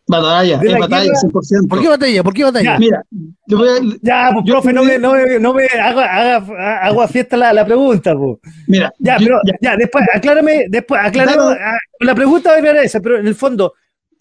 Batalla, 0.09 0.61
es 0.63 0.79
batalla, 0.79 1.11
100%. 1.11 1.67
¿Por 1.67 1.81
qué 1.81 1.87
batalla? 1.89 2.23
¿Por 2.23 2.33
qué 2.33 2.43
batalla? 2.45 2.73
Ya, 2.73 2.79
mira, 2.79 3.03
yo 3.45 3.57
voy 3.57 3.67
a, 3.67 3.97
ya, 4.01 4.29
pues, 4.33 4.45
profe, 4.45 4.71
no 4.71 4.83
me, 4.83 4.97
no 4.97 5.11
me, 5.13 5.39
no 5.39 5.53
me 5.53 5.65
haga, 5.65 6.37
haga, 6.37 6.87
haga 6.87 7.07
fiesta 7.09 7.35
la, 7.35 7.51
la 7.51 7.65
pregunta, 7.65 8.15
pues. 8.17 8.37
Mira, 8.67 8.93
ya, 8.99 9.17
yo, 9.17 9.25
pero, 9.25 9.39
ya. 9.45 9.53
ya, 9.61 9.75
después, 9.75 10.05
aclárame, 10.13 10.65
después, 10.69 11.01
aclárame, 11.03 11.57
la 11.99 12.15
pregunta 12.15 12.51
va 12.51 12.57
a 12.57 12.61
ser 12.61 12.77
esa, 12.77 13.01
pero 13.01 13.19
en 13.19 13.27
el 13.27 13.35
fondo, 13.35 13.73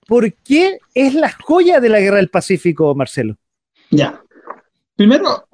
¿por 0.08 0.32
qué 0.34 0.78
es 0.92 1.14
la 1.14 1.30
joya 1.30 1.78
de 1.78 1.88
la 1.88 2.00
guerra 2.00 2.16
del 2.16 2.30
Pacífico, 2.30 2.92
Marcelo? 2.96 3.36
Ya. 3.90 4.20
Primero, 4.96 5.45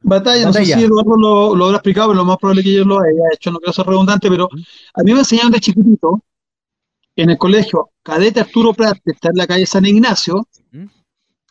batalla, 0.00 0.42
no 0.42 0.46
batalla. 0.48 0.66
sé 0.66 0.80
si 0.80 0.84
Eduardo 0.84 1.16
lo, 1.16 1.56
lo 1.56 1.64
habrá 1.66 1.78
explicado, 1.78 2.08
pero 2.08 2.18
lo 2.18 2.24
más 2.24 2.38
probable 2.38 2.60
es 2.60 2.66
que 2.66 2.74
yo 2.74 2.84
lo 2.84 3.00
haya 3.00 3.34
hecho, 3.34 3.50
no 3.50 3.58
quiero 3.58 3.72
ser 3.72 3.86
redundante, 3.86 4.28
pero 4.28 4.48
a 4.94 5.02
mí 5.02 5.12
me 5.12 5.20
enseñaron 5.20 5.52
de 5.52 5.60
chiquitito 5.60 6.22
en 7.16 7.30
el 7.30 7.38
colegio 7.38 7.90
Cadete 8.02 8.40
Arturo 8.40 8.72
Prat, 8.72 8.98
que 9.04 9.12
está 9.12 9.30
en 9.30 9.36
la 9.36 9.46
calle 9.46 9.66
San 9.66 9.84
Ignacio, 9.84 10.46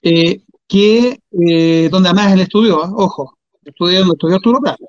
eh, 0.02 0.42
que, 0.68 1.20
eh, 1.32 1.90
donde 1.92 2.10
además 2.10 2.34
él 2.34 2.42
estudió, 2.42 2.84
¿eh? 2.86 2.90
ojo, 2.94 3.38
estudió 3.64 4.00
donde 4.00 4.14
estudió 4.14 4.36
Arturo 4.38 4.60
Prat, 4.62 4.80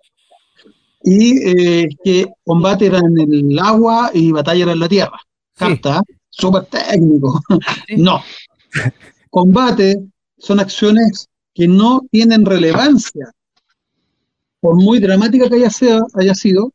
y 1.03 1.39
eh, 1.49 1.89
que 2.05 2.27
combate 2.45 2.87
era 2.87 2.99
en 2.99 3.19
el 3.19 3.59
agua 3.59 4.11
y 4.15 4.33
batalla 4.33 4.65
era 4.65 4.73
en 4.73 4.81
la 4.81 4.89
tierra. 4.89 5.21
Capta, 5.55 6.03
sí. 6.07 6.15
súper 6.31 6.65
técnico. 6.67 7.41
Sí. 7.89 7.97
no. 7.97 8.23
Combate 9.31 10.05
son 10.39 10.61
acciones 10.61 11.29
que 11.55 11.67
no 11.67 12.03
tienen 12.11 12.45
relevancia, 12.45 13.33
por 14.61 14.75
muy 14.77 14.99
dramática 14.99 15.49
que 15.49 15.57
haya, 15.57 15.71
sea, 15.71 16.01
haya 16.15 16.35
sido, 16.35 16.73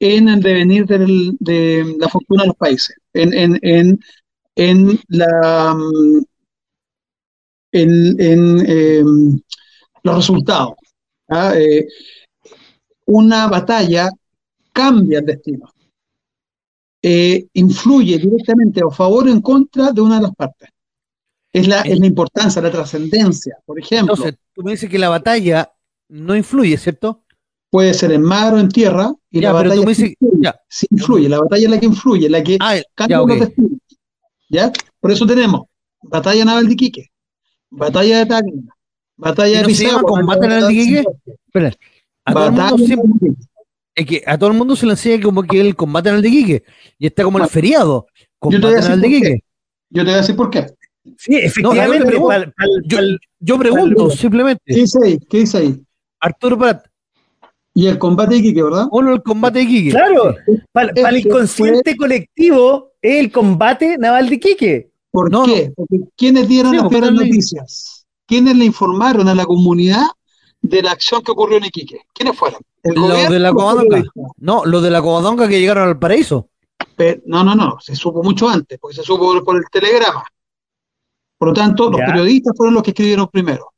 en 0.00 0.28
el 0.28 0.40
devenir 0.40 0.86
del, 0.86 1.36
de 1.40 1.96
la 1.98 2.08
fortuna 2.08 2.42
de 2.42 2.48
los 2.48 2.56
países, 2.56 2.96
en, 3.12 3.32
en, 3.34 3.58
en, 3.62 3.98
en 4.54 5.00
la 5.08 5.76
en, 7.72 8.20
en 8.20 8.64
eh, 8.66 9.04
los 10.02 10.16
resultados. 10.16 10.74
¿ah? 11.28 11.52
Eh, 11.56 11.86
una 13.06 13.46
batalla 13.48 14.08
cambia 14.72 15.18
el 15.18 15.26
destino, 15.26 15.70
eh, 17.02 17.46
influye 17.54 18.18
directamente 18.18 18.80
a 18.80 18.94
favor 18.94 19.26
o 19.26 19.30
en 19.30 19.40
contra 19.40 19.92
de 19.92 20.00
una 20.00 20.16
de 20.16 20.22
las 20.22 20.34
partes. 20.34 20.68
Es 21.52 21.66
la, 21.66 21.80
es 21.80 21.98
la 21.98 22.06
importancia, 22.06 22.62
la 22.62 22.70
trascendencia, 22.70 23.56
por 23.64 23.78
ejemplo. 23.80 24.14
Entonces, 24.14 24.38
tú 24.52 24.62
me 24.62 24.72
dices 24.72 24.88
que 24.90 24.98
la 24.98 25.08
batalla 25.08 25.72
no 26.08 26.36
influye, 26.36 26.76
¿cierto? 26.76 27.24
puede 27.70 27.94
ser 27.94 28.12
en 28.12 28.22
mar 28.22 28.54
o 28.54 28.58
en 28.58 28.68
tierra, 28.68 29.12
y 29.30 29.40
ya, 29.40 29.48
la 29.48 29.62
batalla 29.62 29.80
dices, 29.84 29.96
sí 29.96 30.16
influye, 30.18 30.42
ya. 30.42 30.60
sí 30.68 30.86
influye, 30.90 31.28
la 31.28 31.40
batalla 31.40 31.64
es 31.64 31.70
la 31.70 31.80
que 31.80 31.86
influye, 31.86 32.28
la 32.28 32.42
que 32.42 32.56
ah, 32.60 32.76
cambia 32.94 33.16
ya, 33.16 33.22
okay. 33.22 33.38
los 33.38 33.46
destinos. 33.46 33.80
¿Ya? 34.48 34.72
Por 35.00 35.10
eso 35.10 35.26
tenemos 35.26 35.62
batalla 36.02 36.44
naval 36.44 36.66
de 36.66 36.72
Iquique, 36.72 37.10
batalla 37.70 38.18
de 38.18 38.26
Tacna, 38.26 38.74
batalla 39.16 39.58
¿Y 39.58 39.62
no 39.62 39.68
de 39.68 39.74
se 39.74 39.84
llama 39.84 40.02
combate 40.02 40.48
naval 40.48 40.68
de 40.68 40.74
Iquique? 40.74 41.04
Espera, 41.46 41.72
a 42.24 42.32
todo, 42.32 42.46
el 42.46 42.52
mundo 42.52 42.78
siempre, 42.78 43.30
es 43.94 44.06
que 44.06 44.22
a 44.26 44.38
todo 44.38 44.50
el 44.50 44.56
mundo 44.56 44.76
se 44.76 44.86
le 44.86 44.92
enseña 44.92 45.22
como 45.22 45.42
que 45.42 45.60
el 45.60 45.76
combate 45.76 46.08
naval 46.08 46.22
de 46.22 46.28
Iquique, 46.28 46.64
y 46.98 47.06
está 47.06 47.24
como 47.24 47.38
el 47.38 47.48
feriado, 47.48 48.06
combate 48.38 48.80
naval 48.80 49.00
de 49.00 49.08
Iquique. 49.08 49.44
Yo 49.90 50.02
te 50.02 50.10
voy 50.10 50.14
a 50.14 50.16
decir 50.18 50.36
por 50.36 50.50
qué. 50.50 50.66
Sí, 51.16 51.36
efectivamente. 51.36 51.98
No, 52.00 52.06
pregunto, 52.06 52.28
pal, 52.28 52.54
pal, 52.54 52.68
yo, 52.84 52.98
yo, 53.40 53.58
pregunto, 53.58 54.10
simplemente. 54.10 54.62
¿Qué 54.66 54.74
dice 54.74 54.98
ahí? 55.02 55.18
¿Qué 55.18 55.38
dice 55.38 55.58
ahí? 55.58 55.82
Arturo 56.20 56.58
Prat, 56.58 56.86
y 57.78 57.86
el 57.86 57.96
combate 57.96 58.34
de 58.34 58.40
Iquique, 58.40 58.60
¿verdad? 58.60 58.88
Uno, 58.90 59.12
el 59.12 59.22
combate 59.22 59.60
de 59.60 59.64
Iquique. 59.66 59.90
Claro, 59.90 60.34
para, 60.72 60.92
para 60.92 61.10
el 61.10 61.18
inconsciente 61.18 61.90
fue... 61.90 61.96
colectivo 61.96 62.90
es 63.00 63.20
el 63.20 63.30
combate 63.30 63.96
naval 63.96 64.28
de 64.28 64.34
Iquique. 64.34 64.90
¿Por 65.12 65.30
no, 65.30 65.44
qué? 65.44 65.68
No. 65.68 65.74
Porque 65.76 65.98
quienes 66.16 66.48
dieron 66.48 66.72
sí, 66.72 66.78
las 66.78 66.88
primeras 66.88 67.12
noticias, 67.12 68.04
quienes 68.26 68.56
le 68.56 68.64
informaron 68.64 69.28
a 69.28 69.34
la 69.36 69.46
comunidad 69.46 70.06
de 70.60 70.82
la 70.82 70.90
acción 70.90 71.22
que 71.22 71.30
ocurrió 71.30 71.58
en 71.58 71.66
Iquique. 71.66 72.00
¿Quiénes 72.12 72.36
fueron? 72.36 72.60
¿El 72.82 72.94
lo 72.94 73.06
de 73.08 73.38
la 73.38 73.52
Covadonga. 73.52 74.02
No, 74.38 74.64
lo 74.64 74.80
de 74.80 74.90
la 74.90 75.00
Covadonga 75.00 75.46
que 75.46 75.60
llegaron 75.60 75.88
al 75.88 76.00
paraíso. 76.00 76.48
no, 77.26 77.44
no, 77.44 77.54
no, 77.54 77.78
se 77.80 77.94
supo 77.94 78.24
mucho 78.24 78.48
antes, 78.48 78.76
porque 78.80 78.96
se 78.96 79.04
supo 79.04 79.40
por 79.44 79.56
el 79.56 79.62
telegrama. 79.70 80.24
Por 81.38 81.48
lo 81.48 81.54
tanto, 81.54 81.92
los 81.92 82.00
periodistas 82.00 82.54
fueron 82.56 82.74
los 82.74 82.82
que 82.82 82.90
escribieron 82.90 83.28
primero. 83.28 83.72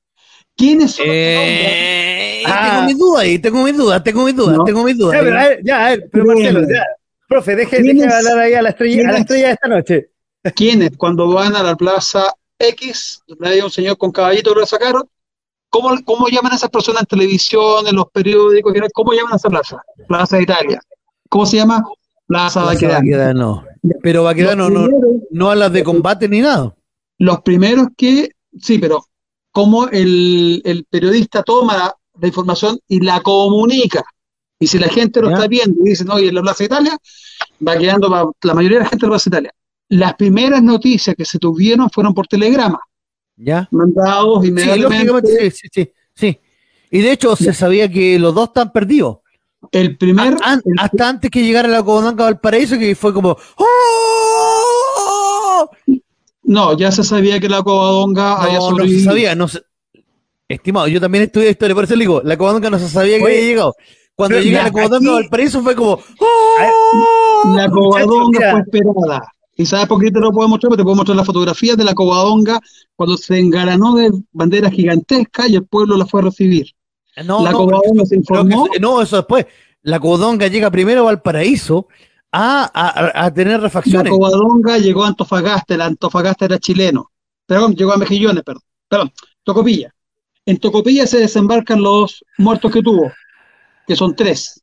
¿Quiénes 0.56 0.92
son 0.92 1.06
eh, 1.06 1.34
Tengo 1.36 2.29
ah. 2.46 2.84
mis 2.86 2.98
dudas 2.98 3.22
ahí, 3.22 3.38
tengo 3.38 3.62
mis 3.62 3.76
dudas, 3.76 4.02
tengo 4.02 4.24
mis 4.24 4.36
dudas, 4.36 4.58
tengo 4.64 4.84
mis 4.84 4.98
dudas. 4.98 5.22
Ya, 5.62 5.86
a 5.86 5.90
ver, 5.90 6.08
pero 6.10 6.24
Marcelo, 6.26 6.60
ya. 6.62 6.84
Profe, 7.28 7.54
deje, 7.54 7.80
de 7.80 8.04
hablar 8.04 8.38
ahí 8.40 8.54
a 8.54 8.62
la 8.62 8.70
estrella, 8.70 9.08
a 9.08 9.12
la 9.12 9.18
estrella 9.18 9.46
de 9.46 9.52
esta 9.52 9.68
noche. 9.68 10.10
¿Quiénes 10.54 10.96
cuando 10.96 11.28
van 11.32 11.54
a 11.54 11.62
la 11.62 11.76
plaza 11.76 12.34
X, 12.58 13.22
donde 13.26 13.48
hay 13.48 13.60
un 13.60 13.70
señor 13.70 13.96
con 13.96 14.10
caballito 14.10 14.52
que 14.52 14.60
lo 14.60 14.66
sacaron, 14.66 15.08
¿cómo, 15.68 15.90
¿cómo 16.04 16.28
llaman 16.28 16.52
a 16.52 16.56
esas 16.56 16.70
personas 16.70 17.02
en 17.02 17.06
televisión, 17.06 17.86
en 17.86 17.96
los 17.96 18.06
periódicos? 18.10 18.74
¿Cómo 18.92 19.12
llaman 19.12 19.34
a 19.34 19.36
esa 19.36 19.48
plaza? 19.48 19.82
Plaza 20.08 20.36
de 20.36 20.42
Italia. 20.42 20.80
¿Cómo 21.28 21.46
se 21.46 21.58
llama? 21.58 21.84
Plaza, 22.26 22.64
Baquedano. 22.64 23.32
no. 23.34 23.64
Pero 24.02 24.24
Baquedano 24.24 24.68
no, 24.68 24.88
no 25.30 25.50
hablas 25.50 25.72
de 25.72 25.84
combate 25.84 26.28
ni 26.28 26.40
nada. 26.40 26.74
Los 27.18 27.42
primeros 27.42 27.88
que, 27.96 28.30
sí, 28.60 28.78
pero 28.78 29.04
cómo 29.52 29.88
el, 29.88 30.62
el 30.64 30.84
periodista 30.84 31.42
toma 31.42 31.94
la 32.20 32.28
información 32.28 32.78
y 32.88 33.00
la 33.00 33.20
comunica. 33.20 34.04
Y 34.58 34.66
si 34.66 34.78
la 34.78 34.88
gente 34.88 35.20
lo 35.20 35.30
está 35.30 35.46
viendo 35.48 35.76
y 35.84 35.90
dice, 35.90 36.04
no, 36.04 36.18
y 36.18 36.28
en 36.28 36.34
la 36.34 36.42
Plaza 36.42 36.64
Italia, 36.64 36.98
va 37.66 37.78
quedando 37.78 38.34
la 38.42 38.54
mayoría 38.54 38.78
de 38.78 38.84
la 38.84 38.90
gente 38.90 39.06
en 39.06 39.10
la 39.10 39.14
Plaza 39.14 39.30
Italia. 39.30 39.54
Las 39.88 40.14
primeras 40.14 40.62
noticias 40.62 41.16
que 41.16 41.24
se 41.24 41.38
tuvieron 41.38 41.88
fueron 41.90 42.14
por 42.14 42.26
telegrama. 42.26 42.80
¿Ya? 43.36 43.68
Mandados 43.70 44.44
inmediatamente. 44.44 45.50
Sí, 45.50 45.50
sí, 45.50 45.68
sí, 45.72 45.92
sí. 46.14 46.38
Y 46.90 47.00
de 47.00 47.12
hecho 47.12 47.34
se 47.36 47.54
sabía 47.54 47.90
que 47.90 48.18
los 48.18 48.34
dos 48.34 48.48
están 48.48 48.72
perdidos. 48.72 49.18
El 49.72 49.96
primer. 49.96 50.36
hasta 50.78 51.08
antes 51.08 51.30
que 51.30 51.42
llegara 51.42 51.68
la 51.68 51.82
Comandanca 51.82 52.24
Valparaíso, 52.24 52.78
que 52.78 52.94
fue 52.94 53.14
como. 53.14 53.36
¡Oh! 53.56 55.70
No, 56.42 56.76
ya 56.76 56.90
se 56.90 57.04
sabía 57.04 57.38
que 57.38 57.48
la 57.48 57.62
Covadonga 57.62 58.34
no, 58.34 58.36
había 58.36 58.58
No 58.58 58.88
se 58.88 59.04
sabía, 59.04 59.34
no 59.36 59.46
se... 59.46 59.62
Estimado, 60.50 60.88
yo 60.88 61.00
también 61.00 61.22
estudié 61.22 61.50
historia, 61.50 61.76
por 61.76 61.84
eso 61.84 61.94
le 61.94 62.00
digo, 62.00 62.22
la 62.24 62.36
Covadonga 62.36 62.70
no 62.70 62.78
se 62.80 62.88
sabía 62.88 63.18
que 63.18 63.24
había 63.24 63.40
llegado. 63.40 63.74
Cuando 64.16 64.40
llega 64.40 64.64
la 64.64 64.72
Covadonga 64.72 65.10
al 65.10 65.22
Valparaíso 65.22 65.62
fue 65.62 65.76
como. 65.76 66.00
¡Oh! 66.18 67.54
La 67.54 67.70
Covadonga 67.70 68.50
fue 68.50 68.60
esperada. 68.60 69.32
¿Y 69.54 69.64
sabes 69.64 69.86
por 69.86 70.02
qué 70.02 70.10
te 70.10 70.18
lo 70.18 70.32
puedo 70.32 70.48
mostrar? 70.48 70.70
Porque 70.70 70.80
te 70.80 70.84
puedo 70.84 70.96
mostrar 70.96 71.16
las 71.16 71.26
fotografías 71.26 71.76
de 71.76 71.84
la 71.84 71.94
Covadonga 71.94 72.58
cuando 72.96 73.16
se 73.16 73.38
engalanó 73.38 73.94
de 73.94 74.10
banderas 74.32 74.72
gigantescas 74.72 75.50
y 75.50 75.54
el 75.54 75.66
pueblo 75.66 75.96
la 75.96 76.04
fue 76.04 76.20
a 76.20 76.24
recibir. 76.24 76.66
No, 77.24 77.44
la 77.44 77.52
Covadonga 77.52 78.04
se 78.04 78.16
informó. 78.16 78.66
no, 78.80 79.02
eso 79.02 79.16
después. 79.18 79.46
La 79.82 80.00
Covadonga 80.00 80.48
llega 80.48 80.68
primero 80.68 81.02
al 81.02 81.16
Valparaíso 81.16 81.86
a, 82.32 83.30
tener 83.32 83.60
refacciones. 83.60 84.10
La 84.10 84.18
Covadonga 84.18 84.78
llegó 84.78 85.04
a 85.04 85.08
Antofagasta, 85.08 85.74
el 85.74 85.82
Antofagasta 85.82 86.46
era 86.46 86.58
chileno. 86.58 87.12
Perdón, 87.46 87.76
llegó 87.76 87.92
a 87.92 87.98
Mejillones, 87.98 88.42
perdón. 88.42 88.62
Perdón, 88.88 89.12
Tocopilla. 89.44 89.94
En 90.46 90.58
Tocopilla 90.58 91.06
se 91.06 91.18
desembarcan 91.18 91.82
los 91.82 92.24
muertos 92.38 92.72
que 92.72 92.82
tuvo, 92.82 93.12
que 93.86 93.96
son 93.96 94.16
tres. 94.16 94.62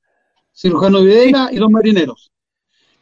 Cirujano 0.54 1.02
Videla 1.02 1.50
y 1.52 1.58
los 1.58 1.70
marineros. 1.70 2.32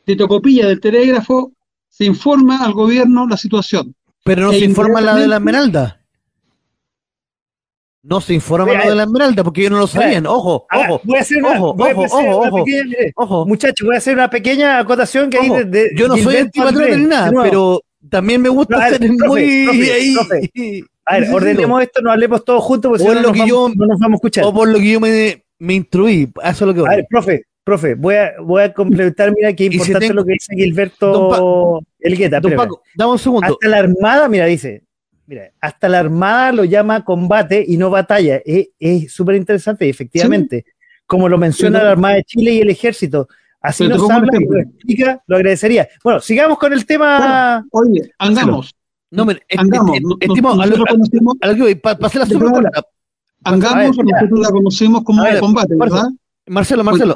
De 0.06 0.16
Tocopilla, 0.16 0.68
del 0.68 0.82
telégrafo, 0.82 1.54
se 1.90 2.06
informa 2.06 2.64
al 2.64 2.74
gobierno 2.74 3.28
la 3.28 3.38
situación. 3.38 3.96
Pero 4.24 4.44
no 4.44 4.52
e 4.52 4.60
se 4.60 4.66
informa 4.66 5.02
la 5.02 5.16
de 5.16 5.28
la 5.28 5.38
Esmeralda. 5.38 6.02
No 8.04 8.22
se 8.22 8.34
informa 8.34 8.74
lo 8.74 8.90
de 8.90 8.96
la 8.96 9.04
Esmeralda 9.04 9.44
porque 9.44 9.62
ellos 9.62 9.72
no 9.72 9.80
lo 9.80 9.88
sabían. 9.88 10.28
Ojo, 10.28 10.68
ojo. 10.72 11.02
Voy 11.04 11.18
a 11.18 11.22
hacer 11.22 11.38
una, 11.38 11.60
ojo, 11.60 11.76
ojo, 11.80 12.66
ojo, 13.16 13.46
Muchachos, 13.48 13.86
voy 13.86 13.96
a 13.96 13.98
hacer 13.98 14.16
una 14.16 14.30
pequeña 14.30 14.80
acotación 14.80 15.30
que 15.30 15.40
hay 15.40 15.50
de, 15.66 15.92
Yo 15.96 16.08
no 16.08 16.18
soy 16.18 16.38
antipatriota 16.38 16.98
ni 16.98 17.06
nada, 17.06 17.32
pero 17.42 17.82
también 18.10 18.42
me 18.42 18.50
gusta 18.50 18.90
ser 18.90 19.10
muy 19.12 19.90
ahí. 19.90 20.16
A 21.06 21.20
ver, 21.20 21.30
ordenemos 21.32 21.82
esto, 21.82 22.02
no 22.02 22.12
hablemos 22.12 22.44
todos 22.44 22.64
juntos 22.64 22.92
porque 22.92 23.04
si 23.04 23.10
no, 23.10 23.22
nos 23.22 23.38
vamos, 23.38 23.76
no 23.76 23.86
nos 23.86 24.00
vamos 24.00 24.16
a 24.16 24.18
escuchar. 24.18 24.44
O 24.46 24.54
por 24.54 24.68
lo 24.68 24.80
que 24.80 24.92
yo 24.92 25.00
me, 25.00 25.44
me 25.60 25.74
instruí, 25.76 26.32
eso 26.44 26.50
es 26.50 26.62
lo 26.62 26.74
que 26.74 26.80
voy. 26.82 26.90
A 26.90 26.96
ver, 26.96 27.06
profe, 27.10 27.44
profe, 27.64 27.96
voy 27.96 28.16
a, 28.16 28.34
voy 28.42 28.64
a 28.64 28.74
complementar, 28.74 29.32
mira 29.36 29.54
qué 29.54 29.66
importante 29.72 30.14
lo 30.14 30.26
que 30.26 30.34
dice 30.34 30.56
Gilberto 30.56 31.82
Elgueta. 32.00 32.40
Dame 32.40 33.12
un 33.12 33.20
segundo. 33.20 33.48
Hasta 33.48 33.68
la 33.68 33.78
Armada, 33.78 34.28
mira, 34.28 34.46
dice, 34.46 34.86
Mira, 35.28 35.52
hasta 35.60 35.90
la 35.90 36.00
Armada 36.00 36.52
lo 36.52 36.64
llama 36.66 37.04
combate 37.04 37.64
y 37.68 37.78
no 37.78 37.90
batalla. 37.90 38.42
Es 38.46 39.12
súper 39.12 39.36
interesante, 39.36 39.90
efectivamente. 39.90 40.66
Como 41.08 41.28
lo 41.30 41.38
menciona 41.38 41.84
la 41.84 41.92
Armada 41.92 42.16
de 42.16 42.24
Chile 42.24 42.54
y 42.54 42.62
el 42.62 42.70
Ejército. 42.70 43.28
Así 43.60 43.88
nos 43.88 44.10
habla 44.10 44.32
y 44.40 44.46
lo 44.46 44.60
explica, 44.60 45.24
lo 45.26 45.38
agradecería. 45.38 45.88
Bueno, 46.04 46.20
sigamos 46.20 46.60
con 46.60 46.74
el 46.74 46.86
tema. 46.86 47.66
oye, 47.72 48.12
andamos. 48.20 48.76
No, 49.16 49.26
me, 49.26 49.40
andamos. 49.58 49.98
Estimo, 50.20 50.52
a 50.52 51.48
lo 51.48 51.56
que 51.56 51.62
voy, 51.62 51.76
pasé 51.76 52.20
la 52.20 52.26
super 52.26 52.50
Andamos, 53.44 53.98
nosotros 53.98 54.40
la 54.40 54.50
conocemos 54.50 55.04
como 55.04 55.24
combate, 55.40 55.76
¿verdad? 55.76 56.10
Marcelo, 56.48 56.84
Marcelo. 56.84 57.16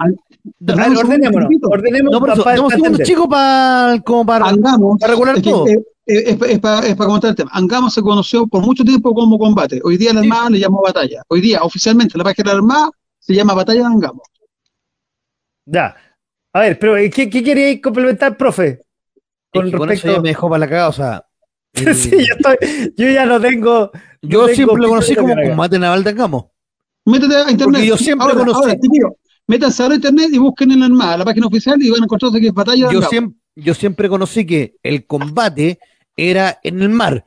ordenémonos. 0.67 1.49
Ordenémonos. 1.63 2.37
No, 2.37 2.63
un 2.63 2.71
segundo 2.71 3.03
chico 3.03 3.29
para, 3.29 3.99
como 4.03 4.25
para, 4.25 4.47
andamos, 4.47 4.99
para 4.99 5.13
regular 5.13 5.41
todo 5.41 5.65
es, 6.09 6.59
para, 6.59 6.95
comentar 6.95 7.29
el 7.29 7.35
tema. 7.35 7.51
Angamos 7.53 7.93
se 7.93 8.01
conoció 8.01 8.47
por 8.47 8.61
mucho 8.63 8.83
tiempo 8.83 9.13
como 9.13 9.37
combate. 9.37 9.79
Hoy 9.83 9.97
día 9.97 10.13
la 10.13 10.21
Armada 10.21 10.49
le 10.49 10.59
llamó 10.59 10.81
batalla. 10.81 11.23
Hoy 11.27 11.41
día, 11.41 11.61
oficialmente, 11.61 12.17
la 12.17 12.23
página 12.23 12.49
de 12.49 12.55
la 12.55 12.59
Armada 12.59 12.89
se 13.19 13.33
llama 13.33 13.53
Batalla 13.53 13.81
de 13.81 13.85
Angamos. 13.85 14.27
Ya. 15.65 15.95
A 16.53 16.59
ver, 16.61 16.79
pero 16.79 16.95
¿qué, 16.95 17.29
qué 17.29 17.43
quería 17.43 17.79
complementar, 17.79 18.35
profe? 18.35 18.81
Con 19.53 19.71
respecto... 19.71 20.07
Con 20.07 20.13
ya 20.15 20.21
me 20.21 20.29
dejó 20.29 20.49
para 20.49 20.59
la 20.59 20.67
cagada, 20.67 20.89
o 20.89 20.93
sea. 20.93 21.25
sí, 21.95 22.11
yo, 22.11 22.35
estoy, 22.35 22.93
yo 22.95 23.09
ya 23.09 23.25
no 23.25 23.39
tengo. 23.39 23.91
Yo 24.21 24.47
siempre 24.49 24.81
lo 24.81 24.89
conocí 24.89 25.15
como 25.15 25.33
combate 25.35 25.79
naval 25.79 26.03
de 26.03 26.09
Angamos. 26.09 26.45
Métete 27.05 27.35
a 27.35 27.51
internet. 27.51 27.63
Porque 27.63 27.87
yo 27.87 27.97
siempre 27.97 28.33
conocí. 28.33 28.77
métanse 29.47 29.83
a 29.83 29.93
internet 29.93 30.29
y 30.31 30.37
busquen 30.37 30.71
en 30.71 30.81
la 30.81 30.85
Armada, 30.85 31.17
la 31.17 31.25
página 31.25 31.47
oficial, 31.47 31.81
y 31.81 31.89
van 31.89 32.01
a 32.01 32.05
encontrarse 32.05 32.39
que 32.39 32.47
es 32.47 32.53
Batalla 32.53 32.87
de 32.87 32.93
yo 32.93 33.01
Siempre, 33.03 33.39
yo 33.55 33.73
siempre 33.73 34.09
conocí 34.09 34.45
que 34.45 34.75
el 34.83 35.05
combate 35.05 35.79
era 36.15 36.59
en 36.63 36.81
el 36.81 36.89
mar. 36.89 37.25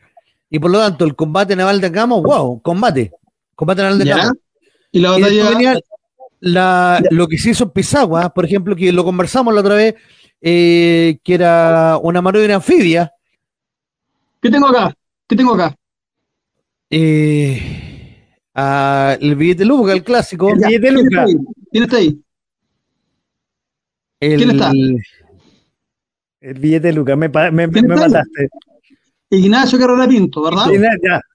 Y 0.51 0.59
por 0.59 0.71
lo 0.71 0.79
tanto, 0.79 1.05
el 1.05 1.17
combate 1.17 1.57
naval 1.57 1.81
de 1.81 1.91
Camo, 1.91 2.23
wow, 2.23 2.61
combate. 2.61 3.13
Combate 3.55 3.83
naval 3.83 3.99
de. 3.99 4.33
Y 4.93 5.01
la 5.01 5.13
batalla. 5.13 5.81
la, 6.41 7.03
lo 7.11 7.27
que 7.27 7.39
se 7.39 7.51
hizo 7.51 7.65
en 7.65 7.71
Pisagua, 7.71 8.35
por 8.35 8.45
ejemplo, 8.45 8.77
que 8.77 8.93
lo 8.93 9.05
conversamos 9.05 9.55
la 9.55 9.61
otra 9.61 9.75
vez, 9.77 9.95
eh, 10.43 11.19
que 11.25 11.35
era 11.35 11.99
una 12.03 12.21
maravilla 12.21 12.57
anfibia. 12.57 13.13
¿Qué 14.43 14.51
tengo 14.51 14.67
acá? 14.67 14.93
¿Qué 15.29 15.37
tengo 15.37 15.55
acá? 15.55 15.75
Eh, 16.91 18.27
el 19.21 19.37
billete 19.37 19.65
Luca, 19.65 19.93
el 19.93 20.03
clásico. 20.03 20.51
El 20.51 20.59
billete 20.59 20.91
Luca. 20.91 21.25
¿Quién 21.71 21.85
está 21.85 21.97
ahí? 21.99 22.21
¿Quién 24.19 24.51
está? 24.51 24.73
El 26.41 26.59
billete 26.59 26.93
Luca, 26.93 27.15
me, 27.15 27.29
me, 27.29 27.69
me 27.69 27.83
mataste. 27.83 28.49
Ignacio 29.31 29.79
Carrera 29.79 30.09
Pinto, 30.09 30.43
¿verdad? 30.43 30.67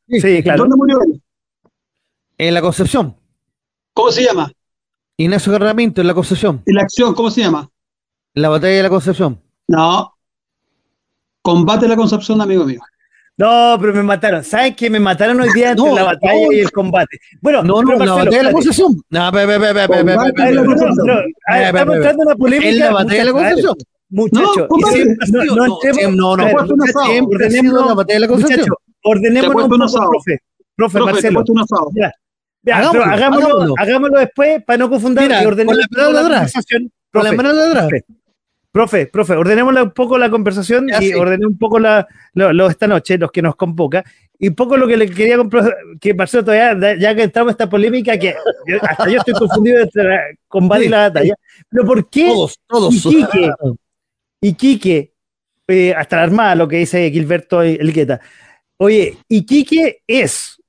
Sí, 0.07 0.43
claro. 0.43 0.63
¿Dónde 0.63 0.75
murió 0.75 1.01
él? 1.01 1.23
En 2.37 2.53
la 2.53 2.61
Concepción. 2.61 3.15
¿Cómo 3.93 4.11
se 4.11 4.25
llama? 4.25 4.51
Ignacio 5.15 5.51
Carrera 5.53 5.73
Pinto, 5.73 6.01
en 6.01 6.07
la 6.07 6.13
Concepción. 6.13 6.61
¿Y 6.65 6.73
la 6.73 6.81
acción, 6.81 7.15
cómo 7.15 7.31
se 7.31 7.41
llama? 7.41 7.69
La 8.33 8.49
batalla 8.49 8.75
de 8.75 8.83
la 8.83 8.89
Concepción. 8.89 9.41
No. 9.69 10.13
Combate 11.41 11.87
la 11.87 11.95
Concepción, 11.95 12.41
amigo 12.41 12.65
mío. 12.65 12.81
No, 13.37 13.77
pero 13.79 13.93
me 13.93 14.01
mataron. 14.01 14.43
¿Saben 14.43 14.73
qué? 14.75 14.89
Me 14.89 14.99
mataron 14.99 15.39
hoy 15.39 15.49
día 15.53 15.71
entre 15.71 15.93
la 15.93 16.03
batalla 16.03 16.47
y 16.51 16.59
el 16.59 16.71
combate. 16.71 17.19
Bueno, 17.39 17.63
no, 17.63 17.83
no, 17.83 17.93
la 17.93 18.13
batalla 18.13 18.37
de 18.37 18.43
la 18.43 18.51
Concepción. 18.51 18.99
No, 19.09 19.31
ve, 19.31 19.45
ve, 19.45 19.57
ve, 19.59 19.73
ve, 19.73 19.87
ve, 19.87 20.13
Estamos 21.63 21.95
entrando 21.95 22.23
en 22.23 22.29
la 22.29 22.35
polémica. 22.35 22.69
En 22.69 22.79
la 22.79 22.91
batalla 22.91 23.19
de 23.19 23.25
la 23.25 23.31
Concepción. 23.31 23.75
Muchachos, 24.09 24.67
no, 24.69 25.37
no, 25.43 26.37
no, 26.37 26.37
no, 26.37 26.45
ordenemos, 27.25 28.39
muchachos, 28.39 28.67
ordenemos 29.03 29.53
un 29.53 29.69
poco, 29.69 30.09
profe, 30.09 30.39
profe, 30.77 30.99
Marcelo. 31.01 31.43
hagámoslo, 33.03 33.73
hagámoslo, 33.77 34.19
después 34.19 34.63
para 34.63 34.77
no 34.77 34.89
confundir 34.89 35.29
y 35.29 35.45
ordenemos 35.45 35.75
la 35.91 36.21
conversación. 36.23 36.89
Profe, 37.11 37.35
profe, 38.71 39.07
profe, 39.07 39.33
ordenemos 39.33 39.75
un 39.75 39.91
poco 39.91 40.17
la 40.17 40.29
conversación 40.29 40.87
y 40.99 41.13
ordenemos 41.13 41.53
un 41.53 41.57
poco 41.57 41.79
la, 41.79 42.07
lo, 42.33 42.69
esta 42.69 42.87
noche, 42.87 43.17
los 43.17 43.31
que 43.31 43.41
nos 43.41 43.55
convoca, 43.55 44.03
y 44.39 44.49
un 44.49 44.55
poco 44.55 44.77
lo 44.77 44.87
que 44.87 44.97
le 44.97 45.09
quería 45.09 45.37
que 45.99 46.13
Marcelo 46.13 46.45
todavía, 46.45 46.95
ya 46.97 47.15
que 47.15 47.23
entramos 47.23 47.51
en 47.51 47.53
esta 47.53 47.69
polémica, 47.69 48.17
que 48.17 48.35
hasta 48.81 49.09
yo 49.09 49.17
estoy 49.17 49.33
confundido 49.33 49.79
entre 49.79 50.37
combate 50.47 50.85
y 50.85 50.89
la 50.89 51.09
batalla, 51.09 51.33
pero 51.69 51.85
¿por 51.85 52.09
qué 52.09 52.27
todos, 52.27 52.59
todos, 52.67 52.93
Iquique, 54.39 55.13
eh, 55.67 55.93
hasta 55.93 56.17
la 56.17 56.23
Armada, 56.23 56.55
lo 56.55 56.67
que 56.67 56.77
dice 56.77 57.09
Gilberto 57.09 57.61
Elgueta. 57.61 58.21
Oye, 58.77 59.17
Iquique 59.27 60.03
es 60.05 60.61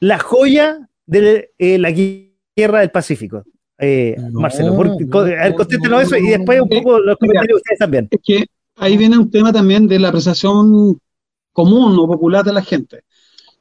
la 0.00 0.18
joya 0.18 0.88
de 1.06 1.52
eh, 1.58 1.78
la 1.78 1.90
guerra 1.90 2.80
del 2.80 2.90
Pacífico? 2.90 3.44
Eh, 3.78 4.16
No, 4.30 4.40
Marcelo, 4.40 4.68
no, 4.74 4.80
a 4.80 5.22
ver, 5.24 5.54
no, 5.90 6.00
eso 6.00 6.16
y 6.16 6.28
después 6.28 6.60
un 6.60 6.68
poco 6.68 6.98
los 6.98 7.06
Mira. 7.06 7.16
comentarios 7.16 7.48
de 7.48 7.54
ustedes 7.56 7.78
también. 7.78 8.08
Es 8.10 8.20
que 8.22 8.46
ahí 8.76 8.96
viene 8.96 9.18
un 9.18 9.30
tema 9.30 9.52
también 9.52 9.86
de 9.88 9.98
la 9.98 10.08
apreciación 10.08 10.98
común 11.52 11.96
o 11.98 12.06
popular 12.06 12.44
de 12.44 12.52
la 12.52 12.62
gente. 12.62 13.00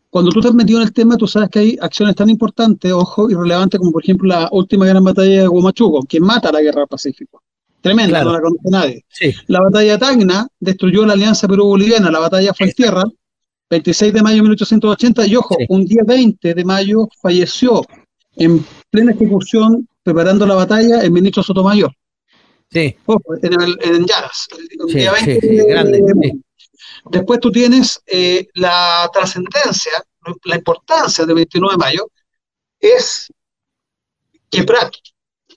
Cuando 0.10 0.32
tú 0.32 0.42
te 0.42 0.48
has 0.50 0.54
metido 0.54 0.80
en 0.80 0.88
el 0.88 0.94
tema, 0.94 1.18
tú 1.18 1.26
sabes 1.28 1.50
que 1.50 1.60
hay 1.60 1.78
acciones 1.82 2.16
tan 2.16 2.30
importantes, 2.30 2.92
ojo, 2.92 3.30
y 3.32 3.34
relevantes 3.34 3.80
como 3.80 3.92
por 3.92 4.04
ejemplo 4.04 4.28
la 4.30 4.48
última 4.52 4.86
gran 4.86 5.04
batalla 5.04 5.42
de 5.42 5.48
Huamachuco, 5.48 6.04
que 6.08 6.20
mata 6.20 6.52
la 6.52 6.62
guerra 6.62 6.82
del 6.82 6.88
Pacífico. 6.88 7.42
Tremenda, 7.82 8.22
Claro. 8.22 8.26
no 8.26 8.34
la 8.34 8.42
conoce 8.42 8.70
nadie. 8.70 9.06
Sí. 9.10 9.34
La 9.48 9.60
batalla 9.62 9.94
de 9.94 9.98
Tacna 9.98 10.48
destruyó 10.60 11.06
la 11.06 11.14
alianza 11.14 11.48
Perú-Boliviana, 11.48 12.12
la 12.12 12.20
batalla 12.20 12.54
fue 12.54 12.68
en 12.68 12.74
tierra, 12.74 13.04
26 13.70 14.14
de 14.14 14.22
mayo 14.22 14.36
de 14.38 14.42
1880, 14.44 15.26
y 15.26 15.36
ojo, 15.36 15.56
Sí. 15.60 15.66
un 15.68 15.84
día 15.86 16.04
20 16.06 16.54
de 16.54 16.64
mayo 16.64 17.10
falleció 17.22 17.82
en 18.36 18.64
plena 18.92 19.12
ejecución, 19.14 19.88
preparando 20.04 20.46
la 20.46 20.56
batalla, 20.56 21.02
el 21.02 21.12
ministro 21.12 21.42
Sotomayor. 21.42 21.92
Sí, 22.72 22.96
Ojo, 23.06 23.22
en, 23.42 23.62
el- 23.62 23.78
en 23.82 24.06
Llaras, 24.06 24.48
el, 24.58 24.90
Sí, 24.92 24.98
día 24.98 25.14
sí, 25.16 25.26
20 25.26 25.48
sí, 25.48 25.56
de- 25.56 25.66
grande. 25.66 26.02
Después 27.12 27.40
tú 27.40 27.52
tienes 27.52 28.02
eh, 28.08 28.48
la 28.56 29.10
trascendencia, 29.14 29.92
la 30.46 30.56
importancia 30.56 31.26
del 31.26 31.36
29 31.36 31.74
de 31.74 31.78
mayo, 31.78 32.10
es 32.80 33.28
que 34.50 34.64
Prat, 34.64 34.94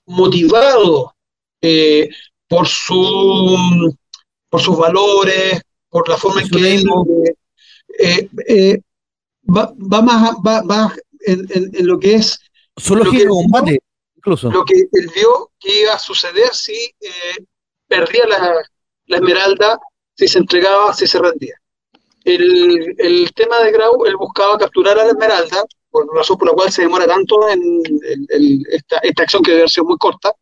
motivado 0.05 1.15
eh, 1.61 2.09
por, 2.47 2.67
su, 2.67 3.93
por 4.49 4.61
sus 4.61 4.77
valores, 4.77 5.61
por 5.89 6.07
la 6.07 6.17
forma 6.17 6.41
en 6.41 6.49
que 6.49 6.75
él 6.75 6.85
eh, 7.99 8.29
eh, 8.47 8.81
va, 9.49 9.73
va 9.77 10.01
más 10.01 10.35
va, 10.45 10.61
va 10.61 10.93
en, 11.25 11.47
en- 11.49 11.71
en 11.75 11.87
lo 11.87 11.99
que 11.99 12.15
es 12.15 12.39
su 12.75 12.95
lógica 12.95 13.23
de 13.23 13.29
combate, 13.29 13.79
incluso. 14.27 14.51
lo 14.51 14.63
que 14.65 14.75
él 14.75 15.11
vio 15.15 15.51
que 15.59 15.81
iba 15.81 15.93
a 15.93 15.99
suceder 15.99 16.53
si 16.53 16.73
eh, 16.99 17.45
perdía 17.87 18.25
la, 18.27 18.55
la 19.07 19.15
esmeralda, 19.17 19.79
si 20.15 20.27
se 20.27 20.39
entregaba, 20.39 20.93
si 20.93 21.07
se 21.07 21.19
rendía. 21.19 21.55
El, 22.23 22.95
el 22.97 23.31
tema 23.33 23.59
de 23.59 23.71
Grau, 23.71 24.05
él 24.05 24.15
buscaba 24.17 24.57
capturar 24.57 24.99
a 24.99 25.03
la 25.05 25.11
esmeralda, 25.11 25.63
por 25.89 26.05
la 26.13 26.19
razón 26.19 26.37
por 26.37 26.49
la 26.49 26.53
cual 26.53 26.71
se 26.71 26.81
demora 26.81 27.07
tanto 27.07 27.47
en 27.49 27.61
el- 27.61 28.27
el- 28.29 28.63
esta, 28.71 28.97
esta 28.97 29.23
acción 29.23 29.41
que 29.41 29.51
debe 29.51 29.61
haber 29.61 29.69
sido 29.69 29.85
muy 29.85 29.97
corta, 29.97 30.33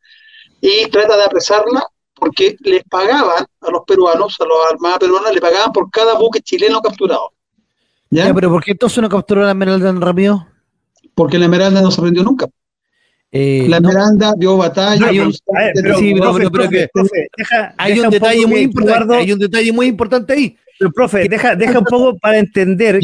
y 0.61 0.87
trata 0.89 1.15
de 1.17 1.23
apresarla 1.25 1.85
porque 2.15 2.55
les 2.61 2.83
pagaban 2.85 3.45
a 3.61 3.69
los 3.71 3.81
peruanos, 3.85 4.35
a 4.39 4.45
los 4.45 4.57
armadas 4.71 4.99
peruanas, 4.99 5.33
le 5.33 5.41
pagaban 5.41 5.71
por 5.71 5.91
cada 5.91 6.15
buque 6.17 6.39
chileno 6.41 6.81
capturado. 6.81 7.31
¿Ya? 8.09 8.27
Ya, 8.27 8.33
pero 8.33 8.49
¿por 8.49 8.63
qué 8.63 8.71
entonces 8.71 8.99
no 9.01 9.09
capturó 9.09 9.43
la 9.43 9.49
esmeralda 9.49 9.85
tan 9.87 10.01
rápido? 10.01 10.47
Porque 11.13 11.37
la 11.37 11.45
esmeralda 11.45 11.81
no 11.81 11.91
se 11.91 12.01
rendió 12.01 12.23
nunca. 12.23 12.47
Eh, 13.31 13.65
La 13.67 13.79
no, 13.79 13.89
esmeralda 13.89 14.33
dio 14.37 14.55
batalla. 14.57 15.07
Hay 15.07 15.19
un- 15.19 15.33
detalle 18.09 18.47
muy 18.47 18.61
importante, 18.61 19.03
Eduardo- 19.03 19.13
hay 19.15 19.31
un 19.31 19.39
detalle 19.39 19.71
muy 19.73 19.87
importante 19.87 20.33
ahí. 20.33 20.57
pero, 20.77 20.91
profe, 20.91 21.27
deja, 21.29 21.55
deja 21.55 21.79
un 21.79 21.85
poco 21.85 22.17
para 22.17 22.37
entender 22.37 22.99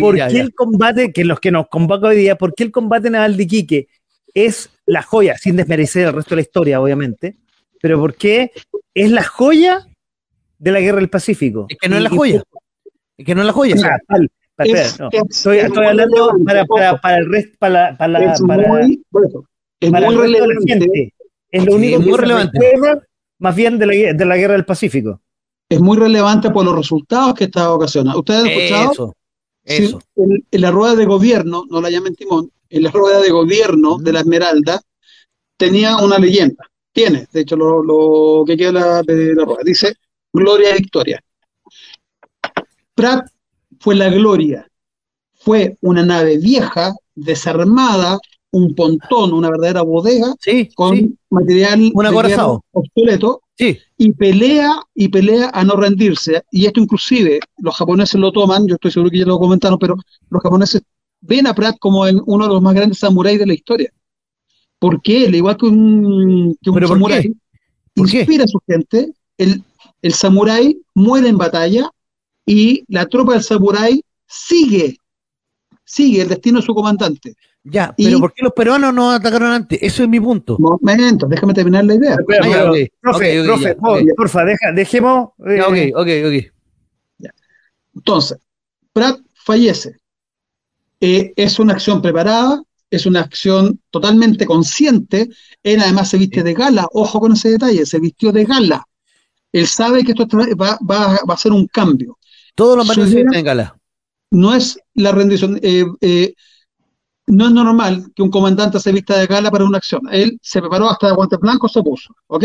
¿Por 0.00 0.14
qué 0.14 0.40
el 0.40 0.54
combate, 0.54 1.12
que 1.12 1.24
los 1.24 1.40
que 1.40 1.50
nos 1.50 1.68
convoca 1.68 2.08
hoy 2.08 2.16
día, 2.16 2.36
por 2.36 2.54
qué 2.54 2.64
el 2.64 2.70
combate 2.70 3.08
naval 3.10 3.36
de 3.36 3.42
Iquique 3.44 3.88
es 4.34 4.70
la 4.86 5.02
joya, 5.02 5.36
sin 5.38 5.56
desmerecer 5.56 6.08
el 6.08 6.12
resto 6.14 6.30
de 6.30 6.36
la 6.36 6.42
historia, 6.42 6.80
obviamente, 6.80 7.36
pero 7.80 7.98
por 7.98 8.14
qué 8.14 8.52
es 8.94 9.10
la 9.10 9.22
joya 9.22 9.86
de 10.58 10.70
la 10.72 10.80
guerra 10.80 10.98
del 10.98 11.08
Pacífico? 11.08 11.66
Es 11.68 11.78
que 11.78 11.88
no 11.88 11.96
es 11.96 12.02
la 12.02 12.10
joya. 12.10 12.42
Es 13.16 13.24
que 13.26 13.34
no 13.34 13.40
es 13.42 13.46
la 13.46 13.52
joya. 13.52 13.74
o 13.74 13.78
sea, 13.78 13.96
tal, 14.06 14.30
espera, 14.58 14.80
Es- 14.82 15.00
no. 15.00 15.08
es- 15.12 15.22
Estoy, 15.30 15.58
es 15.58 15.64
estoy 15.64 15.78
muy 15.78 15.86
hablando 15.88 16.14
relevante, 16.16 16.44
para, 16.44 16.64
para, 16.66 16.92
ojo. 16.92 17.00
para 17.02 17.16
el 17.18 17.30
resto, 17.30 17.56
para, 17.58 17.72
la- 17.90 17.96
para, 17.98 18.12
la- 18.12 18.32
es 18.32 18.40
para, 18.42 18.68
muy, 18.68 19.02
es 19.80 19.90
para 19.90 20.06
muy 20.06 20.14
el 20.14 20.20
de 20.32 20.38
la 20.40 20.46
relevante, 20.46 20.72
gente. 20.72 21.14
Es 21.50 21.64
lo 21.64 21.72
Sí, 21.72 21.76
único 21.78 21.96
muy 22.00 22.06
que 22.06 22.12
se 22.14 22.20
relevante. 22.20 22.58
recuerda, 22.60 23.02
más 23.38 23.56
bien 23.56 23.78
de 23.78 23.86
la, 23.86 23.92
de 24.14 24.24
la 24.24 24.36
guerra 24.36 24.54
del 24.54 24.64
Pacífico. 24.64 25.20
es 25.68 25.80
muy 25.80 25.96
relevante 25.96 26.50
por 26.50 26.64
los 26.66 26.76
resultados 26.76 27.34
que 27.34 27.44
esta 27.44 27.72
ocasiona. 27.72 28.14
¿Ustedes 28.16 28.40
han 28.40 28.46
escuchado? 28.48 28.92
Eso, 28.92 29.14
Sí, 29.64 29.84
eso. 29.84 30.00
en, 30.16 30.44
en 30.50 30.60
la 30.60 30.70
rueda 30.70 30.94
de 30.96 31.04
gobierno, 31.06 31.64
no 31.70 31.80
la 31.80 31.88
llamen 31.88 32.14
timón, 32.14 32.50
en 32.68 32.82
la 32.82 32.90
rueda 32.90 33.20
de 33.20 33.30
gobierno 33.30 33.96
de 33.98 34.12
la 34.12 34.20
Esmeralda 34.20 34.80
tenía 35.56 35.96
una 35.96 36.18
leyenda. 36.18 36.68
Tiene, 36.92 37.26
de 37.32 37.40
hecho, 37.40 37.56
lo, 37.56 37.82
lo 37.82 38.44
que 38.44 38.56
queda 38.56 38.72
la- 38.72 39.02
de 39.02 39.34
la 39.34 39.44
rueda. 39.46 39.60
Dice, 39.64 39.94
Gloria 40.32 40.70
y 40.76 40.80
Victoria. 40.80 41.22
Pratt 42.94 43.28
fue 43.82 43.96
la 43.96 44.08
gloria. 44.08 44.66
Fue 45.34 45.76
una 45.80 46.04
nave 46.04 46.38
vieja, 46.38 46.94
desarmada, 47.16 48.18
un 48.52 48.74
pontón, 48.74 49.32
una 49.32 49.50
verdadera 49.50 49.82
bodega, 49.82 50.34
Sí, 50.38 50.68
con 50.74 50.96
sí, 50.96 51.18
material 51.30 51.90
Un 51.92 52.06
obsoleto, 52.72 53.42
sí. 53.58 53.78
y 53.98 54.12
pelea 54.12 54.70
y 54.94 55.08
pelea 55.08 55.50
a 55.52 55.64
no 55.64 55.74
rendirse. 55.74 56.42
Y 56.52 56.66
esto 56.66 56.80
inclusive 56.80 57.40
los 57.58 57.76
japoneses 57.76 58.20
lo 58.20 58.30
toman, 58.30 58.68
yo 58.68 58.74
estoy 58.76 58.92
seguro 58.92 59.10
que 59.10 59.18
ya 59.18 59.26
lo 59.26 59.38
comentaron, 59.38 59.78
pero 59.78 59.96
los 60.30 60.42
japoneses 60.42 60.82
ven 61.20 61.46
a 61.48 61.54
Pratt 61.54 61.76
como 61.80 62.06
en 62.06 62.20
uno 62.26 62.46
de 62.46 62.54
los 62.54 62.62
más 62.62 62.74
grandes 62.74 62.98
samuráis 62.98 63.38
de 63.40 63.46
la 63.46 63.54
historia. 63.54 63.92
Porque 64.78 65.24
él, 65.24 65.34
igual 65.34 65.56
que 65.56 65.66
un, 65.66 66.56
que 66.62 66.70
un 66.70 66.74
¿Pero 66.74 66.88
por 66.88 66.96
samurái, 66.96 67.34
inspira 67.96 68.44
a 68.44 68.48
su 68.48 68.60
gente, 68.66 69.12
el, 69.38 69.62
el 70.02 70.12
samurái 70.12 70.80
muere 70.94 71.28
en 71.28 71.38
batalla 71.38 71.90
y 72.46 72.84
la 72.88 73.06
tropa 73.06 73.34
del 73.34 73.42
samurái 73.42 74.02
sigue, 74.26 74.96
sigue 75.84 76.22
el 76.22 76.28
destino 76.28 76.60
de 76.60 76.66
su 76.66 76.74
comandante. 76.74 77.34
Ya, 77.64 77.94
Y- 77.96 78.06
pero 78.06 78.18
¿por 78.20 78.32
qué 78.32 78.42
los 78.42 78.52
peruanos 78.52 78.92
no 78.92 79.12
atacaron 79.12 79.52
antes? 79.52 79.78
Eso 79.80 80.02
es 80.02 80.08
mi 80.08 80.18
punto. 80.18 80.56
Momento, 80.58 81.26
déjame 81.28 81.54
terminar 81.54 81.84
la 81.84 81.94
idea. 81.94 82.16
Pero, 82.26 82.42
profe, 83.00 83.42
profe, 83.44 83.68
ya, 83.68 83.74
por- 83.76 84.00
ok. 84.02 84.08
porfa, 84.16 84.44
deja, 84.44 84.72
dejemos. 84.74 85.28
eh, 85.46 85.62
ok, 85.62 86.00
ok, 86.00 86.08
ok. 86.26 87.30
Entonces, 87.94 88.38
Pratt 88.92 89.20
fallece. 89.34 89.96
Eh, 91.00 91.32
es 91.36 91.58
una 91.58 91.74
acción 91.74 92.00
preparada, 92.00 92.62
es 92.90 93.06
una 93.06 93.20
acción 93.20 93.80
totalmente 93.90 94.46
consciente. 94.46 95.28
Él 95.62 95.80
además 95.80 96.10
se 96.10 96.18
viste 96.18 96.42
de 96.42 96.54
gala, 96.54 96.88
ojo 96.92 97.20
con 97.20 97.32
ese 97.32 97.50
detalle, 97.50 97.84
se 97.86 97.98
vistió 97.98 98.32
de 98.32 98.44
gala. 98.44 98.84
Él 99.52 99.66
sabe 99.66 100.04
que 100.04 100.12
esto 100.12 100.26
va- 100.60 100.78
va 100.88 101.18
a 101.34 101.36
ser 101.36 101.52
un 101.52 101.66
cambio. 101.66 102.18
Todos 102.54 102.76
los 102.76 102.86
marinos 102.86 103.10
se 103.10 103.20
en 103.20 103.44
gala. 103.44 103.76
No 104.30 104.54
es 104.54 104.78
la 104.94 105.12
rendición, 105.12 105.58
eh, 105.62 105.84
eh, 106.00 106.34
no 107.26 107.46
es 107.46 107.52
normal 107.52 108.12
que 108.14 108.22
un 108.22 108.30
comandante 108.30 108.80
se 108.80 108.92
vista 108.92 109.18
de 109.18 109.26
gala 109.26 109.50
para 109.50 109.64
una 109.64 109.78
acción. 109.78 110.02
Él 110.10 110.38
se 110.42 110.60
preparó 110.60 110.88
hasta 110.88 111.08
de 111.08 111.14
guantes 111.14 111.38
blancos, 111.38 111.72
se 111.72 111.82
puso, 111.82 112.14
¿ok? 112.26 112.44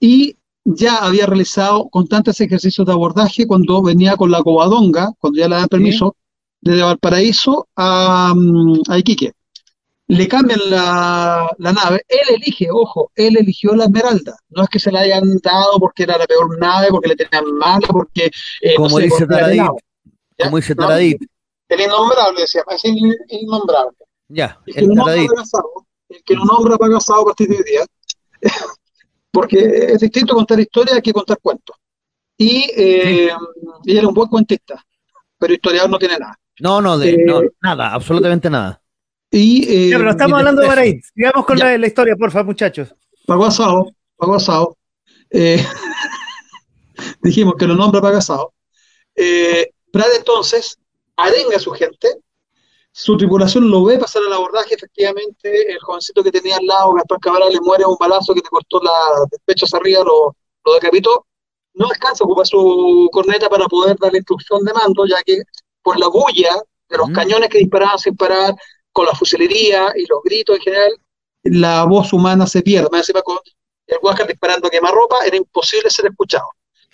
Y 0.00 0.36
ya 0.64 0.98
había 0.98 1.26
realizado 1.26 1.88
constantes 1.90 2.40
ejercicios 2.40 2.86
de 2.86 2.92
abordaje 2.92 3.46
cuando 3.46 3.82
venía 3.82 4.16
con 4.16 4.30
la 4.30 4.42
Covadonga, 4.42 5.12
cuando 5.18 5.38
ya 5.38 5.48
le 5.48 5.56
dan 5.56 5.68
permiso, 5.68 6.16
desde 6.60 6.82
Valparaíso 6.82 7.68
a, 7.76 8.32
mm, 8.34 8.82
a 8.88 8.98
Iquique. 8.98 9.32
Le 10.06 10.28
cambian 10.28 10.60
la, 10.68 11.48
la 11.58 11.72
nave, 11.72 12.02
él 12.08 12.34
elige, 12.36 12.68
ojo, 12.70 13.10
él 13.14 13.38
eligió 13.38 13.74
la 13.74 13.84
Esmeralda. 13.84 14.36
No 14.50 14.62
es 14.64 14.68
que 14.68 14.78
se 14.78 14.92
la 14.92 15.00
hayan 15.00 15.38
dado 15.42 15.78
porque 15.80 16.02
era 16.02 16.18
la 16.18 16.26
peor 16.26 16.58
nave, 16.58 16.88
porque 16.90 17.08
le 17.08 17.16
tenían 17.16 17.50
mala, 17.54 17.86
porque... 17.88 18.26
eh, 18.60 18.74
no 18.76 18.84
Como 18.84 18.96
sé, 18.98 19.02
dice 19.04 19.16
porque 19.20 19.34
Taradit. 19.34 19.62
Como 20.38 20.56
dice 20.58 20.74
Taradit. 20.74 21.22
El 21.70 21.80
innombrable, 21.80 22.40
decía, 22.42 22.62
es 22.68 22.84
el 22.84 23.16
innombrable. 23.30 23.96
Ya, 24.28 24.58
El 24.66 24.90
el 24.90 24.96
Taradit. 24.96 25.30
el 26.10 26.22
que 26.22 26.34
no 26.34 26.44
nombra 26.44 26.76
paga 26.76 26.98
asado 26.98 27.22
a 27.22 27.24
partir 27.26 27.48
de 27.48 27.56
hoy 27.56 27.62
día. 27.64 27.84
Porque 29.30 29.58
es 29.58 29.98
distinto 30.00 30.34
contar 30.34 30.60
historias 30.60 31.00
que 31.02 31.12
contar 31.12 31.38
cuentos. 31.42 31.76
Y, 32.38 32.70
eh, 32.76 33.30
y 33.84 33.90
él 33.92 33.98
era 33.98 34.08
un 34.08 34.14
buen 34.14 34.28
cuentista, 34.28 34.80
pero 35.38 35.54
historiador 35.54 35.90
no 35.90 35.98
tiene 35.98 36.18
nada. 36.18 36.38
No, 36.60 36.80
no, 36.80 36.96
de, 36.98 37.10
Eh, 37.14 37.24
no, 37.26 37.40
nada, 37.60 37.92
absolutamente 37.92 38.48
nada. 38.48 38.80
Y, 39.36 39.64
eh, 39.68 39.90
ya, 39.90 39.98
pero 39.98 40.10
estamos 40.10 40.36
y 40.36 40.40
hablando 40.40 40.62
de 40.62 40.68
Baraít. 40.68 41.04
Sigamos 41.12 41.44
con 41.44 41.58
la, 41.58 41.76
la 41.76 41.86
historia, 41.86 42.14
porfa, 42.16 42.44
muchachos. 42.44 42.94
Pagó 43.26 43.46
asado, 43.46 43.90
pagó 44.16 44.36
asado. 44.36 44.76
Eh, 45.30 45.58
dijimos 47.22 47.54
que 47.58 47.66
lo 47.66 47.74
nombra 47.74 48.00
paga 48.00 48.18
asado. 48.18 48.52
Eh, 49.16 49.70
Brad 49.92 50.14
entonces 50.16 50.78
arenga 51.16 51.56
a 51.56 51.60
su 51.60 51.70
gente, 51.72 52.08
su 52.92 53.16
tripulación 53.16 53.68
lo 53.70 53.84
ve 53.84 53.98
pasar 53.98 54.22
al 54.26 54.32
abordaje, 54.32 54.74
efectivamente 54.74 55.72
el 55.72 55.78
jovencito 55.80 56.22
que 56.22 56.30
tenía 56.30 56.56
al 56.56 56.66
lado, 56.66 56.92
Gaspar 56.92 57.18
Cabral, 57.20 57.52
le 57.52 57.60
muere 57.60 57.84
a 57.84 57.88
un 57.88 57.96
balazo 57.98 58.34
que 58.34 58.40
le 58.40 58.48
cortó 58.48 58.80
la 58.82 58.92
del 59.30 59.40
pecho 59.44 59.64
hacia 59.66 59.78
arriba, 59.78 60.04
lo, 60.04 60.36
lo 60.64 60.74
decapitó. 60.74 61.26
No 61.74 61.86
alcanza 61.86 62.22
a 62.22 62.26
ocupar 62.26 62.46
su 62.46 63.08
corneta 63.12 63.48
para 63.48 63.66
poder 63.66 63.96
dar 63.98 64.12
la 64.12 64.18
instrucción 64.18 64.64
de 64.64 64.72
mando, 64.72 65.04
ya 65.06 65.16
que 65.26 65.42
por 65.82 65.98
la 65.98 66.06
bulla 66.06 66.54
de 66.88 66.96
los 66.98 67.08
Mm. 67.08 67.12
cañones 67.14 67.48
que 67.48 67.58
disparaban 67.58 67.98
sin 67.98 68.16
parar, 68.16 68.54
con 68.94 69.04
la 69.06 69.12
fusilería 69.12 69.92
y 69.96 70.06
los 70.06 70.22
gritos 70.24 70.56
en 70.56 70.62
general, 70.62 70.92
la 71.42 71.84
voz 71.84 72.12
humana 72.14 72.46
se 72.46 72.62
pierde. 72.62 72.88
Más 72.90 73.00
encima 73.00 73.20
con 73.20 73.36
el 73.86 73.98
Huáscar 74.00 74.26
disparando 74.26 74.68
a 74.68 74.70
quemarropa, 74.70 75.16
era 75.26 75.36
imposible 75.36 75.90
ser 75.90 76.06
escuchado. 76.06 76.46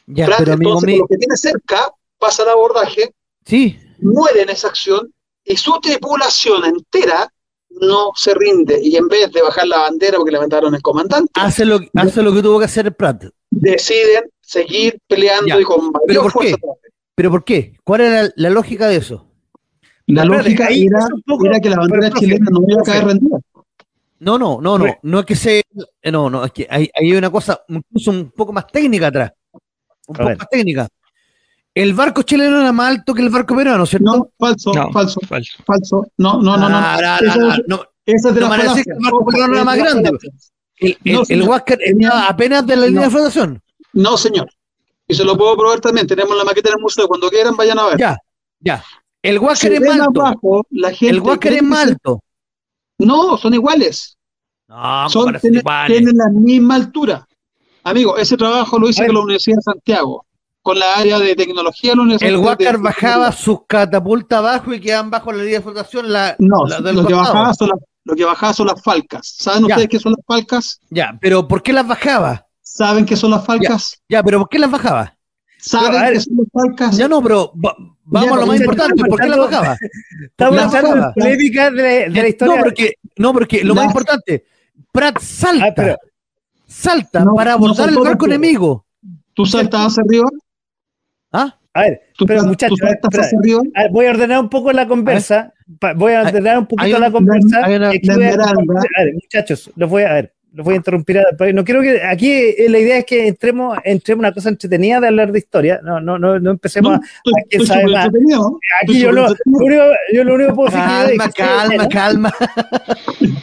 Ya, 0.06 0.26
Pratt, 0.26 0.38
pero 0.40 0.52
amigo 0.54 0.70
entonces, 0.72 0.92
con 0.92 1.00
lo 1.00 1.06
que 1.06 1.16
tiene 1.18 1.36
cerca, 1.36 1.92
pasa 2.18 2.42
el 2.42 2.48
abordaje, 2.48 3.14
sí, 3.44 3.78
muere 4.00 4.42
en 4.42 4.48
esa 4.48 4.68
acción 4.68 5.12
y 5.44 5.56
su 5.56 5.78
tripulación 5.80 6.64
entera 6.64 7.32
no 7.68 8.10
se 8.16 8.34
rinde 8.34 8.80
y 8.82 8.96
en 8.96 9.06
vez 9.06 9.30
de 9.30 9.42
bajar 9.42 9.66
la 9.68 9.78
bandera 9.78 10.16
porque 10.16 10.32
le 10.32 10.40
mataron 10.40 10.74
el 10.74 10.82
comandante, 10.82 11.30
Hace 11.34 11.64
lo, 11.64 11.78
hace 11.94 12.22
lo 12.22 12.32
que 12.32 12.42
tuvo 12.42 12.58
que 12.58 12.64
hacer 12.64 12.86
el 12.86 12.94
Pratt. 12.94 13.24
deciden 13.50 14.24
seguir 14.40 14.98
peleando 15.06 15.46
Ya, 15.46 15.60
y 15.60 15.64
con 15.64 15.92
mayor 15.92 16.02
¿pero 16.06 16.22
por 16.22 16.32
fuerza. 16.32 16.56
¿Pero 17.14 17.30
por 17.30 17.44
qué? 17.44 17.76
¿Cuál 17.84 18.00
era 18.00 18.30
la 18.34 18.50
lógica 18.50 18.88
de 18.88 18.96
eso? 18.96 19.29
La 20.12 20.24
lógica 20.24 20.66
ahí 20.66 20.86
era, 20.86 20.98
poco- 21.26 21.44
que 21.62 21.70
la 21.70 21.76
bandera 21.76 22.10
profe, 22.10 22.20
chilena 22.26 22.46
no 22.50 22.60
iba 22.68 22.80
a 22.80 22.84
caer 22.84 23.04
rendida. 23.04 23.38
No, 24.20 24.38
no, 24.38 24.60
no, 24.60 24.78
no. 24.78 24.98
No 25.02 25.20
es 25.20 25.26
que 25.26 25.34
se. 25.36 25.58
eh, 26.02 26.12
No, 26.12 26.28
no, 26.28 26.44
es 26.44 26.52
que 26.52 26.66
hay, 26.70 26.90
hay 26.94 27.12
una 27.14 27.30
cosa 27.30 27.60
incluso 27.68 28.10
un 28.10 28.30
poco 28.32 28.52
más 28.52 28.66
técnica 28.66 29.06
atrás. 29.06 29.32
Un 29.52 30.16
A 30.16 30.18
poco 30.18 30.28
ver. 30.28 30.38
más 30.38 30.48
técnica. 30.50 30.88
El 31.74 31.94
barco 31.94 32.22
chileno 32.22 32.60
era 32.60 32.72
más 32.72 32.88
alto 32.90 33.14
que 33.14 33.22
el 33.22 33.30
barco 33.30 33.56
peruano, 33.56 33.86
¿cierto? 33.86 34.04
No, 34.16 34.28
falso, 34.38 34.72
No, 34.74 34.90
falso, 34.92 35.20
falso. 35.26 35.62
falso. 35.64 36.06
No, 36.18 36.42
no, 36.42 36.56
no, 36.56 36.68
no. 36.68 36.76
Ah, 36.76 37.18
no, 37.22 37.54
es- 37.54 37.62
no. 37.66 37.82
Esa 38.04 38.32
de 38.32 38.40
la 38.40 38.56
decir 38.56 38.84
que 38.84 38.90
el 38.90 38.98
barco 39.00 39.24
peruano 39.26 39.54
era 39.54 39.64
más 39.64 39.76
grande. 39.78 40.10
El, 40.78 40.98
el, 41.04 41.14
No, 41.14 41.22
el. 41.28 41.42
Huáscar 41.48 41.78
estaba 41.80 42.26
apenas 42.26 42.66
de 42.66 42.76
la 42.76 42.86
línea 42.86 43.02
de 43.04 43.10
flotación. 43.10 43.62
No, 43.92 44.16
señor. 44.16 44.48
Y 45.06 45.14
se 45.14 45.24
lo 45.24 45.36
puedo 45.36 45.56
probar 45.56 45.80
también. 45.80 46.06
Tenemos 46.06 46.36
la 46.36 46.44
maqueta 46.44 46.70
en 46.70 46.76
el 46.76 46.82
museo. 46.82 47.06
Cuando 47.08 47.28
quieran, 47.30 47.56
vayan 47.56 47.78
a 47.78 47.86
ver. 47.86 47.98
Ya, 47.98 48.16
ya. 48.60 48.82
El 49.22 49.38
Huáscar 49.38 49.70
Se 49.70 49.74
es 49.76 49.80
ven 49.80 49.98
más 49.98 50.06
alto. 50.08 50.20
abajo, 50.22 50.66
la 50.70 50.88
gente 50.92 51.14
El 51.16 51.22
cree 51.22 51.34
es 51.34 51.40
que 51.60 51.62
más 51.62 51.82
se- 51.84 51.88
alto. 51.90 52.22
No, 52.98 53.36
son 53.36 53.54
iguales. 53.54 54.16
No, 54.68 55.08
son, 55.08 55.36
tienen, 55.40 55.60
iguales. 55.60 55.96
tienen 55.98 56.16
la 56.16 56.28
misma 56.30 56.74
altura. 56.76 57.26
Amigo, 57.82 58.16
ese 58.16 58.36
trabajo 58.36 58.78
lo 58.78 58.88
hice 58.88 59.06
con 59.06 59.14
la 59.16 59.20
Universidad 59.22 59.56
de 59.56 59.62
Santiago, 59.62 60.26
con 60.62 60.78
la 60.78 60.94
área 60.96 61.18
de 61.18 61.34
tecnología 61.34 61.90
de 61.92 61.96
la 61.96 62.02
Universidad 62.02 62.32
El 62.34 62.56
de- 62.58 62.76
bajaba 62.78 63.32
sus 63.32 63.60
catapultas 63.66 64.38
abajo 64.38 64.72
y 64.74 64.80
quedaban 64.80 65.10
bajo 65.10 65.32
la 65.32 65.38
línea 65.42 65.58
de 65.58 65.64
flotación. 65.64 66.12
La, 66.12 66.36
No, 66.38 66.66
la 66.66 66.80
del 66.80 66.96
lo 66.96 67.06
que, 67.06 67.14
bajaba 67.14 67.54
son 67.54 67.68
las, 67.70 67.78
lo 68.04 68.14
que 68.14 68.24
bajaba 68.24 68.52
son 68.52 68.66
las 68.68 68.82
falcas. 68.82 69.26
¿Saben 69.38 69.66
Ya. 69.66 69.74
ustedes 69.74 69.88
qué 69.88 69.98
son 69.98 70.12
las 70.12 70.24
falcas? 70.26 70.80
Ya, 70.90 71.16
pero 71.20 71.48
¿por 71.48 71.62
qué 71.62 71.72
las 71.72 71.86
bajaba? 71.86 72.46
¿Saben 72.62 73.04
qué 73.06 73.16
son 73.16 73.32
las 73.32 73.44
falcas? 73.44 74.00
Ya, 74.08 74.22
pero 74.22 74.38
¿por 74.40 74.48
qué 74.48 74.58
las 74.58 74.70
bajaba? 74.70 75.16
¿Saben 75.60 76.00
a 76.00 76.10
ver. 76.10 76.18
falcas? 76.52 76.96
Ya 76.96 77.08
no, 77.08 77.22
pero 77.22 77.52
va- 77.54 77.76
vamos 78.04 78.28
Ya, 78.30 78.34
a 78.36 78.40
lo 78.40 78.46
más 78.46 78.60
importante. 78.60 79.04
¿Por 79.04 79.18
qué 79.20 79.26
estamos 79.26 79.50
bajaba? 79.50 79.76
Estamos 80.24 80.56
La 80.56 80.62
entrando 80.64 80.88
en 80.88 80.94
bajaba. 80.96 81.14
polémica 81.14 81.70
de, 81.70 81.82
de 81.82 82.08
la 82.10 82.22
No, 82.22 82.28
historia. 82.28 82.60
porque, 82.62 82.94
no, 83.16 83.32
porque 83.32 83.62
lo 83.64 83.74
La- 83.74 83.80
más 83.82 83.84
importante, 83.86 84.44
Pratt 84.92 85.18
salta, 85.20 85.66
Ah, 85.66 85.72
pero- 85.76 85.96
salta 86.66 87.24
No, 87.24 87.34
para 87.34 87.50
no 87.50 87.56
abordar 87.56 87.88
el 87.88 87.94
saltó 87.94 88.00
barco 88.04 88.10
tampoco. 88.26 88.26
enemigo. 88.32 88.86
¿Tú 89.34 89.46
saltas 89.46 89.80
hacia 89.86 90.02
arriba? 90.02 90.28
¿Ah? 91.32 91.56
A 91.72 91.80
ver, 91.82 92.00
¿Tú, 92.16 92.26
pero 92.26 92.42
muchachos, 92.42 92.76
tú 92.80 92.84
a 92.86 92.88
ver, 92.90 93.90
voy 93.92 94.06
a 94.06 94.10
ordenar 94.10 94.40
un 94.40 94.48
poco 94.48 94.72
la 94.72 94.88
conversa. 94.88 95.52
pa- 95.78 95.92
Voy 95.94 96.12
a 96.14 96.20
Hay- 96.22 96.26
ordenar 96.26 96.58
un 96.58 96.66
poquito 96.66 96.96
hay 96.96 97.00
la 97.00 97.10
conversa. 97.12 97.64
hay 97.64 97.76
una- 97.76 97.94
y 97.94 97.98
aquí 97.98 98.06
la 98.08 98.14
voy 98.16 98.24
a- 98.24 98.28
a 98.32 99.04
ver, 99.04 99.14
muchachos, 99.14 99.70
los 99.76 99.88
voy 99.88 100.02
a, 100.02 100.10
a 100.10 100.14
ver, 100.14 100.34
los 100.52 100.64
voy 100.64 100.74
a 100.74 100.76
interrumpir. 100.78 101.18
a- 101.18 101.52
No 101.52 101.64
quiero 101.64 101.80
que 101.82 102.02
aquí 102.02 102.30
eh, 102.32 102.66
la 102.68 102.78
idea 102.78 102.98
es 102.98 103.04
que 103.04 103.28
entremos, 103.28 103.78
entremos 103.84 104.20
una 104.20 104.32
cosa 104.32 104.48
entretenida 104.48 105.00
de 105.00 105.06
hablar 105.08 105.30
de 105.32 105.38
historia. 105.38 105.80
No, 105.82 106.00
no, 106.00 106.18
no, 106.18 106.38
no 106.40 106.50
empecemos. 106.50 106.92
No, 106.92 106.96
a- 106.96 107.00
estoy, 107.00 107.32
quién 107.48 107.62
estoy 107.62 107.66
sabe 107.66 107.92
más. 107.92 108.08
Aquí 108.82 109.00
yo 109.00 109.12
lo, 109.12 109.28
lo 109.28 109.58
único, 109.64 109.82
yo 110.12 110.24
lo 110.24 110.34
único 110.34 110.50
que 110.50 110.54
puedo 110.56 110.70
decir 110.70 110.82
que- 110.82 111.16
Calma, 111.16 111.26
que- 111.28 111.88
calma, 111.88 111.88
calma. 111.88 112.34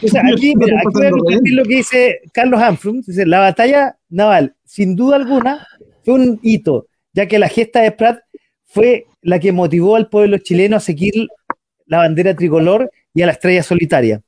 O 0.00 0.06
sea, 0.06 0.22
aquí, 0.32 0.54
mira, 0.56 0.78
aquí 0.78 0.92
voy 0.92 1.06
a 1.06 1.10
lo 1.54 1.64
que 1.64 1.74
dice 1.76 2.20
Carlos 2.32 2.60
Hanfrum. 2.60 3.02
Dice, 3.06 3.26
la 3.26 3.40
batalla 3.40 3.96
naval, 4.08 4.54
sin 4.64 4.94
duda 4.94 5.16
alguna, 5.16 5.66
fue 6.04 6.14
un 6.14 6.38
hito, 6.42 6.86
ya 7.12 7.26
que 7.26 7.38
la 7.38 7.48
gesta 7.48 7.80
de 7.80 7.90
Pratt 7.92 8.20
fue 8.64 9.06
la 9.22 9.38
que 9.40 9.50
motivó 9.50 9.96
al 9.96 10.08
pueblo 10.08 10.38
chileno 10.38 10.76
a 10.76 10.80
seguir 10.80 11.26
la 11.86 11.98
bandera 11.98 12.34
tricolor 12.34 12.90
y 13.12 13.22
a 13.22 13.26
la 13.26 13.32
estrella 13.32 13.62
solitaria, 13.64 14.20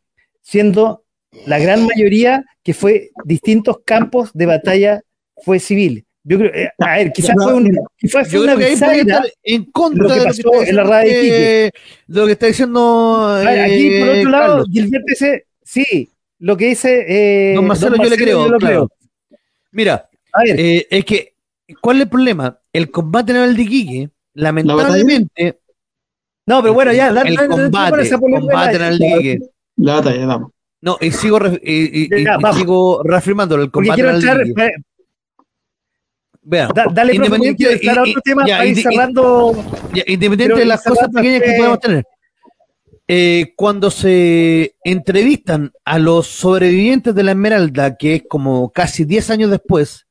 siendo 0.42 0.99
la 1.46 1.58
gran 1.58 1.86
mayoría 1.86 2.44
que 2.62 2.74
fue 2.74 3.10
distintos 3.24 3.78
campos 3.84 4.30
de 4.34 4.46
batalla 4.46 5.02
fue 5.42 5.58
civil. 5.58 6.04
Yo 6.22 6.38
creo, 6.38 6.52
eh, 6.52 6.70
a 6.78 6.96
ver, 6.96 7.12
quizás 7.12 7.34
fue, 7.42 7.54
un, 7.54 7.74
quizás 7.96 8.28
fue 8.28 8.40
una 8.40 8.54
bisagra. 8.54 9.22
en 9.42 9.64
contra 9.64 10.02
lo 10.02 10.08
que 10.08 10.20
de, 10.20 10.42
lo 10.42 10.50
que 10.52 10.68
en 10.68 10.76
la 10.76 10.84
radio 10.84 11.12
de 11.12 11.66
eh, 11.66 11.70
lo 12.08 12.26
que 12.26 12.32
está 12.32 12.46
diciendo. 12.46 13.40
Ver, 13.42 13.60
aquí, 13.60 13.98
por 13.98 14.08
eh, 14.08 14.18
otro 14.18 14.30
lado, 14.30 14.48
Carlos. 14.48 14.68
Gilberto 14.70 15.06
dice, 15.08 15.46
sí, 15.62 16.10
lo 16.40 16.56
que 16.56 16.66
dice 16.66 17.04
eh, 17.08 17.54
Don 17.54 17.66
Marcelo, 17.66 17.96
yo 17.96 18.10
le 18.10 18.16
creo, 18.16 18.44
yo 18.44 18.50
lo 18.50 18.58
claro. 18.58 18.88
Mira, 19.72 20.08
A 20.32 20.42
ver, 20.42 20.60
eh, 20.60 20.86
es 20.90 21.04
que, 21.04 21.34
¿cuál 21.80 21.96
es 21.96 22.02
el 22.02 22.08
problema? 22.08 22.58
El 22.72 22.90
combate 22.90 23.32
naval 23.32 23.56
de 23.56 23.62
Iquique, 23.62 24.10
lamentablemente, 24.34 25.58
no, 26.44 26.60
pero 26.60 26.74
bueno, 26.74 26.92
ya, 26.92 27.08
el 27.08 27.48
combate, 27.48 28.10
combate 28.18 28.78
naval 28.78 28.98
de 28.98 29.06
Iquique. 29.06 29.38
La 29.76 29.94
batalla, 29.94 30.26
vamos. 30.26 30.50
No, 30.82 30.96
y 31.00 31.10
sigo, 31.10 31.38
y- 31.46 31.58
y- 31.62 32.08
y- 32.10 32.24
Ya, 32.24 32.38
y 32.40 32.54
sigo 32.56 33.02
reafirmándolo, 33.02 33.62
el 33.64 33.70
Porque 33.70 33.88
combate 33.90 34.20
quiero 34.20 34.40
eh, 34.66 34.72
Vean, 36.42 36.70
da- 36.74 36.86
dale, 36.90 37.12
quiero 37.12 37.36
entrar 37.36 37.98
a 37.98 38.06
y- 38.06 38.10
otro 38.10 38.20
y- 38.20 38.22
tema 38.22 38.46
ya, 38.46 38.56
para 38.56 38.66
ir 38.66 38.76
y- 38.76 38.80
y- 38.80 38.82
cerrando. 38.82 39.52
ya, 39.94 40.02
independiente 40.06 40.56
de 40.58 40.64
las 40.64 40.82
cosas 40.82 41.08
pequeñas 41.14 41.42
que 41.42 41.52
podemos 41.56 41.80
tener. 41.80 42.04
eh, 43.12 43.54
cuando 43.56 43.90
se 43.90 44.76
entrevistan 44.84 45.72
a 45.84 45.98
los 45.98 46.28
sobrevivientes 46.28 47.12
de 47.12 47.24
la 47.24 47.32
Esmeralda, 47.32 47.96
que 47.96 48.14
es 48.14 48.22
como 48.28 48.70
casi 48.70 49.04
10 49.04 49.30
años 49.30 49.50
después, 49.50 50.06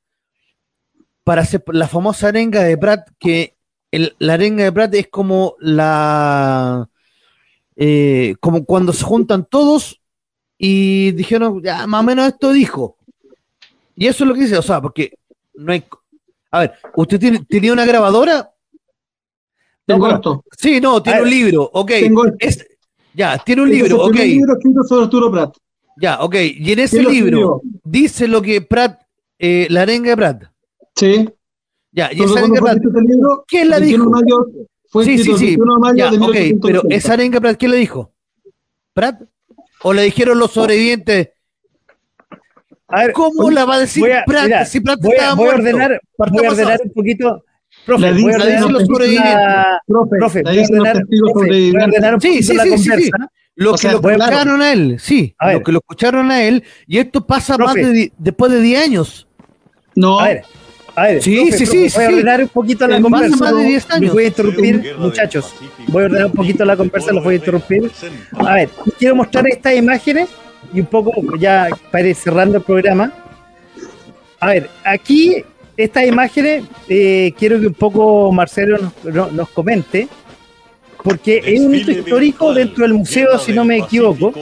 para 1.24 1.44
hacer 1.44 1.64
la 1.68 1.88
famosa 1.88 2.28
arenga 2.28 2.62
de 2.62 2.78
Pratt, 2.78 3.08
que 3.18 3.56
el- 3.92 4.16
la 4.20 4.34
arenga 4.34 4.66
de 4.66 4.72
Pratt 4.74 4.94
es 4.96 5.08
como 5.08 5.56
la 5.60 6.90
eh, 7.78 8.36
como 8.42 8.66
cuando 8.66 8.92
se 8.92 9.06
juntan 9.06 9.48
todos 9.50 10.02
y 10.62 11.14
dijeron, 11.14 11.64
ya, 11.64 11.88
más 11.88 12.02
o 12.02 12.04
menos 12.04 12.28
esto 12.28 12.52
dijo. 12.52 12.98
Y 13.96 14.08
eso 14.08 14.24
es 14.24 14.28
lo 14.28 14.34
que 14.36 14.42
dice, 14.42 14.58
o 14.58 14.62
sea, 14.62 14.82
porque 14.82 15.14
no 15.56 15.72
hay. 15.72 15.84
A 16.52 16.60
ver, 16.60 16.74
¿usted 16.96 17.20
tiene, 17.20 17.46
tenía 17.48 17.72
una 17.74 17.86
grabadora? 17.86 18.52
Tengo 19.86 20.08
esto. 20.10 20.44
Sí, 20.58 20.80
no, 20.82 21.02
tiene 21.02 21.20
ver, 21.20 21.24
un 21.26 21.30
libro, 21.32 21.70
ok. 21.74 21.88
Tengo. 21.90 22.24
Es, 22.38 22.66
ya, 23.14 23.38
tiene 23.40 23.62
un 23.64 23.70
libro, 23.70 24.04
ok. 24.04 24.16
libro 24.16 24.54
escrito 24.58 24.84
sobre 24.84 25.06
Arturo 25.06 25.32
Prat. 25.32 25.56
Ya, 25.98 26.20
ok. 26.22 26.36
Y 26.58 26.72
en 26.74 26.80
ese 26.80 26.98
¿Quién 26.98 27.04
lo 27.06 27.10
libro 27.12 27.62
dice 27.84 28.28
lo 28.28 28.42
que 28.42 28.62
Pratt, 28.62 29.02
eh, 29.38 29.68
la 29.70 29.82
arenga 29.84 30.10
de 30.12 30.18
Pratt. 30.18 30.44
Sí. 30.96 31.30
Ya, 31.92 32.12
y 32.14 32.22
esa 32.22 32.34
¿cuándo 32.42 32.58
arenga 32.68 32.76
de 32.76 33.02
libro? 33.02 33.46
¿quién 33.48 33.70
la 33.70 33.78
El 33.78 33.84
21 33.84 34.06
dijo? 34.06 34.18
de 34.18 34.24
mayo- 34.24 34.68
Fue 34.90 35.06
Sí, 35.06 35.18
sí, 35.18 35.24
sí. 35.38 35.46
21 35.58 35.74
de 35.76 35.80
mayo 35.80 35.96
Ya, 35.98 36.06
ok, 36.08 36.34
pero 36.62 36.84
1880. 36.84 36.96
esa 36.96 37.14
arenga 37.14 37.36
de 37.36 37.42
Pratt, 37.42 37.58
¿quién 37.58 37.72
le 37.72 37.78
dijo? 37.78 38.12
¿Pratt? 38.94 39.22
¿O 39.84 39.94
le 39.94 40.04
dijeron 40.04 40.38
los 40.40 40.52
sobrevivientes? 40.52 41.30
A 42.88 43.02
ver, 43.02 43.14
¿Cómo 43.14 43.50
la 43.52 43.66
va 43.66 43.76
a 43.76 43.80
decir 43.80 44.02
voy 44.02 44.12
a- 44.12 44.24
Pratt 44.26 44.46
mira, 44.46 44.66
si 44.66 44.80
Pratt 44.82 45.00
voy 45.02 45.14
estaba 45.14 45.36
voy 45.36 45.44
a 45.50 45.52
muerto? 45.52 45.62
ordenar, 45.62 46.02
voy 46.18 46.46
a 46.46 46.50
ordenar 46.50 46.80
un 46.84 46.92
poquito. 46.94 47.46
Profe, 47.86 48.02
La 48.02 48.12
voy 48.12 48.32
a 48.34 48.36
ordenar 48.36 48.72
los 48.72 48.84
sobrevivientes. 48.86 49.36
Profe, 49.88 50.42
voy 50.44 50.58
a 50.58 50.62
ordenar, 50.64 50.98
testigos 50.98 51.32
profe, 51.32 51.34
voy 51.34 51.34
a 51.34 51.34
sobrevivientes. 51.46 51.88
ordenar 51.88 52.14
un 52.16 52.22
Sí, 52.22 52.28
poquito 52.30 52.48
sí, 52.52 52.58
la 52.58 52.64
sí, 52.64 52.70
sí, 52.70 52.78
sí. 52.78 52.90
conversa. 52.90 53.18
Lo 53.56 53.70
O 53.70 53.74
que 53.74 53.78
sea, 53.80 53.92
lo 53.92 53.98
escucharon 54.10 54.62
a 54.62 54.72
él, 54.72 54.96
sí. 55.00 55.36
A. 55.38 55.52
Lo 55.54 55.64
que 55.64 55.72
lo 55.74 55.80
escucharon 55.80 56.32
a 56.32 56.44
él. 56.44 56.64
Y 56.88 56.98
esto 56.98 57.28
pasa 57.28 57.58
más 57.58 57.74
Profe. 57.74 57.88
de, 57.88 57.92
di- 57.94 58.12
después 58.18 58.52
de 58.52 58.62
10 58.62 58.84
años. 58.84 59.28
No, 59.96 60.20
A 60.20 60.28
ver, 60.30 60.44
a 61.00 61.04
ver, 61.08 61.22
Sí, 61.24 61.36
profe, 61.36 61.58
sí, 61.58 61.66
profe, 61.66 61.90
sí, 61.90 61.96
voy 61.96 62.04
a 62.06 62.08
ordenar 62.10 62.42
un 62.42 62.48
poquito 62.50 62.88
la 62.88 63.02
conversa. 63.02 63.36
más 63.38 63.56
de 63.56 63.64
10 63.66 63.90
años. 63.92 64.02
Los 64.04 64.14
voy 64.14 64.24
a 64.24 64.28
interrumpir, 64.28 64.96
muchachos. 64.98 65.54
Voy 65.88 66.04
a 66.04 66.06
ordenar 66.06 66.26
un 66.28 66.32
poquito 66.34 66.66
la 66.66 66.78
conversa, 66.78 67.12
los 67.12 67.24
voy 67.24 67.34
a 67.34 67.38
interrumpir. 67.38 67.92
A 68.38 68.54
ver, 68.56 68.70
quiero 68.98 69.16
mostrar 69.16 69.48
estas 69.48 69.76
imágenes 69.76 70.30
y 70.74 70.80
un 70.82 70.86
poco 70.88 71.12
ya 71.38 71.70
para 71.92 72.08
ir 72.08 72.16
cerrando 72.16 72.58
el 72.58 72.64
programa. 72.64 73.12
A 74.40 74.48
ver, 74.48 74.70
aquí 74.84 75.44
estas 75.76 76.06
imágenes 76.06 76.64
eh, 76.88 77.34
quiero 77.38 77.60
que 77.60 77.68
un 77.68 77.74
poco 77.74 78.32
Marcelo 78.32 78.78
nos, 79.04 79.14
no- 79.16 79.32
nos 79.32 79.50
comente, 79.50 80.08
porque 81.04 81.42
es 81.46 81.60
un 81.62 81.74
hito 81.74 81.92
histórico 81.92 82.54
dentro 82.54 82.84
del 82.84 82.94
museo, 82.94 83.38
si 83.40 83.52
no 83.54 83.64
me 83.66 83.78
equivoco, 83.78 84.34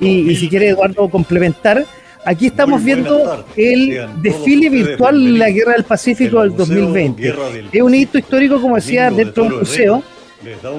y, 0.00 0.30
y 0.30 0.36
si 0.36 0.48
quiere 0.48 0.68
Eduardo 0.68 1.08
complementar. 1.08 1.84
Aquí 2.26 2.46
estamos 2.46 2.82
Muy 2.82 2.92
viendo 2.92 3.46
el 3.56 4.08
desfile 4.20 4.68
virtual 4.68 5.24
de 5.24 5.38
la 5.38 5.48
Guerra 5.48 5.74
del 5.74 5.84
Pacífico 5.84 6.40
del 6.40 6.50
El 6.50 6.58
Museo 6.58 6.74
2020. 6.74 7.22
Guerra 7.22 7.48
del 7.50 7.68
Es 7.70 7.82
un 7.82 7.94
hito 7.94 8.18
histórico, 8.18 8.60
como 8.60 8.74
decía, 8.74 9.12
dentro 9.12 9.44
del 9.44 9.52
museo, 9.52 10.02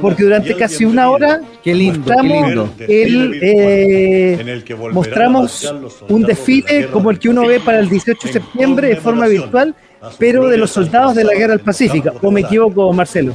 porque 0.02 0.24
durante 0.24 0.54
casi 0.58 0.84
una 0.84 1.10
hora 1.10 1.40
Qué 1.64 1.74
lindo, 1.74 2.04
qué 2.06 2.12
mostramos 2.12 2.48
lindo. 2.48 2.74
el, 2.86 3.40
eh, 3.42 4.34
en 4.42 4.50
el 4.50 4.64
que 4.66 4.74
volverán 4.74 4.92
a 4.92 4.96
mostramos 4.96 5.74
un 6.10 6.22
de 6.22 6.28
desfile 6.28 6.88
como 6.88 7.12
el 7.12 7.18
que 7.18 7.30
uno 7.30 7.48
ve 7.48 7.62
para 7.62 7.80
el 7.80 7.88
18 7.88 8.28
de 8.28 8.34
septiembre 8.34 8.90
de 8.90 8.98
forma 8.98 9.26
virtual, 9.28 9.74
pero 10.20 10.50
de 10.50 10.58
los 10.58 10.72
soldados 10.72 11.16
de 11.16 11.24
la 11.24 11.34
Guerra 11.34 11.54
del 11.54 11.62
Pacífico. 11.62 12.12
¿O 12.22 12.30
me 12.30 12.42
equivoco, 12.42 12.92
Marcelo? 12.92 13.34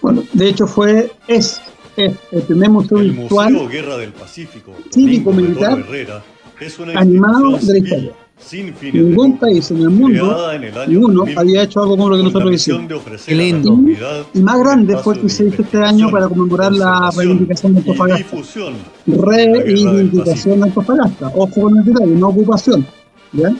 bueno, 0.00 0.22
de 0.32 0.48
hecho 0.48 0.68
fue, 0.68 1.10
es, 1.26 1.60
es 1.96 2.12
el 2.30 2.42
primer 2.42 2.70
museo 2.70 2.98
El 2.98 3.10
virtual 3.10 3.52
Museo 3.52 3.68
Guerra 3.68 3.96
del 3.96 4.12
Pacífico 4.12 4.72
Cívico 4.88 5.32
Es 6.60 6.78
una 6.78 6.92
animado 7.00 7.56
de 7.58 7.72
la 7.72 7.78
historia. 7.78 8.12
sin 8.38 8.66
de 8.66 8.92
Ningún 8.92 9.38
país 9.38 9.70
en 9.70 9.78
el 9.78 9.90
mundo, 9.90 10.52
en 10.52 10.64
el 10.64 10.74
ninguno, 10.88 11.20
2000, 11.20 11.38
había 11.38 11.62
hecho 11.62 11.80
algo 11.82 11.96
como 11.96 12.10
lo 12.10 12.16
que 12.18 12.22
nosotros 12.24 12.52
hicimos. 12.52 13.02
Qué 13.24 13.34
lindo. 13.34 13.78
Y 14.34 14.40
más 14.40 14.58
grande 14.60 14.96
fue 14.98 15.16
que 15.16 15.22
de 15.22 15.28
se 15.30 15.46
hizo 15.46 15.62
este 15.62 15.78
año 15.78 16.10
para 16.10 16.28
conmemorar 16.28 16.72
la 16.72 17.10
reivindicación 17.16 17.74
de 17.74 17.80
Antofagasta. 17.80 18.36
Reivindicación 19.06 20.60
de 20.60 20.66
Antofagasta. 20.66 21.32
Ojo 21.34 21.60
con 21.62 21.78
el 21.78 21.84
detalle, 21.84 22.14
no 22.14 22.28
ocupación. 22.28 22.86
¿ya? 23.32 23.52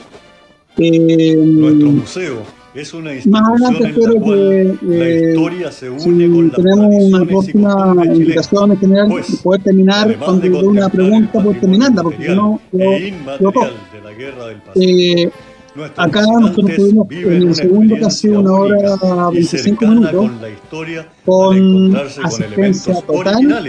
Eh, 0.77 1.35
Nuestro 1.35 1.91
museo 1.91 2.60
es 2.73 2.93
una 2.93 3.11
más 3.25 3.49
adelante 3.49 3.83
institución 3.83 4.11
en 4.11 4.13
la 4.13 4.21
cual 4.21 4.79
que 4.79 4.85
la 4.97 5.05
eh, 5.05 5.29
historia 5.29 5.71
se 5.71 5.89
une 5.89 5.99
si 6.01 6.29
con 6.29 6.51
tenemos 6.51 7.03
una 7.03 7.25
próxima 7.25 7.95
invitación 8.05 8.71
en 8.71 8.77
general, 8.79 9.07
Pues, 9.09 9.35
poder 9.43 9.63
terminar 9.63 10.17
cuando 10.17 10.41
de 10.41 10.67
una 10.67 10.89
pregunta, 10.89 11.31
poder 11.33 11.45
patrimonio 11.55 11.59
terminarla, 11.59 12.03
porque 12.03 12.25
si 12.25 12.35
no, 12.35 12.59
yo, 12.71 12.79
e 12.79 13.13
yo 13.39 13.51
de 13.51 14.01
la 14.01 14.13
guerra 14.13 14.45
del 14.47 14.57
Pacífico. 14.61 14.75
eh, 14.75 15.31
Nuestros 15.73 16.05
acá 16.05 16.25
nosotros 16.25 16.75
tuvimos 16.75 17.07
en 17.11 17.47
el 17.47 17.55
segundo 17.55 17.95
casi 18.01 18.27
una 18.27 18.51
hora 18.51 18.77
única 18.77 19.29
y 19.31 19.35
25 19.35 19.79
cercana 19.79 19.91
minutos 19.93 20.31
con 20.31 20.41
la 20.41 20.49
historia 20.49 21.09
con 21.25 21.91
con 21.91 21.95
asistencia 21.95 22.45
elementos 22.45 23.05
total. 23.05 23.67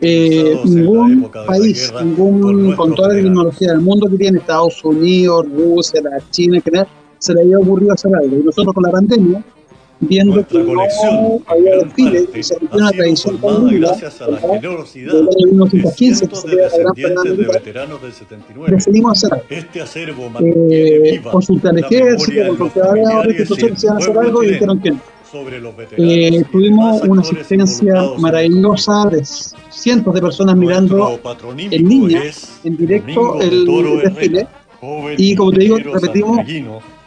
Eh, 0.00 0.56
la 0.56 0.70
ningún 0.70 1.30
la 1.34 1.44
país, 1.44 1.80
guerra 1.80 1.98
por 1.98 2.06
ningún, 2.06 2.76
con 2.76 2.94
toda 2.94 3.08
la 3.08 3.14
tecnología 3.14 3.72
del 3.72 3.80
mundo 3.80 4.08
que 4.08 4.16
tiene 4.16 4.38
Estados 4.38 4.82
Unidos, 4.84 5.46
Rusia, 5.54 6.00
la 6.02 6.30
China 6.30 6.56
en 6.56 6.62
general, 6.62 6.88
se 7.22 7.34
le 7.34 7.42
había 7.42 7.58
ocurrido 7.58 7.92
hacer 7.92 8.14
algo. 8.16 8.36
Y 8.36 8.42
nosotros 8.42 8.74
con 8.74 8.82
la 8.82 8.90
pandemia, 8.90 9.44
viendo 10.00 10.34
Nuestra 10.34 10.60
que 10.60 10.72
no 10.72 11.40
había 11.46 11.76
desfiles 11.84 12.28
y 12.34 12.42
se 12.42 12.56
una 12.72 12.90
tradición 12.90 13.38
tan 13.38 13.80
gracias 13.80 14.20
a 14.22 14.28
la 14.28 14.38
generosidad 14.38 15.12
de 15.12 15.22
1915, 15.22 16.28
que 16.28 16.34
cientos 16.34 16.42
se 16.42 16.48
de 16.48 17.36
de 17.36 17.44
veteranos 17.44 18.02
del 18.02 18.12
79. 18.12 18.74
decidimos 18.74 19.12
hacer 19.12 19.34
algo. 19.34 19.46
Este 19.50 19.80
acervo 19.80 20.30
Eh, 20.40 21.20
al 21.68 21.78
la 21.78 21.78
ejército, 21.78 22.48
consulté 22.50 22.80
a 22.80 22.84
y 22.84 23.20
instituciones 23.20 23.24
el 23.24 23.36
que 23.36 23.46
se 23.46 23.66
iban 23.66 23.96
a 23.96 23.98
hacer 23.98 24.18
algo 24.18 24.42
y 24.42 24.46
dijeron 24.48 24.80
que 24.80 24.90
no. 24.90 25.00
sobre 25.30 25.60
los 25.60 25.76
veteranos 25.76 26.12
Eh, 26.12 26.44
tuvimos 26.50 27.02
una 27.02 27.22
asistencia 27.22 27.94
maravillosa 28.18 29.04
de 29.12 29.24
cientos 29.70 30.12
de 30.12 30.20
personas 30.20 30.56
mirando 30.56 31.20
en 31.56 31.88
línea, 31.88 32.22
en 32.64 32.76
directo, 32.76 33.40
el 33.40 33.64
Toro 33.64 33.96
desfile. 33.98 34.48
Y 35.16 35.36
como 35.36 35.52
te 35.52 35.60
digo, 35.60 35.78
repetimos, 35.78 36.40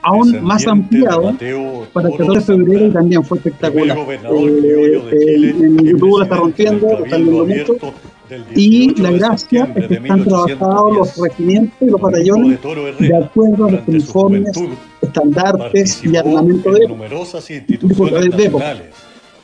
aún 0.06 0.44
más 0.44 0.64
de 0.64 0.72
ampliado 0.72 1.24
Mateo 1.24 1.88
para 1.92 2.10
el 2.10 2.18
Toro 2.18 2.34
14 2.34 2.52
de 2.52 2.58
febrero 2.58 2.86
y 2.86 2.92
también 2.92 3.24
fue 3.24 3.38
espectacular. 3.40 3.98
de 3.98 4.16
Eh, 5.12 5.50
en 5.50 5.86
YouTube 5.86 6.20
la 6.20 6.24
está 6.26 6.38
rompiendo, 6.38 6.88
lo 6.88 7.06
están 7.06 7.24
viendo 7.24 7.46
mucho. 7.46 7.94
Y 8.56 8.88
18 8.88 9.04
la 9.04 9.12
de 9.12 9.18
gracia 9.20 9.74
es 9.76 9.88
que 9.88 9.88
de 9.88 9.96
están 9.96 10.24
trabajados 10.24 10.96
los 10.96 11.18
1810. 11.18 11.30
regimientos 11.30 11.78
y 11.82 11.86
los 11.86 12.02
de 12.02 12.02
batallones 12.02 12.60
de 13.00 13.18
acuerdo 13.18 13.66
a 13.66 13.72
los 13.72 13.88
uniformes, 13.88 14.64
estandartes 15.02 16.04
y 16.04 16.18
armamento 16.18 16.76
en 16.76 16.82
de 16.82 16.88
de 17.48 17.56
instituciones 17.56 18.38
época. 18.46 18.76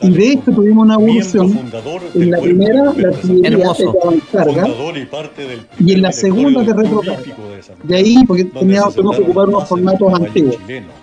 Y 0.01 0.09
de 0.11 0.39
como 0.43 0.55
tuvimos 0.57 0.85
una 0.85 0.95
evolución. 0.95 1.71
En 2.15 2.31
la 2.31 2.39
primera, 2.39 2.91
de 2.91 3.01
la 3.01 3.09
de 3.09 3.15
artillería 3.15 3.73
quedaba 3.75 4.13
en 4.13 4.19
carga, 4.31 4.67
y 4.95 5.05
parte 5.05 5.47
del 5.47 5.59
y 5.79 5.93
en 5.93 6.01
la 6.01 6.11
segunda 6.11 6.63
de 6.63 6.73
retrocarga. 6.73 7.21
De 7.21 7.63
De 7.83 7.95
ahí, 7.95 8.17
porque 8.27 8.45
teníamos, 8.45 8.95
que 8.95 9.01
ocupar 9.01 9.49
unos 9.49 9.67
formatos 9.67 10.13
antiguos. 10.13 10.57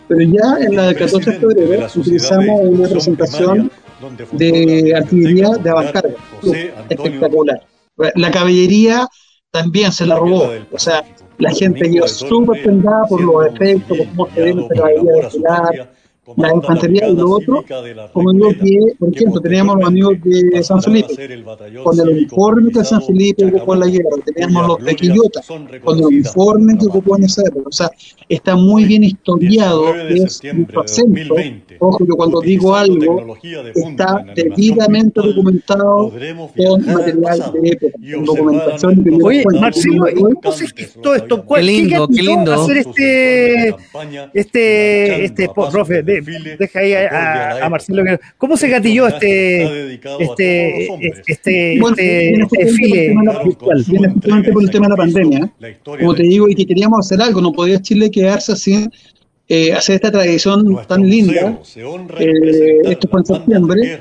Pero 0.09 0.21
ya 0.21 0.65
en 0.65 0.77
la 0.77 0.87
del 0.87 0.97
14 0.97 1.31
de 1.31 1.37
de 1.37 1.41
febrero 1.41 1.89
de 1.89 2.01
utilizamos 2.01 2.61
una 2.63 2.89
presentación 2.89 3.71
de 4.33 4.95
artillería 4.97 5.51
de 5.51 5.71
avancarga. 5.71 6.15
Espectacular. 6.89 7.63
La 8.15 8.31
caballería 8.31 9.07
también 9.51 9.93
se 9.93 10.07
la 10.07 10.17
robó. 10.17 10.51
O 10.73 10.79
sea, 10.79 11.05
la 11.39 11.51
gente 11.51 11.91
quedó 11.91 12.05
de 12.05 12.09
súper 12.09 12.63
prendada 12.63 13.05
por 13.09 13.21
los 13.21 13.47
efectos, 13.47 13.97
por 13.97 14.09
cómo 14.09 14.29
se 14.35 14.41
ve 14.41 14.55
por 14.55 14.75
caballería 14.75 15.29
amor 15.31 15.89
la 16.37 16.55
infantería 16.55 17.09
y 17.09 17.17
lo 17.17 17.31
otro, 17.31 17.65
como 18.13 18.33
que, 18.51 18.95
por 18.99 19.15
ejemplo, 19.15 19.41
teníamos 19.41 19.77
los 19.79 19.89
amigos 19.89 20.17
de 20.23 20.63
San 20.63 20.83
Felipe, 20.83 21.45
con 21.83 22.01
el 22.01 22.09
uniforme 22.09 22.71
que 22.71 22.85
San 22.85 23.03
Felipe 23.03 23.47
ocupó 23.47 23.75
en 23.75 23.81
la 23.81 23.87
guerra, 23.87 24.11
teníamos 24.25 24.69
los 24.69 24.85
de 24.85 24.97
Quillota, 24.97 25.41
con 25.85 25.99
el 25.99 26.05
uniforme 26.05 26.77
que 26.79 26.87
ocupó 26.87 27.17
en 27.17 27.25
esa 27.25 27.43
época. 27.43 27.69
O 27.69 27.73
sea, 27.73 27.91
está 28.29 28.57
muy 28.57 28.85
bien 28.85 29.05
historiado, 29.05 29.93
19 29.93 30.15
de 30.15 30.25
es 30.25 30.41
de 30.41 30.81
acento. 30.81 31.35
2020, 31.79 31.85
Ojo, 31.85 32.07
yo 32.07 32.17
cuando 32.17 32.41
digo 32.41 32.75
algo, 32.75 33.37
de 33.43 33.71
está 33.75 34.25
debidamente 34.35 35.21
documentado 35.21 36.11
con 36.57 36.87
material 36.87 37.53
de 37.53 37.69
época, 37.69 37.99
con 38.15 38.25
documentación 38.25 39.03
primeros 39.03 39.27
Oye. 39.29 39.45
Marcelo, 39.61 40.09
¿y 40.09 40.23
Hoy, 40.23 40.35
cómo 40.43 40.53
se 40.53 40.67
gestó 40.69 41.15
esto? 41.15 41.45
¿Cuál- 41.45 41.61
Qué 41.63 41.67
lindo, 41.67 42.09
¿Qué 42.09 42.23
lindo. 42.23 42.53
hacer 42.53 42.77
este, 42.79 43.69
este, 44.35 45.25
este, 45.25 45.49
profe, 45.71 46.03
de- 46.03 46.57
deja 46.59 46.81
ahí 46.81 46.93
a, 46.95 47.09
a- 47.09 47.67
a 47.67 47.69
Marcelo. 47.69 48.03
¿Cómo 48.37 48.57
se 48.57 48.69
gatilló 48.69 49.07
este, 49.09 49.95
este, 50.21 50.85
este, 51.29 51.75
este, 51.79 51.79
este 51.79 52.65
desfile 52.65 53.15
justamente 53.15 53.21
por 53.21 53.21
el 53.21 53.21
tema 53.21 53.23
de 53.23 53.33
la- 53.39 53.43
virtual? 53.45 53.85
viene 53.89 54.09
justamente 54.13 54.53
por 54.53 54.63
el 54.63 54.71
tema 54.71 54.87
de 54.87 54.91
la 54.91 54.97
pandemia. 54.97 55.53
Como 55.85 56.15
te 56.15 56.23
digo, 56.23 56.49
y 56.49 56.55
que 56.55 56.67
queríamos 56.67 56.99
hacer 57.01 57.21
algo, 57.23 57.41
no 57.41 57.53
podía 57.53 57.81
Chile 57.81 58.11
quedarse 58.11 58.57
sin 58.57 58.91
eh, 59.49 59.73
hacer 59.73 59.97
esta 59.97 60.11
tradición 60.11 60.79
tan 60.87 61.09
linda. 61.09 61.59
Eh, 62.19 62.79
esto 62.85 63.09
fue 63.09 63.21
en 63.21 63.27
septiembre, 63.27 64.01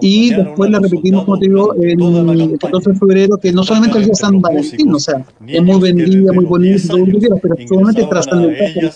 Y 0.00 0.34
después 0.34 0.70
la 0.70 0.80
repetimos, 0.80 1.24
como 1.24 1.38
te 1.38 1.46
digo, 1.46 1.74
en 1.76 2.00
el 2.00 2.58
14 2.58 2.90
de 2.90 2.98
febrero, 2.98 3.36
que 3.38 3.52
no 3.52 3.62
solamente 3.62 3.98
el 3.98 4.04
día 4.04 4.10
de 4.10 4.16
San 4.16 4.40
Valentín, 4.40 4.92
o 4.92 4.98
sea, 4.98 5.24
es 5.46 5.62
muy 5.62 5.80
vendida, 5.80 6.32
muy 6.32 6.44
bonita, 6.44 6.88
todo 6.88 6.98
lo 6.98 7.06
que 7.06 7.18
quieras, 7.18 7.38
pero 7.40 7.54
es 7.54 7.68
sumamente 7.68 8.04
trascendental. 8.04 8.92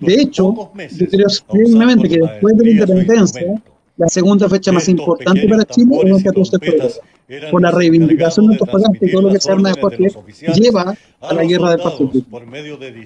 De 0.00 0.14
hecho, 0.14 0.70
yo 0.90 1.06
creo 1.08 1.26
firmemente 1.50 2.08
que 2.08 2.18
después 2.18 2.56
de 2.56 2.64
la 2.64 2.70
independencia, 2.70 3.62
la 3.96 4.08
segunda 4.08 4.48
fecha 4.48 4.72
más 4.72 4.88
importante 4.88 5.48
para 5.48 5.64
Chile 5.64 5.96
es 6.04 6.16
el 6.16 6.22
14 6.24 6.58
de 6.58 6.66
febrero. 6.66 6.94
Por 7.50 7.62
la 7.62 7.70
reivindicación 7.70 8.46
de 8.46 8.54
Antofagasta 8.54 9.06
y 9.06 9.10
todo 9.10 9.22
lo 9.22 9.30
que 9.30 9.40
se 9.40 9.50
arma 9.50 9.70
después 9.70 9.96
que 9.96 10.52
lleva 10.52 10.94
a 11.20 11.34
la 11.34 11.44
guerra 11.44 11.70
del 11.70 11.80
Pacífico. 11.80 12.42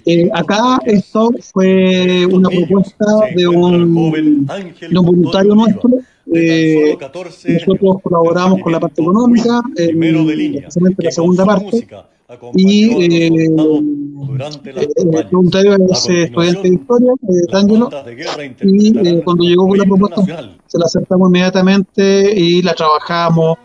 Eh, 0.05 0.29
acá 0.33 0.81
esto 0.85 1.31
fue 1.53 2.27
una 2.27 2.49
propuesta 2.49 3.05
de 3.37 3.47
un, 3.47 4.47
de 4.47 4.99
un 4.99 5.07
voluntario 5.07 5.55
nuestro. 5.55 5.91
Eh, 6.35 6.97
nosotros 7.47 7.97
colaboramos 8.03 8.61
con 8.61 8.73
la 8.73 8.81
parte 8.81 9.01
económica, 9.01 9.63
eh, 9.77 9.91
especialmente 9.93 11.05
la 11.05 11.11
segunda 11.13 11.45
parte, 11.45 11.87
y 12.55 12.91
eh, 13.05 13.27
el 13.27 13.53
voluntario 15.31 15.77
es 15.91 16.09
eh, 16.09 16.25
estudiante 16.25 16.69
de 16.69 16.75
historia, 16.75 17.13
eh, 17.23 17.53
D'Angelo, 17.53 17.91
y 18.63 19.09
eh, 19.09 19.23
cuando 19.25 19.45
llegó 19.45 19.69
con 19.69 19.79
la 19.79 19.85
propuesta 19.85 20.23
se 20.67 20.79
la 20.79 20.85
aceptamos 20.87 21.29
inmediatamente 21.29 22.33
y 22.35 22.63
la 22.63 22.75
trabajamos. 22.75 23.59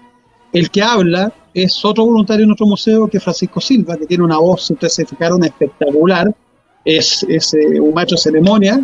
El 0.53 0.69
que 0.69 0.81
habla 0.81 1.31
es 1.53 1.83
otro 1.83 2.05
voluntario 2.05 2.43
en 2.43 2.49
nuestro 2.49 2.67
museo 2.67 3.07
que 3.07 3.17
es 3.17 3.23
Francisco 3.23 3.59
Silva, 3.61 3.97
que 3.97 4.05
tiene 4.05 4.23
una 4.23 4.37
voz, 4.37 4.69
ustedes 4.69 4.93
se 4.95 5.05
fijaron, 5.05 5.43
espectacular, 5.43 6.33
es, 6.85 7.25
es 7.29 7.53
eh, 7.53 7.79
un 7.79 7.93
macho 7.93 8.15
de 8.15 8.21
ceremonia. 8.21 8.81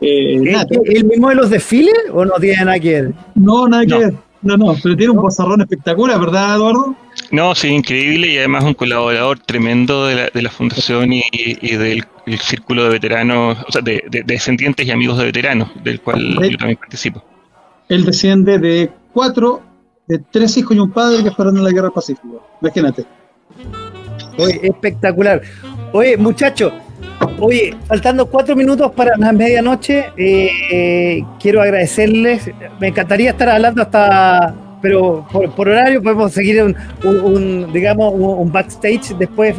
Eh, 0.00 0.36
¿El, 0.36 0.44
nato. 0.50 0.80
el 0.84 1.04
mismo 1.04 1.28
de 1.28 1.34
los 1.34 1.50
desfiles 1.50 1.94
o 2.12 2.24
no 2.24 2.32
tiene 2.40 2.64
nada 2.64 2.80
que 2.80 3.02
ver? 3.02 3.14
No, 3.34 3.68
nada 3.68 3.84
que 3.84 3.90
No. 3.92 3.98
ver. 3.98 4.14
No, 4.42 4.56
no, 4.56 4.74
pero 4.82 4.96
tiene 4.96 5.12
un 5.12 5.20
bozarrón 5.20 5.60
espectacular, 5.60 6.18
¿verdad, 6.18 6.56
Eduardo? 6.56 6.94
No, 7.30 7.54
sí, 7.54 7.68
increíble 7.68 8.26
y 8.28 8.38
además 8.38 8.64
un 8.64 8.74
colaborador 8.74 9.38
tremendo 9.38 10.06
de 10.06 10.14
la, 10.16 10.30
de 10.30 10.42
la 10.42 10.50
fundación 10.50 11.12
y, 11.12 11.22
y 11.32 11.76
del 11.76 12.04
el 12.26 12.38
círculo 12.38 12.84
de 12.84 12.90
veteranos, 12.90 13.58
o 13.66 13.72
sea, 13.72 13.82
de, 13.82 14.04
de- 14.08 14.22
de 14.22 14.34
descendientes 14.34 14.86
y 14.86 14.90
amigos 14.90 15.18
de 15.18 15.24
veteranos, 15.26 15.68
del 15.82 16.00
cual 16.00 16.20
yo 16.48 16.56
también 16.58 16.76
participo. 16.78 17.24
Él 17.88 18.04
desciende 18.04 18.58
de 18.58 18.90
cuatro, 19.12 19.62
de 20.06 20.18
tres 20.30 20.56
hijos 20.56 20.76
y 20.76 20.80
un 20.80 20.90
padre 20.92 21.24
que 21.24 21.30
fueron 21.32 21.56
en 21.56 21.64
la 21.64 21.70
guerra 21.70 21.84
del 21.84 21.92
Pacífico. 21.92 22.46
Imagínate. 22.60 23.04
Oye, 24.38 24.60
espectacular. 24.62 25.40
Oye, 25.92 26.16
muchachos, 26.16 26.72
oye, 27.40 27.74
faltando 27.86 28.26
cuatro 28.26 28.54
minutos 28.54 28.92
para 28.92 29.16
la 29.16 29.32
medianoche, 29.32 30.06
eh, 30.16 30.50
eh, 30.70 31.24
quiero 31.40 31.62
agradecerles. 31.62 32.48
Me 32.80 32.88
encantaría 32.88 33.30
estar 33.30 33.48
hablando 33.48 33.82
hasta, 33.82 34.54
pero 34.82 35.26
por, 35.32 35.50
por 35.54 35.68
horario 35.68 36.02
podemos 36.02 36.32
seguir 36.32 36.62
un, 36.62 36.76
un- 37.04 37.20
un, 37.20 37.72
digamos, 37.72 38.12
un, 38.14 38.22
un 38.22 38.52
backstage 38.52 39.14
después 39.18 39.54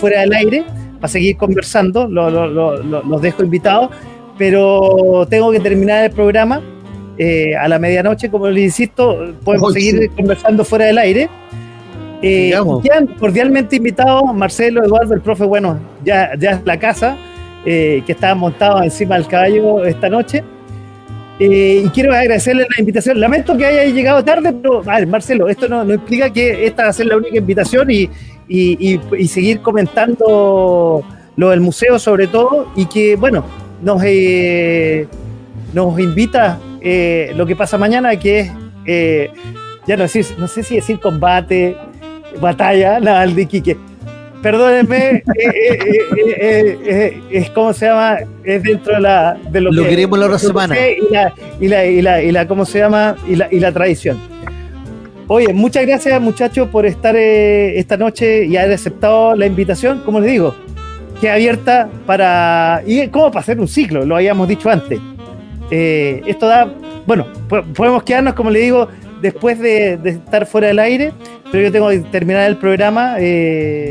fuera 0.00 0.20
del 0.20 0.32
aire 0.34 0.64
para 1.00 1.08
seguir 1.08 1.36
conversando. 1.36 2.06
Lo- 2.08 2.30
lo- 2.30 2.46
lo- 2.46 2.82
lo- 2.82 3.02
los 3.02 3.22
dejo 3.22 3.42
invitados, 3.42 3.90
pero 4.38 5.26
tengo 5.30 5.50
que 5.52 5.60
terminar 5.60 6.04
el 6.04 6.10
programa. 6.10 6.60
eh, 7.18 7.56
a 7.56 7.66
la 7.66 7.78
medianoche, 7.78 8.30
como 8.30 8.46
les 8.48 8.64
insisto, 8.64 9.34
podemos 9.42 9.72
seguir 9.72 10.10
conversando 10.14 10.64
fuera 10.66 10.84
del 10.84 10.98
aire. 10.98 11.30
Eh, 12.22 12.50
cordialmente 13.18 13.76
invitados 13.76 14.22
Marcelo, 14.34 14.84
Eduardo, 14.84 15.14
el 15.14 15.20
profe, 15.22 15.44
bueno, 15.44 15.78
ya, 16.04 16.30
ya 16.38 16.50
es 16.52 16.60
la 16.66 16.78
casa, 16.78 17.16
eh, 17.64 18.02
que 18.06 18.12
está 18.12 18.34
montado 18.34 18.82
encima 18.82 19.14
del 19.16 19.26
caballo 19.26 19.84
esta 19.84 20.10
noche. 20.10 20.42
Eh, 21.38 21.82
y 21.84 21.88
quiero 21.90 22.14
agradecerle 22.14 22.62
la 22.62 22.80
invitación. 22.80 23.20
Lamento 23.20 23.56
que 23.56 23.66
haya 23.66 23.84
llegado 23.84 24.24
tarde, 24.24 24.52
pero 24.54 24.82
a 24.90 25.04
Marcelo, 25.06 25.48
esto 25.48 25.68
no, 25.68 25.84
no 25.84 25.94
implica 25.94 26.32
que 26.32 26.66
esta 26.66 26.84
va 26.84 26.88
a 26.88 26.92
ser 26.92 27.06
la 27.06 27.16
única 27.18 27.36
invitación 27.36 27.90
y, 27.90 28.08
y- 28.48 28.98
y- 29.18 29.28
seguir 29.28 29.60
comentando 29.60 31.02
lo 31.36 31.50
del 31.50 31.60
museo 31.60 31.98
sobre 31.98 32.26
todo, 32.28 32.68
y 32.74 32.86
que, 32.86 33.16
bueno, 33.16 33.44
nos, 33.82 34.00
eh, 34.04 35.06
nos 35.74 35.98
invita 36.00 36.58
eh, 36.80 37.32
lo 37.36 37.44
que 37.44 37.54
pasa 37.54 37.76
mañana, 37.76 38.16
que 38.18 38.40
es, 38.40 38.52
eh, 38.86 39.30
ya 39.86 39.96
no, 39.98 40.04
decir, 40.04 40.24
no 40.38 40.48
sé 40.48 40.62
si 40.62 40.76
decir 40.76 40.98
combate, 41.00 41.76
batalla, 42.40 42.98
nada, 42.98 43.24
el 43.24 43.34
de 43.34 43.42
Iquique. 43.42 43.76
Perdónenme, 44.42 45.16
eh, 45.16 45.22
eh, 46.38 46.78
eh, 46.86 47.20
es 47.30 47.50
como 47.50 47.72
se 47.72 47.86
llama, 47.86 48.18
es 48.44 48.62
dentro 48.62 48.94
de, 48.94 49.00
la, 49.00 49.36
de 49.50 49.60
lo, 49.60 49.72
Lo 49.72 49.82
que 49.82 49.88
queremos 49.88 50.18
la 50.18 50.26
otra 50.26 50.38
que 50.38 50.46
semana. 50.46 50.76
Y 50.78 51.12
la, 51.12 51.32
y 51.60 51.68
la, 51.68 51.86
y 51.86 52.02
la, 52.02 52.22
y 52.22 52.32
la, 52.32 52.46
¿cómo 52.46 52.64
se 52.64 52.78
llama? 52.78 53.16
Y 53.26 53.34
la, 53.36 53.48
y 53.50 53.58
la 53.58 53.72
tradición. 53.72 54.18
Oye, 55.28 55.52
muchas 55.52 55.84
gracias 55.84 56.20
muchachos 56.20 56.68
por 56.68 56.86
estar 56.86 57.16
eh, 57.16 57.76
esta 57.78 57.96
noche 57.96 58.44
y 58.44 58.56
haber 58.56 58.74
aceptado 58.74 59.34
la 59.34 59.46
invitación. 59.46 60.02
Como 60.04 60.20
les 60.20 60.30
digo, 60.30 60.54
queda 61.20 61.34
abierta 61.34 61.88
para... 62.06 62.82
¿Y 62.86 63.08
cómo 63.08 63.28
para 63.32 63.40
hacer 63.40 63.58
un 63.58 63.66
ciclo? 63.66 64.04
Lo 64.06 64.14
habíamos 64.14 64.46
dicho 64.46 64.70
antes. 64.70 65.00
Eh, 65.72 66.22
esto 66.26 66.46
da... 66.46 66.72
Bueno, 67.06 67.26
po- 67.48 67.62
podemos 67.74 68.04
quedarnos, 68.04 68.34
como 68.34 68.50
les 68.50 68.62
digo, 68.62 68.86
después 69.20 69.58
de, 69.58 69.96
de 69.96 70.10
estar 70.10 70.46
fuera 70.46 70.68
del 70.68 70.78
aire, 70.78 71.12
pero 71.50 71.64
yo 71.64 71.72
tengo 71.72 71.88
que 71.88 71.98
terminar 71.98 72.48
el 72.48 72.56
programa. 72.56 73.16
eh, 73.18 73.90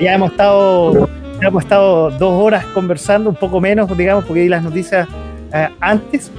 ya- 0.00 0.14
hemos 0.14 0.30
estado 0.32 1.08
hemos 1.42 1.62
estado 1.62 2.10
dos 2.10 2.42
horas 2.42 2.64
conversando, 2.74 3.30
un 3.30 3.36
poco 3.36 3.60
menos, 3.60 3.96
digamos, 3.96 4.24
porque 4.26 4.42
di 4.42 4.48
las 4.48 4.62
noticias 4.62 5.08
eh, 5.54 5.68
antes. 5.80 6.30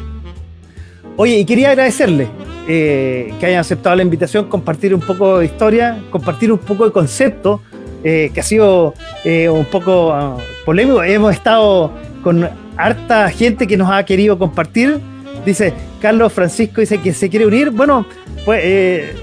Oye, 1.18 1.40
y 1.40 1.45
quería 1.45 1.72
agradecerles 1.72 2.28
eh, 2.68 3.34
que 3.40 3.45
hayan 3.48 3.60
aceptado 3.61 3.95
la 3.95 4.03
invitación, 4.03 4.45
compartir 4.48 4.94
un 4.94 5.02
poco 5.02 5.40
de 5.40 5.45
historia, 5.45 5.98
compartir 6.11 6.52
un 6.52 6.60
poco 6.60 6.86
de 6.86 6.91
concepto, 6.91 7.61
eh, 8.03 8.30
que 8.34 8.40
ha 8.40 8.44
sido 8.44 8.94
un 9.26 9.65
poco 9.65 10.11
ah, 10.14 10.38
polémico. 10.65 11.03
Hemos 11.03 11.34
estado 11.34 11.91
con 12.23 12.48
harta 12.78 13.30
gente 13.30 13.65
que 13.68 13.78
nos 13.78 13.90
ha 13.90 14.03
querido 14.06 14.38
compartir. 14.38 14.99
Dice 15.45 15.73
Carlos 15.99 16.32
Francisco, 16.32 16.82
dice 16.82 16.99
que 16.99 17.11
se 17.14 17.28
quiere 17.30 17.48
unir. 17.48 17.72
Bueno, 17.72 18.06
pues 18.45 19.15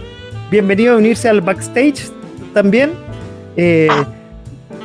bienvenido 0.50 0.94
a 0.94 0.96
unirse 0.98 1.28
al 1.28 1.40
backstage 1.40 2.10
también. 2.52 2.90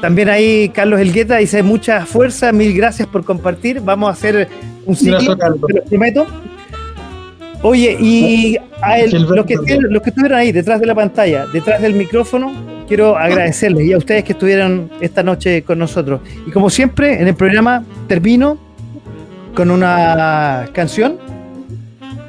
También 0.01 0.29
ahí 0.29 0.69
Carlos 0.69 0.99
Elgueta 0.99 1.37
dice 1.37 1.63
mucha 1.63 2.05
fuerza, 2.05 2.51
mil 2.51 2.73
gracias 2.75 3.07
por 3.07 3.23
compartir. 3.23 3.79
Vamos 3.81 4.09
a 4.09 4.13
hacer 4.13 4.47
un 4.85 4.95
ciclo, 4.95 5.37
prometo. 5.89 6.25
Oye, 7.61 7.95
y 7.99 8.57
a 8.81 8.99
el- 8.99 9.11
los, 9.11 9.45
que, 9.45 9.55
los 9.79 10.01
que 10.01 10.09
estuvieron 10.09 10.37
ahí 10.37 10.51
detrás 10.51 10.81
de 10.81 10.85
la 10.85 10.95
pantalla, 10.95 11.45
detrás 11.47 11.81
del 11.81 11.93
micrófono, 11.93 12.51
quiero 12.89 13.17
agradecerles 13.17 13.85
y 13.87 13.93
a 13.93 13.97
ustedes 13.97 14.25
que 14.25 14.33
estuvieron 14.33 14.89
esta 14.99 15.23
noche 15.23 15.63
con 15.63 15.79
nosotros. 15.79 16.19
Y 16.45 16.51
como 16.51 16.69
siempre, 16.69 17.21
en 17.21 17.27
el 17.29 17.35
programa 17.35 17.83
termino 18.07 18.57
con 19.55 19.71
una 19.71 20.65
canción. 20.73 21.17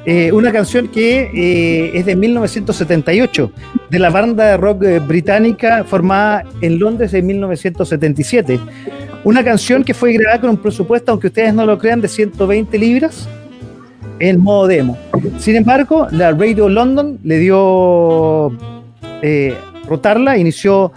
Eh, 0.05 0.31
una 0.31 0.51
canción 0.51 0.87
que 0.87 1.31
eh, 1.33 1.97
es 1.97 2.05
de 2.05 2.15
1978, 2.15 3.51
de 3.89 3.99
la 3.99 4.11
banda 4.11 4.45
de 4.45 4.57
rock 4.57 4.83
eh, 4.83 4.99
británica 4.99 5.83
formada 5.83 6.43
en 6.61 6.77
Londres 6.77 7.11
en 7.15 7.25
1977. 7.25 8.59
Una 9.23 9.43
canción 9.43 9.83
que 9.83 9.95
fue 9.95 10.13
grabada 10.13 10.41
con 10.41 10.51
un 10.51 10.57
presupuesto, 10.57 11.11
aunque 11.11 11.27
ustedes 11.27 11.55
no 11.55 11.65
lo 11.65 11.79
crean, 11.79 12.01
de 12.01 12.07
120 12.07 12.77
libras 12.77 13.27
en 14.19 14.39
modo 14.39 14.67
demo. 14.67 14.95
Sin 15.39 15.55
embargo, 15.55 16.07
la 16.11 16.31
Radio 16.31 16.69
London 16.69 17.17
le 17.23 17.39
dio 17.39 18.55
rotarla, 19.87 20.37
inició 20.37 20.91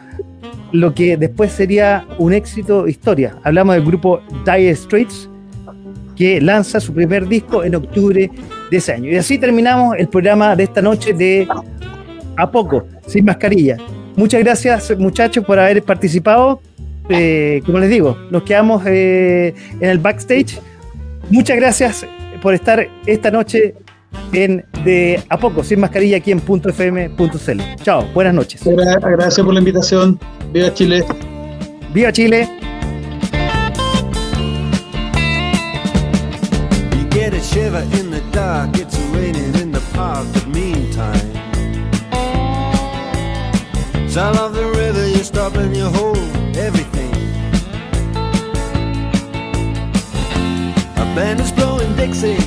lo 0.73 0.93
que 0.93 1.17
después 1.17 1.51
sería 1.53 2.07
un 2.19 2.35
éxito 2.35 2.87
historia. 2.87 3.37
Hablamos 3.43 3.77
del 3.77 3.87
grupo 3.87 4.21
Dire 4.45 4.75
Straits, 4.75 5.31
que 6.15 6.43
lanza 6.43 6.79
su 6.79 6.93
primer 6.93 7.27
disco 7.27 7.65
en 7.65 7.75
octubre 7.75 8.31
de 8.71 8.77
ese 8.77 8.93
año. 8.93 9.11
Y 9.11 9.17
así 9.17 9.39
terminamos 9.39 9.97
el 9.99 10.09
programa 10.09 10.55
de 10.57 10.65
esta 10.65 10.83
noche 10.83 11.13
de 11.13 11.47
A 12.37 12.51
Poco, 12.51 12.87
sin 13.07 13.25
mascarilla. 13.25 13.77
Muchas 14.17 14.41
gracias 14.43 14.93
muchachos 14.99 15.45
por 15.45 15.59
haber 15.59 15.83
participado. 15.83 16.61
Eh, 17.09 17.63
como 17.65 17.79
les 17.79 17.89
digo, 17.89 18.17
nos 18.31 18.43
quedamos 18.43 18.83
eh, 18.87 19.55
en 19.81 19.89
el 19.89 19.99
backstage. 19.99 20.59
Muchas 21.31 21.57
gracias 21.57 22.07
por 22.43 22.53
estar 22.55 22.87
esta 23.07 23.31
noche 23.31 23.75
en 24.33 24.65
de 24.85 25.21
A 25.29 25.39
Poco, 25.39 25.63
sin 25.65 25.81
mascarilla 25.81 26.17
aquí 26.19 26.33
en 26.33 26.41
.fm.cl. 26.41 27.61
Chao, 27.83 28.05
buenas 28.15 28.35
noches. 28.35 28.65
Gra- 28.67 29.01
Gracias 29.01 29.45
por 29.45 29.55
la 29.55 29.61
invitación. 29.61 30.19
Viva 30.53 30.73
Chile. 30.75 31.05
Viva 31.95 32.13
Chile. 32.13 32.49
You 36.93 37.09
get 37.11 37.33
a 37.35 37.39
dark, 38.49 38.79
it's 38.79 38.97
raining 39.15 39.55
in 39.63 39.71
the 39.73 39.85
park, 39.93 40.27
but 40.33 40.47
meantime. 40.47 41.29
Sound 44.09 44.39
of 44.39 44.55
the 44.55 44.67
river, 44.81 45.07
you 45.07 45.23
stop 45.33 45.55
and 45.57 45.77
you 45.77 45.87
hold 45.99 46.17
everything. 46.57 47.13
A 51.03 51.07
band 51.15 51.41
is 51.41 51.53
blowing 51.53 51.95
Dixie, 51.97 52.39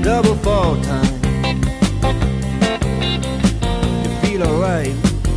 double 0.00 0.36
fall 0.36 0.74
time. 0.90 1.16
You 4.04 4.10
feel 4.22 4.42
alright 4.48 4.94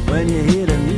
when 0.10 0.30
you 0.30 0.42
hear 0.50 0.66
the 0.66 0.78
music 0.78 0.95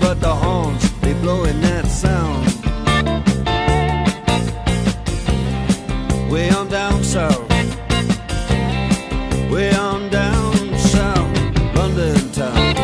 but 0.00 0.20
the 0.20 0.34
horns, 0.34 0.90
they 1.00 1.12
blowing 1.14 1.60
that 1.60 1.86
sound. 1.86 2.46
Way 6.30 6.50
on 6.50 6.68
down 6.68 7.04
south. 7.04 7.48
Way 9.50 9.74
on 9.74 10.08
down 10.10 10.78
south, 10.78 11.74
London 11.74 12.32
town. 12.32 12.74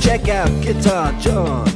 Check 0.00 0.28
out 0.28 0.50
Guitar 0.62 1.12
George. 1.20 1.75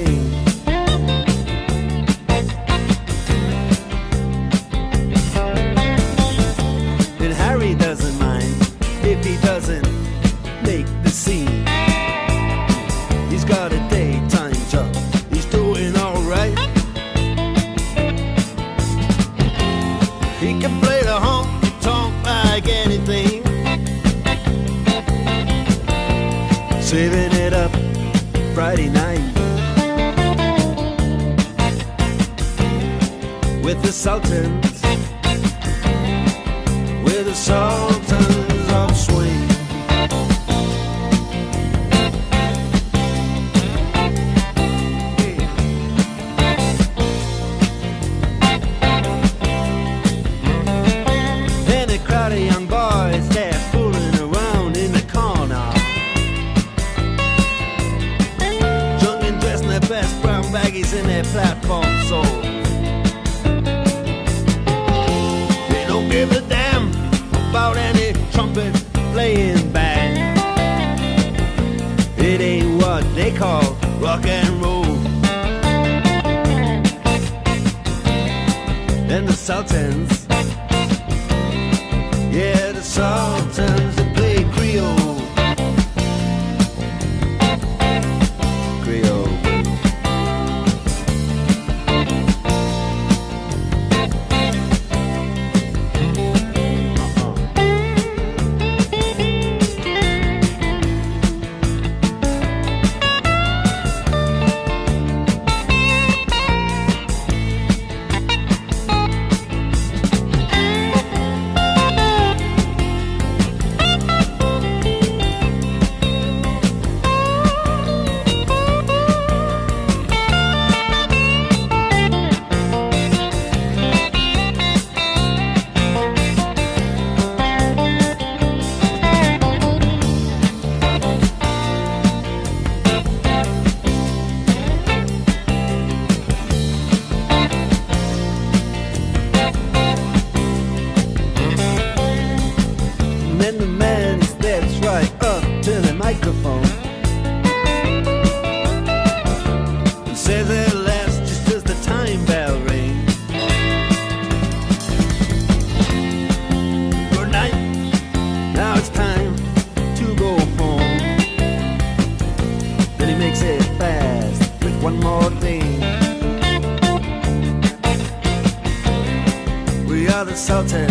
Sultan. 170.41 170.90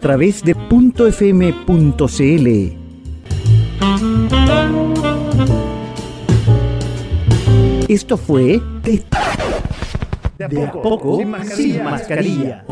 través 0.00 0.42
de 0.42 0.54
.fm.cl. 0.54 2.48
Esto 7.88 8.16
fue 8.16 8.60
De, 8.82 9.04
a 10.64 10.72
poco. 10.72 11.20
Sin 11.54 11.84
mascarilla 11.84 12.64